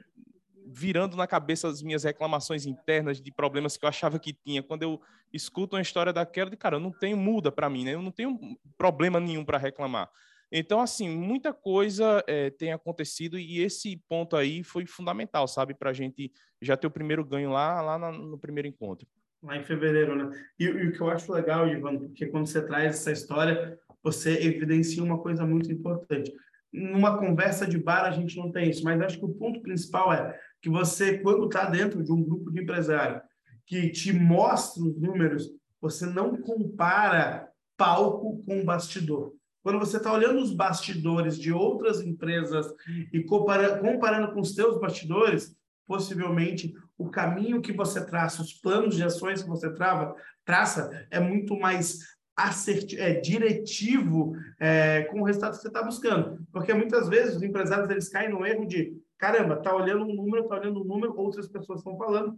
virando 0.65 1.17
na 1.17 1.27
cabeça 1.27 1.67
as 1.67 1.83
minhas 1.83 2.05
reclamações 2.05 2.67
internas 2.67 3.21
de 3.21 3.33
problemas 3.33 3.77
que 3.77 3.85
eu 3.85 3.89
achava 3.89 4.19
que 4.19 4.33
tinha. 4.33 4.63
Quando 4.63 4.85
eu 4.85 5.01
escuto 5.33 5.75
uma 5.75 5.83
história 5.83 6.13
daquela, 6.13 6.51
de 6.51 6.57
cara, 6.57 6.77
eu 6.77 6.81
não 6.81 6.93
tenho 6.93 7.17
muda 7.17 7.51
para 7.51 7.69
mim, 7.69 7.85
né? 7.85 7.95
Eu 7.95 8.03
não 8.03 8.13
tenho 8.13 8.39
problema 8.77 9.19
nenhum 9.19 9.45
para 9.45 9.59
reclamar. 9.59 10.09
Então, 10.53 10.81
assim, 10.81 11.09
muita 11.09 11.53
coisa 11.53 12.23
é, 12.27 12.51
tem 12.51 12.73
acontecido 12.73 13.39
e 13.39 13.61
esse 13.61 13.97
ponto 14.09 14.37
aí 14.37 14.63
foi 14.63 14.87
fundamental, 14.87 15.49
sabe, 15.49 15.75
para 15.75 15.91
a 15.91 15.93
gente 15.93 16.33
já 16.63 16.77
ter 16.77 16.87
o 16.87 16.91
primeiro 16.91 17.25
ganho 17.25 17.51
lá, 17.51 17.83
lá 17.83 18.13
no 18.13 18.39
primeiro 18.39 18.69
encontro. 18.69 19.07
Lá 19.43 19.57
em 19.57 19.65
fevereiro, 19.65 20.17
né? 20.17 20.37
E, 20.59 20.65
e 20.65 20.89
o 20.89 20.93
que 20.93 21.01
eu 21.01 21.11
acho 21.11 21.33
legal, 21.33 21.69
Ivan, 21.69 21.99
porque 21.99 22.27
quando 22.27 22.47
você 22.47 22.61
traz 22.67 22.97
essa 22.97 23.13
história, 23.13 23.79
você 24.03 24.33
evidencia 24.43 25.03
uma 25.03 25.19
coisa 25.19 25.47
muito 25.47 25.71
importante. 25.71 26.33
Numa 26.73 27.19
conversa 27.19 27.67
de 27.67 27.79
bar 27.79 28.05
a 28.05 28.11
gente 28.11 28.37
não 28.37 28.51
tem 28.51 28.71
isso, 28.71 28.85
mas 28.85 29.01
acho 29.01 29.19
que 29.19 29.25
o 29.25 29.35
ponto 29.35 29.61
principal 29.61 30.13
é 30.13 30.39
que 30.61 30.69
você, 30.69 31.19
quando 31.19 31.47
está 31.47 31.69
dentro 31.71 32.03
de 32.03 32.13
um 32.13 32.23
grupo 32.23 32.51
de 32.51 32.61
empresário 32.61 33.23
que 33.67 33.91
te 33.91 34.13
mostra 34.13 34.83
os 34.83 35.01
números, 35.01 35.51
você 35.81 36.07
não 36.07 36.37
compara 36.37 37.49
palco 37.77 38.43
com 38.45 38.65
bastidor. 38.65 39.35
Quando 39.63 39.79
você 39.79 39.99
está 39.99 40.13
olhando 40.13 40.41
os 40.41 40.53
bastidores 40.53 41.39
de 41.39 41.53
outras 41.53 42.01
empresas 42.01 42.67
e 43.13 43.23
compara 43.23 43.79
comparando 43.79 44.33
com 44.33 44.41
os 44.41 44.55
teus 44.55 44.81
bastidores, 44.81 45.55
possivelmente 45.87 46.75
o 46.99 47.09
caminho 47.09 47.63
que 47.63 47.73
você 47.73 48.05
traça, 48.05 48.43
os 48.43 48.53
planos 48.53 48.97
de 48.97 49.05
ações 49.05 49.43
que 49.43 49.49
você 49.49 49.73
trava, 49.73 50.15
traça, 50.45 51.07
é 51.11 51.21
muito 51.21 51.57
mais 51.57 52.01
assertivo, 52.37 53.01
é, 53.01 53.15
diretivo 53.15 54.33
é, 54.61 55.05
com 55.05 55.21
o 55.21 55.25
resultado 55.25 55.53
que 55.53 55.63
você 55.63 55.69
está 55.69 55.83
buscando. 55.83 56.45
Porque 56.53 56.75
muitas 56.75 57.09
vezes 57.09 57.37
os 57.37 57.43
empresários 57.43 57.89
eles 57.89 58.09
caem 58.09 58.31
no 58.31 58.45
erro 58.45 58.67
de 58.67 58.93
caramba, 59.17 59.57
tá 59.57 59.75
olhando 59.75 60.05
um 60.05 60.15
número, 60.15 60.49
tá 60.49 60.57
olhando 60.57 60.83
um 60.83 60.85
número, 60.85 61.17
outras 61.17 61.49
pessoas 61.49 61.81
estão 61.81 61.97
falando. 61.97 62.37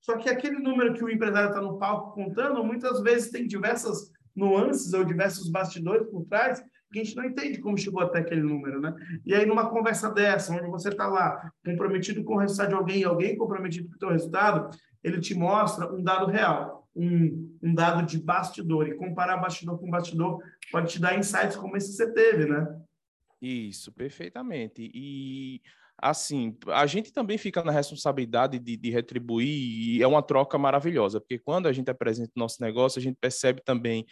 Só 0.00 0.16
que 0.16 0.28
aquele 0.28 0.58
número 0.58 0.94
que 0.94 1.04
o 1.04 1.10
empresário 1.10 1.50
está 1.50 1.60
no 1.60 1.78
palco 1.78 2.14
contando, 2.14 2.64
muitas 2.64 3.00
vezes 3.02 3.30
tem 3.30 3.46
diversas 3.46 4.10
nuances 4.34 4.92
ou 4.92 5.04
diversos 5.04 5.50
bastidores 5.50 6.08
por 6.08 6.24
trás 6.26 6.62
que 6.90 7.00
a 7.00 7.04
gente 7.04 7.16
não 7.16 7.24
entende 7.24 7.60
como 7.60 7.78
chegou 7.78 8.02
até 8.02 8.18
aquele 8.18 8.42
número, 8.42 8.80
né? 8.80 8.94
E 9.24 9.34
aí, 9.34 9.46
numa 9.46 9.70
conversa 9.70 10.10
dessa, 10.10 10.52
onde 10.52 10.68
você 10.68 10.88
está 10.88 11.06
lá 11.06 11.52
comprometido 11.64 12.24
com 12.24 12.34
o 12.34 12.38
resultado 12.38 12.70
de 12.70 12.74
alguém, 12.74 13.04
alguém 13.04 13.36
comprometido 13.36 13.88
com 13.88 13.94
o 13.94 13.98
seu 13.98 14.10
resultado, 14.10 14.76
ele 15.02 15.20
te 15.20 15.34
mostra 15.34 15.92
um 15.92 16.02
dado 16.02 16.26
real, 16.26 16.88
um, 16.94 17.56
um 17.62 17.74
dado 17.74 18.04
de 18.04 18.18
bastidor. 18.18 18.88
E 18.88 18.94
comparar 18.94 19.36
bastidor 19.36 19.78
com 19.78 19.90
bastidor 19.90 20.42
pode 20.70 20.92
te 20.92 21.00
dar 21.00 21.18
insights 21.18 21.56
como 21.56 21.76
esse 21.76 21.90
que 21.90 21.96
você 21.96 22.12
teve, 22.12 22.46
né? 22.46 22.66
Isso, 23.40 23.90
perfeitamente. 23.92 24.90
E 24.92 25.62
assim, 25.96 26.56
a 26.68 26.86
gente 26.86 27.12
também 27.12 27.38
fica 27.38 27.62
na 27.62 27.72
responsabilidade 27.72 28.58
de, 28.58 28.76
de, 28.76 28.90
retribuir 28.90 29.96
e 29.96 30.02
é 30.02 30.06
uma 30.06 30.22
troca 30.22 30.56
maravilhosa, 30.56 31.20
porque 31.20 31.38
quando 31.38 31.68
a 31.68 31.72
gente 31.72 31.90
apresenta 31.90 32.32
o 32.34 32.38
nosso 32.38 32.56
negócio, 32.62 32.98
a 32.98 33.02
gente 33.02 33.18
percebe 33.20 33.62
também 33.62 34.06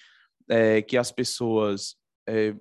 é, 0.49 0.83
que 0.83 0.97
as 0.97 1.11
pessoas 1.11 1.97
é, 2.29 2.55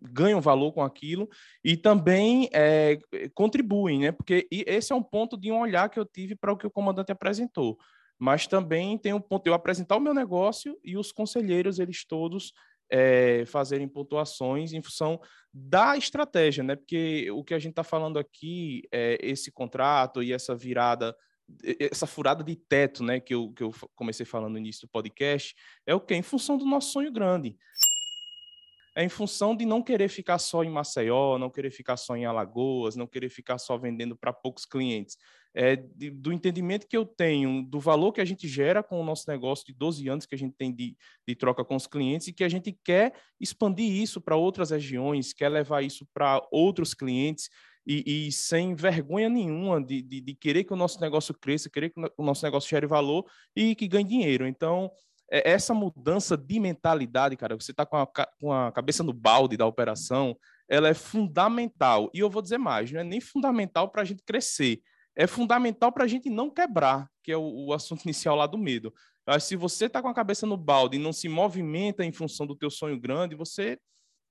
ganham 0.00 0.40
valor 0.40 0.72
com 0.72 0.82
aquilo 0.82 1.28
e 1.62 1.76
também 1.76 2.48
é, 2.52 2.98
contribuem, 3.34 4.00
né? 4.00 4.12
Porque 4.12 4.46
esse 4.50 4.92
é 4.92 4.96
um 4.96 5.02
ponto 5.02 5.36
de 5.36 5.50
um 5.50 5.60
olhar 5.60 5.88
que 5.88 5.98
eu 5.98 6.04
tive 6.04 6.34
para 6.34 6.52
o 6.52 6.56
que 6.56 6.66
o 6.66 6.70
comandante 6.70 7.12
apresentou. 7.12 7.78
Mas 8.18 8.46
também 8.46 8.96
tem 8.98 9.12
um 9.12 9.20
ponto 9.20 9.44
de 9.44 9.50
eu 9.50 9.54
apresentar 9.54 9.96
o 9.96 10.00
meu 10.00 10.14
negócio 10.14 10.78
e 10.84 10.96
os 10.96 11.10
conselheiros, 11.10 11.78
eles 11.78 12.04
todos 12.04 12.52
é, 12.90 13.44
fazerem 13.46 13.88
pontuações 13.88 14.72
em 14.72 14.82
função 14.82 15.20
da 15.52 15.96
estratégia, 15.96 16.62
né? 16.62 16.76
Porque 16.76 17.30
o 17.30 17.42
que 17.42 17.54
a 17.54 17.58
gente 17.58 17.72
está 17.72 17.84
falando 17.84 18.18
aqui 18.18 18.82
é 18.92 19.18
esse 19.20 19.50
contrato 19.50 20.22
e 20.22 20.32
essa 20.32 20.54
virada, 20.54 21.16
essa 21.78 22.06
furada 22.06 22.44
de 22.44 22.54
teto, 22.56 23.02
né? 23.02 23.20
Que 23.20 23.34
eu, 23.34 23.52
que 23.52 23.62
eu 23.62 23.72
comecei 23.94 24.26
falando 24.26 24.52
no 24.52 24.58
início 24.58 24.86
do 24.86 24.90
podcast, 24.90 25.54
é 25.86 25.94
o 25.94 26.00
que? 26.00 26.14
Em 26.14 26.22
função 26.22 26.56
do 26.56 26.64
nosso 26.64 26.92
sonho 26.92 27.12
grande 27.12 27.56
é 28.94 29.02
em 29.04 29.08
função 29.08 29.56
de 29.56 29.64
não 29.64 29.82
querer 29.82 30.08
ficar 30.08 30.38
só 30.38 30.62
em 30.62 30.70
Maceió, 30.70 31.36
não 31.36 31.50
querer 31.50 31.70
ficar 31.70 31.96
só 31.96 32.16
em 32.16 32.24
Alagoas, 32.24 32.94
não 32.94 33.06
querer 33.06 33.28
ficar 33.28 33.58
só 33.58 33.76
vendendo 33.76 34.16
para 34.16 34.32
poucos 34.32 34.64
clientes. 34.64 35.18
É 35.52 35.76
de, 35.76 36.10
do 36.10 36.32
entendimento 36.32 36.86
que 36.86 36.96
eu 36.96 37.04
tenho 37.04 37.62
do 37.62 37.78
valor 37.78 38.12
que 38.12 38.20
a 38.20 38.24
gente 38.24 38.46
gera 38.48 38.82
com 38.82 39.00
o 39.00 39.04
nosso 39.04 39.28
negócio 39.28 39.64
de 39.66 39.72
12 39.72 40.08
anos 40.08 40.26
que 40.26 40.34
a 40.34 40.38
gente 40.38 40.54
tem 40.56 40.72
de, 40.72 40.96
de 41.26 41.34
troca 41.34 41.64
com 41.64 41.76
os 41.76 41.86
clientes 41.86 42.28
e 42.28 42.32
que 42.32 42.42
a 42.42 42.48
gente 42.48 42.72
quer 42.84 43.14
expandir 43.40 43.90
isso 43.90 44.20
para 44.20 44.36
outras 44.36 44.70
regiões, 44.70 45.32
quer 45.32 45.48
levar 45.48 45.82
isso 45.82 46.06
para 46.12 46.44
outros 46.50 46.92
clientes 46.92 47.48
e, 47.86 48.26
e, 48.26 48.32
sem 48.32 48.74
vergonha 48.74 49.28
nenhuma 49.28 49.82
de, 49.82 50.00
de, 50.02 50.20
de 50.20 50.34
querer 50.34 50.64
que 50.64 50.72
o 50.72 50.76
nosso 50.76 51.00
negócio 51.00 51.34
cresça, 51.34 51.68
querer 51.68 51.90
que 51.90 52.00
o 52.16 52.24
nosso 52.24 52.44
negócio 52.44 52.68
gere 52.68 52.86
valor 52.86 53.26
e 53.54 53.74
que 53.74 53.86
ganhe 53.86 54.04
dinheiro. 54.04 54.46
Então, 54.46 54.90
é, 55.34 55.50
essa 55.50 55.74
mudança 55.74 56.36
de 56.36 56.60
mentalidade, 56.60 57.36
cara, 57.36 57.56
você 57.56 57.72
está 57.72 57.84
com, 57.84 57.96
a, 57.96 58.06
com 58.40 58.52
a 58.52 58.70
cabeça 58.70 59.02
no 59.02 59.12
balde 59.12 59.56
da 59.56 59.66
operação, 59.66 60.38
ela 60.68 60.88
é 60.88 60.94
fundamental. 60.94 62.08
E 62.14 62.20
eu 62.20 62.30
vou 62.30 62.40
dizer 62.40 62.58
mais, 62.58 62.92
não 62.92 63.00
é 63.00 63.04
nem 63.04 63.20
fundamental 63.20 63.90
para 63.90 64.02
a 64.02 64.04
gente 64.04 64.22
crescer, 64.22 64.80
é 65.16 65.26
fundamental 65.26 65.90
para 65.90 66.04
a 66.04 66.06
gente 66.06 66.30
não 66.30 66.48
quebrar, 66.48 67.10
que 67.20 67.32
é 67.32 67.36
o, 67.36 67.66
o, 67.66 67.72
assunto 67.72 68.02
inicial 68.06 68.36
lá 68.36 68.46
do 68.46 68.56
medo. 68.56 68.94
Mas 69.26 69.42
se 69.42 69.56
você 69.56 69.86
está 69.86 70.00
com 70.00 70.08
a 70.08 70.14
cabeça 70.14 70.46
no 70.46 70.56
balde 70.56 70.98
e 70.98 71.00
não 71.00 71.12
se 71.12 71.28
movimenta 71.28 72.04
em 72.04 72.12
função 72.12 72.46
do 72.46 72.54
teu 72.54 72.70
sonho 72.70 73.00
grande, 73.00 73.34
você 73.34 73.76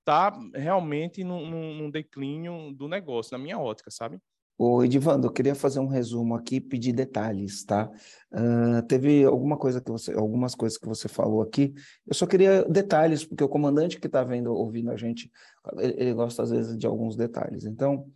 está 0.00 0.32
realmente 0.54 1.22
num, 1.22 1.74
num 1.74 1.90
declínio 1.90 2.72
do 2.72 2.88
negócio, 2.88 3.36
na 3.36 3.42
minha 3.42 3.58
ótica, 3.58 3.90
sabe? 3.90 4.18
O 4.56 4.84
Edivando, 4.84 5.26
eu 5.26 5.32
queria 5.32 5.54
fazer 5.54 5.80
um 5.80 5.88
resumo 5.88 6.34
aqui, 6.36 6.60
pedir 6.60 6.92
detalhes, 6.92 7.64
tá? 7.64 7.90
Uh, 8.32 8.82
teve 8.86 9.24
alguma 9.24 9.56
coisa 9.56 9.80
que 9.80 9.90
você, 9.90 10.12
algumas 10.12 10.54
coisas 10.54 10.78
que 10.78 10.86
você 10.86 11.08
falou 11.08 11.42
aqui. 11.42 11.74
Eu 12.06 12.14
só 12.14 12.24
queria 12.24 12.64
detalhes, 12.64 13.24
porque 13.24 13.42
o 13.42 13.48
comandante 13.48 13.98
que 13.98 14.06
está 14.06 14.22
vendo, 14.22 14.52
ouvindo 14.54 14.92
a 14.92 14.96
gente, 14.96 15.30
ele, 15.78 15.94
ele, 15.96 16.14
gosta 16.14 16.44
às 16.44 16.50
vezes 16.50 16.78
de 16.78 16.86
alguns 16.86 17.16
detalhes. 17.16 17.64
Então, 17.64 18.06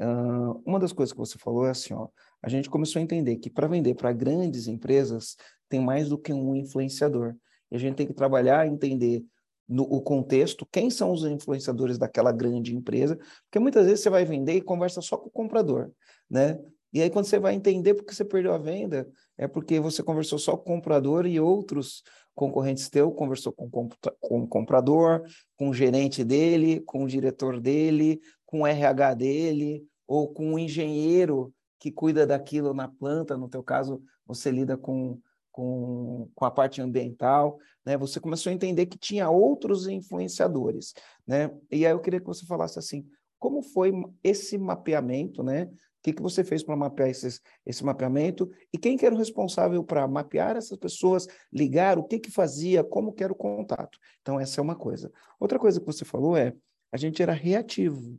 uh, 0.00 0.62
uma 0.64 0.78
das 0.78 0.92
coisas 0.92 1.12
que 1.12 1.18
você 1.18 1.36
falou 1.36 1.66
é 1.66 1.70
assim, 1.70 1.92
ó, 1.94 2.08
a 2.40 2.48
gente 2.48 2.70
começou 2.70 3.00
a 3.00 3.02
entender 3.02 3.36
que 3.36 3.50
para 3.50 3.66
vender 3.66 3.94
para 3.94 4.12
grandes 4.12 4.68
empresas 4.68 5.36
tem 5.68 5.80
mais 5.80 6.08
do 6.08 6.16
que 6.16 6.32
um 6.32 6.54
influenciador. 6.54 7.34
E 7.70 7.76
a 7.76 7.78
gente 7.78 7.96
tem 7.96 8.06
que 8.06 8.14
trabalhar, 8.14 8.68
entender 8.68 9.24
no 9.68 9.82
o 9.82 10.00
contexto, 10.00 10.66
quem 10.70 10.88
são 10.88 11.12
os 11.12 11.24
influenciadores 11.24 11.98
daquela 11.98 12.32
grande 12.32 12.74
empresa, 12.74 13.16
porque 13.44 13.58
muitas 13.58 13.84
vezes 13.84 14.00
você 14.00 14.10
vai 14.10 14.24
vender 14.24 14.54
e 14.54 14.62
conversa 14.62 15.00
só 15.02 15.16
com 15.16 15.28
o 15.28 15.32
comprador, 15.32 15.90
né? 16.30 16.58
E 16.92 17.02
aí 17.02 17.10
quando 17.10 17.26
você 17.26 17.38
vai 17.38 17.54
entender 17.54 17.92
porque 17.92 18.14
você 18.14 18.24
perdeu 18.24 18.54
a 18.54 18.58
venda, 18.58 19.06
é 19.36 19.46
porque 19.46 19.78
você 19.78 20.02
conversou 20.02 20.38
só 20.38 20.56
com 20.56 20.72
o 20.72 20.76
comprador 20.76 21.26
e 21.26 21.38
outros 21.38 22.02
concorrentes 22.34 22.88
teu 22.88 23.10
conversou 23.10 23.52
com, 23.52 23.68
com 23.68 24.42
o 24.42 24.48
comprador, 24.48 25.22
com 25.56 25.68
o 25.68 25.74
gerente 25.74 26.24
dele, 26.24 26.80
com 26.80 27.04
o 27.04 27.08
diretor 27.08 27.60
dele, 27.60 28.20
com 28.46 28.62
o 28.62 28.66
RH 28.66 29.14
dele, 29.14 29.84
ou 30.06 30.32
com 30.32 30.54
o 30.54 30.58
engenheiro 30.58 31.52
que 31.78 31.92
cuida 31.92 32.26
daquilo 32.26 32.72
na 32.72 32.88
planta, 32.88 33.36
no 33.36 33.48
teu 33.48 33.62
caso, 33.62 34.02
você 34.26 34.50
lida 34.50 34.76
com 34.76 35.20
com, 35.58 36.30
com 36.36 36.44
a 36.44 36.52
parte 36.52 36.80
ambiental, 36.80 37.58
né? 37.84 37.98
Você 37.98 38.20
começou 38.20 38.48
a 38.48 38.54
entender 38.54 38.86
que 38.86 38.96
tinha 38.96 39.28
outros 39.28 39.88
influenciadores, 39.88 40.94
né? 41.26 41.50
E 41.68 41.84
aí 41.84 41.90
eu 41.90 41.98
queria 41.98 42.20
que 42.20 42.26
você 42.26 42.46
falasse 42.46 42.78
assim, 42.78 43.04
como 43.40 43.60
foi 43.60 43.92
esse 44.22 44.56
mapeamento, 44.56 45.42
né? 45.42 45.64
O 45.64 45.68
que, 46.00 46.12
que 46.12 46.22
você 46.22 46.44
fez 46.44 46.62
para 46.62 46.76
mapear 46.76 47.08
esses, 47.08 47.40
esse 47.66 47.84
mapeamento 47.84 48.48
e 48.72 48.78
quem 48.78 48.96
que 48.96 49.04
era 49.04 49.12
o 49.12 49.18
responsável 49.18 49.82
para 49.82 50.06
mapear 50.06 50.56
essas 50.56 50.78
pessoas, 50.78 51.26
ligar, 51.52 51.98
o 51.98 52.04
que 52.04 52.20
que 52.20 52.30
fazia, 52.30 52.84
como 52.84 53.12
que 53.12 53.24
era 53.24 53.32
o 53.32 53.36
contato. 53.36 53.98
Então, 54.22 54.38
essa 54.38 54.60
é 54.60 54.62
uma 54.62 54.76
coisa. 54.76 55.10
Outra 55.40 55.58
coisa 55.58 55.80
que 55.80 55.86
você 55.86 56.04
falou 56.04 56.36
é, 56.36 56.54
a 56.92 56.96
gente 56.96 57.20
era 57.20 57.32
reativo. 57.32 58.16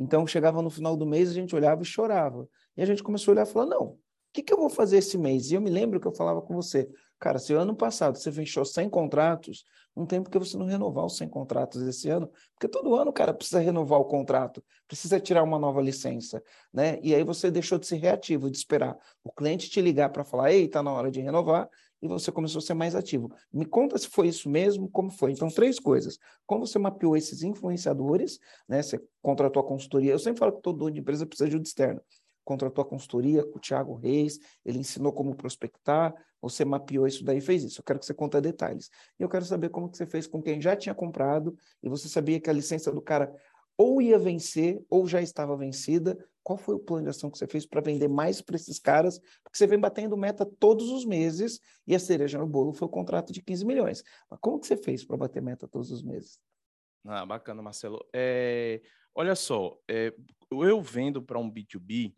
Então, 0.00 0.26
chegava 0.26 0.62
no 0.62 0.70
final 0.70 0.96
do 0.96 1.04
mês, 1.04 1.28
a 1.28 1.34
gente 1.34 1.54
olhava 1.54 1.82
e 1.82 1.84
chorava. 1.84 2.48
E 2.78 2.82
a 2.82 2.86
gente 2.86 3.02
começou 3.02 3.32
a 3.32 3.34
olhar 3.34 3.46
e 3.46 3.52
falar, 3.52 3.66
não, 3.66 3.98
que, 4.34 4.42
que 4.42 4.52
eu 4.52 4.58
vou 4.58 4.68
fazer 4.68 4.98
esse 4.98 5.16
mês? 5.16 5.50
E 5.50 5.54
eu 5.54 5.60
me 5.60 5.70
lembro 5.70 6.00
que 6.00 6.08
eu 6.08 6.12
falava 6.12 6.42
com 6.42 6.52
você, 6.54 6.90
cara, 7.20 7.38
se 7.38 7.52
ano 7.54 7.74
passado 7.74 8.18
você 8.18 8.32
fechou 8.32 8.64
100 8.64 8.90
contratos, 8.90 9.64
não 9.94 10.04
tem 10.04 10.20
por 10.20 10.28
que 10.28 10.38
você 10.40 10.56
não 10.58 10.66
renovar 10.66 11.06
os 11.06 11.16
100 11.16 11.28
contratos 11.28 11.80
esse 11.82 12.10
ano, 12.10 12.28
porque 12.52 12.66
todo 12.66 12.96
ano, 12.96 13.12
cara, 13.12 13.32
precisa 13.32 13.60
renovar 13.60 14.00
o 14.00 14.04
contrato, 14.04 14.62
precisa 14.88 15.20
tirar 15.20 15.44
uma 15.44 15.56
nova 15.56 15.80
licença, 15.80 16.42
né? 16.72 16.98
E 17.00 17.14
aí 17.14 17.22
você 17.22 17.48
deixou 17.48 17.78
de 17.78 17.86
ser 17.86 17.96
reativo, 17.96 18.50
de 18.50 18.56
esperar 18.56 18.98
o 19.22 19.30
cliente 19.30 19.70
te 19.70 19.80
ligar 19.80 20.10
para 20.10 20.24
falar, 20.24 20.52
ei, 20.52 20.66
tá 20.66 20.82
na 20.82 20.92
hora 20.92 21.12
de 21.12 21.20
renovar, 21.20 21.70
e 22.02 22.08
você 22.08 22.32
começou 22.32 22.58
a 22.58 22.62
ser 22.62 22.74
mais 22.74 22.96
ativo. 22.96 23.32
Me 23.52 23.64
conta 23.64 23.96
se 23.96 24.08
foi 24.08 24.26
isso 24.26 24.50
mesmo, 24.50 24.90
como 24.90 25.10
foi. 25.10 25.30
Então, 25.30 25.48
três 25.48 25.78
coisas. 25.78 26.18
Como 26.44 26.66
você 26.66 26.78
mapeou 26.78 27.16
esses 27.16 27.42
influenciadores, 27.42 28.38
né? 28.68 28.82
Você 28.82 29.00
contratou 29.22 29.62
a 29.62 29.66
consultoria. 29.66 30.12
Eu 30.12 30.18
sempre 30.18 30.40
falo 30.40 30.52
que 30.52 30.60
todo 30.60 30.76
dono 30.76 30.90
de 30.90 31.00
empresa 31.00 31.24
precisa 31.24 31.48
de 31.48 31.54
ajuda 31.54 31.66
externa 31.66 32.02
contratou 32.44 32.82
a 32.82 32.86
consultoria 32.86 33.44
com 33.44 33.58
o 33.58 33.60
Thiago 33.60 33.94
Reis, 33.94 34.38
ele 34.64 34.78
ensinou 34.78 35.12
como 35.12 35.34
prospectar, 35.34 36.14
você 36.40 36.64
mapeou 36.64 37.06
isso 37.06 37.24
daí 37.24 37.40
fez 37.40 37.64
isso. 37.64 37.80
Eu 37.80 37.84
quero 37.84 37.98
que 37.98 38.04
você 38.04 38.12
conte 38.14 38.40
detalhes. 38.40 38.90
E 39.18 39.22
eu 39.22 39.28
quero 39.28 39.44
saber 39.44 39.70
como 39.70 39.90
que 39.90 39.96
você 39.96 40.06
fez 40.06 40.26
com 40.26 40.42
quem 40.42 40.60
já 40.60 40.76
tinha 40.76 40.94
comprado 40.94 41.56
e 41.82 41.88
você 41.88 42.08
sabia 42.08 42.38
que 42.38 42.50
a 42.50 42.52
licença 42.52 42.92
do 42.92 43.00
cara 43.00 43.34
ou 43.76 44.00
ia 44.00 44.18
vencer 44.18 44.80
ou 44.88 45.06
já 45.06 45.20
estava 45.20 45.56
vencida. 45.56 46.16
Qual 46.42 46.58
foi 46.58 46.74
o 46.74 46.78
plano 46.78 47.04
de 47.04 47.10
ação 47.10 47.30
que 47.30 47.38
você 47.38 47.46
fez 47.46 47.64
para 47.64 47.80
vender 47.80 48.08
mais 48.08 48.40
para 48.42 48.56
esses 48.56 48.78
caras? 48.78 49.18
Porque 49.42 49.56
você 49.56 49.66
vem 49.66 49.78
batendo 49.78 50.16
meta 50.16 50.44
todos 50.44 50.90
os 50.90 51.06
meses 51.06 51.58
e 51.86 51.94
a 51.94 51.98
cereja 51.98 52.38
no 52.38 52.46
bolo 52.46 52.72
foi 52.72 52.86
o 52.86 52.90
contrato 52.90 53.32
de 53.32 53.42
15 53.42 53.64
milhões. 53.64 54.04
Mas 54.30 54.38
como 54.40 54.60
que 54.60 54.66
você 54.66 54.76
fez 54.76 55.04
para 55.04 55.16
bater 55.16 55.40
meta 55.42 55.66
todos 55.66 55.90
os 55.90 56.02
meses? 56.02 56.38
Ah, 57.06 57.24
bacana, 57.24 57.62
Marcelo. 57.62 58.04
É, 58.14 58.82
olha 59.14 59.34
só, 59.34 59.78
é, 59.88 60.14
eu 60.50 60.80
vendo 60.80 61.22
para 61.22 61.38
um 61.38 61.50
B2B, 61.50 62.14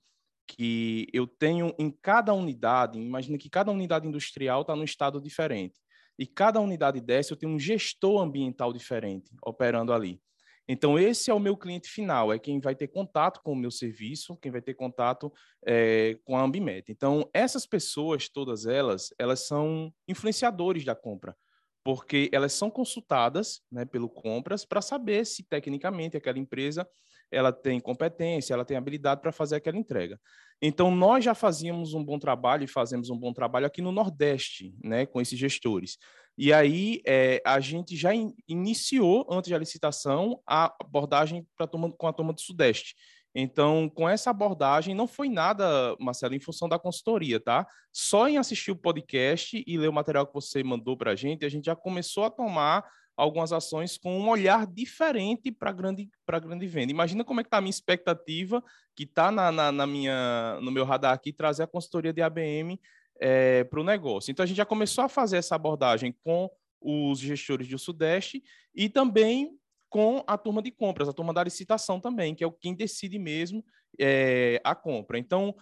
que 0.46 1.08
eu 1.12 1.26
tenho 1.26 1.74
em 1.78 1.90
cada 1.90 2.32
unidade, 2.32 2.98
imagina 2.98 3.36
que 3.36 3.50
cada 3.50 3.70
unidade 3.70 4.06
industrial 4.06 4.62
está 4.62 4.76
num 4.76 4.84
estado 4.84 5.20
diferente. 5.20 5.78
E 6.18 6.26
cada 6.26 6.60
unidade 6.60 7.00
dessa 7.00 7.32
eu 7.32 7.36
tenho 7.36 7.52
um 7.52 7.58
gestor 7.58 8.22
ambiental 8.22 8.72
diferente 8.72 9.30
operando 9.42 9.92
ali. 9.92 10.20
Então, 10.68 10.98
esse 10.98 11.30
é 11.30 11.34
o 11.34 11.38
meu 11.38 11.56
cliente 11.56 11.88
final, 11.88 12.32
é 12.32 12.38
quem 12.40 12.60
vai 12.60 12.74
ter 12.74 12.88
contato 12.88 13.40
com 13.42 13.52
o 13.52 13.56
meu 13.56 13.70
serviço, 13.70 14.36
quem 14.36 14.50
vai 14.50 14.60
ter 14.60 14.74
contato 14.74 15.32
é, 15.64 16.18
com 16.24 16.36
a 16.36 16.42
Ambimet. 16.42 16.90
Então, 16.90 17.28
essas 17.32 17.64
pessoas, 17.66 18.28
todas 18.28 18.66
elas, 18.66 19.14
elas 19.16 19.46
são 19.46 19.92
influenciadores 20.08 20.84
da 20.84 20.94
compra, 20.94 21.36
porque 21.84 22.28
elas 22.32 22.52
são 22.52 22.68
consultadas 22.68 23.62
né, 23.70 23.84
pelo 23.84 24.08
Compras 24.08 24.64
para 24.64 24.82
saber 24.82 25.24
se, 25.24 25.44
tecnicamente, 25.44 26.16
aquela 26.16 26.38
empresa 26.38 26.84
ela 27.30 27.52
tem 27.52 27.80
competência, 27.80 28.54
ela 28.54 28.64
tem 28.64 28.76
habilidade 28.76 29.20
para 29.20 29.32
fazer 29.32 29.56
aquela 29.56 29.76
entrega. 29.76 30.20
Então, 30.60 30.90
nós 30.90 31.24
já 31.24 31.34
fazíamos 31.34 31.92
um 31.92 32.02
bom 32.02 32.18
trabalho 32.18 32.64
e 32.64 32.68
fazemos 32.68 33.10
um 33.10 33.16
bom 33.16 33.32
trabalho 33.32 33.66
aqui 33.66 33.82
no 33.82 33.92
Nordeste, 33.92 34.74
né, 34.82 35.04
com 35.04 35.20
esses 35.20 35.38
gestores. 35.38 35.98
E 36.38 36.52
aí, 36.52 37.00
é, 37.06 37.42
a 37.44 37.60
gente 37.60 37.96
já 37.96 38.14
in, 38.14 38.34
iniciou, 38.48 39.26
antes 39.30 39.50
da 39.50 39.58
licitação, 39.58 40.40
a 40.46 40.74
abordagem 40.80 41.46
turma, 41.70 41.92
com 41.92 42.06
a 42.06 42.12
turma 42.12 42.32
do 42.32 42.40
Sudeste. 42.40 42.94
Então, 43.38 43.90
com 43.90 44.08
essa 44.08 44.30
abordagem, 44.30 44.94
não 44.94 45.06
foi 45.06 45.28
nada, 45.28 45.94
Marcelo, 46.00 46.34
em 46.34 46.40
função 46.40 46.68
da 46.68 46.78
consultoria, 46.78 47.38
tá? 47.38 47.66
Só 47.92 48.26
em 48.26 48.38
assistir 48.38 48.70
o 48.70 48.76
podcast 48.76 49.62
e 49.66 49.76
ler 49.76 49.88
o 49.88 49.92
material 49.92 50.26
que 50.26 50.32
você 50.32 50.64
mandou 50.64 50.96
para 50.96 51.10
a 51.10 51.14
gente, 51.14 51.44
a 51.44 51.48
gente 51.50 51.66
já 51.66 51.76
começou 51.76 52.24
a 52.24 52.30
tomar 52.30 52.82
algumas 53.16 53.52
ações 53.52 53.96
com 53.96 54.18
um 54.18 54.28
olhar 54.28 54.66
diferente 54.66 55.50
para 55.50 55.72
grande 55.72 56.10
para 56.24 56.38
grande 56.38 56.66
venda. 56.66 56.92
Imagina 56.92 57.24
como 57.24 57.40
é 57.40 57.42
que 57.42 57.48
está 57.48 57.58
a 57.58 57.60
minha 57.60 57.70
expectativa, 57.70 58.62
que 58.94 59.04
está 59.04 59.30
na, 59.30 59.50
na, 59.50 59.72
na, 59.72 59.86
minha 59.86 60.58
no 60.60 60.70
meu 60.70 60.84
radar 60.84 61.14
aqui, 61.14 61.32
trazer 61.32 61.62
a 61.62 61.66
consultoria 61.66 62.12
de 62.12 62.20
ABM 62.20 62.78
é, 63.18 63.64
para 63.64 63.80
o 63.80 63.84
negócio. 63.84 64.30
Então 64.30 64.44
a 64.44 64.46
gente 64.46 64.58
já 64.58 64.66
começou 64.66 65.04
a 65.04 65.08
fazer 65.08 65.38
essa 65.38 65.54
abordagem 65.54 66.14
com 66.22 66.50
os 66.80 67.18
gestores 67.18 67.66
do 67.68 67.78
Sudeste 67.78 68.42
e 68.74 68.88
também 68.88 69.58
com 69.88 70.22
a 70.26 70.36
turma 70.36 70.60
de 70.60 70.70
compras, 70.70 71.08
a 71.08 71.12
turma 71.12 71.32
da 71.32 71.42
licitação 71.42 71.98
também, 71.98 72.34
que 72.34 72.44
é 72.44 72.46
o 72.46 72.52
quem 72.52 72.74
decide 72.74 73.18
mesmo 73.18 73.64
é, 73.98 74.60
a 74.62 74.74
compra. 74.74 75.18
Então, 75.18 75.54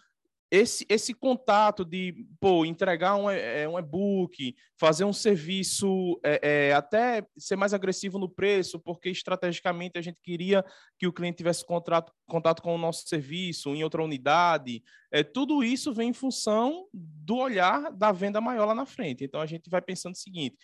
esse, 0.54 0.86
esse 0.88 1.12
contato 1.12 1.84
de 1.84 2.26
pô, 2.38 2.64
entregar 2.64 3.16
um, 3.16 3.28
é, 3.28 3.68
um 3.68 3.76
e-book, 3.76 4.54
fazer 4.78 5.04
um 5.04 5.12
serviço, 5.12 6.20
é, 6.22 6.68
é, 6.68 6.72
até 6.72 7.26
ser 7.36 7.56
mais 7.56 7.74
agressivo 7.74 8.20
no 8.20 8.28
preço, 8.28 8.78
porque 8.78 9.10
estrategicamente 9.10 9.98
a 9.98 10.02
gente 10.02 10.20
queria 10.22 10.64
que 10.96 11.08
o 11.08 11.12
cliente 11.12 11.38
tivesse 11.38 11.66
contrato, 11.66 12.12
contato 12.26 12.62
com 12.62 12.72
o 12.72 12.78
nosso 12.78 13.08
serviço 13.08 13.74
em 13.74 13.82
outra 13.82 14.00
unidade. 14.00 14.80
É, 15.10 15.24
tudo 15.24 15.64
isso 15.64 15.92
vem 15.92 16.10
em 16.10 16.14
função 16.14 16.86
do 16.92 17.36
olhar 17.36 17.90
da 17.90 18.12
venda 18.12 18.40
maior 18.40 18.66
lá 18.66 18.76
na 18.76 18.86
frente. 18.86 19.24
Então 19.24 19.40
a 19.40 19.46
gente 19.46 19.68
vai 19.68 19.82
pensando 19.82 20.14
o 20.14 20.18
seguinte: 20.18 20.56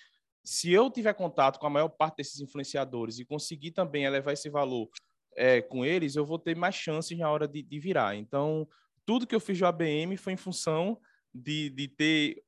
se 0.45 0.71
eu 0.71 0.89
tiver 0.89 1.15
contato 1.15 1.59
com 1.59 1.67
a 1.67 1.71
maior 1.71 1.89
parte 1.89 2.19
desses 2.19 2.41
influenciadores 2.41 3.19
e 3.19 3.25
conseguir 3.25 3.73
também 3.73 4.05
elevar 4.05 4.35
esse 4.35 4.49
valor 4.49 4.89
é, 5.37 5.61
com 5.61 5.85
eles, 5.85 6.15
eu 6.15 6.25
vou 6.25 6.39
ter 6.39 6.55
mais 6.55 6.77
chances 6.77 7.19
na 7.19 7.29
hora 7.29 7.49
de, 7.49 7.61
de 7.61 7.81
virar. 7.81 8.15
Então, 8.15 8.69
tudo 9.05 9.27
que 9.27 9.35
eu 9.35 9.41
fiz 9.41 9.57
de 9.57 9.65
ABM 9.65 10.17
foi 10.17 10.33
em 10.33 10.37
função 10.37 11.01
de, 11.33 11.71
de 11.71 11.89
ter 11.89 12.43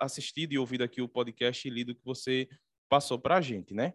assistido 0.00 0.52
e 0.52 0.58
ouvido 0.58 0.84
aqui 0.84 1.02
o 1.02 1.08
podcast 1.08 1.66
e 1.66 1.70
lido 1.70 1.94
que 1.94 2.04
você 2.04 2.48
passou 2.88 3.18
para 3.18 3.36
a 3.36 3.40
gente, 3.40 3.74
né? 3.74 3.94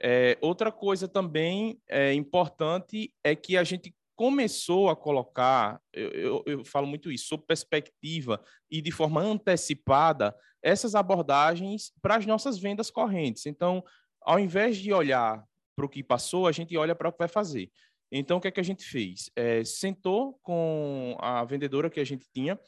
É, 0.00 0.38
outra 0.40 0.70
coisa 0.70 1.08
também 1.08 1.80
é, 1.88 2.12
importante 2.12 3.12
é 3.24 3.34
que 3.34 3.56
a 3.56 3.64
gente 3.64 3.94
começou 4.14 4.88
a 4.88 4.96
colocar, 4.96 5.80
eu, 5.92 6.10
eu, 6.10 6.44
eu, 6.46 6.64
falo 6.64 6.86
muito 6.86 7.10
isso, 7.10 7.26
sob 7.26 7.44
perspectiva 7.46 8.42
e 8.70 8.80
de 8.80 8.90
forma 8.90 9.20
antecipada, 9.20 10.34
essas 10.60 10.94
abordagens 10.94 11.92
para 12.02 12.16
as 12.16 12.26
nossas 12.26 12.58
vendas 12.58 12.90
correntes. 12.90 13.46
Então, 13.46 13.82
ao 14.20 14.38
invés 14.38 14.76
de 14.76 14.92
olhar 14.92 15.44
para 15.74 15.86
o 15.86 15.88
que 15.88 16.02
passou, 16.02 16.48
a 16.48 16.52
gente 16.52 16.76
olha 16.76 16.94
para 16.96 17.08
o 17.08 17.12
que 17.12 17.18
vai 17.18 17.28
fazer. 17.28 17.70
Então, 18.10 18.38
o 18.38 18.40
que 18.40 18.48
é 18.48 18.50
que 18.50 18.60
a 18.60 18.64
gente 18.64 18.84
fez? 18.84 19.30
É, 19.36 19.62
sentou 19.64 20.38
com 20.42 21.16
a 21.20 21.44
vendedora 21.44 21.90
que 21.90 22.00
a 22.00 22.04
gente 22.04 22.26
tinha 22.32 22.58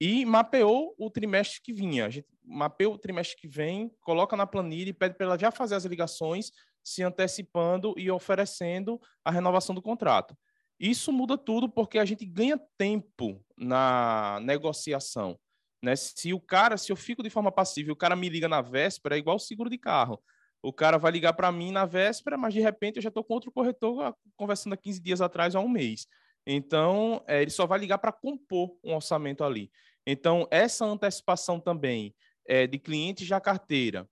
e 0.00 0.24
mapeou 0.24 0.94
o 0.98 1.10
trimestre 1.10 1.60
que 1.62 1.72
vinha. 1.72 2.06
A 2.06 2.10
gente 2.10 2.26
mapeou 2.44 2.94
o 2.94 2.98
trimestre 2.98 3.36
que 3.36 3.48
vem, 3.48 3.90
coloca 4.00 4.36
na 4.36 4.46
planilha 4.46 4.90
e 4.90 4.94
pede 4.94 5.16
para 5.16 5.26
ela 5.26 5.38
já 5.38 5.50
fazer 5.50 5.74
as 5.74 5.84
ligações, 5.84 6.50
se 6.82 7.02
antecipando 7.02 7.94
e 7.96 8.10
oferecendo 8.10 9.00
a 9.24 9.30
renovação 9.30 9.74
do 9.74 9.82
contrato. 9.82 10.36
Isso 10.80 11.12
muda 11.12 11.36
tudo 11.36 11.68
porque 11.68 11.98
a 11.98 12.04
gente 12.04 12.24
ganha 12.24 12.58
tempo 12.78 13.44
na 13.56 14.38
negociação. 14.42 15.38
Né? 15.82 15.96
Se 15.96 16.32
o 16.32 16.40
cara, 16.40 16.76
se 16.76 16.92
eu 16.92 16.96
fico 16.96 17.22
de 17.22 17.30
forma 17.30 17.50
passiva 17.50 17.88
e 17.88 17.92
o 17.92 17.96
cara 17.96 18.16
me 18.16 18.28
liga 18.28 18.48
na 18.48 18.62
véspera, 18.62 19.16
é 19.16 19.18
igual 19.18 19.38
seguro 19.38 19.68
de 19.68 19.78
carro. 19.78 20.22
O 20.62 20.72
cara 20.72 20.98
vai 20.98 21.12
ligar 21.12 21.32
para 21.34 21.52
mim 21.52 21.70
na 21.70 21.84
véspera, 21.86 22.36
mas 22.36 22.52
de 22.52 22.60
repente 22.60 22.96
eu 22.96 23.02
já 23.02 23.08
estou 23.08 23.22
com 23.22 23.34
outro 23.34 23.52
corretor 23.52 24.14
conversando 24.36 24.72
há 24.72 24.76
15 24.76 25.00
dias 25.00 25.20
atrás, 25.20 25.54
há 25.54 25.60
um 25.60 25.68
mês. 25.68 26.06
Então, 26.46 27.22
é, 27.26 27.42
ele 27.42 27.50
só 27.50 27.66
vai 27.66 27.78
ligar 27.78 27.98
para 27.98 28.12
compor 28.12 28.76
um 28.82 28.94
orçamento 28.94 29.44
ali. 29.44 29.70
Então, 30.06 30.48
essa 30.50 30.84
antecipação 30.84 31.60
também 31.60 32.14
é, 32.46 32.66
de 32.66 32.78
clientes 32.78 33.28
da 33.28 33.40
carteira, 33.40 34.08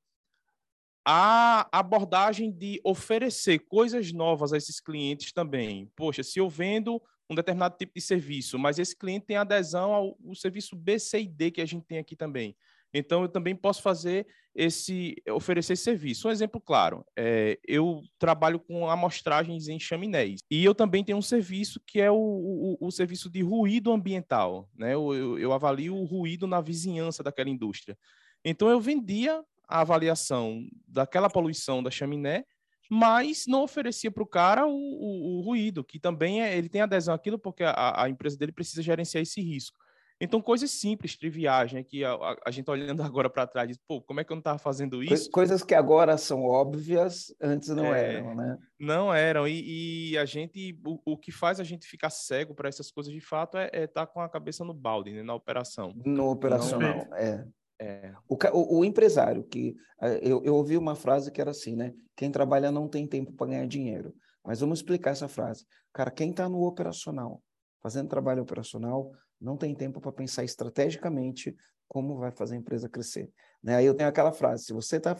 a 1.08 1.68
abordagem 1.72 2.50
de 2.50 2.80
oferecer 2.84 3.60
coisas 3.60 4.12
novas 4.12 4.52
a 4.52 4.56
esses 4.56 4.80
clientes 4.80 5.32
também. 5.32 5.90
Poxa, 5.96 6.22
se 6.22 6.38
eu 6.38 6.50
vendo 6.50 7.00
um 7.30 7.34
determinado 7.34 7.76
tipo 7.76 7.92
de 7.94 8.00
serviço, 8.00 8.58
mas 8.58 8.78
esse 8.78 8.96
cliente 8.96 9.26
tem 9.26 9.36
adesão 9.36 9.92
ao, 9.92 10.18
ao 10.26 10.34
serviço 10.34 10.76
B, 10.76 10.98
C 10.98 11.20
e 11.20 11.28
D 11.28 11.50
que 11.50 11.60
a 11.60 11.66
gente 11.66 11.86
tem 11.86 11.98
aqui 11.98 12.14
também. 12.14 12.56
Então, 12.96 13.22
eu 13.22 13.28
também 13.28 13.54
posso 13.54 13.82
fazer 13.82 14.26
esse, 14.54 15.14
oferecer 15.30 15.74
esse 15.74 15.82
serviço. 15.82 16.28
Um 16.28 16.30
exemplo 16.30 16.58
claro, 16.60 17.04
é, 17.14 17.58
eu 17.68 18.00
trabalho 18.18 18.58
com 18.58 18.88
amostragens 18.88 19.68
em 19.68 19.78
chaminés 19.78 20.40
e 20.50 20.64
eu 20.64 20.74
também 20.74 21.04
tenho 21.04 21.18
um 21.18 21.22
serviço 21.22 21.78
que 21.86 22.00
é 22.00 22.10
o, 22.10 22.16
o, 22.16 22.76
o 22.80 22.90
serviço 22.90 23.28
de 23.28 23.42
ruído 23.42 23.92
ambiental, 23.92 24.68
né? 24.74 24.94
Eu, 24.94 25.14
eu, 25.14 25.38
eu 25.38 25.52
avalio 25.52 25.94
o 25.94 26.04
ruído 26.04 26.46
na 26.46 26.60
vizinhança 26.60 27.22
daquela 27.22 27.50
indústria. 27.50 27.98
Então, 28.42 28.70
eu 28.70 28.80
vendia 28.80 29.44
a 29.68 29.80
avaliação 29.80 30.66
daquela 30.88 31.28
poluição 31.28 31.82
da 31.82 31.90
chaminé, 31.90 32.44
mas 32.88 33.44
não 33.46 33.62
oferecia 33.62 34.10
para 34.10 34.22
o 34.22 34.26
cara 34.26 34.66
o, 34.66 35.42
ruído, 35.44 35.84
que 35.84 35.98
também 35.98 36.42
é, 36.42 36.56
ele 36.56 36.68
tem 36.68 36.80
adesão 36.80 37.14
àquilo 37.14 37.38
porque 37.38 37.64
a, 37.64 38.04
a 38.04 38.08
empresa 38.08 38.38
dele 38.38 38.52
precisa 38.52 38.80
gerenciar 38.80 39.22
esse 39.22 39.40
risco. 39.42 39.76
Então, 40.20 40.40
coisas 40.40 40.70
simples, 40.70 41.16
triviais, 41.16 41.72
né? 41.72 41.82
Que 41.82 42.02
a, 42.02 42.12
a, 42.14 42.36
a 42.46 42.50
gente 42.50 42.70
olhando 42.70 43.02
agora 43.04 43.28
para 43.28 43.46
trás, 43.46 43.68
diz, 43.68 43.78
pô, 43.86 44.00
como 44.00 44.20
é 44.20 44.24
que 44.24 44.32
eu 44.32 44.36
não 44.36 44.40
estava 44.40 44.58
fazendo 44.58 45.02
isso? 45.02 45.30
Coisas 45.30 45.62
que 45.62 45.74
agora 45.74 46.16
são 46.16 46.42
óbvias, 46.42 47.34
antes 47.40 47.68
não 47.68 47.94
é, 47.94 48.14
eram, 48.14 48.34
né? 48.34 48.58
Não 48.78 49.14
eram. 49.14 49.46
E, 49.46 50.12
e 50.12 50.18
a 50.18 50.24
gente, 50.24 50.78
o, 50.84 51.12
o, 51.12 51.18
que 51.18 51.30
faz 51.30 51.60
a 51.60 51.64
gente 51.64 51.86
ficar 51.86 52.10
cego 52.10 52.54
para 52.54 52.68
essas 52.68 52.90
coisas 52.90 53.12
de 53.12 53.20
fato 53.20 53.58
é 53.58 53.66
estar 53.66 53.78
é 53.78 53.86
tá 53.86 54.06
com 54.06 54.20
a 54.20 54.28
cabeça 54.28 54.64
no 54.64 54.72
balde, 54.72 55.12
né? 55.12 55.22
Na 55.22 55.34
operação. 55.34 55.92
No 56.04 56.30
operacional, 56.30 57.06
não, 57.10 57.16
é. 57.16 57.46
é. 57.78 58.14
O, 58.26 58.36
o, 58.52 58.78
o, 58.78 58.84
empresário, 58.84 59.44
que 59.44 59.76
eu, 60.22 60.42
eu 60.44 60.54
ouvi 60.54 60.78
uma 60.78 60.94
frase 60.94 61.30
que 61.30 61.40
era 61.40 61.50
assim, 61.50 61.76
né? 61.76 61.92
Quem 62.16 62.30
trabalha 62.30 62.70
não 62.70 62.88
tem 62.88 63.06
tempo 63.06 63.32
para 63.32 63.48
ganhar 63.48 63.66
dinheiro. 63.66 64.14
Mas 64.42 64.60
vamos 64.60 64.78
explicar 64.78 65.10
essa 65.10 65.28
frase. 65.28 65.66
Cara, 65.92 66.10
quem 66.10 66.30
está 66.30 66.48
no 66.48 66.62
operacional, 66.62 67.42
fazendo 67.82 68.08
trabalho 68.08 68.42
operacional, 68.42 69.10
não 69.40 69.56
tem 69.56 69.74
tempo 69.74 70.00
para 70.00 70.12
pensar 70.12 70.44
estrategicamente 70.44 71.56
como 71.88 72.16
vai 72.16 72.32
fazer 72.32 72.54
a 72.54 72.58
empresa 72.58 72.88
crescer. 72.88 73.30
Né? 73.62 73.76
Aí 73.76 73.86
eu 73.86 73.94
tenho 73.94 74.08
aquela 74.08 74.32
frase: 74.32 74.64
se 74.64 74.72
você 74.72 74.96
está 74.96 75.16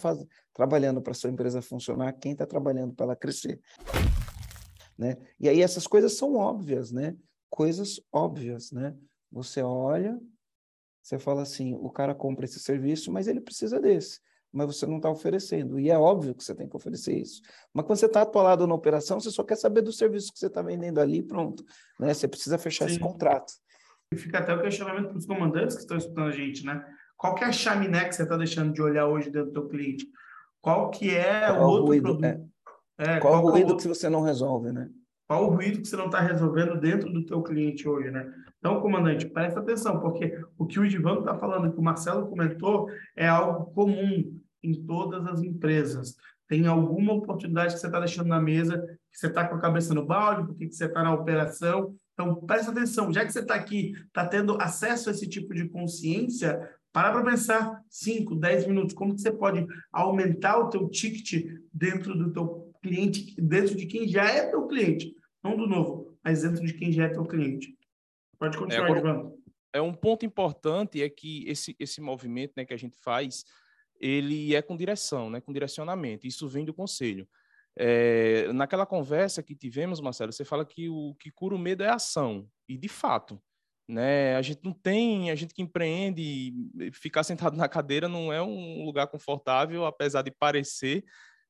trabalhando 0.53 1.01
para 1.01 1.15
sua 1.15 1.31
empresa 1.31 1.63
funcionar, 1.63 2.13
quem 2.15 2.33
está 2.33 2.47
trabalhando 2.47 2.95
para 2.95 3.07
ela 3.07 3.17
crescer? 3.17 3.61
Né? 4.99 5.17
E 5.39 5.49
aí 5.49 5.63
essas 5.63 5.87
coisas 5.87 6.17
são 6.17 6.35
óbvias, 6.35 6.91
né? 6.91 7.17
Coisas 7.51 8.01
óbvias, 8.13 8.73
né? 8.73 8.97
Você 9.31 9.63
olha, 9.63 10.19
você 11.03 11.19
fala 11.19 11.43
assim: 11.43 11.75
o 11.75 11.91
cara 11.91 12.15
compra 12.15 12.45
esse 12.45 12.59
serviço, 12.59 13.13
mas 13.13 13.29
ele 13.29 13.41
precisa 13.41 13.81
desse 13.81 14.21
mas 14.57 14.67
você 14.75 14.87
não 14.87 14.97
está 14.97 15.11
oferecendo. 15.11 15.79
E 15.79 15.91
é 15.91 15.99
óbvio 15.99 16.35
que 16.35 16.43
você 16.43 16.55
tem 16.55 16.67
que 16.67 16.75
oferecer 16.75 17.15
isso. 17.19 17.43
Mas 17.75 17.85
quando 17.85 17.99
você 17.99 18.07
está 18.07 18.23
atolado 18.23 18.67
na 18.67 18.75
operação, 18.75 19.21
você 19.21 19.31
só 19.31 19.45
quer 19.45 19.57
saber 19.57 19.83
do 19.83 19.93
serviço 19.93 20.33
que 20.33 20.39
você 20.39 20.47
está 20.47 20.63
vendendo 20.63 20.99
ali 20.99 21.23
pronto. 21.23 21.63
Né? 22.01 22.15
Você 22.15 22.27
precisa 22.27 22.57
fechar 22.57 22.87
Sim. 22.87 22.93
esse 22.93 23.01
contrato. 23.01 23.53
E 24.13 24.17
fica 24.17 24.39
até 24.39 24.55
o 24.55 24.63
questionamento 24.63 25.09
para 25.09 25.19
os 25.19 25.27
comandantes 25.27 25.75
que 25.75 25.83
estão 25.83 25.97
escutando 25.97 26.29
a 26.29 26.33
gente, 26.33 26.65
né? 26.65 26.85
Qual 27.17 27.35
que 27.35 27.45
é 27.45 27.49
a 27.49 27.53
chaminé 27.53 28.05
que 28.05 28.15
você 28.15 28.23
está 28.23 28.37
deixando 28.37 28.73
de 28.73 28.83
olhar 28.83 29.07
hoje 29.07 29.31
dentro 29.31 29.51
do 29.51 29.53
teu 29.53 29.69
cliente? 29.69 30.07
Qual 30.61 30.91
que 30.91 31.15
é 31.15 31.47
qual 31.47 31.61
o 31.61 31.71
outro 31.71 31.87
ruído, 31.87 32.03
produto? 32.03 32.25
É. 32.25 32.41
É, 32.99 33.21
qual, 33.21 33.35
qual 33.35 33.45
o 33.45 33.51
ruído 33.51 33.73
é 33.73 33.75
o... 33.75 33.77
que 33.77 33.89
você 33.89 34.09
não 34.09 34.23
resolve, 34.23 34.73
né? 34.73 34.89
Qual 35.27 35.45
o 35.45 35.55
ruído 35.55 35.81
que 35.81 35.89
você 35.89 35.97
não 35.97 36.07
está 36.07 36.21
resolvendo 36.21 36.79
dentro 36.79 37.13
do 37.13 37.27
teu 37.27 37.43
cliente 37.43 37.89
hoje, 37.89 38.11
né? 38.11 38.33
Então, 38.59 38.81
comandante, 38.81 39.29
presta 39.29 39.61
atenção, 39.61 40.01
porque 40.01 40.41
o 40.57 40.67
que 40.67 40.79
o 40.79 40.85
Idivan 40.85 41.21
está 41.21 41.37
falando, 41.37 41.73
que 41.73 41.79
o 41.79 41.83
Marcelo 41.83 42.29
comentou, 42.29 42.89
é 43.17 43.27
algo 43.27 43.73
comum 43.73 44.41
em 44.63 44.87
todas 44.87 45.27
as 45.27 45.43
empresas. 45.43 46.17
Tem 46.49 46.67
alguma 46.67 47.13
oportunidade 47.13 47.75
que 47.75 47.81
você 47.81 47.87
está 47.87 47.99
deixando 47.99 48.29
na 48.29 48.41
mesa, 48.41 48.79
que 49.13 49.19
você 49.19 49.27
está 49.27 49.47
com 49.47 49.57
a 49.57 49.61
cabeça 49.61 49.93
no 49.93 50.07
balde, 50.07 50.47
porque 50.47 50.71
você 50.71 50.87
está 50.87 51.03
na 51.03 51.13
operação, 51.13 51.95
então, 52.17 52.35
presta 52.47 52.71
atenção, 52.71 53.13
já 53.13 53.27
que 53.27 53.31
você 53.31 53.41
está 53.41 53.55
aqui, 53.55 53.93
está 54.07 54.27
tendo 54.27 54.59
acesso 54.59 55.11
a 55.11 55.13
esse 55.13 55.29
tipo 55.29 55.53
de 55.53 55.69
consciência, 55.69 56.59
para 56.91 57.13
para 57.13 57.23
pensar 57.23 57.85
5, 57.91 58.35
10 58.37 58.69
minutos, 58.69 58.95
como 58.95 59.15
que 59.15 59.21
você 59.21 59.31
pode 59.31 59.67
aumentar 59.93 60.59
o 60.59 60.71
teu 60.71 60.89
ticket 60.89 61.45
dentro 61.71 62.17
do 62.17 62.33
teu 62.33 62.73
cliente, 62.83 63.39
dentro 63.39 63.77
de 63.77 63.85
quem 63.85 64.09
já 64.09 64.25
é 64.25 64.49
teu 64.49 64.67
cliente, 64.67 65.15
não 65.45 65.59
do 65.59 65.67
novo, 65.67 66.19
mas 66.25 66.41
dentro 66.41 66.65
de 66.65 66.73
quem 66.73 66.91
já 66.91 67.05
é 67.05 67.11
teu 67.11 67.27
cliente. 67.27 67.77
Pode 68.39 68.57
continuar, 68.57 68.97
é, 68.97 68.99
Ivan. 68.99 69.33
É 69.75 69.83
um 69.83 69.93
ponto 69.93 70.25
importante 70.25 71.03
é 71.03 71.11
que 71.11 71.47
esse, 71.47 71.77
esse 71.79 72.01
movimento 72.01 72.55
né, 72.57 72.65
que 72.65 72.73
a 72.73 72.79
gente 72.79 72.97
faz, 73.03 73.45
ele 74.01 74.55
é 74.55 74.63
com 74.63 74.75
direção, 74.75 75.29
né, 75.29 75.39
com 75.39 75.53
direcionamento. 75.53 76.27
Isso 76.27 76.49
vem 76.49 76.65
do 76.65 76.73
conselho. 76.73 77.29
É, 77.79 78.51
naquela 78.53 78.87
conversa 78.87 79.43
que 79.43 79.55
tivemos, 79.55 80.01
Marcelo, 80.01 80.33
você 80.33 80.45
fala 80.45 80.65
que 80.65 80.89
o 80.89 81.15
que 81.15 81.31
cura 81.31 81.55
o 81.55 81.59
medo 81.59 81.83
é 81.83 81.89
ação. 81.89 82.49
E, 82.69 82.77
de 82.79 82.89
fato, 82.89 83.41
né, 83.89 84.35
a 84.37 84.43
gente 84.43 84.61
não 84.65 84.73
tem, 84.73 85.31
a 85.31 85.35
gente 85.35 85.55
que 85.55 85.63
empreende, 85.63 86.53
ficar 86.93 87.23
sentado 87.23 87.57
na 87.57 87.69
cadeira 87.69 88.09
não 88.09 88.33
é 88.33 88.43
um 88.43 88.85
lugar 88.85 89.07
confortável, 89.07 89.85
apesar 89.85 90.23
de 90.23 90.31
parecer, 90.31 91.05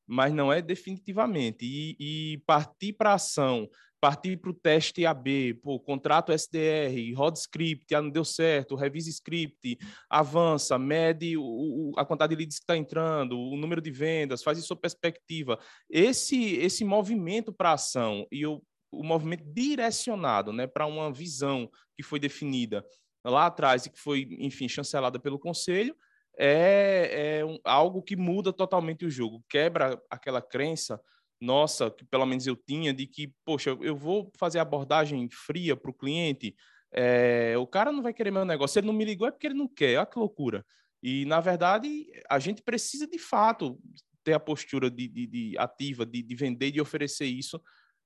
mas 0.07 0.33
não 0.33 0.53
é 0.53 0.61
definitivamente. 0.61 1.65
E, 1.65 1.97
e 1.99 2.39
partir 2.47 2.93
para 2.93 3.15
ação, 3.15 3.69
partir 4.07 4.37
para 4.37 4.53
o 4.53 4.55
teste 4.55 5.05
AB, 5.05 5.55
pô, 5.55 5.81
contrato 5.81 6.31
SDR, 6.31 7.13
roda 7.17 7.37
script, 7.37 7.93
ah, 7.93 8.01
não 8.01 8.09
deu 8.09 8.25
certo, 8.25 8.77
revisa 8.77 9.11
script, 9.11 9.77
avança, 10.09 10.79
mede 10.79 11.37
o, 11.37 11.43
o, 11.43 11.93
a 11.97 12.05
quantidade 12.05 12.31
de 12.31 12.37
leads 12.37 12.59
que 12.59 12.63
está 12.63 12.77
entrando, 12.77 13.37
o 13.37 13.57
número 13.57 13.81
de 13.81 13.91
vendas, 13.91 14.45
faz 14.45 14.59
isso 14.59 14.69
sob 14.69 14.81
perspectiva. 14.81 15.59
Esse, 15.91 16.55
esse 16.55 16.85
movimento 16.85 17.53
para 17.53 17.73
ação 17.73 18.25
e 18.31 18.47
o, 18.47 18.63
o 18.93 19.03
movimento 19.03 19.43
direcionado 19.45 20.53
né, 20.53 20.69
para 20.69 20.87
uma 20.87 21.13
visão 21.13 21.69
que 21.97 22.05
foi 22.05 22.21
definida 22.21 22.87
lá 23.25 23.47
atrás 23.47 23.87
e 23.87 23.91
que 23.91 23.99
foi, 23.99 24.29
enfim, 24.39 24.69
chancelada 24.69 25.19
pelo 25.19 25.37
conselho, 25.37 25.97
é, 26.39 27.39
é 27.41 27.45
um, 27.45 27.59
algo 27.65 28.01
que 28.01 28.15
muda 28.15 28.53
totalmente 28.53 29.05
o 29.05 29.11
jogo, 29.11 29.45
quebra 29.49 30.01
aquela 30.09 30.41
crença 30.41 31.01
nossa, 31.41 31.91
que 31.91 32.05
pelo 32.05 32.27
menos 32.27 32.47
eu 32.47 32.57
tinha, 32.57 32.93
de 32.93 33.07
que, 33.07 33.33
poxa, 33.45 33.77
eu 33.81 33.97
vou 33.97 34.31
fazer 34.37 34.59
abordagem 34.59 35.29
fria 35.31 35.77
para 35.77 35.91
o 35.91 35.95
cliente, 35.95 36.55
é, 36.93 37.55
o 37.59 37.67
cara 37.67 37.93
não 37.93 38.03
vai 38.03 38.15
querer 38.15 38.31
meu 38.31 38.45
negócio. 38.45 38.75
Se 38.75 38.79
ele 38.81 38.87
não 38.87 38.95
me 38.95 39.05
ligou 39.05 39.29
é 39.29 39.31
porque 39.31 39.47
ele 39.47 39.55
não 39.55 39.69
quer, 39.69 39.99
olha 39.99 40.07
que 40.07 40.19
loucura. 40.19 40.65
E, 41.03 41.25
na 41.27 41.41
verdade, 41.41 42.07
a 42.29 42.39
gente 42.39 42.63
precisa, 42.63 43.07
de 43.07 43.19
fato, 43.19 43.79
ter 44.25 44.33
a 44.33 44.41
postura 44.41 44.91
de, 44.91 45.07
de, 45.07 45.27
de 45.27 45.59
ativa, 45.59 46.05
de, 46.05 46.23
de 46.23 46.35
vender, 46.35 46.71
de 46.71 46.81
oferecer 46.81 47.27
isso 47.27 47.61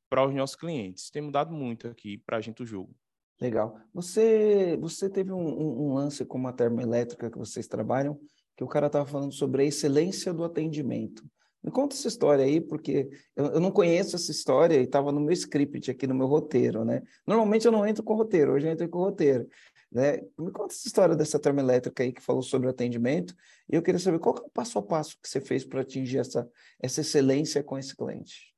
para 0.08 0.26
os 0.26 0.34
nossos 0.34 0.56
clientes. 0.56 1.10
Tem 1.10 1.22
mudado 1.22 1.52
muito 1.52 1.86
aqui 1.88 2.18
para 2.18 2.38
a 2.38 2.40
gente 2.40 2.62
o 2.62 2.66
jogo. 2.66 2.94
Legal. 3.40 3.80
Você, 3.94 4.76
você 4.78 5.08
teve 5.08 5.32
um, 5.32 5.38
um, 5.38 5.86
um 5.86 5.94
lance 5.94 6.24
com 6.26 6.36
uma 6.36 6.52
termoelétrica 6.52 7.30
que 7.30 7.38
vocês 7.38 7.66
trabalham, 7.66 8.20
que 8.54 8.62
o 8.62 8.68
cara 8.68 8.88
estava 8.88 9.06
falando 9.06 9.32
sobre 9.32 9.62
a 9.62 9.64
excelência 9.64 10.34
do 10.34 10.44
atendimento. 10.44 11.24
Me 11.62 11.70
conta 11.70 11.94
essa 11.94 12.08
história 12.08 12.44
aí, 12.44 12.60
porque 12.60 13.10
eu, 13.36 13.46
eu 13.46 13.60
não 13.60 13.70
conheço 13.70 14.16
essa 14.16 14.30
história 14.30 14.76
e 14.76 14.84
estava 14.84 15.12
no 15.12 15.20
meu 15.20 15.32
script 15.32 15.90
aqui, 15.90 16.06
no 16.06 16.14
meu 16.14 16.26
roteiro, 16.26 16.84
né? 16.84 17.02
Normalmente 17.26 17.66
eu 17.66 17.72
não 17.72 17.86
entro 17.86 18.02
com 18.02 18.14
roteiro, 18.14 18.52
hoje 18.52 18.66
eu 18.66 18.72
entro 18.72 18.88
com 18.88 18.98
roteiro. 18.98 19.46
Né? 19.92 20.18
Me 20.38 20.50
conta 20.52 20.72
essa 20.72 20.86
história 20.86 21.16
dessa 21.16 21.38
termoelétrica 21.38 22.02
aí 22.02 22.12
que 22.12 22.22
falou 22.22 22.42
sobre 22.42 22.68
atendimento. 22.68 23.34
E 23.68 23.74
eu 23.74 23.82
queria 23.82 23.98
saber 23.98 24.18
qual 24.18 24.36
é 24.36 24.40
o 24.40 24.50
passo 24.50 24.78
a 24.78 24.82
passo 24.82 25.18
que 25.20 25.28
você 25.28 25.40
fez 25.40 25.64
para 25.64 25.80
atingir 25.80 26.18
essa, 26.18 26.48
essa 26.80 27.00
excelência 27.00 27.62
com 27.62 27.76
esse 27.76 27.94
cliente. 27.96 28.54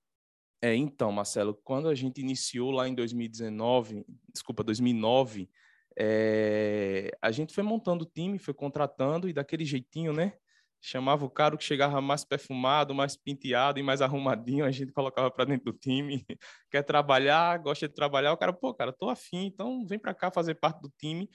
É, 0.61 0.75
então, 0.77 1.11
Marcelo, 1.11 1.59
quando 1.65 1.89
a 1.89 1.95
gente 1.95 2.21
iniciou 2.21 2.71
lá 2.71 2.87
em 2.87 2.95
2019, 2.95 4.05
desculpa, 4.33 4.63
2009, 4.63 5.51
é, 5.99 7.11
a 7.21 7.33
gente 7.33 7.53
foi 7.53 7.65
montando 7.65 8.05
o 8.05 8.07
time, 8.09 8.39
foi 8.39 8.55
contratando 8.55 9.29
e 9.29 9.33
daquele 9.33 9.65
jeitinho, 9.65 10.13
né? 10.13 10.35
Chamava 10.83 11.25
o 11.25 11.31
cara 11.31 11.57
que 11.57 11.63
chegava 11.63 12.01
mais 12.01 12.25
perfumado, 12.25 12.93
mais 12.93 13.17
penteado 13.17 13.79
e 13.79 13.83
mais 13.85 14.03
arrumadinho, 14.03 14.65
a 14.65 14.71
gente 14.73 14.91
colocava 14.91 15.31
para 15.31 15.45
dentro 15.45 15.73
do 15.73 15.79
time. 15.79 16.27
Quer 16.71 16.83
trabalhar, 16.83 17.57
gosta 17.59 17.89
de 17.89 17.95
trabalhar, 17.95 18.33
o 18.33 18.37
cara, 18.37 18.53
pô, 18.53 18.75
cara, 18.75 18.93
tô 18.93 19.09
afim, 19.09 19.47
então 19.47 19.87
vem 19.87 19.99
para 19.99 20.13
cá 20.13 20.31
fazer 20.31 20.57
parte 20.57 20.83
do 20.83 20.93
time. 20.99 21.31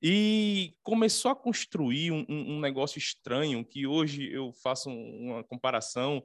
E 0.00 0.74
começou 0.82 1.32
a 1.32 1.36
construir 1.36 2.12
um, 2.12 2.24
um, 2.28 2.60
negócio 2.60 2.98
estranho, 2.98 3.64
que 3.64 3.86
hoje 3.86 4.32
eu 4.32 4.52
faço 4.52 4.88
uma 4.88 5.42
comparação 5.44 6.22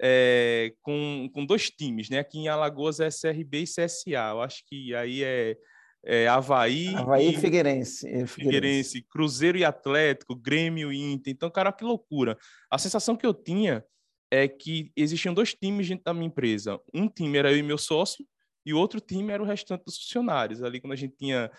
é, 0.00 0.72
com, 0.82 1.28
com 1.32 1.44
dois 1.44 1.68
times, 1.68 2.08
né? 2.08 2.20
Aqui 2.20 2.38
em 2.38 2.48
Alagoas 2.48 3.00
é 3.00 3.08
CRB 3.08 3.62
e 3.62 3.64
CSA. 3.64 4.30
Eu 4.30 4.40
acho 4.40 4.64
que 4.66 4.94
aí 4.94 5.22
é 5.22 5.56
é, 6.04 6.26
Havaí. 6.26 6.94
Havaí 6.94 7.30
e 7.30 7.36
Figueirense, 7.36 8.06
Figueirense. 8.06 8.34
Figueirense. 8.34 9.02
Cruzeiro 9.02 9.58
e 9.58 9.64
Atlético, 9.64 10.34
Grêmio 10.34 10.92
e 10.92 11.12
Inter. 11.12 11.32
Então, 11.32 11.50
cara, 11.50 11.72
que 11.72 11.84
loucura. 11.84 12.38
A 12.70 12.78
sensação 12.78 13.16
que 13.16 13.26
eu 13.26 13.34
tinha 13.34 13.84
é 14.30 14.46
que 14.46 14.92
existiam 14.96 15.34
dois 15.34 15.54
times 15.54 15.88
dentro 15.88 16.04
da 16.04 16.14
minha 16.14 16.26
empresa. 16.26 16.80
Um 16.94 17.08
time 17.08 17.36
era 17.36 17.52
eu 17.52 17.58
e 17.58 17.62
meu 17.62 17.78
sócio, 17.78 18.24
e 18.64 18.72
o 18.72 18.78
outro 18.78 19.00
time 19.00 19.32
era 19.32 19.42
o 19.42 19.46
restante 19.46 19.84
dos 19.84 19.96
funcionários. 19.96 20.62
Ali, 20.62 20.80
quando 20.80 20.92
a 20.92 20.96
gente 20.96 21.16
tinha 21.16 21.50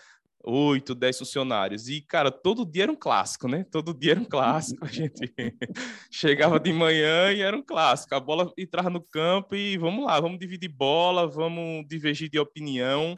oito, 0.44 0.94
dez 0.94 1.18
funcionários. 1.18 1.88
E, 1.88 2.00
cara, 2.00 2.30
todo 2.30 2.66
dia 2.66 2.84
era 2.84 2.92
um 2.92 2.96
clássico, 2.96 3.46
né? 3.46 3.64
Todo 3.70 3.94
dia 3.94 4.12
era 4.12 4.20
um 4.20 4.24
clássico. 4.24 4.84
A 4.84 4.88
gente 4.88 5.32
chegava 6.10 6.58
de 6.58 6.72
manhã 6.72 7.32
e 7.32 7.40
era 7.40 7.56
um 7.56 7.62
clássico. 7.62 8.14
A 8.14 8.20
bola 8.20 8.52
entrava 8.56 8.90
no 8.90 9.00
campo 9.00 9.54
e 9.54 9.76
vamos 9.76 10.04
lá, 10.04 10.18
vamos 10.18 10.38
dividir 10.38 10.68
bola, 10.68 11.26
vamos 11.26 11.86
divergir 11.86 12.28
de 12.28 12.38
opinião. 12.38 13.14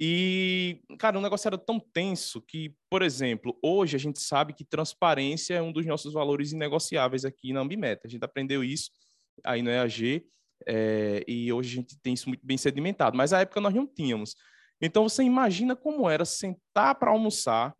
E, 0.00 0.80
cara, 0.98 1.18
o 1.18 1.22
negócio 1.22 1.48
era 1.48 1.58
tão 1.58 1.80
tenso 1.80 2.40
que, 2.40 2.72
por 2.88 3.02
exemplo, 3.02 3.58
hoje 3.62 3.96
a 3.96 3.98
gente 3.98 4.20
sabe 4.20 4.52
que 4.52 4.64
transparência 4.64 5.54
é 5.54 5.62
um 5.62 5.72
dos 5.72 5.84
nossos 5.84 6.12
valores 6.12 6.52
inegociáveis 6.52 7.24
aqui 7.24 7.52
na 7.52 7.60
Ambimeta. 7.60 8.06
A 8.06 8.10
gente 8.10 8.24
aprendeu 8.24 8.62
isso 8.62 8.90
aí 9.44 9.60
no 9.60 9.70
EAG 9.70 10.24
é, 10.66 11.24
e 11.26 11.52
hoje 11.52 11.72
a 11.72 11.80
gente 11.80 11.98
tem 12.00 12.14
isso 12.14 12.28
muito 12.28 12.46
bem 12.46 12.56
sedimentado. 12.56 13.16
Mas 13.16 13.32
na 13.32 13.40
época 13.40 13.60
nós 13.60 13.74
não 13.74 13.86
tínhamos. 13.86 14.36
Então 14.80 15.08
você 15.08 15.24
imagina 15.24 15.74
como 15.74 16.08
era 16.08 16.24
sentar 16.24 16.94
para 16.94 17.10
almoçar 17.10 17.74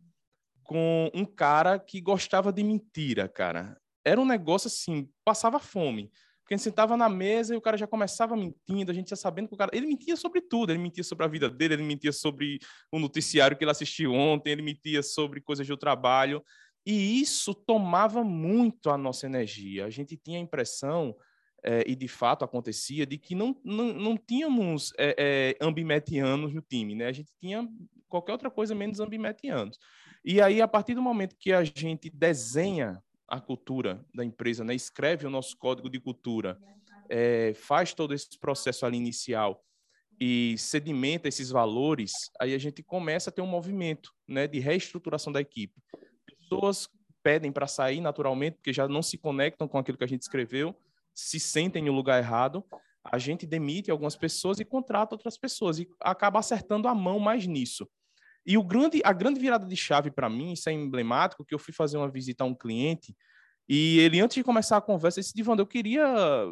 com 0.63 1.09
um 1.13 1.25
cara 1.25 1.79
que 1.79 2.01
gostava 2.01 2.51
de 2.51 2.63
mentira, 2.63 3.29
cara. 3.29 3.79
Era 4.05 4.19
um 4.19 4.25
negócio 4.25 4.67
assim, 4.67 5.09
passava 5.23 5.57
fome. 5.57 6.11
Porque 6.49 6.55
a 6.55 6.57
gente 6.57 6.63
sentava 6.63 6.97
na 6.97 7.07
mesa 7.07 7.53
e 7.53 7.57
o 7.57 7.61
cara 7.61 7.77
já 7.77 7.85
começava 7.85 8.35
mentindo, 8.35 8.89
a 8.89 8.93
gente 8.93 9.11
ia 9.11 9.15
sabendo 9.15 9.47
que 9.47 9.53
o 9.53 9.57
cara. 9.57 9.69
Ele 9.71 9.85
mentia 9.85 10.15
sobre 10.15 10.41
tudo, 10.41 10.71
ele 10.71 10.79
mentia 10.79 11.03
sobre 11.03 11.23
a 11.23 11.27
vida 11.27 11.47
dele, 11.47 11.75
ele 11.75 11.83
mentia 11.83 12.11
sobre 12.11 12.57
o 12.91 12.97
noticiário 12.97 13.55
que 13.55 13.63
ele 13.63 13.69
assistiu 13.69 14.15
ontem, 14.15 14.49
ele 14.49 14.63
mentia 14.63 15.03
sobre 15.03 15.41
coisas 15.41 15.67
do 15.67 15.77
trabalho. 15.77 16.43
E 16.83 17.21
isso 17.21 17.53
tomava 17.53 18.23
muito 18.23 18.89
a 18.89 18.97
nossa 18.97 19.27
energia. 19.27 19.85
A 19.85 19.91
gente 19.91 20.17
tinha 20.17 20.39
a 20.39 20.41
impressão 20.41 21.15
é, 21.63 21.83
e 21.85 21.95
de 21.95 22.07
fato 22.07 22.43
acontecia, 22.43 23.05
de 23.05 23.19
que 23.19 23.35
não, 23.35 23.55
não, 23.63 23.93
não 23.93 24.17
tínhamos 24.17 24.91
é, 24.97 25.15
é, 25.19 25.63
ambimetianos 25.63 26.51
no 26.51 26.63
time, 26.63 26.95
né? 26.95 27.05
A 27.05 27.11
gente 27.11 27.31
tinha 27.39 27.69
qualquer 28.07 28.31
outra 28.31 28.49
coisa 28.49 28.73
menos 28.73 28.99
ambimetianos. 28.99 29.77
E 30.25 30.41
aí, 30.41 30.63
a 30.63 30.67
partir 30.67 30.95
do 30.95 31.01
momento 31.03 31.35
que 31.39 31.53
a 31.53 31.63
gente 31.63 32.09
desenha 32.09 32.99
a 33.29 33.39
cultura 33.39 34.05
da 34.13 34.25
empresa, 34.25 34.63
né? 34.63 34.73
escreve 34.73 35.25
o 35.25 35.29
nosso 35.29 35.57
código 35.57 35.89
de 35.89 35.99
cultura, 35.99 36.59
é, 37.09 37.53
faz 37.53 37.93
todo 37.93 38.13
esse 38.13 38.37
processo 38.39 38.85
ali 38.85 38.97
inicial 38.97 39.63
e 40.19 40.55
sedimenta 40.57 41.27
esses 41.27 41.49
valores, 41.49 42.11
aí 42.39 42.53
a 42.53 42.57
gente 42.57 42.83
começa 42.83 43.29
a 43.29 43.33
ter 43.33 43.41
um 43.41 43.47
movimento 43.47 44.13
né, 44.27 44.47
de 44.47 44.59
reestruturação 44.59 45.31
da 45.31 45.39
equipe. 45.39 45.81
Pessoas 46.25 46.89
pedem 47.23 47.51
para 47.51 47.67
sair 47.67 48.01
naturalmente, 48.01 48.55
porque 48.55 48.73
já 48.73 48.87
não 48.87 49.01
se 49.01 49.17
conectam 49.17 49.67
com 49.67 49.77
aquilo 49.77 49.97
que 49.97 50.03
a 50.03 50.07
gente 50.07 50.21
escreveu, 50.21 50.75
se 51.13 51.39
sentem 51.39 51.83
no 51.83 51.93
lugar 51.93 52.19
errado, 52.19 52.63
a 53.03 53.17
gente 53.17 53.45
demite 53.45 53.89
algumas 53.89 54.15
pessoas 54.15 54.59
e 54.59 54.65
contrata 54.65 55.15
outras 55.15 55.37
pessoas 55.37 55.79
e 55.79 55.87
acaba 56.01 56.39
acertando 56.39 56.87
a 56.87 56.95
mão 56.95 57.19
mais 57.19 57.47
nisso. 57.47 57.87
E 58.49 58.57
o 58.57 58.63
grande, 58.63 58.99
a 59.05 59.13
grande 59.13 59.39
virada 59.39 59.65
de 59.65 59.75
chave 59.77 60.09
para 60.09 60.29
mim, 60.29 60.53
isso 60.53 60.67
é 60.67 60.73
emblemático, 60.73 61.45
que 61.45 61.53
eu 61.53 61.59
fui 61.59 61.73
fazer 61.73 61.97
uma 61.97 62.09
visita 62.09 62.43
a 62.43 62.47
um 62.47 62.55
cliente 62.55 63.15
e 63.69 63.99
ele, 63.99 64.19
antes 64.19 64.33
de 64.33 64.43
começar 64.43 64.77
a 64.77 64.81
conversa, 64.81 65.21
disse, 65.21 65.35
Divando, 65.35 65.61
eu 65.61 65.67
queria, 65.67 66.03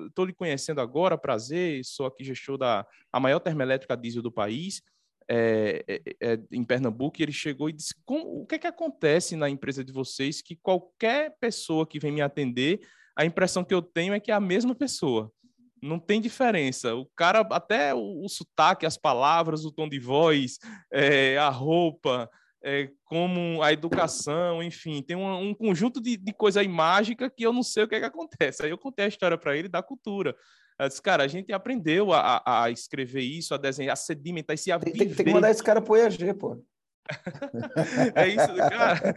estou 0.08 0.24
lhe 0.24 0.34
conhecendo 0.34 0.80
agora, 0.80 1.18
prazer, 1.18 1.84
sou 1.84 2.06
aqui 2.06 2.24
gestor 2.24 2.60
da 2.60 2.86
a 3.12 3.20
maior 3.20 3.40
termoelétrica 3.40 3.98
diesel 3.98 4.22
do 4.22 4.32
país, 4.32 4.84
é, 5.28 5.84
é, 5.88 6.02
é, 6.22 6.40
em 6.52 6.64
Pernambuco, 6.64 7.20
e 7.20 7.24
ele 7.24 7.32
chegou 7.32 7.70
e 7.70 7.74
disse, 7.74 7.96
o 8.08 8.46
que 8.46 8.54
é 8.54 8.60
que 8.60 8.68
acontece 8.68 9.36
na 9.36 9.50
empresa 9.50 9.84
de 9.84 9.92
vocês 9.92 10.44
que 10.44 10.56
qualquer 10.56 11.36
pessoa 11.40 11.88
que 11.88 12.00
vem 12.00 12.12
me 12.12 12.22
atender 12.22 12.82
a 13.18 13.26
impressão 13.26 13.64
que 13.64 13.74
eu 13.74 13.82
tenho 13.82 14.14
é 14.14 14.20
que 14.20 14.30
é 14.30 14.36
a 14.36 14.40
mesma 14.40 14.76
pessoa. 14.76 15.32
Não 15.82 16.00
tem 16.00 16.20
diferença. 16.20 16.96
O 16.96 17.06
cara, 17.16 17.42
até 17.52 17.94
o, 17.94 18.24
o 18.24 18.30
sotaque, 18.30 18.86
as 18.86 18.98
palavras, 18.98 19.66
o 19.66 19.72
tom 19.72 19.88
de 19.88 20.00
voz, 20.00 20.58
é, 20.92 21.38
a 21.38 21.50
roupa, 21.50 22.30
é, 22.64 22.90
como 23.06 23.62
a 23.62 23.72
educação, 23.72 24.62
enfim, 24.62 25.02
tem 25.02 25.16
um, 25.16 25.50
um 25.50 25.54
conjunto 25.54 26.02
de, 26.02 26.18
de, 26.18 26.34
coisa 26.34 26.62
aí 26.62 26.68
mágica 26.68 27.30
que 27.30 27.44
eu 27.46 27.54
não 27.54 27.64
sei 27.64 27.84
o 27.84 27.88
que, 27.88 27.96
é 27.96 28.00
que 28.00 28.06
acontece. 28.06 28.64
Aí 28.64 28.70
eu 28.70 28.78
contei 28.78 29.06
a 29.06 29.10
história 29.10 29.38
para 29.38 29.56
ele 29.56 29.70
da 29.70 29.82
cultura. 29.82 30.36
Eu 30.80 30.88
disse, 30.88 31.02
cara, 31.02 31.24
a 31.24 31.28
gente 31.28 31.52
aprendeu 31.52 32.14
a, 32.14 32.42
a, 32.46 32.70
escrever 32.70 33.22
isso, 33.22 33.54
a 33.54 33.58
desenhar, 33.58 33.94
a 33.94 33.96
sedimentar 33.96 34.54
e 34.54 34.58
se 34.58 34.72
a 34.72 34.78
tem, 34.78 34.94
tem, 34.94 35.14
tem 35.14 35.26
que 35.26 35.34
mandar 35.34 35.50
esse 35.50 35.64
cara 35.64 35.82
pro 35.82 35.96
EAG, 35.96 36.34
pô. 36.34 36.64
é 38.16 38.28
isso, 38.28 38.56
cara. 38.56 39.16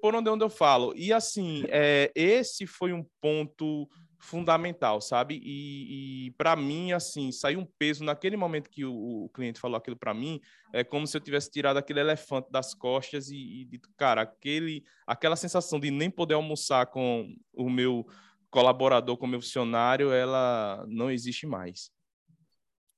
Por 0.00 0.14
onde, 0.14 0.28
onde 0.28 0.44
eu 0.44 0.50
falo. 0.50 0.92
E 0.96 1.12
assim, 1.12 1.64
é, 1.68 2.10
esse 2.14 2.66
foi 2.66 2.92
um 2.92 3.06
ponto 3.20 3.88
fundamental, 4.18 5.00
sabe? 5.00 5.40
E, 5.42 6.26
e 6.26 6.30
para 6.32 6.56
mim, 6.56 6.92
assim, 6.92 7.30
saiu 7.30 7.60
um 7.60 7.66
peso 7.78 8.04
naquele 8.04 8.36
momento 8.36 8.70
que 8.70 8.84
o, 8.84 9.24
o 9.24 9.28
cliente 9.28 9.60
falou 9.60 9.76
aquilo 9.76 9.96
para 9.96 10.14
mim, 10.14 10.40
é 10.72 10.82
como 10.82 11.06
se 11.06 11.16
eu 11.16 11.20
tivesse 11.20 11.50
tirado 11.50 11.76
aquele 11.76 12.00
elefante 12.00 12.50
das 12.50 12.74
costas 12.74 13.28
e, 13.30 13.36
e 13.36 13.64
dito, 13.64 13.88
cara, 13.96 14.22
aquele, 14.22 14.84
aquela 15.06 15.36
sensação 15.36 15.78
de 15.78 15.90
nem 15.90 16.10
poder 16.10 16.34
almoçar 16.34 16.86
com 16.86 17.34
o 17.52 17.68
meu 17.68 18.06
colaborador, 18.50 19.16
com 19.16 19.26
o 19.26 19.28
meu 19.28 19.40
funcionário, 19.40 20.12
ela 20.12 20.84
não 20.88 21.10
existe 21.10 21.46
mais. 21.46 21.90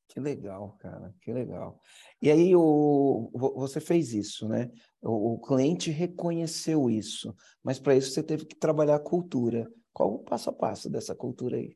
Que 0.09 0.21
legal, 0.21 0.77
cara, 0.79 1.14
que 1.21 1.33
legal. 1.33 1.81
E 2.23 2.31
aí 2.31 2.57
o, 2.57 3.31
você 3.57 3.81
fez 3.81 4.14
isso, 4.14 4.49
né? 4.49 4.71
O, 5.03 5.35
o 5.35 5.41
cliente 5.41 5.91
reconheceu 5.91 6.89
isso, 6.89 7.35
mas 7.62 7.79
para 7.79 7.95
isso 7.95 8.12
você 8.12 8.23
teve 8.23 8.47
que 8.47 8.57
trabalhar 8.57 8.97
a 8.97 9.03
cultura. 9.03 9.71
Qual 9.97 10.12
o 10.12 10.18
passo 10.18 10.51
a 10.51 10.53
passo 10.53 10.90
dessa 10.90 11.14
cultura 11.14 11.57
aí? 11.57 11.74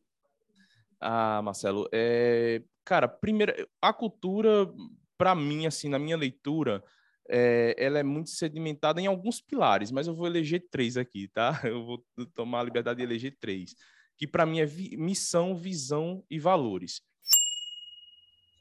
Ah, 1.01 1.41
Marcelo, 1.43 1.89
é... 1.91 2.63
cara, 2.85 3.09
primeiro, 3.09 3.55
a 3.81 3.95
cultura, 3.95 4.71
para 5.17 5.35
mim, 5.35 5.65
assim, 5.65 5.89
na 5.89 5.99
minha 5.99 6.19
leitura, 6.19 6.85
é, 7.31 7.75
ela 7.79 7.99
é 7.99 8.03
muito 8.03 8.29
sedimentada 8.29 9.01
em 9.01 9.07
alguns 9.07 9.41
pilares, 9.41 9.91
mas 9.91 10.07
eu 10.07 10.15
vou 10.15 10.27
eleger 10.27 10.69
três 10.71 10.99
aqui, 10.99 11.29
tá? 11.29 11.53
Eu 11.65 11.83
vou 11.87 12.05
tomar 12.35 12.61
a 12.61 12.65
liberdade 12.65 12.99
de 12.99 13.05
eleger 13.05 13.39
três, 13.41 13.75
que 14.19 14.27
para 14.27 14.45
mim 14.45 14.61
é 14.61 14.67
vi 14.67 14.99
missão, 14.99 15.57
visão 15.57 16.23
e 16.29 16.39
valores. 16.39 17.01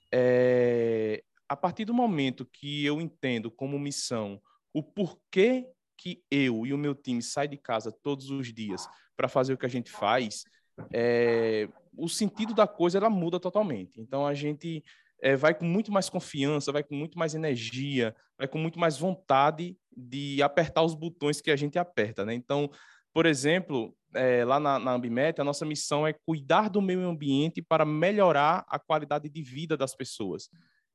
É, 0.10 1.22
a 1.50 1.58
partir 1.58 1.84
do 1.84 1.94
momento 1.94 2.46
que 2.46 2.86
eu 2.86 3.02
entendo 3.02 3.52
como 3.52 3.78
missão 3.78 4.42
o 4.74 4.82
porquê 4.82 5.68
que 5.98 6.24
eu 6.32 6.66
e 6.66 6.74
o 6.74 6.78
meu 6.78 6.96
time 6.96 7.22
sai 7.22 7.50
de 7.50 7.58
casa 7.58 7.92
todos 7.92 8.30
os 8.30 8.54
dias 8.54 8.88
para 9.20 9.28
fazer 9.28 9.52
o 9.52 9.58
que 9.58 9.66
a 9.66 9.70
gente 9.70 9.92
faz, 9.92 10.46
é, 10.94 11.68
o 11.98 12.08
sentido 12.08 12.54
da 12.54 12.66
coisa 12.66 12.98
ela 12.98 13.10
muda 13.10 13.38
totalmente. 13.38 14.00
Então 14.00 14.26
a 14.26 14.34
gente 14.34 14.82
é, 15.22 15.36
vai 15.36 15.54
com 15.54 15.66
muito 15.66 15.92
mais 15.92 16.10
confiança, 16.10 16.72
vai 16.72 16.84
com 16.84 16.96
muito 16.96 17.20
mais 17.20 17.36
energia, 17.36 18.16
vai 18.38 18.48
com 18.48 18.58
muito 18.58 18.80
mais 18.80 18.98
vontade 18.98 19.78
de 19.92 20.42
apertar 20.42 20.84
os 20.84 20.96
botões 20.96 21.42
que 21.42 21.52
a 21.52 21.58
gente 21.58 21.78
aperta, 21.78 22.26
né? 22.26 22.34
Então, 22.34 22.72
por 23.14 23.26
exemplo, 23.26 23.94
é, 24.16 24.46
lá 24.46 24.58
na, 24.58 24.80
na 24.80 24.94
Ambimet, 24.94 25.42
a 25.42 25.44
nossa 25.44 25.66
missão 25.66 26.08
é 26.08 26.14
cuidar 26.14 26.70
do 26.70 26.82
meio 26.82 27.06
ambiente 27.06 27.62
para 27.62 27.84
melhorar 27.84 28.66
a 28.70 28.80
qualidade 28.80 29.28
de 29.28 29.42
vida 29.42 29.76
das 29.76 29.94
pessoas. 29.94 30.50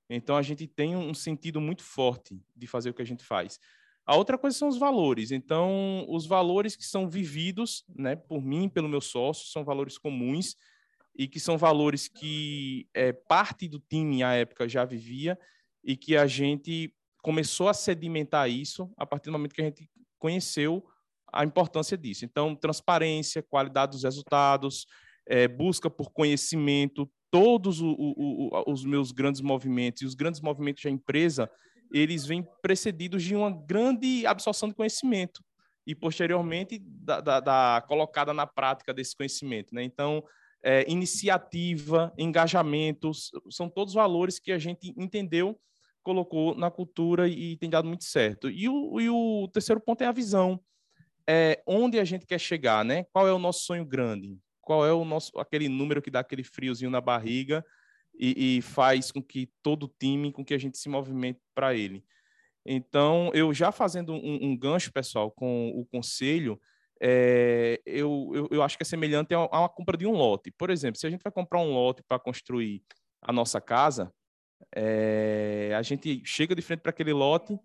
Então 0.09 0.35
a 0.35 0.41
gente 0.43 0.67
tem 0.67 0.97
um 0.97 1.13
sentido 1.13 1.61
muito 1.61 1.83
forte 1.83 2.41
de 2.57 2.67
fazer 2.67 2.89
o 2.89 2.95
que 2.95 3.03
a 3.03 3.07
gente 3.07 3.23
faz. 3.23 3.61
A 4.07 4.17
outra 4.17 4.37
coisa 4.37 4.57
são 4.57 4.69
os 4.69 4.79
valores. 4.79 5.31
Então, 5.31 6.05
os 6.09 6.27
valores 6.27 6.77
que 6.77 6.85
são 6.85 7.09
vividos, 7.09 7.85
né, 7.89 8.17
por 8.17 8.43
mim, 8.43 8.69
pelo 8.69 8.89
meu 8.89 9.01
sócio, 9.01 9.47
são 9.47 9.65
valores 9.65 9.97
comuns 9.97 10.57
e 11.17 11.27
que 11.27 11.41
são 11.41 11.57
valores 11.57 12.09
que 12.09 12.89
é, 12.93 13.13
parte 13.13 13.69
do 13.69 13.79
time 13.79 14.23
à 14.23 14.35
época 14.35 14.69
já 14.69 14.85
vivia 14.85 15.39
e 15.83 15.97
que 15.97 16.17
a 16.17 16.27
gente 16.27 16.93
começou 17.23 17.69
a 17.69 17.75
sedimentar 17.75 18.51
isso 18.51 18.93
a 18.97 19.07
partir 19.07 19.27
do 19.27 19.33
momento 19.33 19.55
que 19.55 19.63
a 19.63 19.65
gente 19.65 19.89
conheceu 20.19 20.85
a 21.33 21.45
importância 21.45 21.97
disso. 21.97 22.25
Então, 22.25 22.55
transparência, 22.55 23.43
qualidade 23.43 23.93
dos 23.93 24.05
resultados, 24.05 24.87
é, 25.27 25.49
busca 25.49 25.89
por 25.89 26.11
conhecimento, 26.11 27.11
todos 27.31 27.81
o, 27.81 27.89
o, 27.89 28.49
o, 28.53 28.73
os 28.73 28.85
meus 28.85 29.11
grandes 29.11 29.41
movimentos 29.41 30.03
e 30.03 30.07
os 30.07 30.15
grandes 30.15 30.41
movimentos 30.41 30.83
da 30.83 30.91
empresa, 30.91 31.51
eles 31.93 32.27
vêm 32.27 32.47
precedidos 32.63 33.23
de 33.23 33.35
uma 33.35 33.51
grande 33.51 34.27
absorção 34.27 34.69
de 34.69 34.75
conhecimento 34.75 35.43
e 35.87 35.95
posteriormente 35.95 36.79
da, 36.79 37.21
da, 37.21 37.41
da 37.41 37.85
colocada 37.87 38.33
na 38.33 38.47
prática 38.47 38.95
desse 38.95 39.17
conhecimento, 39.17 39.75
né? 39.75 39.83
Então, 39.83 40.25
é, 40.63 40.91
iniciativa, 40.91 42.13
engajamentos, 42.17 43.31
são 43.51 43.69
todos 43.69 43.93
valores 43.93 44.39
que 44.39 44.51
a 44.51 44.59
gente 44.59 44.95
entendeu, 44.97 45.61
colocou 46.03 46.55
na 46.55 46.71
cultura 46.71 47.29
e 47.29 47.57
tem 47.59 47.69
dado 47.69 47.87
muito 47.87 48.05
certo. 48.05 48.51
E 48.51 48.69
o, 48.69 49.01
e 49.01 49.11
o 49.11 49.49
terceiro 49.53 49.81
ponto 49.81 50.03
é 50.03 50.07
a 50.07 50.13
visão, 50.13 50.59
é 51.29 51.63
onde 51.67 51.99
a 51.99 52.05
gente 52.05 52.27
quer 52.27 52.39
chegar, 52.39 52.85
né? 52.85 53.05
Qual 53.13 53.29
é 53.29 53.33
o 53.33 53.39
nosso 53.39 53.65
sonho 53.65 53.85
grande? 53.85 54.39
qual 54.65 54.85
é 54.85 54.93
o 54.93 55.05
nosso 55.05 55.39
aquele 55.39 55.69
número 55.69 56.03
que 56.03 56.11
dá 56.11 56.21
aquele 56.21 56.43
friozinho 56.43 56.91
na 56.91 57.01
barriga 57.01 57.65
e, 58.19 58.59
e 58.59 58.63
faz 58.63 59.11
com 59.11 59.23
que 59.23 59.51
todo 59.63 59.85
o 59.85 59.95
time, 59.99 60.33
com 60.33 60.45
que 60.45 60.55
a 60.55 60.59
gente 60.59 60.79
se 60.79 60.89
movimente 60.89 61.41
para 61.55 61.75
ele. 61.75 62.05
Então, 62.67 63.31
eu 63.35 63.53
já 63.53 63.71
fazendo 63.71 64.13
um, 64.13 64.39
um, 64.43 64.57
gancho, 64.57 64.93
pessoal, 64.93 65.31
com 65.31 65.69
o 65.71 65.85
conselho, 65.85 66.59
é, 67.01 67.81
eu, 67.85 68.31
eu, 68.35 68.49
eu, 68.51 68.63
acho 68.63 68.79
que 68.79 68.83
é 68.83 68.87
semelhante 68.87 69.35
a 69.35 69.41
uma 69.41 69.69
compra 69.69 69.97
de 69.97 70.07
um 70.07 70.13
lote. 70.13 70.51
Por 70.51 70.71
exemplo, 70.71 70.99
se 70.99 71.07
a 71.07 71.11
gente 71.11 71.23
vai 71.23 71.33
comprar 71.33 71.61
um 71.61 71.73
lote 71.73 72.03
para 72.09 72.19
construir 72.19 72.83
a 73.21 73.33
nossa 73.33 73.61
casa, 73.61 74.13
É, 74.75 75.75
a 75.77 75.83
gente 75.83 76.23
chega 76.25 76.55
de 76.55 76.63
frente 76.63 76.81
para 76.81 76.91
aquele 76.91 77.13
lote 77.13 77.59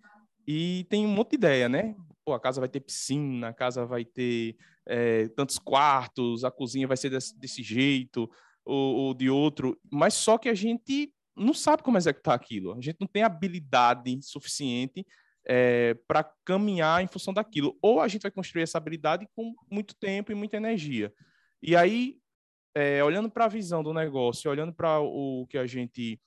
e 0.46 0.86
tem 0.90 1.06
um 1.06 1.10
monte 1.10 1.32
de 1.32 1.36
ideia, 1.38 1.70
né? 1.70 1.96
Pô, 2.26 2.34
a 2.34 2.40
casa 2.40 2.60
vai 2.60 2.70
ter 2.70 2.82
piscina, 2.82 3.50
a 3.50 3.54
casa 3.54 3.86
vai 3.86 4.04
ter 4.04 4.58
é, 4.86 5.30
tantos 5.30 5.58
quartos, 5.60 6.44
a 6.44 6.52
cozinha 6.52 6.88
vai 6.88 6.98
ser 6.98 7.10
desse, 7.10 7.40
desse 7.40 7.64
jeito 7.64 8.30
ou, 8.66 8.96
ou, 8.96 9.14
de 9.14 9.30
outro, 9.30 9.80
mas 9.92 10.14
só 10.14 10.38
que 10.38 10.50
a 10.50 10.54
gente 10.54 11.14
não 11.36 11.54
sabe 11.54 11.84
como 11.84 11.98
executar 11.98 12.36
aquilo, 12.36 12.74
a 12.74 12.82
gente 12.82 12.98
não 13.00 13.08
tem 13.08 13.24
habilidade 13.24 14.20
suficiente 14.22 15.06
é, 15.48 15.96
para 16.08 16.24
caminhar 16.46 17.02
em 17.02 17.08
função 17.08 17.34
daquilo. 17.34 17.78
Ou 17.82 18.02
a 18.02 18.08
gente 18.08 18.24
vai 18.24 18.32
construir 18.32 18.64
essa 18.64 18.78
habilidade 18.78 19.28
com 19.36 19.54
muito 19.72 19.96
tempo 19.96 20.32
e 20.32 20.36
muita 20.36 20.58
energia. 20.58 21.14
E 21.62 21.76
aí, 21.76 22.18
é, 22.76 23.04
olhando 23.04 23.30
para 23.30 23.46
a 23.46 23.50
visão 23.50 23.82
do 23.82 23.94
negócio, 23.94 24.52
olhando 24.52 24.74
para 24.74 25.00
o 25.00 25.48
que 25.48 25.58
a 25.58 25.66
gente 25.66 26.20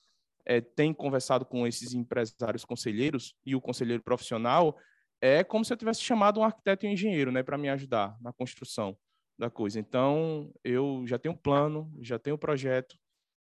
é, 0.45 0.59
tem 0.59 0.93
conversado 0.93 1.45
com 1.45 1.65
esses 1.65 1.93
empresários 1.93 2.65
conselheiros 2.65 3.35
e 3.45 3.55
o 3.55 3.61
conselheiro 3.61 4.03
profissional, 4.03 4.77
é 5.21 5.43
como 5.43 5.63
se 5.63 5.71
eu 5.71 5.77
tivesse 5.77 6.01
chamado 6.01 6.39
um 6.39 6.43
arquiteto 6.43 6.85
e 6.85 6.89
um 6.89 6.91
engenheiro 6.91 7.31
né, 7.31 7.43
para 7.43 7.57
me 7.57 7.69
ajudar 7.69 8.17
na 8.19 8.33
construção 8.33 8.97
da 9.37 9.49
coisa. 9.49 9.79
Então, 9.79 10.51
eu 10.63 11.03
já 11.05 11.17
tenho 11.17 11.33
um 11.33 11.37
plano, 11.37 11.91
já 12.01 12.19
tenho 12.19 12.35
um 12.35 12.39
projeto 12.39 12.97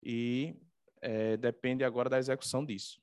e 0.02 0.54
é, 1.00 1.36
depende 1.36 1.84
agora 1.84 2.08
da 2.08 2.18
execução 2.18 2.64
disso. 2.64 3.00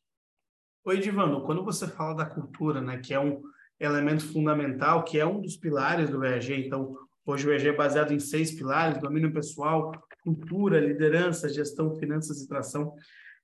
Oi, 0.85 0.99
Divano, 0.99 1.43
quando 1.43 1.63
você 1.63 1.87
fala 1.87 2.15
da 2.15 2.25
cultura, 2.25 2.79
né, 2.79 2.97
que 2.97 3.13
é 3.13 3.19
um 3.19 3.41
elemento 3.79 4.25
fundamental, 4.31 5.03
que 5.03 5.19
é 5.19 5.25
um 5.25 5.41
dos 5.41 5.57
pilares 5.57 6.09
do 6.09 6.23
EAG, 6.23 6.65
então, 6.65 6.97
hoje 7.25 7.47
o 7.47 7.51
EAG 7.51 7.67
é 7.67 7.73
baseado 7.73 8.13
em 8.13 8.19
seis 8.19 8.51
pilares, 8.51 9.01
domínio 9.01 9.33
pessoal, 9.33 9.91
cultura, 10.23 10.79
liderança, 10.79 11.49
gestão, 11.49 11.95
finanças 11.95 12.41
e 12.41 12.47
tração. 12.47 12.93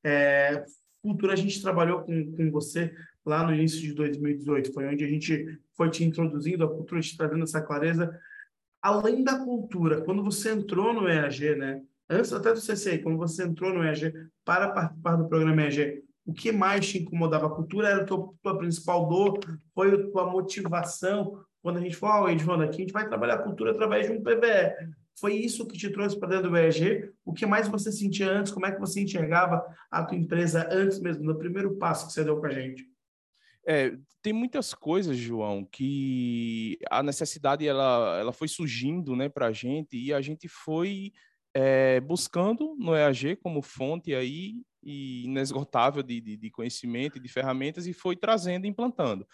É, 0.03 0.63
cultura, 1.01 1.33
a 1.33 1.35
gente 1.35 1.61
trabalhou 1.61 2.01
com, 2.01 2.31
com 2.31 2.51
você 2.51 2.93
lá 3.25 3.45
no 3.45 3.53
início 3.53 3.81
de 3.81 3.93
2018, 3.93 4.73
foi 4.73 4.87
onde 4.87 5.03
a 5.03 5.07
gente 5.07 5.59
foi 5.75 5.89
te 5.89 6.03
introduzindo 6.03 6.63
a 6.63 6.67
cultura, 6.67 7.01
te 7.01 7.15
trazendo 7.17 7.43
essa 7.43 7.61
clareza. 7.61 8.19
Além 8.83 9.23
da 9.23 9.39
cultura, 9.39 10.01
quando 10.01 10.21
você 10.21 10.51
entrou 10.51 10.93
no 10.93 11.07
EAG, 11.07 11.55
né, 11.55 11.81
antes 12.09 12.33
até 12.33 12.51
do 12.51 12.59
CCI, 12.59 12.99
quando 13.01 13.17
você 13.17 13.43
entrou 13.43 13.73
no 13.73 13.81
EAG 13.81 14.13
para 14.43 14.71
participar 14.71 15.15
do 15.15 15.29
programa 15.29 15.61
EAG, 15.61 16.03
o 16.25 16.33
que 16.33 16.51
mais 16.51 16.85
te 16.85 16.99
incomodava? 16.99 17.47
A 17.47 17.49
cultura 17.49 17.87
era 17.87 18.01
a 18.01 18.05
tua, 18.05 18.33
tua 18.41 18.57
principal 18.57 19.07
dor? 19.07 19.39
Foi 19.73 19.93
a 19.93 20.11
tua 20.11 20.29
motivação? 20.29 21.39
Quando 21.61 21.77
a 21.77 21.79
gente 21.79 21.95
falou, 21.95 22.25
oh, 22.25 22.29
Edvando, 22.29 22.63
aqui 22.63 22.75
a 22.75 22.79
gente 22.81 22.91
vai 22.91 23.07
trabalhar 23.07 23.35
a 23.35 23.43
cultura 23.43 23.71
através 23.71 24.07
de 24.07 24.11
um 24.11 24.21
PBE. 24.21 24.93
Foi 25.17 25.33
isso 25.33 25.65
que 25.65 25.77
te 25.77 25.89
trouxe 25.89 26.19
para 26.19 26.29
dentro 26.29 26.49
do 26.49 26.57
EAG? 26.57 27.09
O 27.23 27.31
que 27.31 27.45
mais 27.45 27.69
você 27.69 27.89
sentia 27.89 28.29
antes? 28.29 28.51
Como 28.51 28.65
é 28.65 28.71
que 28.73 28.81
você 28.81 29.01
enxergava 29.01 29.65
a 29.89 30.03
tua 30.03 30.17
empresa 30.17 30.67
antes 30.69 30.99
mesmo, 30.99 31.23
no 31.23 31.37
primeiro 31.37 31.75
passo 31.75 32.07
que 32.07 32.11
você 32.11 32.23
deu 32.23 32.37
para 32.37 32.49
a 32.49 32.53
gente? 32.53 32.85
É, 33.65 33.95
tem 34.21 34.33
muitas 34.33 34.73
coisas, 34.73 35.17
João, 35.17 35.65
que 35.65 36.77
a 36.89 37.01
necessidade 37.01 37.67
ela, 37.67 38.17
ela 38.19 38.33
foi 38.33 38.47
surgindo 38.47 39.15
né, 39.15 39.29
para 39.29 39.47
a 39.47 39.51
gente 39.51 39.97
e 39.97 40.13
a 40.13 40.21
gente 40.21 40.47
foi 40.47 41.11
é, 41.53 41.99
buscando 41.99 42.75
no 42.77 42.95
EAG 42.95 43.37
como 43.37 43.61
fonte 43.61 44.13
aí 44.13 44.55
e 44.81 45.25
inesgotável 45.25 46.03
de, 46.03 46.19
de, 46.19 46.37
de 46.37 46.49
conhecimento 46.49 47.17
e 47.17 47.21
de 47.21 47.29
ferramentas 47.29 47.87
e 47.87 47.93
foi 47.93 48.15
trazendo 48.15 48.65
e 48.65 48.69
implantando. 48.69 49.25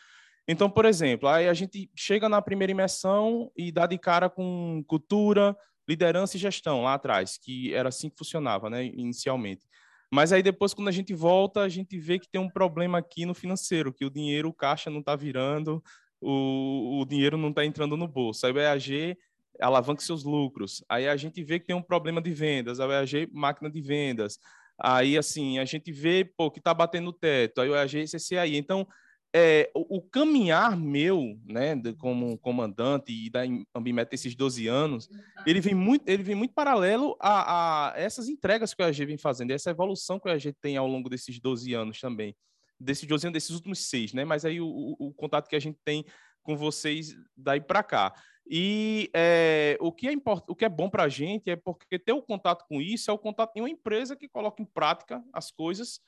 Então, 0.48 0.70
por 0.70 0.86
exemplo, 0.86 1.30
aí 1.30 1.48
a 1.48 1.54
gente 1.54 1.90
chega 1.96 2.28
na 2.28 2.42
primeira 2.42 2.72
imersão 2.72 3.52
e 3.56 3.72
dá 3.72 3.86
de 3.86 3.98
cara 3.98 4.30
com 4.30 4.84
cultura, 4.88 5.56
liderança 5.88 6.38
e 6.38 6.40
gestão 6.40 6.84
lá 6.84 6.96
atrás, 6.96 7.38
que 7.38 7.74
era 7.74 7.90
assim 7.90 8.10
que 8.10 8.18
funcionava, 8.18 8.70
né, 8.70 8.86
inicialmente. 8.86 9.68
Mas 10.12 10.34
aí 10.34 10.42
depois, 10.42 10.74
quando 10.74 10.88
a 10.88 10.92
gente 10.92 11.14
volta, 11.14 11.62
a 11.62 11.70
gente 11.70 11.98
vê 12.00 12.18
que 12.18 12.30
tem 12.30 12.42
um 12.42 12.50
problema 12.50 12.98
aqui 12.98 13.26
no 13.26 13.36
financeiro, 13.36 13.94
que 13.94 14.06
o 14.06 14.10
dinheiro, 14.10 14.50
o 14.50 14.54
caixa 14.54 14.90
não 14.90 15.00
está 15.00 15.16
virando, 15.16 15.84
o, 16.20 17.02
o 17.02 17.06
dinheiro 17.06 17.38
não 17.38 17.50
está 17.50 17.64
entrando 17.64 17.96
no 17.96 18.08
bolso. 18.08 18.46
Aí 18.46 18.52
o 18.52 18.60
EAG 18.60 19.18
alavanca 19.60 20.02
seus 20.02 20.24
lucros. 20.24 20.84
Aí 20.90 21.08
a 21.08 21.16
gente 21.16 21.44
vê 21.44 21.60
que 21.60 21.68
tem 21.68 21.76
um 21.76 21.82
problema 21.82 22.22
de 22.22 22.32
vendas, 22.32 22.80
a 22.80 22.86
EAG 22.88 23.30
máquina 23.32 23.70
de 23.70 23.82
vendas. 23.82 24.40
Aí, 24.82 25.18
assim, 25.18 25.60
a 25.60 25.66
gente 25.66 25.92
vê, 25.92 26.24
pô, 26.24 26.50
que 26.50 26.60
está 26.60 26.74
batendo 26.74 27.10
o 27.10 27.14
teto, 27.14 27.60
aí 27.60 27.70
o 27.70 27.76
EAG 27.76 28.06
aí. 28.40 28.56
Então, 28.56 28.88
é, 29.34 29.70
o, 29.76 29.98
o, 29.98 30.02
caminhar 30.02 30.76
meu, 30.76 31.40
né, 31.46 31.76
de, 31.76 31.94
como 31.94 32.38
comandante 32.40 33.12
e 33.12 33.30
da 33.30 33.42
Ambimeta 33.76 34.16
esses 34.16 34.36
12 34.36 34.68
anos, 34.68 35.08
ele 35.46 35.62
vem 35.62 35.76
muito, 35.76 36.08
ele 36.08 36.24
vem 36.24 36.36
muito 36.36 36.54
paralelo 36.54 37.16
a, 37.20 37.92
a, 37.92 38.00
essas 38.00 38.28
entregas 38.28 38.74
que 38.74 38.82
o 38.82 38.86
EAG 38.86 39.06
vem 39.06 39.18
fazendo, 39.18 39.52
essa 39.52 39.70
evolução 39.70 40.20
que 40.20 40.28
o 40.28 40.32
EAG 40.32 40.54
tem 40.60 40.78
ao 40.78 40.88
longo 40.88 41.10
desses 41.10 41.40
12 41.40 41.74
anos 41.74 42.00
também, 42.00 42.36
desses 42.80 43.08
12 43.08 43.28
anos, 43.28 43.34
desses 43.34 43.56
últimos 43.56 43.88
seis, 43.88 44.14
né, 44.14 44.26
mas 44.26 44.46
aí 44.46 44.60
o, 44.60 44.68
o, 44.68 44.96
o 45.08 45.14
contato 45.14 45.48
que 45.48 45.56
a 45.56 45.60
gente 45.60 45.78
tem 45.86 46.04
com 46.42 46.58
vocês 46.58 47.16
daí 47.38 47.62
para 47.62 47.84
cá. 47.84 48.14
E 48.50 49.12
é, 49.14 49.78
o, 49.80 49.92
que 49.92 50.08
é 50.08 50.12
import... 50.12 50.44
o 50.50 50.56
que 50.56 50.66
é 50.66 50.70
bom 50.70 50.90
para 50.90 51.04
a 51.04 51.10
gente 51.10 51.52
é 51.52 51.56
porque 51.56 52.00
ter 52.00 52.14
o 52.14 52.22
contato 52.24 52.66
com 52.68 52.82
isso 52.82 53.12
é 53.12 53.14
o 53.14 53.20
contato 53.20 53.56
em 53.56 53.62
uma 53.62 53.70
empresa 53.70 54.16
que 54.16 54.28
coloca 54.28 54.64
em 54.64 54.66
prática 54.66 55.24
as 55.32 55.52
coisas 55.52 56.00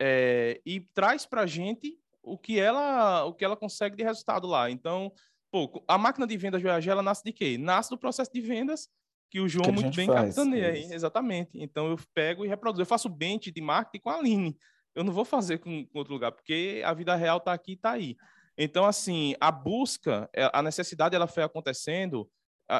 é, 0.00 0.62
e 0.64 0.80
traz 0.94 1.26
para 1.26 1.42
a 1.42 1.46
gente 1.46 1.99
o 2.22 2.36
que 2.38 2.58
ela 2.58 3.24
o 3.24 3.34
que 3.34 3.44
ela 3.44 3.56
consegue 3.56 3.96
de 3.96 4.02
resultado 4.02 4.46
lá. 4.46 4.70
Então, 4.70 5.12
pô, 5.50 5.82
a 5.86 5.98
máquina 5.98 6.26
de 6.26 6.36
vendas 6.36 6.62
do 6.62 6.68
EAG, 6.68 6.88
ela 6.88 7.02
nasce 7.02 7.22
de 7.24 7.32
quê? 7.32 7.58
Nasce 7.58 7.90
do 7.90 7.98
processo 7.98 8.30
de 8.32 8.40
vendas 8.40 8.88
que 9.30 9.40
o 9.40 9.48
João 9.48 9.64
que 9.64 9.72
muito 9.72 9.94
bem 9.94 10.08
capitaneia 10.08 10.70
aí. 10.70 10.92
Exatamente. 10.92 11.50
Então, 11.54 11.88
eu 11.88 11.98
pego 12.12 12.44
e 12.44 12.48
reproduzo. 12.48 12.82
Eu 12.82 12.86
faço 12.86 13.08
bench 13.08 13.50
de 13.50 13.60
marketing 13.60 14.02
com 14.02 14.10
a 14.10 14.16
Aline. 14.16 14.56
Eu 14.94 15.04
não 15.04 15.12
vou 15.12 15.24
fazer 15.24 15.58
com, 15.58 15.86
com 15.86 15.98
outro 15.98 16.12
lugar, 16.12 16.32
porque 16.32 16.82
a 16.84 16.92
vida 16.92 17.14
real 17.14 17.38
está 17.38 17.52
aqui 17.52 17.72
e 17.72 17.74
está 17.74 17.92
aí. 17.92 18.16
Então, 18.58 18.84
assim, 18.84 19.34
a 19.40 19.52
busca, 19.52 20.28
é, 20.34 20.50
a 20.52 20.60
necessidade, 20.60 21.14
ela 21.14 21.28
foi 21.28 21.44
acontecendo 21.44 22.28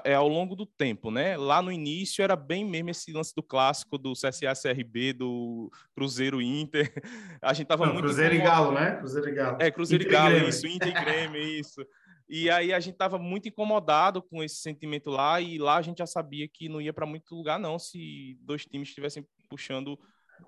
é 0.05 0.15
ao 0.15 0.29
longo 0.29 0.55
do 0.55 0.65
tempo, 0.65 1.11
né? 1.11 1.37
Lá 1.37 1.61
no 1.61 1.73
início 1.73 2.23
era 2.23 2.37
bem 2.37 2.65
mesmo 2.65 2.91
esse 2.91 3.13
lance 3.13 3.35
do 3.35 3.43
clássico 3.43 3.99
do 3.99 4.13
CSA 4.13 4.53
CRB, 4.55 5.13
do 5.13 5.71
Cruzeiro 5.95 6.41
Inter. 6.41 6.93
A 7.43 7.53
gente 7.53 7.67
tava 7.67 7.87
Não, 7.87 7.95
muito 7.95 8.05
Cruzeiro 8.05 8.35
e 8.35 8.39
Galo, 8.39 8.73
né? 8.73 8.97
Cruzeiro 8.97 9.29
e 9.29 9.33
Galo. 9.33 9.57
É, 9.61 9.71
Cruzeiro 9.71 10.05
Inter 10.05 10.13
e 10.13 10.17
Galo, 10.17 10.49
isso, 10.49 10.67
Inter 10.67 10.89
e 10.89 10.93
Grêmio, 10.93 11.43
isso. 11.43 11.85
E 12.29 12.49
aí 12.49 12.73
a 12.73 12.79
gente 12.79 12.97
tava 12.97 13.19
muito 13.19 13.49
incomodado 13.49 14.23
com 14.23 14.43
esse 14.43 14.57
sentimento 14.57 15.11
lá 15.11 15.41
e 15.41 15.59
lá 15.59 15.77
a 15.79 15.83
gente 15.83 15.99
já 15.99 16.07
sabia 16.07 16.47
que 16.47 16.69
não 16.69 16.81
ia 16.81 16.93
para 16.93 17.05
muito 17.05 17.35
lugar 17.35 17.59
não 17.59 17.77
se 17.77 18.39
dois 18.43 18.65
times 18.65 18.89
estivessem 18.89 19.27
puxando 19.49 19.99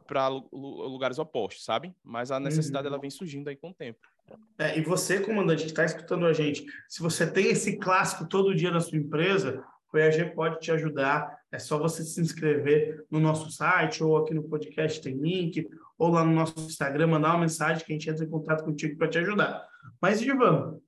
para 0.07 0.29
lugares 0.29 1.19
opostos, 1.19 1.65
sabe? 1.65 1.95
Mas 2.05 2.31
a 2.31 2.41
necessidade 2.41 2.87
uhum. 2.87 2.95
ela 2.95 3.01
vem 3.01 3.11
surgindo 3.11 3.49
aí 3.49 3.57
com 3.57 3.71
o 3.71 3.75
tempo. 3.75 4.01
É, 4.59 4.79
e 4.79 4.83
você, 4.83 5.21
comandante, 5.21 5.65
que 5.65 5.71
está 5.71 5.85
escutando 5.85 6.27
a 6.27 6.33
gente, 6.33 6.65
se 6.89 7.03
você 7.03 7.31
tem 7.31 7.47
esse 7.47 7.77
clássico 7.79 8.27
todo 8.27 8.55
dia 8.55 8.71
na 8.71 8.81
sua 8.81 8.99
empresa, 8.99 9.65
o 9.93 9.99
EAG 9.99 10.35
pode 10.35 10.59
te 10.61 10.71
ajudar. 10.73 11.39
É 11.51 11.59
só 11.59 11.79
você 11.79 12.03
se 12.03 12.21
inscrever 12.21 13.05
no 13.11 13.21
nosso 13.21 13.51
site 13.51 14.03
ou 14.03 14.17
aqui 14.17 14.33
no 14.33 14.45
podcast 14.45 15.01
tem 15.03 15.17
link, 15.17 15.69
ou 15.99 16.11
lá 16.11 16.25
no 16.25 16.33
nosso 16.33 16.59
Instagram, 16.61 17.09
mandar 17.09 17.31
uma 17.31 17.41
mensagem 17.41 17.85
que 17.85 17.93
a 17.93 17.97
gente 17.97 18.09
entra 18.09 18.25
em 18.25 18.31
contato 18.31 18.65
contigo 18.65 18.97
para 18.97 19.09
te 19.09 19.19
ajudar. 19.19 19.67
Mas, 20.01 20.23
Ivan, 20.23 20.79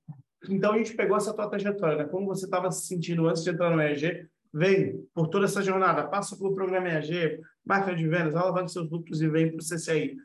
então 0.49 0.73
a 0.73 0.77
gente 0.77 0.95
pegou 0.95 1.15
essa 1.17 1.33
tua 1.33 1.49
trajetória, 1.49 1.97
né? 1.97 2.05
Como 2.05 2.25
você 2.25 2.45
estava 2.45 2.71
se 2.71 2.87
sentindo 2.87 3.27
antes 3.27 3.43
de 3.43 3.49
entrar 3.49 3.69
no 3.69 3.81
EAG, 3.81 4.27
vem 4.55 5.05
por 5.13 5.27
toda 5.27 5.45
essa 5.45 5.61
jornada, 5.61 6.07
passa 6.07 6.37
pelo 6.37 6.55
programa 6.55 6.87
EAG, 6.87 7.41
marca 7.65 7.93
de 7.93 8.07
vendas, 8.07 8.35
alavanca 8.35 8.69
seus 8.69 8.89
lucros 8.89 9.21
e 9.21 9.27
vem 9.27 9.49
para 9.49 9.57
o 9.57 9.65
CCI 9.65 10.15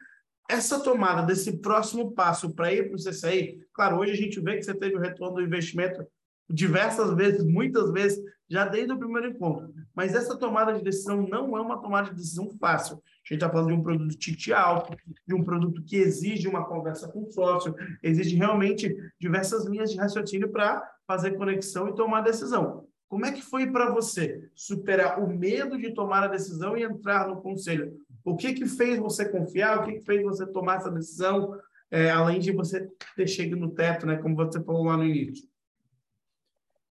essa 0.51 0.81
tomada 0.81 1.23
desse 1.23 1.59
próximo 1.59 2.13
passo 2.13 2.53
para 2.53 2.73
ir 2.73 2.89
para 2.89 2.97
o 2.97 2.99
CCI, 2.99 3.61
claro, 3.73 3.99
hoje 3.99 4.13
a 4.13 4.17
gente 4.17 4.41
vê 4.41 4.57
que 4.57 4.65
você 4.65 4.75
teve 4.75 4.97
o 4.97 5.01
retorno 5.01 5.37
do 5.37 5.43
investimento 5.43 6.05
diversas 6.49 7.15
vezes, 7.15 7.45
muitas 7.45 7.93
vezes, 7.93 8.21
já 8.49 8.67
desde 8.67 8.93
o 8.93 8.99
primeiro 8.99 9.29
encontro. 9.29 9.73
Mas 9.95 10.15
essa 10.15 10.37
tomada 10.37 10.73
de 10.73 10.83
decisão 10.83 11.23
não 11.29 11.57
é 11.57 11.61
uma 11.61 11.81
tomada 11.81 12.11
de 12.11 12.17
decisão 12.17 12.51
fácil. 12.59 12.97
A 12.97 12.99
gente 13.33 13.35
está 13.35 13.49
falando 13.49 13.69
de 13.69 13.75
um 13.75 13.83
produto 13.83 14.19
ticket 14.19 14.51
alto, 14.51 14.97
de 15.27 15.35
um 15.35 15.45
produto 15.45 15.85
que 15.85 15.97
exige 15.97 16.49
uma 16.49 16.67
conversa 16.67 17.07
com 17.09 17.23
o 17.23 17.31
sócio, 17.31 17.77
exige 18.03 18.35
realmente 18.35 18.93
diversas 19.21 19.67
linhas 19.67 19.93
de 19.93 19.99
raciocínio 19.99 20.51
para 20.51 20.83
fazer 21.07 21.37
conexão 21.37 21.89
e 21.89 21.95
tomar 21.95 22.23
decisão. 22.23 22.89
Como 23.11 23.27
é 23.27 23.33
que 23.33 23.43
foi 23.43 23.69
para 23.69 23.91
você 23.91 24.49
superar 24.55 25.21
o 25.21 25.27
medo 25.27 25.77
de 25.77 25.93
tomar 25.93 26.23
a 26.23 26.29
decisão 26.29 26.79
e 26.79 26.85
entrar 26.85 27.27
no 27.27 27.43
conselho? 27.43 28.01
O 28.25 28.37
que 28.37 28.55
que 28.55 28.65
fez 28.67 29.01
você 29.01 29.29
confiar? 29.29 29.81
O 29.81 29.85
que 29.85 29.95
que 29.95 30.05
fez 30.05 30.23
você 30.23 30.47
tomar 30.47 30.77
essa 30.77 30.93
decisão? 30.93 31.61
É, 31.91 32.09
além 32.09 32.39
de 32.39 32.53
você 32.53 32.89
ter 33.17 33.27
chegado 33.27 33.59
no 33.59 33.75
teto, 33.75 34.07
né? 34.07 34.17
Como 34.17 34.37
você 34.37 34.63
falou 34.63 34.85
lá 34.85 34.97
no 34.97 35.05
início. 35.05 35.49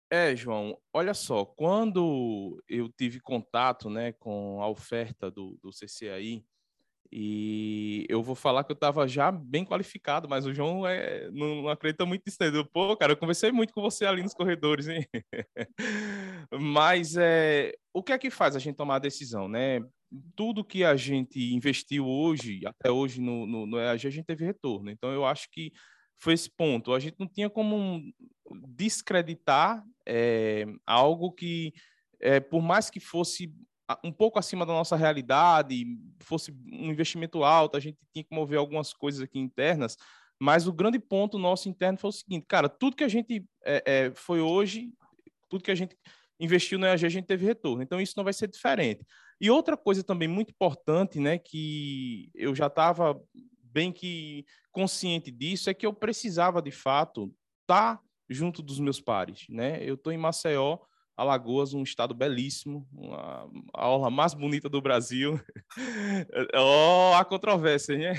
É, 0.09 0.33
João, 0.33 0.79
olha 0.93 1.13
só, 1.13 1.43
quando 1.43 2.63
eu 2.69 2.87
tive 2.87 3.19
contato 3.19 3.89
né, 3.89 4.13
com 4.13 4.61
a 4.61 4.69
oferta 4.69 5.29
do, 5.29 5.59
do 5.61 5.71
CCAI, 5.71 6.45
e 7.17 8.05
eu 8.09 8.21
vou 8.21 8.35
falar 8.35 8.65
que 8.65 8.73
eu 8.73 8.75
estava 8.75 9.07
já 9.07 9.31
bem 9.31 9.63
qualificado, 9.63 10.27
mas 10.27 10.45
o 10.45 10.53
João 10.53 10.85
é, 10.85 11.31
não, 11.31 11.61
não 11.61 11.69
acredita 11.69 12.05
muito 12.05 12.23
nisso. 12.27 12.37
Né? 12.41 12.51
Pô, 12.73 12.97
cara, 12.97 13.13
eu 13.13 13.17
conversei 13.17 13.53
muito 13.53 13.73
com 13.73 13.81
você 13.81 14.05
ali 14.05 14.21
nos 14.21 14.33
corredores, 14.33 14.89
hein? 14.89 15.05
mas 16.59 17.15
é, 17.15 17.73
o 17.93 18.03
que 18.03 18.11
é 18.11 18.17
que 18.17 18.29
faz 18.29 18.53
a 18.53 18.59
gente 18.59 18.75
tomar 18.75 18.97
a 18.97 18.99
decisão, 18.99 19.47
né? 19.47 19.79
tudo 20.35 20.63
que 20.63 20.83
a 20.83 20.97
gente 20.97 21.53
investiu 21.53 22.05
hoje, 22.05 22.59
até 22.65 22.91
hoje 22.91 23.21
no, 23.21 23.45
no, 23.45 23.65
no 23.65 23.79
EAG, 23.79 24.07
a 24.07 24.09
gente 24.09 24.25
teve 24.25 24.43
retorno. 24.43 24.89
Então, 24.89 25.11
eu 25.11 25.25
acho 25.25 25.47
que 25.49 25.71
foi 26.17 26.33
esse 26.33 26.49
ponto. 26.49 26.93
A 26.93 26.99
gente 26.99 27.15
não 27.17 27.27
tinha 27.27 27.49
como 27.49 28.01
descreditar 28.75 29.81
é, 30.05 30.65
algo 30.85 31.31
que, 31.31 31.73
é, 32.19 32.41
por 32.41 32.61
mais 32.61 32.89
que 32.89 32.99
fosse 32.99 33.53
um 34.03 34.11
pouco 34.11 34.39
acima 34.39 34.65
da 34.65 34.73
nossa 34.73 34.95
realidade, 34.95 35.85
fosse 36.19 36.51
um 36.51 36.91
investimento 36.91 37.43
alto, 37.43 37.77
a 37.77 37.79
gente 37.79 37.97
tinha 38.11 38.23
que 38.23 38.33
mover 38.35 38.57
algumas 38.57 38.93
coisas 38.93 39.21
aqui 39.21 39.39
internas, 39.39 39.97
mas 40.39 40.67
o 40.67 40.73
grande 40.73 40.99
ponto 40.99 41.37
nosso 41.37 41.69
interno 41.69 41.97
foi 41.97 42.09
o 42.09 42.13
seguinte, 42.13 42.45
cara, 42.47 42.67
tudo 42.67 42.95
que 42.95 43.03
a 43.03 43.07
gente 43.07 43.45
é, 43.63 43.83
é, 43.85 44.11
foi 44.15 44.41
hoje, 44.41 44.91
tudo 45.49 45.63
que 45.63 45.71
a 45.71 45.75
gente 45.75 45.95
investiu 46.39 46.77
no 46.77 46.85
EAG, 46.85 47.05
a 47.05 47.09
gente 47.09 47.25
teve 47.25 47.45
retorno. 47.45 47.81
Então, 47.81 48.01
isso 48.01 48.13
não 48.17 48.23
vai 48.23 48.33
ser 48.33 48.47
diferente. 48.47 49.05
E 49.39 49.49
outra 49.49 49.77
coisa 49.77 50.03
também 50.03 50.27
muito 50.27 50.49
importante, 50.49 51.19
né, 51.19 51.37
que 51.37 52.29
eu 52.33 52.53
já 52.53 52.67
estava 52.67 53.19
bem 53.61 53.91
que 53.91 54.45
consciente 54.71 55.31
disso, 55.31 55.69
é 55.69 55.73
que 55.73 55.85
eu 55.85 55.93
precisava, 55.93 56.61
de 56.61 56.71
fato, 56.71 57.33
estar 57.61 57.97
tá 57.97 58.01
junto 58.29 58.61
dos 58.61 58.79
meus 58.79 58.99
pares, 58.99 59.45
né? 59.49 59.83
Eu 59.83 59.95
estou 59.95 60.11
em 60.11 60.17
Maceió, 60.17 60.79
Alagoas, 61.17 61.73
um 61.73 61.81
estado 61.81 62.13
belíssimo, 62.13 62.85
uma, 62.91 63.49
a 63.73 63.89
orla 63.89 64.09
mais 64.09 64.33
bonita 64.33 64.67
do 64.67 64.81
Brasil. 64.81 65.39
oh, 66.53 67.13
a 67.15 67.23
controvérsia, 67.23 67.97
né? 67.97 68.13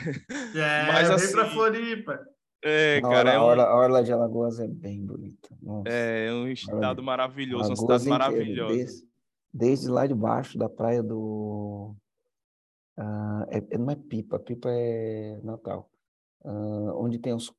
É, 0.55 0.87
Mas, 0.93 1.11
assim, 1.11 1.33
para 1.33 1.51
Floripa. 1.51 2.27
É, 2.65 3.01
cara, 3.03 3.37
a, 3.37 3.45
orla, 3.45 3.63
é 3.63 3.67
um... 3.67 3.69
a 3.69 3.75
orla 3.77 4.03
de 4.03 4.13
Alagoas 4.13 4.59
é 4.59 4.67
bem 4.67 5.05
bonita. 5.05 5.49
Nossa. 5.63 5.89
É, 5.89 6.33
um 6.33 6.49
estado 6.49 7.03
maravilhoso, 7.03 7.67
Alagoas 7.67 7.81
uma 7.81 7.99
cidade 7.99 8.09
maravilhosa. 8.09 8.75
Desde, 8.75 9.09
desde, 9.53 9.89
lá 9.89 10.07
de 10.07 10.15
baixo 10.15 10.59
da 10.59 10.69
praia 10.69 11.03
do. 11.03 11.95
Uh, 12.99 13.45
é, 13.51 13.79
não 13.79 13.91
é 13.91 13.95
Pipa, 13.95 14.39
Pipa 14.39 14.71
é 14.71 15.39
Natal. 15.45 15.91
Uh, 16.43 16.93
onde 16.97 17.19
tem 17.19 17.35
os. 17.35 17.53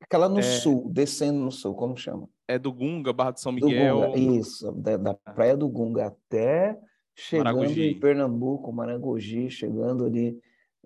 Aquela 0.00 0.28
no 0.28 0.38
é... 0.38 0.42
sul, 0.42 0.90
descendo 0.92 1.38
no 1.40 1.50
sul, 1.50 1.74
como 1.74 1.96
chama? 1.96 2.28
é 2.48 2.58
do 2.58 2.72
Gunga, 2.72 3.12
Barra 3.12 3.32
de 3.32 3.40
São 3.40 3.52
Miguel. 3.52 4.12
Gunga, 4.12 4.18
isso, 4.18 4.72
da, 4.72 4.96
da, 4.96 5.14
Praia 5.14 5.56
do 5.56 5.68
Gunga 5.68 6.06
até 6.06 6.78
chegando 7.14 7.56
Maragogi. 7.56 7.82
em 7.82 7.98
Pernambuco, 7.98 8.72
Maragogi, 8.72 9.50
chegando 9.50 10.04
ali 10.04 10.38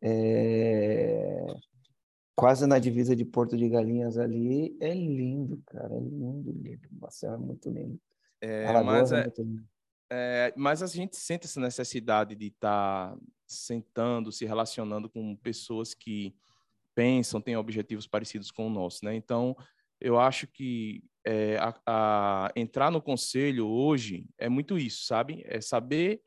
é, 0.03 1.47
quase 2.35 2.67
na 2.67 2.79
divisa 2.79 3.15
de 3.15 3.25
Porto 3.25 3.57
de 3.57 3.69
Galinhas 3.69 4.17
ali. 4.17 4.77
É 4.81 4.95
lindo, 4.95 5.63
cara, 5.67 5.95
é 5.95 6.01
lindo, 6.01 6.53
lindo. 6.53 6.89
Marcelo 6.93 7.35
é 7.35 7.39
muito 7.39 7.69
lindo. 7.69 8.01
É, 8.41 8.83
mas, 8.83 9.13
é, 9.13 9.21
é, 9.21 9.33
é, 10.11 10.55
mas 10.57 10.83
a 10.83 10.87
gente 10.87 11.17
sente 11.17 11.45
essa 11.45 11.61
necessidade 11.61 12.35
de 12.35 12.47
estar 12.47 13.13
tá 13.13 13.19
sentando, 13.47 14.33
se 14.33 14.47
relacionando 14.47 15.11
com 15.11 15.37
pessoas 15.37 15.93
que 15.93 16.35
pensam, 16.95 17.41
têm 17.41 17.57
objetivos 17.57 18.07
parecidos 18.07 18.51
com 18.51 18.67
o 18.67 18.71
nosso, 18.71 19.05
né? 19.05 19.15
Então, 19.15 19.57
eu 20.01 20.19
acho 20.19 20.47
que 20.47 21.03
é, 21.25 21.57
a, 21.59 21.75
a, 21.87 22.53
entrar 22.57 22.91
no 22.91 23.03
conselho 23.03 23.67
hoje 23.67 24.27
é 24.39 24.49
muito 24.49 24.79
isso, 24.79 25.05
sabe? 25.05 25.43
É 25.47 25.61
saber 25.61 26.23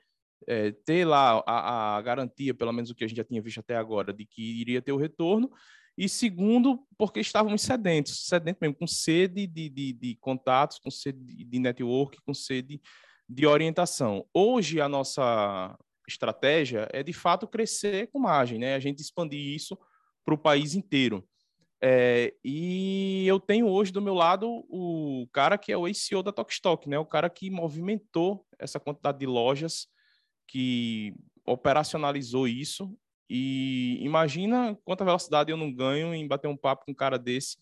é, 0.48 0.72
ter 0.72 1.06
lá 1.06 1.44
a, 1.46 1.98
a, 1.98 2.02
garantia, 2.02 2.54
pelo 2.54 2.72
menos 2.72 2.90
o 2.90 2.96
que 2.96 3.04
a 3.04 3.08
gente 3.08 3.18
já 3.18 3.24
tinha 3.24 3.42
visto 3.42 3.60
até 3.60 3.76
agora, 3.76 4.14
de 4.14 4.26
que 4.26 4.42
iria 4.62 4.82
ter 4.82 4.92
o 4.92 4.98
retorno. 4.98 5.52
E 5.98 6.10
segundo, 6.10 6.86
porque 6.98 7.20
estávamos 7.20 7.62
sedentos, 7.62 8.26
sedentos 8.26 8.60
mesmo, 8.60 8.76
com 8.76 8.88
sede 8.88 9.46
de, 9.46 9.70
de, 9.70 9.94
de 9.94 10.16
contatos, 10.16 10.80
com 10.80 10.90
sede 10.90 11.20
de, 11.24 11.60
network, 11.60 12.20
com 12.26 12.34
sede 12.34 12.82
de 13.30 13.46
orientação. 13.46 14.26
Hoje, 14.34 14.82
a 14.82 14.90
nossa 14.90 15.78
estratégia 16.08 16.90
é, 16.92 17.04
de 17.04 17.14
fato, 17.14 17.48
crescer 17.48 18.08
com 18.12 18.20
margem, 18.20 18.58
né? 18.60 18.76
A 18.76 18.80
gente 18.80 19.02
expandir 19.02 19.56
isso 19.56 19.78
para 20.26 20.34
o 20.34 20.38
país 20.38 20.76
inteiro. 20.76 21.28
É, 21.86 22.34
e 22.44 23.26
eu 23.28 23.40
tenho 23.40 23.68
hoje 23.68 23.92
do 23.92 24.02
meu 24.02 24.14
lado 24.14 24.48
o 24.70 25.28
cara 25.34 25.58
que 25.58 25.72
é 25.72 25.78
o 25.78 25.86
ACO 25.86 26.24
da 26.24 26.32
Tokstok, 26.32 26.88
né? 26.88 26.98
O 26.98 27.06
cara 27.06 27.30
que 27.30 27.50
movimentou 27.50 28.46
essa 28.58 28.80
quantidade 28.80 29.20
de 29.20 29.26
lojas, 29.26 29.88
que 30.48 31.14
operacionalizou 31.46 32.48
isso. 32.48 32.98
E 33.30 33.98
imagina 34.02 34.78
quanta 34.86 35.04
velocidade 35.04 35.52
eu 35.52 35.58
não 35.58 35.74
ganho 35.74 36.14
em 36.14 36.28
bater 36.28 36.48
um 36.48 36.56
papo 36.56 36.86
com 36.86 36.92
um 36.92 36.96
cara 36.96 37.18
desse 37.18 37.58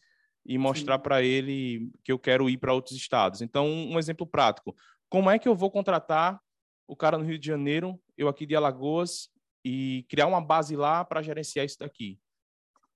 e 0.45 0.57
mostrar 0.57 0.99
para 0.99 1.21
ele 1.23 1.91
que 2.03 2.11
eu 2.11 2.19
quero 2.19 2.49
ir 2.49 2.57
para 2.57 2.73
outros 2.73 2.95
estados. 2.95 3.41
Então, 3.41 3.67
um 3.67 3.97
exemplo 3.97 4.27
prático: 4.27 4.75
como 5.09 5.29
é 5.29 5.39
que 5.39 5.47
eu 5.47 5.55
vou 5.55 5.71
contratar 5.71 6.39
o 6.87 6.95
cara 6.95 7.17
no 7.17 7.25
Rio 7.25 7.39
de 7.39 7.47
Janeiro, 7.47 7.99
eu 8.17 8.27
aqui 8.27 8.45
de 8.45 8.55
Alagoas, 8.55 9.29
e 9.63 10.05
criar 10.09 10.27
uma 10.27 10.41
base 10.41 10.75
lá 10.75 11.05
para 11.05 11.21
gerenciar 11.21 11.65
isso 11.65 11.79
daqui? 11.79 12.19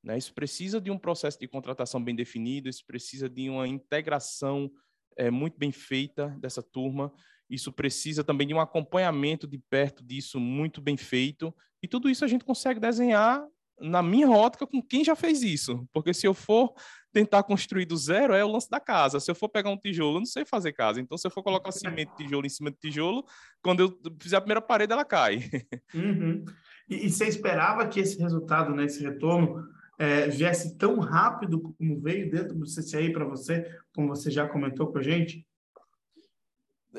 Né? 0.05 0.19
Isso 0.19 0.33
precisa 0.33 0.79
de 0.79 0.91
um 0.91 0.99
processo 0.99 1.39
de 1.39 1.47
contratação 1.47 2.01
bem 2.01 2.15
definido, 2.15 2.69
isso 2.69 2.85
precisa 2.85 3.27
de 3.27 3.49
uma 3.49 3.67
integração 3.67 4.71
é, 5.17 5.31
muito 5.31 5.57
bem 5.57 5.71
feita 5.71 6.27
dessa 6.39 6.61
turma, 6.61 7.11
isso 7.49 7.71
precisa 7.71 8.23
também 8.23 8.47
de 8.47 8.53
um 8.53 8.59
acompanhamento 8.59 9.47
de 9.47 9.57
perto 9.57 10.03
disso 10.03 10.39
muito 10.39 10.79
bem 10.79 10.95
feito, 10.95 11.53
e 11.81 11.87
tudo 11.87 12.07
isso 12.07 12.23
a 12.23 12.27
gente 12.27 12.45
consegue 12.45 12.79
desenhar 12.79 13.43
na 13.81 14.01
minha 14.01 14.29
ótica 14.29 14.65
com 14.65 14.81
quem 14.81 15.03
já 15.03 15.15
fez 15.15 15.41
isso, 15.41 15.87
porque 15.91 16.13
se 16.13 16.27
eu 16.27 16.33
for 16.33 16.73
tentar 17.11 17.43
construir 17.43 17.85
do 17.85 17.97
zero, 17.97 18.33
é 18.33 18.43
o 18.43 18.51
lance 18.51 18.69
da 18.69 18.79
casa. 18.79 19.21
Se 19.21 19.31
eu 19.31 19.35
for 19.35 19.47
pegar 19.47 19.69
um 19.69 19.77
tijolo, 19.77 20.17
eu 20.17 20.19
não 20.19 20.25
sei 20.25 20.43
fazer 20.43 20.73
casa. 20.73 20.99
Então, 20.99 21.17
se 21.17 21.25
eu 21.25 21.31
for 21.31 21.41
colocar 21.41 21.71
cimento 21.71 22.13
tijolo 22.15 22.45
em 22.45 22.49
cima 22.49 22.69
de 22.69 22.77
tijolo, 22.77 23.25
quando 23.61 23.79
eu 23.79 23.99
fizer 24.21 24.35
a 24.35 24.41
primeira 24.41 24.61
parede, 24.61 24.91
ela 24.91 25.05
cai. 25.05 25.49
Uhum. 25.93 26.43
E, 26.89 27.05
e, 27.05 27.09
você 27.09 27.25
esperava 27.25 27.87
que 27.87 28.01
esse 28.01 28.19
resultado, 28.19 28.75
né, 28.75 28.83
esse 28.83 29.01
retorno, 29.01 29.65
é, 29.97 30.27
viesse 30.27 30.77
tão 30.77 30.99
rápido 30.99 31.61
como 31.77 31.99
veio 32.01 32.29
dentro 32.29 32.53
do 32.53 32.65
CCI 32.65 33.11
para 33.11 33.25
você, 33.25 33.69
como 33.93 34.07
você 34.07 34.29
já 34.29 34.47
comentou 34.47 34.91
com 34.91 34.97
a 34.97 35.03
gente? 35.03 35.45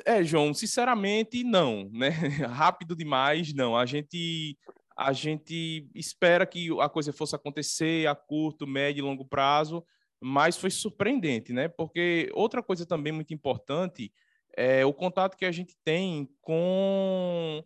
É, 0.04 0.22
João, 0.22 0.52
sinceramente, 0.52 1.42
não, 1.42 1.88
né? 1.92 2.08
Rápido 2.48 2.94
demais, 2.94 3.54
não. 3.54 3.76
A 3.76 3.86
gente, 3.86 4.58
a 4.96 5.12
gente 5.12 5.88
espera 5.94 6.46
que 6.46 6.68
a 6.80 6.88
coisa 6.88 7.12
fosse 7.12 7.34
acontecer 7.34 8.06
a 8.06 8.14
curto, 8.14 8.66
médio 8.66 9.00
e 9.00 9.06
longo 9.06 9.24
prazo, 9.24 9.84
mas 10.20 10.56
foi 10.56 10.70
surpreendente, 10.70 11.52
né? 11.52 11.68
Porque 11.68 12.30
outra 12.34 12.62
coisa 12.62 12.84
também 12.84 13.12
muito 13.12 13.32
importante 13.32 14.12
é 14.56 14.84
o 14.84 14.92
contato 14.92 15.36
que 15.36 15.44
a 15.44 15.52
gente 15.52 15.76
tem 15.84 16.28
com 16.40 17.62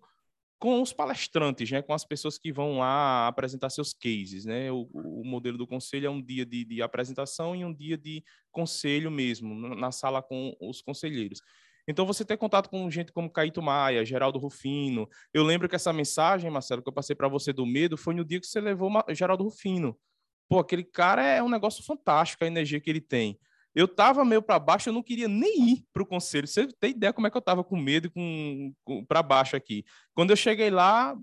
com 0.61 0.83
os 0.83 0.93
palestrantes, 0.93 1.71
né, 1.71 1.81
com 1.81 1.95
as 1.95 2.05
pessoas 2.05 2.37
que 2.37 2.53
vão 2.53 2.79
lá 2.79 3.27
apresentar 3.27 3.71
seus 3.71 3.95
cases. 3.95 4.45
Né? 4.45 4.71
O, 4.71 4.83
o 4.93 5.25
modelo 5.25 5.57
do 5.57 5.67
conselho 5.67 6.07
é 6.07 6.11
um 6.11 6.21
dia 6.21 6.45
de, 6.45 6.67
de, 6.67 6.83
apresentação 6.83 7.57
e 7.57 7.65
um 7.65 7.73
dia 7.73 7.97
de 7.97 8.23
conselho 8.53 9.11
mesmo, 9.11 9.55
na 9.75 9.91
sala 9.91 10.23
com 10.23 10.55
os 10.61 10.83
conselheiros. 10.83 11.41
Então, 11.89 12.05
você 12.05 12.27
ter 12.27 12.37
contato 12.37 12.69
com 12.69 12.91
gente 12.91 13.11
como 13.11 13.31
Caíto 13.31 13.63
Maia, 13.63 14.05
Geraldo 14.05 14.39
Rufino. 14.39 15.09
Eu 15.33 15.43
lembro 15.43 15.67
que 15.67 15.75
essa 15.75 15.95
mensagem, 15.95 16.51
Marcelo, 16.51 16.83
que 16.83 16.89
eu 16.89 16.93
passei 16.93 17.17
para 17.17 17.27
você 17.27 17.55
do 17.55 17.65
medo, 17.65 17.97
foi 17.97 18.15
no 18.15 18.25
dia 18.25 18.39
que 18.39 18.47
você 18.47 18.61
levou 18.61 18.91
Geraldo 19.09 19.43
Rufino. 19.43 19.99
Pô, 20.47 20.59
aquele 20.59 20.85
cara 20.85 21.25
é 21.25 21.43
um 21.43 21.49
negócio 21.49 21.83
fantástico, 21.83 22.45
a 22.45 22.47
energia 22.47 22.79
que 22.79 22.91
ele 22.91 23.01
tem 23.01 23.39
eu 23.75 23.87
tava 23.87 24.25
meio 24.25 24.43
para 24.43 24.59
baixo, 24.59 24.89
eu 24.89 24.93
não 24.93 25.03
queria 25.03 25.29
nem 25.29 25.71
ir 25.71 25.85
para 25.93 26.03
o 26.03 26.07
conselho. 26.07 26.47
Você 26.47 26.67
tem 26.81 26.91
ideia 26.91 27.13
como 27.13 27.27
é 27.27 27.31
que 27.31 27.37
eu 27.37 27.43
tava 27.43 27.63
com 27.63 27.77
medo 27.77 28.09
e 28.09 28.11
com, 28.11 28.75
com 28.85 29.05
para 29.05 29.23
baixo 29.23 29.55
aqui. 29.57 29.85
Quando 30.15 30.31
eu 30.31 30.37
cheguei 30.37 30.71
lá, 30.71 31.17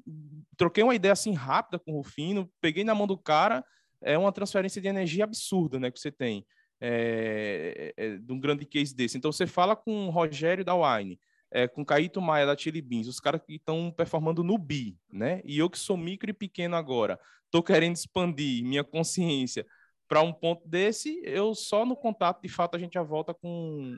troquei 0.55 0.83
uma 0.83 0.95
ideia 0.95 1.11
assim 1.11 1.33
rápida 1.33 1.77
com 1.77 1.91
o 1.91 1.97
Rufino, 1.97 2.49
peguei 2.61 2.83
na 2.83 2.95
mão 2.95 3.05
do 3.05 3.17
cara, 3.17 3.63
é 4.01 4.17
uma 4.17 4.31
transferência 4.31 4.81
de 4.81 4.87
energia 4.87 5.25
absurda, 5.25 5.79
né, 5.79 5.91
que 5.91 5.99
você 5.99 6.11
tem. 6.11 6.45
É, 6.79 7.93
é, 7.97 8.05
é 8.05 8.17
de 8.17 8.31
um 8.31 8.39
grande 8.39 8.65
case 8.65 8.95
desse. 8.95 9.17
Então 9.17 9.31
você 9.31 9.47
fala 9.47 9.75
com 9.75 10.07
o 10.07 10.09
Rogério 10.09 10.63
da 10.63 10.75
Wine, 10.75 11.19
é, 11.51 11.67
com 11.67 11.83
Caíto 11.83 12.21
Maia 12.21 12.45
da 12.45 12.55
Chili 12.55 12.81
Beans, 12.81 13.07
os 13.07 13.19
caras 13.19 13.41
que 13.45 13.55
estão 13.55 13.91
performando 13.91 14.43
no 14.43 14.57
BI, 14.57 14.95
né? 15.11 15.41
E 15.43 15.57
eu 15.57 15.69
que 15.69 15.79
sou 15.79 15.97
micro 15.97 16.29
e 16.29 16.33
pequeno 16.33 16.75
agora, 16.75 17.19
estou 17.45 17.63
querendo 17.63 17.95
expandir 17.95 18.63
minha 18.63 18.83
consciência 18.83 19.65
para 20.07 20.21
um 20.21 20.31
ponto 20.31 20.67
desse, 20.67 21.21
eu 21.23 21.53
só 21.53 21.85
no 21.85 21.95
contato, 21.95 22.41
de 22.41 22.49
fato, 22.49 22.75
a 22.75 22.79
gente 22.79 22.93
já 22.93 23.03
volta 23.03 23.33
com 23.33 23.97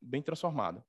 bem 0.00 0.22
transformado. 0.22 0.82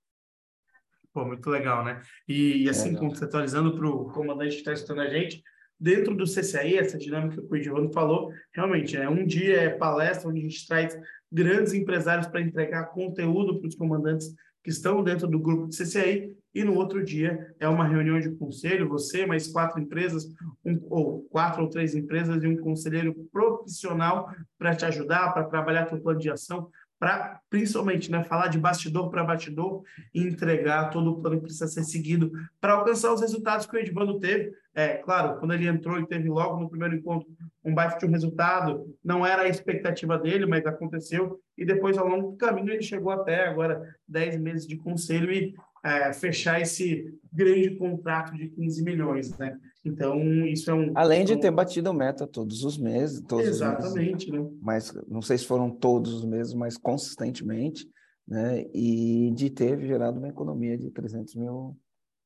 Pô, 1.14 1.26
muito 1.26 1.50
legal, 1.50 1.84
né? 1.84 2.02
E, 2.28 2.64
e 2.64 2.70
assim, 2.70 2.96
conceitualizando 2.96 3.76
para 3.76 3.88
o 3.88 4.12
comandante 4.12 4.52
que 4.54 4.60
está 4.60 4.72
escutando 4.72 5.02
a 5.02 5.10
gente, 5.10 5.44
dentro 5.78 6.16
do 6.16 6.26
CCI, 6.26 6.78
essa 6.78 6.98
dinâmica 6.98 7.42
que 7.42 7.54
o 7.54 7.56
Edivando 7.56 7.92
falou, 7.92 8.32
realmente, 8.54 8.96
é 8.96 9.10
um 9.10 9.26
dia 9.26 9.62
é 9.62 9.70
palestra 9.70 10.30
onde 10.30 10.40
a 10.40 10.44
gente 10.44 10.68
traz 10.68 10.98
grandes 11.30 11.74
empresários 11.74 12.28
para 12.28 12.42
entregar 12.42 12.92
conteúdo 12.92 13.60
para 13.60 13.68
os 13.68 13.76
comandantes 13.76 14.34
que 14.64 14.70
estão 14.70 15.04
dentro 15.04 15.28
do 15.28 15.40
grupo 15.40 15.68
de 15.68 15.76
CCI 15.76 16.38
e 16.54 16.64
no 16.64 16.76
outro 16.76 17.04
dia 17.04 17.54
é 17.60 17.68
uma 17.68 17.88
reunião 17.88 18.20
de 18.20 18.32
conselho, 18.32 18.90
você, 18.90 19.26
mais 19.26 19.48
quatro 19.48 19.80
empresas, 19.80 20.26
um, 20.66 20.80
ou 20.90 21.22
quatro 21.30 21.64
ou 21.64 21.70
três 21.70 21.96
empresas 21.96 22.44
e 22.44 22.48
um 22.48 22.58
conselheiro 22.58 23.16
profissional 23.32 24.30
para 24.58 24.76
te 24.76 24.86
ajudar, 24.86 25.34
para 25.34 25.46
trabalhar 25.46 25.86
teu 25.86 26.02
plano 26.02 26.20
de 26.20 26.30
ação, 26.30 26.70
para 27.02 27.40
principalmente 27.50 28.12
né, 28.12 28.24
falar 28.24 28.48
de 28.48 28.60
bastidor 28.60 29.10
para 29.10 29.24
bastidor 29.24 29.82
e 30.14 30.22
entregar 30.22 30.92
todo 30.92 31.10
o 31.10 31.20
plano 31.20 31.38
que 31.38 31.46
precisa 31.46 31.66
ser 31.66 31.84
seguido 31.84 32.32
para 32.60 32.74
alcançar 32.74 33.12
os 33.12 33.22
resultados 33.22 33.66
que 33.66 33.76
o 33.76 33.80
Edvando 33.80 34.20
teve. 34.20 34.54
É, 34.76 34.98
claro, 34.98 35.40
quando 35.40 35.54
ele 35.54 35.68
entrou 35.68 36.00
e 36.00 36.06
teve 36.06 36.30
logo 36.30 36.60
no 36.60 36.70
primeiro 36.70 36.96
encontro 36.96 37.28
um 37.64 37.74
baita 37.74 37.98
de 37.98 38.06
um 38.06 38.12
resultado, 38.12 38.86
não 39.04 39.26
era 39.26 39.44
a 39.44 39.48
expectativa 39.48 40.18
dele, 40.18 40.46
mas 40.46 40.66
aconteceu, 40.66 41.40
e 41.58 41.66
depois 41.66 41.98
ao 41.98 42.08
longo 42.08 42.32
do 42.32 42.38
caminho 42.38 42.72
ele 42.72 42.84
chegou 42.84 43.12
até 43.12 43.48
agora 43.48 43.82
10 44.08 44.38
meses 44.38 44.68
de 44.68 44.78
conselho 44.78 45.32
e 45.32 45.56
é, 45.84 46.14
fechar 46.14 46.62
esse 46.62 47.14
grande 47.32 47.76
contrato 47.78 48.36
de 48.36 48.50
15 48.50 48.84
milhões, 48.84 49.38
né? 49.38 49.58
Então, 49.84 50.20
isso 50.46 50.70
é 50.70 50.74
um... 50.74 50.92
Além 50.96 51.26
de 51.26 51.34
um... 51.34 51.40
ter 51.40 51.50
batido 51.50 51.94
meta 51.94 52.28
todos 52.28 52.64
os 52.64 52.78
meses. 52.78 53.22
Todos 53.22 53.48
Exatamente, 53.48 54.28
os 54.28 54.32
meses, 54.32 54.52
né? 54.52 54.58
Mas 54.62 54.94
não 55.08 55.22
sei 55.22 55.38
se 55.38 55.46
foram 55.46 55.72
todos 55.72 56.14
os 56.14 56.26
meses, 56.26 56.54
mas 56.54 56.78
consistentemente, 56.78 57.88
né? 58.28 58.66
E 58.74 59.32
de 59.34 59.50
ter 59.50 59.80
gerado 59.82 60.20
uma 60.20 60.30
economia 60.30 60.78
de 60.78 60.92
300 60.92 61.36
mil 61.36 61.76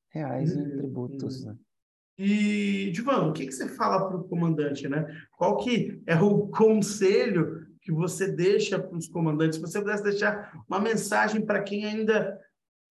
reais 0.09 0.55
em 0.55 0.61
uhum, 0.61 0.77
tributos, 0.77 1.43
uhum. 1.43 1.51
né? 1.51 1.57
E, 2.17 2.91
Divan, 2.91 3.27
o 3.27 3.33
que, 3.33 3.45
que 3.45 3.51
você 3.51 3.67
fala 3.67 4.07
para 4.07 4.17
o 4.17 4.23
comandante, 4.23 4.87
né? 4.87 5.05
Qual 5.37 5.57
que 5.57 6.01
é 6.07 6.15
o 6.15 6.47
conselho 6.47 7.65
que 7.81 7.91
você 7.91 8.31
deixa 8.31 8.79
para 8.79 8.97
os 8.97 9.07
comandantes? 9.09 9.57
Se 9.57 9.61
você 9.61 9.79
pudesse 9.79 10.03
deixar 10.03 10.63
uma 10.67 10.79
mensagem 10.79 11.45
para 11.45 11.61
quem 11.61 11.85
ainda 11.85 12.39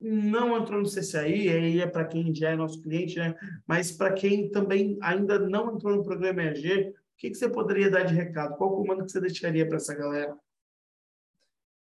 não 0.00 0.56
entrou 0.56 0.80
no 0.80 0.88
CCI, 0.88 1.48
aí 1.48 1.80
é 1.80 1.86
para 1.86 2.04
quem 2.04 2.34
já 2.34 2.50
é 2.50 2.56
nosso 2.56 2.80
cliente, 2.82 3.18
né? 3.18 3.34
Mas 3.66 3.92
para 3.92 4.12
quem 4.12 4.50
também 4.50 4.98
ainda 5.00 5.38
não 5.38 5.74
entrou 5.74 5.96
no 5.96 6.04
programa 6.04 6.42
EAG, 6.42 6.90
o 6.90 6.94
que, 7.16 7.30
que 7.30 7.34
você 7.34 7.48
poderia 7.48 7.90
dar 7.90 8.02
de 8.02 8.14
recado? 8.14 8.56
Qual 8.56 8.76
comando 8.76 9.04
que 9.04 9.12
você 9.12 9.20
deixaria 9.20 9.66
para 9.66 9.76
essa 9.76 9.94
galera? 9.94 10.36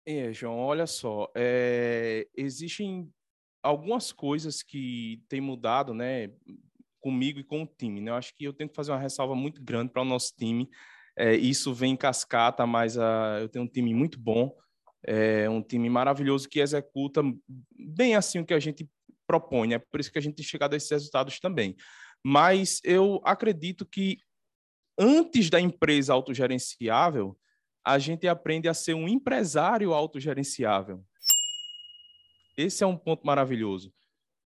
É, 0.06 0.34
João, 0.34 0.58
olha 0.58 0.88
só, 0.88 1.32
é, 1.36 2.28
existem 2.36 3.08
algumas 3.62 4.12
coisas 4.12 4.64
que 4.64 5.22
têm 5.30 5.40
mudado, 5.40 5.94
né, 5.94 6.32
comigo 7.00 7.40
e 7.40 7.44
com 7.44 7.64
o 7.64 7.68
time. 7.68 8.02
Né? 8.02 8.12
Eu 8.12 8.16
acho 8.16 8.34
que 8.36 8.44
eu 8.44 8.54
tenho 8.54 8.70
que 8.70 8.76
fazer 8.76 8.92
uma 8.92 9.00
ressalva 9.00 9.36
muito 9.36 9.62
grande 9.62 9.92
para 9.92 10.02
o 10.02 10.06
nosso 10.06 10.34
time. 10.36 10.70
É, 11.18 11.36
isso 11.36 11.74
vem 11.74 11.94
em 11.94 11.98
cascata, 11.98 12.66
mas 12.66 12.98
uh, 12.98 13.40
eu 13.42 13.50
tenho 13.50 13.66
um 13.66 13.68
time 13.68 13.94
muito 13.94 14.20
bom, 14.20 14.56
é 15.06 15.50
um 15.50 15.62
time 15.62 15.90
maravilhoso 15.90 16.50
que 16.50 16.60
executa 16.60 17.22
bem 17.72 18.16
assim 18.16 18.40
o 18.40 18.46
que 18.46 18.54
a 18.54 18.60
gente 18.60 18.88
propõe. 19.26 19.74
É 19.74 19.80
por 19.80 20.00
isso 20.00 20.12
que 20.12 20.18
a 20.18 20.22
gente 20.22 20.36
tem 20.36 20.46
chegado 20.46 20.74
a 20.74 20.78
esses 20.78 20.90
resultados 20.90 21.40
também. 21.40 21.76
Mas 22.24 22.82
eu 22.84 23.22
acredito 23.24 23.86
que 23.86 24.18
antes 24.98 25.50
da 25.50 25.60
empresa 25.62 26.14
autogerenciável, 26.14 27.38
a 27.86 27.98
gente 27.98 28.28
aprende 28.28 28.68
a 28.68 28.74
ser 28.74 28.94
um 28.94 29.08
empresário 29.08 29.94
autogerenciável. 29.94 31.04
Esse 32.58 32.84
é 32.84 32.88
um 32.88 32.98
ponto 32.98 33.26
maravilhoso. 33.26 33.94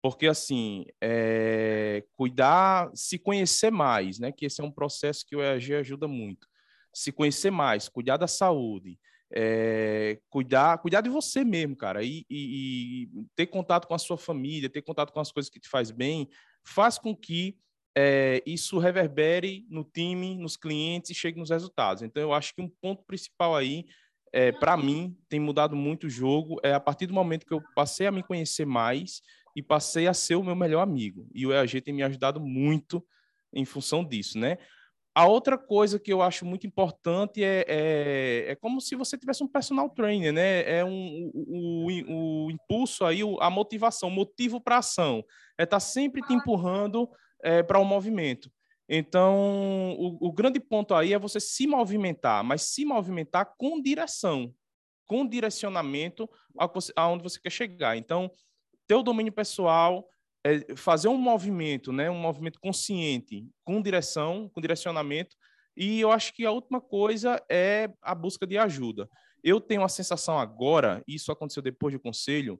Porque, 0.01 0.27
assim, 0.27 0.85
é, 0.99 2.03
cuidar, 2.13 2.89
se 2.93 3.19
conhecer 3.19 3.71
mais, 3.71 4.19
né? 4.19 4.31
Que 4.31 4.47
esse 4.47 4.59
é 4.59 4.63
um 4.63 4.71
processo 4.71 5.25
que 5.25 5.35
o 5.35 5.41
EAG 5.41 5.75
ajuda 5.75 6.07
muito. 6.07 6.47
Se 6.93 7.11
conhecer 7.11 7.51
mais, 7.51 7.87
cuidar 7.87 8.17
da 8.17 8.27
saúde, 8.27 8.99
é, 9.33 10.19
cuidar, 10.29 10.77
cuidar 10.79 11.01
de 11.01 11.09
você 11.09 11.43
mesmo, 11.43 11.75
cara, 11.75 12.03
e, 12.03 12.25
e, 12.29 13.03
e, 13.03 13.09
ter 13.35 13.47
contato 13.47 13.87
com 13.87 13.93
a 13.93 13.99
sua 13.99 14.17
família, 14.17 14.69
ter 14.69 14.81
contato 14.81 15.11
com 15.11 15.19
as 15.19 15.31
coisas 15.31 15.49
que 15.49 15.59
te 15.59 15.69
faz 15.69 15.91
bem, 15.91 16.29
faz 16.63 16.97
com 16.97 17.15
que 17.15 17.57
é, 17.95 18.41
isso 18.45 18.77
reverbere 18.77 19.65
no 19.69 19.83
time, 19.83 20.35
nos 20.35 20.57
clientes 20.57 21.11
e 21.11 21.15
chegue 21.15 21.39
nos 21.39 21.49
resultados. 21.49 22.03
Então, 22.03 22.21
eu 22.21 22.33
acho 22.33 22.53
que 22.53 22.61
um 22.61 22.69
ponto 22.81 23.03
principal 23.05 23.55
aí, 23.55 23.85
é, 24.33 24.51
para 24.51 24.77
mim, 24.77 25.17
tem 25.29 25.39
mudado 25.39 25.75
muito 25.75 26.07
o 26.07 26.09
jogo, 26.09 26.59
é 26.63 26.73
a 26.73 26.79
partir 26.79 27.07
do 27.07 27.13
momento 27.13 27.45
que 27.45 27.53
eu 27.53 27.61
passei 27.75 28.07
a 28.07 28.11
me 28.11 28.23
conhecer 28.23 28.65
mais 28.65 29.21
e 29.55 29.61
passei 29.61 30.07
a 30.07 30.13
ser 30.13 30.35
o 30.35 30.43
meu 30.43 30.55
melhor 30.55 30.81
amigo. 30.81 31.27
E 31.33 31.45
o 31.45 31.51
EAG 31.51 31.81
tem 31.81 31.93
me 31.93 32.03
ajudado 32.03 32.39
muito 32.39 33.05
em 33.53 33.65
função 33.65 34.03
disso, 34.03 34.39
né? 34.39 34.57
A 35.13 35.25
outra 35.27 35.57
coisa 35.57 35.99
que 35.99 36.11
eu 36.11 36.21
acho 36.21 36.45
muito 36.45 36.65
importante 36.65 37.43
é, 37.43 37.65
é, 37.67 38.45
é 38.51 38.55
como 38.55 38.79
se 38.79 38.95
você 38.95 39.17
tivesse 39.17 39.43
um 39.43 39.47
personal 39.47 39.89
trainer, 39.89 40.31
né? 40.31 40.61
É 40.79 40.85
um, 40.85 41.29
o, 41.33 41.87
o, 41.87 42.45
o 42.45 42.51
impulso 42.51 43.03
aí, 43.03 43.21
a 43.41 43.49
motivação, 43.49 44.07
o 44.07 44.11
motivo 44.11 44.61
para 44.61 44.77
ação. 44.77 45.23
É 45.57 45.63
estar 45.63 45.77
tá 45.77 45.79
sempre 45.81 46.21
te 46.21 46.33
empurrando 46.33 47.09
é, 47.43 47.61
para 47.61 47.77
o 47.77 47.81
um 47.81 47.85
movimento. 47.85 48.49
Então, 48.87 49.95
o, 49.97 50.27
o, 50.27 50.31
grande 50.31 50.59
ponto 50.59 50.93
aí 50.93 51.13
é 51.13 51.19
você 51.19 51.39
se 51.39 51.65
movimentar, 51.65 52.43
mas 52.43 52.63
se 52.63 52.83
movimentar 52.83 53.53
com 53.57 53.81
direção, 53.81 54.53
com 55.07 55.25
direcionamento 55.25 56.29
aonde 56.95 57.23
você 57.23 57.39
quer 57.39 57.51
chegar. 57.51 57.97
Então, 57.97 58.29
ter 58.87 58.95
o 58.95 59.03
domínio 59.03 59.31
pessoal, 59.31 60.05
é 60.43 60.75
fazer 60.75 61.07
um 61.07 61.17
movimento, 61.17 61.91
né, 61.91 62.09
um 62.09 62.19
movimento 62.19 62.59
consciente, 62.59 63.47
com 63.63 63.81
direção, 63.81 64.49
com 64.53 64.61
direcionamento. 64.61 65.35
E 65.75 66.01
eu 66.01 66.11
acho 66.11 66.33
que 66.33 66.45
a 66.45 66.51
última 66.51 66.81
coisa 66.81 67.41
é 67.49 67.89
a 68.01 68.13
busca 68.13 68.45
de 68.45 68.57
ajuda. 68.57 69.09
Eu 69.43 69.59
tenho 69.59 69.83
a 69.83 69.89
sensação 69.89 70.37
agora, 70.37 71.03
isso 71.07 71.31
aconteceu 71.31 71.63
depois 71.63 71.93
do 71.93 71.99
conselho, 71.99 72.59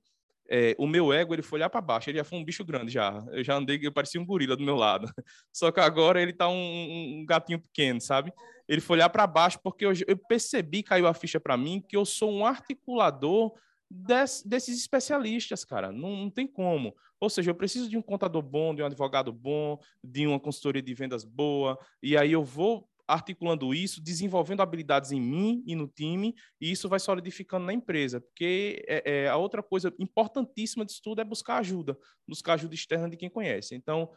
é, 0.53 0.75
o 0.77 0.86
meu 0.86 1.13
ego 1.13 1.34
ele 1.34 1.41
foi 1.41 1.59
olhar 1.59 1.69
para 1.69 1.79
baixo, 1.79 2.09
ele 2.09 2.17
já 2.17 2.25
foi 2.25 2.38
um 2.38 2.43
bicho 2.43 2.65
grande 2.65 2.91
já. 2.91 3.23
Eu 3.32 3.41
já 3.41 3.55
andei, 3.55 3.79
eu 3.82 3.91
parecia 3.91 4.19
um 4.19 4.25
gorila 4.25 4.53
do 4.53 4.65
meu 4.65 4.75
lado. 4.75 5.07
Só 5.53 5.71
que 5.71 5.79
agora 5.79 6.21
ele 6.21 6.32
está 6.32 6.49
um, 6.49 7.21
um, 7.21 7.25
gatinho 7.25 7.57
pequeno, 7.57 8.01
sabe? 8.01 8.34
Ele 8.67 8.82
foi 8.82 8.97
olhar 8.97 9.09
para 9.09 9.25
baixo 9.25 9.57
porque 9.63 9.86
eu, 9.86 9.93
eu 10.05 10.17
percebi, 10.17 10.84
caiu 10.84 11.07
a 11.07 11.13
ficha 11.13 11.39
para 11.39 11.55
mim, 11.55 11.82
que 11.88 11.95
eu 11.95 12.03
sou 12.03 12.29
um 12.29 12.45
articulador 12.45 13.53
des, 13.92 14.44
desses 14.46 14.80
especialistas, 14.80 15.66
cara. 15.66 15.92
Não, 15.92 16.16
não 16.16 16.30
tem 16.30 16.48
como. 16.48 16.96
Ou 17.20 17.30
seja, 17.30 17.52
eu 17.52 17.56
preciso 17.56 17.89
de 17.89 17.98
um 17.98 18.02
contador 18.02 18.42
bom, 18.42 18.74
de 18.74 18.82
um 18.82 18.86
advogado 18.86 19.32
bom, 19.32 19.78
de 20.04 20.26
uma 20.26 20.39
consultoria 20.39 20.82
de 20.82 20.94
vendas 20.94 21.24
boa, 21.24 21.78
e 22.02 22.18
aí 22.18 22.32
eu 22.32 22.44
vou 22.44 22.88
articulando 23.08 23.74
isso, 23.74 24.02
desenvolvendo 24.02 24.62
habilidades 24.62 25.12
em 25.12 25.20
mim 25.20 25.62
e 25.68 25.76
no 25.76 25.88
time, 25.88 26.34
e 26.62 26.72
isso 26.72 26.88
vai 26.88 27.00
solidificando 27.00 27.66
na 27.66 27.74
empresa, 27.74 28.22
porque 28.22 28.84
é, 28.88 29.24
é, 29.24 29.28
a 29.28 29.36
outra 29.36 29.62
coisa 29.62 29.94
importantíssima 30.00 30.86
disso 30.86 31.02
tudo 31.04 31.20
é 31.20 31.26
buscar 31.26 31.58
ajuda, 31.58 31.98
buscar 32.26 32.54
ajuda 32.54 32.74
externa 32.74 33.10
de 33.10 33.18
quem 33.18 33.30
conhece. 33.30 33.76
Então, 33.76 34.10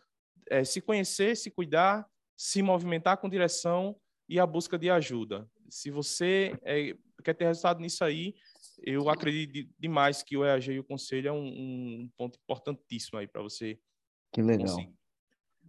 é, 0.49 0.63
se 0.63 0.81
conhecer, 0.81 1.37
se 1.37 1.51
cuidar, 1.51 2.07
se 2.37 2.63
movimentar 2.63 3.17
com 3.17 3.29
direção 3.29 3.97
e 4.29 4.39
a 4.39 4.47
busca 4.47 4.79
de 4.79 4.89
ajuda. 4.89 5.49
Se 5.69 5.91
você 5.91 6.57
é, 6.63 6.95
quer 7.25 7.35
ter 7.35 7.47
resultado 7.47 7.81
nisso 7.81 8.05
aí, 8.05 8.35
eu 8.83 9.09
acredito 9.09 9.69
demais 9.79 10.23
que 10.23 10.37
o 10.37 10.45
EAG 10.45 10.73
e 10.73 10.79
o 10.79 10.85
Conselho 10.85 11.29
é 11.29 11.33
um, 11.33 11.47
um 11.47 12.11
ponto 12.17 12.39
importantíssimo 12.43 13.19
aí 13.19 13.27
para 13.27 13.43
você. 13.43 13.79
Que 14.33 14.43
legal. 14.43 14.67
Conseguir. 14.67 14.93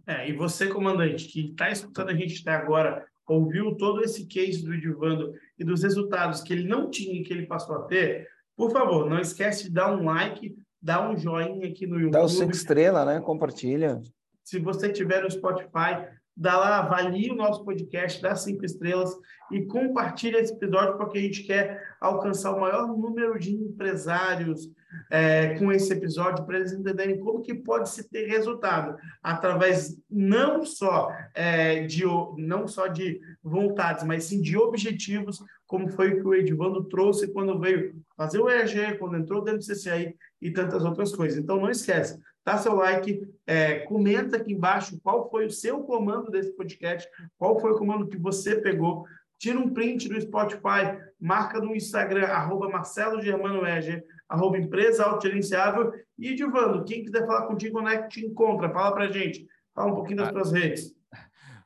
É, 0.06 0.28
e 0.28 0.32
você, 0.32 0.68
comandante, 0.68 1.26
que 1.26 1.50
está 1.50 1.70
escutando 1.70 2.10
a 2.10 2.14
gente 2.14 2.40
até 2.40 2.52
agora, 2.52 3.06
ouviu 3.26 3.76
todo 3.76 4.02
esse 4.02 4.26
case 4.26 4.64
do 4.64 4.72
Edivando 4.72 5.34
e 5.58 5.64
dos 5.64 5.82
resultados 5.82 6.42
que 6.42 6.52
ele 6.52 6.68
não 6.68 6.88
tinha 6.90 7.20
e 7.20 7.24
que 7.24 7.32
ele 7.32 7.46
passou 7.46 7.76
a 7.76 7.82
ter, 7.82 8.28
por 8.56 8.70
favor, 8.70 9.08
não 9.08 9.18
esquece 9.18 9.64
de 9.64 9.70
dar 9.70 9.92
um 9.92 10.04
like, 10.04 10.56
dar 10.80 11.10
um 11.10 11.16
joinha 11.16 11.68
aqui 11.68 11.86
no 11.86 11.96
YouTube. 11.96 12.12
Dá 12.12 12.24
o 12.24 12.28
cinco 12.28 12.52
estrelas, 12.52 13.06
né? 13.06 13.20
Compartilha. 13.20 14.00
Se 14.44 14.60
você 14.60 14.92
tiver 14.92 15.22
no 15.22 15.30
Spotify, 15.30 16.06
dá 16.36 16.58
lá, 16.58 16.78
avalie 16.78 17.30
o 17.30 17.36
nosso 17.36 17.64
podcast, 17.64 18.20
dá 18.20 18.34
cinco 18.36 18.64
estrelas 18.64 19.10
e 19.50 19.64
compartilha 19.64 20.38
esse 20.38 20.52
episódio 20.52 20.96
porque 20.98 21.18
a 21.18 21.22
gente 21.22 21.44
quer 21.44 21.96
alcançar 22.00 22.52
o 22.52 22.60
maior 22.60 22.86
número 22.88 23.38
de 23.38 23.54
empresários 23.54 24.70
é, 25.10 25.58
com 25.58 25.72
esse 25.72 25.92
episódio 25.92 26.44
para 26.44 26.58
eles 26.58 26.72
entenderem 26.72 27.18
como 27.18 27.42
que 27.42 27.54
pode 27.54 27.88
se 27.88 28.08
ter 28.08 28.26
resultado 28.26 28.96
através 29.22 29.96
não 30.10 30.64
só 30.64 31.10
é, 31.34 31.84
de 31.86 32.04
não 32.36 32.66
só 32.66 32.86
de 32.86 33.20
vontades, 33.42 34.04
mas 34.04 34.24
sim 34.24 34.40
de 34.40 34.56
objetivos, 34.56 35.38
como 35.66 35.88
foi 35.88 36.12
o 36.12 36.16
que 36.16 36.28
o 36.28 36.34
Edvando 36.34 36.84
trouxe 36.84 37.32
quando 37.32 37.58
veio 37.58 37.94
fazer 38.16 38.40
o 38.40 38.48
EAG, 38.48 38.98
quando 38.98 39.16
entrou 39.16 39.42
dentro 39.42 39.60
do 39.60 39.66
CCI 39.66 40.14
e 40.40 40.50
tantas 40.50 40.84
outras 40.84 41.14
coisas. 41.14 41.38
Então 41.38 41.60
não 41.60 41.70
esquece, 41.70 42.18
dá 42.46 42.56
seu 42.56 42.76
like, 42.76 43.28
é, 43.44 43.80
comenta 43.80 44.36
aqui 44.36 44.52
embaixo 44.52 45.00
qual 45.02 45.28
foi 45.28 45.46
o 45.46 45.50
seu 45.50 45.80
comando 45.80 46.30
desse 46.30 46.52
podcast, 46.52 47.10
qual 47.36 47.58
foi 47.58 47.72
o 47.72 47.76
comando 47.76 48.06
que 48.06 48.16
você 48.16 48.60
pegou, 48.60 49.04
tira 49.36 49.58
um 49.58 49.74
print 49.74 50.08
do 50.08 50.20
Spotify, 50.20 50.96
marca 51.20 51.60
no 51.60 51.74
Instagram, 51.74 52.28
arroba 52.28 52.68
Marcelo 52.68 53.20
Germano 53.20 53.66
Eger, 53.66 54.04
arroba 54.28 54.58
Empresa 54.58 55.04
Autogerenciável. 55.04 55.92
E, 56.16 56.34
Divando, 56.36 56.84
quem 56.84 57.02
quiser 57.02 57.26
falar 57.26 57.48
contigo, 57.48 57.80
onde 57.80 57.90
é 57.90 58.02
que 58.02 58.08
te 58.08 58.24
encontra? 58.24 58.70
Fala 58.70 58.94
pra 58.94 59.10
gente. 59.10 59.44
Fala 59.74 59.90
um 59.90 59.96
pouquinho 59.96 60.18
das 60.18 60.28
ah, 60.28 60.32
tuas 60.32 60.52
redes. 60.52 60.95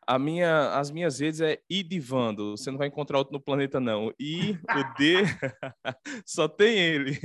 A 0.06 0.18
minha, 0.18 0.70
as 0.78 0.90
minhas 0.90 1.20
redes 1.20 1.40
é 1.40 1.60
Idivando. 1.68 2.56
Você 2.56 2.70
não 2.70 2.78
vai 2.78 2.88
encontrar 2.88 3.18
outro 3.18 3.32
no 3.32 3.40
planeta, 3.40 3.78
não. 3.78 4.12
I, 4.18 4.52
o 4.52 4.98
D, 4.98 5.22
só 6.26 6.48
tem 6.48 6.78
ele. 6.78 7.18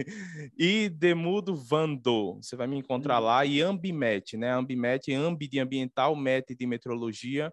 I, 0.57 0.89
Demudo 0.89 1.55
Vando. 1.55 2.35
Você 2.35 2.55
vai 2.55 2.67
me 2.67 2.77
encontrar 2.77 3.19
lá. 3.19 3.45
E 3.45 3.61
Ambimet, 3.61 4.37
né? 4.37 4.51
Ambimet, 4.51 5.13
Ambi 5.13 5.47
de 5.47 5.59
ambiental, 5.59 6.15
Met 6.15 6.53
de 6.53 6.67
metrologia. 6.67 7.51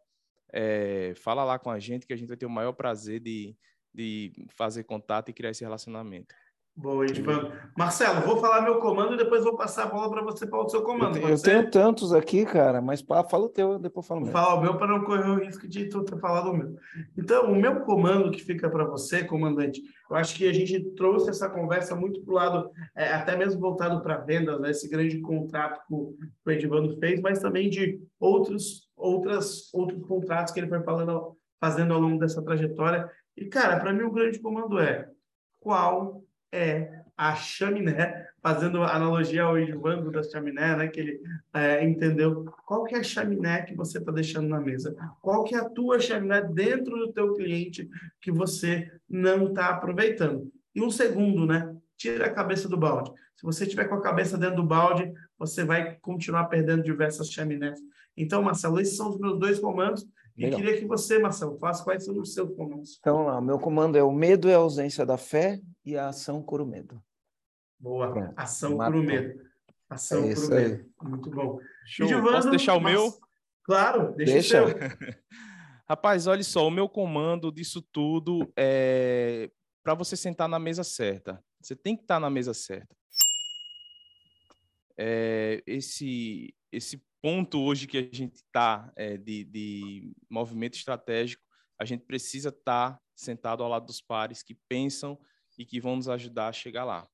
É, 0.53 1.15
fala 1.17 1.45
lá 1.45 1.59
com 1.59 1.71
a 1.71 1.79
gente 1.79 2.07
que 2.07 2.13
a 2.13 2.17
gente 2.17 2.29
vai 2.29 2.37
ter 2.37 2.47
o 2.47 2.51
maior 2.51 2.73
prazer 2.73 3.21
de, 3.21 3.57
de 3.95 4.33
fazer 4.57 4.85
contato 4.85 5.31
e 5.31 5.33
criar 5.33 5.51
esse 5.51 5.65
relacionamento. 5.65 6.35
Boa, 6.75 7.05
Edvan. 7.05 7.53
Marcelo, 7.77 8.23
vou 8.23 8.39
falar 8.39 8.63
meu 8.63 8.79
comando 8.79 9.13
e 9.13 9.19
depois 9.19 9.45
vou 9.45 9.55
passar 9.55 9.85
a 9.85 9.87
bola 9.87 10.11
para 10.11 10.23
você 10.23 10.47
para 10.47 10.59
o 10.59 10.69
seu 10.71 10.83
comando. 10.83 11.19
Eu, 11.19 11.29
eu 11.29 11.41
tenho 11.41 11.71
tantos 11.71 12.15
aqui, 12.15 12.47
cara, 12.47 12.81
mas 12.81 13.03
pá, 13.03 13.23
fala 13.23 13.45
o 13.45 13.49
teu, 13.51 13.79
depois 13.79 14.07
falo 14.07 14.21
o 14.21 14.25
meu. 14.25 14.33
Vou 14.33 14.43
falar 14.43 14.55
o 14.55 14.63
meu 14.63 14.79
para 14.79 14.87
não 14.87 15.05
correr 15.05 15.29
o 15.29 15.39
risco 15.39 15.69
de 15.69 15.91
tu 15.91 16.03
ter 16.03 16.19
falado 16.19 16.51
o 16.51 16.57
meu. 16.57 16.75
Então, 17.17 17.53
o 17.53 17.55
meu 17.55 17.81
comando 17.81 18.31
que 18.31 18.43
fica 18.43 18.71
para 18.71 18.85
você, 18.85 19.23
comandante, 19.23 19.83
eu 20.11 20.17
acho 20.17 20.35
que 20.35 20.49
a 20.49 20.53
gente 20.53 20.81
trouxe 20.95 21.29
essa 21.29 21.49
conversa 21.49 21.95
muito 21.95 22.23
para 22.23 22.33
o 22.33 22.37
lado, 22.37 22.71
é, 22.97 23.13
até 23.13 23.37
mesmo 23.37 23.61
voltado 23.61 24.03
para 24.03 24.17
vendas, 24.17 24.59
né? 24.59 24.71
esse 24.71 24.89
grande 24.89 25.21
contrato 25.21 25.79
que 25.87 25.95
o, 25.95 26.17
que 26.43 26.67
o 26.67 26.99
fez, 26.99 27.21
mas 27.21 27.39
também 27.39 27.69
de 27.69 28.01
outros, 28.19 28.89
outras, 28.97 29.73
outros 29.75 30.03
contratos 30.07 30.55
que 30.55 30.61
ele 30.61 30.69
foi 30.69 30.83
falando, 30.83 31.37
fazendo 31.61 31.93
ao 31.93 32.01
longo 32.01 32.19
dessa 32.19 32.43
trajetória. 32.43 33.11
E, 33.37 33.45
cara, 33.45 33.79
para 33.79 33.93
mim 33.93 34.05
o 34.05 34.13
grande 34.13 34.39
comando 34.41 34.79
é 34.79 35.07
qual 35.61 36.22
é 36.53 37.03
a 37.17 37.35
chaminé, 37.35 38.27
fazendo 38.43 38.83
analogia 38.83 39.45
ao 39.45 39.59
Ivando 39.59 40.11
da 40.11 40.23
chaminé, 40.23 40.77
né, 40.77 40.89
que 40.89 41.01
ele 41.01 41.21
é, 41.55 41.85
entendeu 41.85 42.45
qual 42.67 42.85
que 42.85 42.95
é 42.95 42.99
a 42.99 43.03
chaminé 43.03 43.63
que 43.63 43.75
você 43.75 43.99
está 43.99 44.13
deixando 44.13 44.49
na 44.49 44.61
mesa, 44.61 44.95
qual 45.21 45.45
que 45.45 45.55
é 45.55 45.59
a 45.59 45.69
tua 45.69 45.99
chaminé 45.99 46.43
dentro 46.43 46.97
do 46.97 47.13
teu 47.13 47.35
cliente 47.35 47.89
que 48.21 48.31
você 48.31 48.91
não 49.09 49.49
está 49.49 49.69
aproveitando. 49.69 50.51
E 50.75 50.83
um 50.83 50.91
segundo, 50.91 51.47
né, 51.47 51.75
tira 51.97 52.27
a 52.27 52.33
cabeça 52.33 52.69
do 52.69 52.77
balde. 52.77 53.13
Se 53.37 53.45
você 53.45 53.67
tiver 53.67 53.85
com 53.85 53.95
a 53.95 54.03
cabeça 54.03 54.37
dentro 54.37 54.57
do 54.57 54.67
balde, 54.67 55.13
você 55.39 55.65
vai 55.65 55.97
continuar 56.01 56.45
perdendo 56.45 56.83
diversas 56.83 57.31
chaminés. 57.31 57.79
Então, 58.17 58.43
Marcelo, 58.43 58.81
esses 58.81 58.97
são 58.97 59.11
os 59.11 59.19
meus 59.19 59.39
dois 59.39 59.59
comandos. 59.59 60.07
E 60.37 60.45
Legal. 60.45 60.61
queria 60.61 60.79
que 60.79 60.87
você, 60.87 61.19
Marcelo, 61.19 61.59
faça 61.59 61.85
quais 61.85 62.05
são 62.05 62.19
os 62.19 62.33
seus 62.33 62.55
comandos. 62.55 62.97
Então, 63.01 63.25
lá, 63.25 63.41
meu 63.41 63.59
comando 63.59 63.97
é 63.97 64.03
o 64.03 64.13
medo 64.13 64.49
é 64.49 64.55
a 64.55 64.59
ausência 64.59 65.05
da 65.05 65.19
fé 65.19 65.61
e 65.85 65.97
a 65.97 66.09
ação 66.09 66.43
cura 66.43 66.63
o 66.63 66.67
medo. 66.67 67.03
Boa, 67.79 68.13
Pronto. 68.13 68.35
ação 68.37 68.77
Matou. 68.77 68.93
cura 68.93 69.03
o 69.03 69.07
medo. 69.07 69.51
Ação 69.89 70.25
é 70.25 70.35
cura 70.35 70.47
o 70.47 70.51
medo. 70.51 70.93
Muito 71.03 71.31
bom. 71.31 71.59
Show. 71.87 72.09
Posso 72.23 72.51
deixar 72.51 72.75
o 72.75 72.81
mas... 72.81 72.93
meu? 72.93 73.13
Claro, 73.65 74.15
deixa, 74.15 74.33
deixa. 74.33 74.65
o 74.65 74.69
seu. 74.69 74.79
Rapaz, 75.89 76.27
olha 76.27 76.43
só, 76.43 76.67
o 76.67 76.71
meu 76.71 76.89
comando 76.89 77.53
disso 77.53 77.83
tudo 77.83 78.51
é 78.57 79.51
para 79.83 79.95
você 79.95 80.17
sentar 80.17 80.49
na 80.49 80.59
mesa 80.59 80.85
certa. 80.85 81.43
Você 81.61 81.75
tem 81.75 81.97
que 81.97 82.03
estar 82.03 82.21
na 82.21 82.31
mesa 82.31 82.55
certa. 82.55 82.97
É, 84.97 85.63
esse, 85.67 86.55
esse 86.71 87.03
ponto 87.21 87.61
hoje 87.61 87.87
que 87.87 87.99
a 87.99 88.03
gente 88.03 88.37
está 88.37 88.93
é, 88.95 89.17
de, 89.17 89.45
de 89.45 90.13
movimento 90.31 90.77
estratégico, 90.77 91.43
a 91.79 91.85
gente 91.85 92.05
precisa 92.05 92.51
estar 92.51 92.93
tá 92.93 93.01
sentado 93.15 93.63
ao 93.63 93.69
lado 93.69 93.87
dos 93.87 94.01
pares 94.01 94.43
que 94.43 94.57
pensam 94.69 95.19
e 95.59 95.65
que 95.65 95.81
vão 95.81 95.97
nos 95.97 96.09
ajudar 96.09 96.49
a 96.49 96.53
chegar 96.53 96.85
lá. 96.85 97.07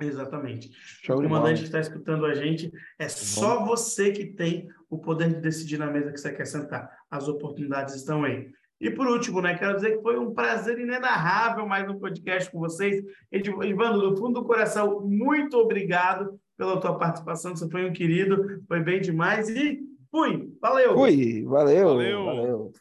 Exatamente. 0.00 0.72
Show 1.02 1.18
o 1.18 1.22
comandante 1.22 1.60
que 1.60 1.66
está 1.66 1.78
escutando 1.78 2.26
a 2.26 2.34
gente, 2.34 2.72
é 2.98 3.08
só 3.08 3.64
você 3.64 4.10
que 4.10 4.26
tem 4.26 4.68
o 4.90 4.98
poder 4.98 5.34
de 5.34 5.40
decidir 5.40 5.78
na 5.78 5.86
mesa 5.86 6.10
que 6.10 6.18
você 6.18 6.32
quer 6.32 6.46
sentar. 6.46 6.90
As 7.10 7.28
oportunidades 7.28 7.94
estão 7.94 8.24
aí. 8.24 8.50
E 8.80 8.90
por 8.90 9.06
último, 9.06 9.40
né, 9.40 9.56
quero 9.56 9.76
dizer 9.76 9.96
que 9.96 10.02
foi 10.02 10.18
um 10.18 10.34
prazer 10.34 10.78
inenarrável 10.78 11.66
mais 11.66 11.88
um 11.88 11.98
podcast 11.98 12.50
com 12.50 12.58
vocês. 12.58 13.02
Edivando, 13.30 14.10
do 14.10 14.16
fundo 14.16 14.40
do 14.40 14.46
coração, 14.46 15.00
muito 15.00 15.56
obrigado 15.56 16.38
pela 16.56 16.80
tua 16.80 16.98
participação. 16.98 17.54
Você 17.54 17.70
foi 17.70 17.88
um 17.88 17.92
querido, 17.92 18.62
foi 18.66 18.80
bem 18.80 19.00
demais 19.00 19.48
e 19.48 19.80
fui. 20.10 20.52
Valeu. 20.60 20.94
Fui, 20.94 21.44
valeu. 21.44 21.88
Valeu. 21.88 22.24
valeu. 22.24 22.72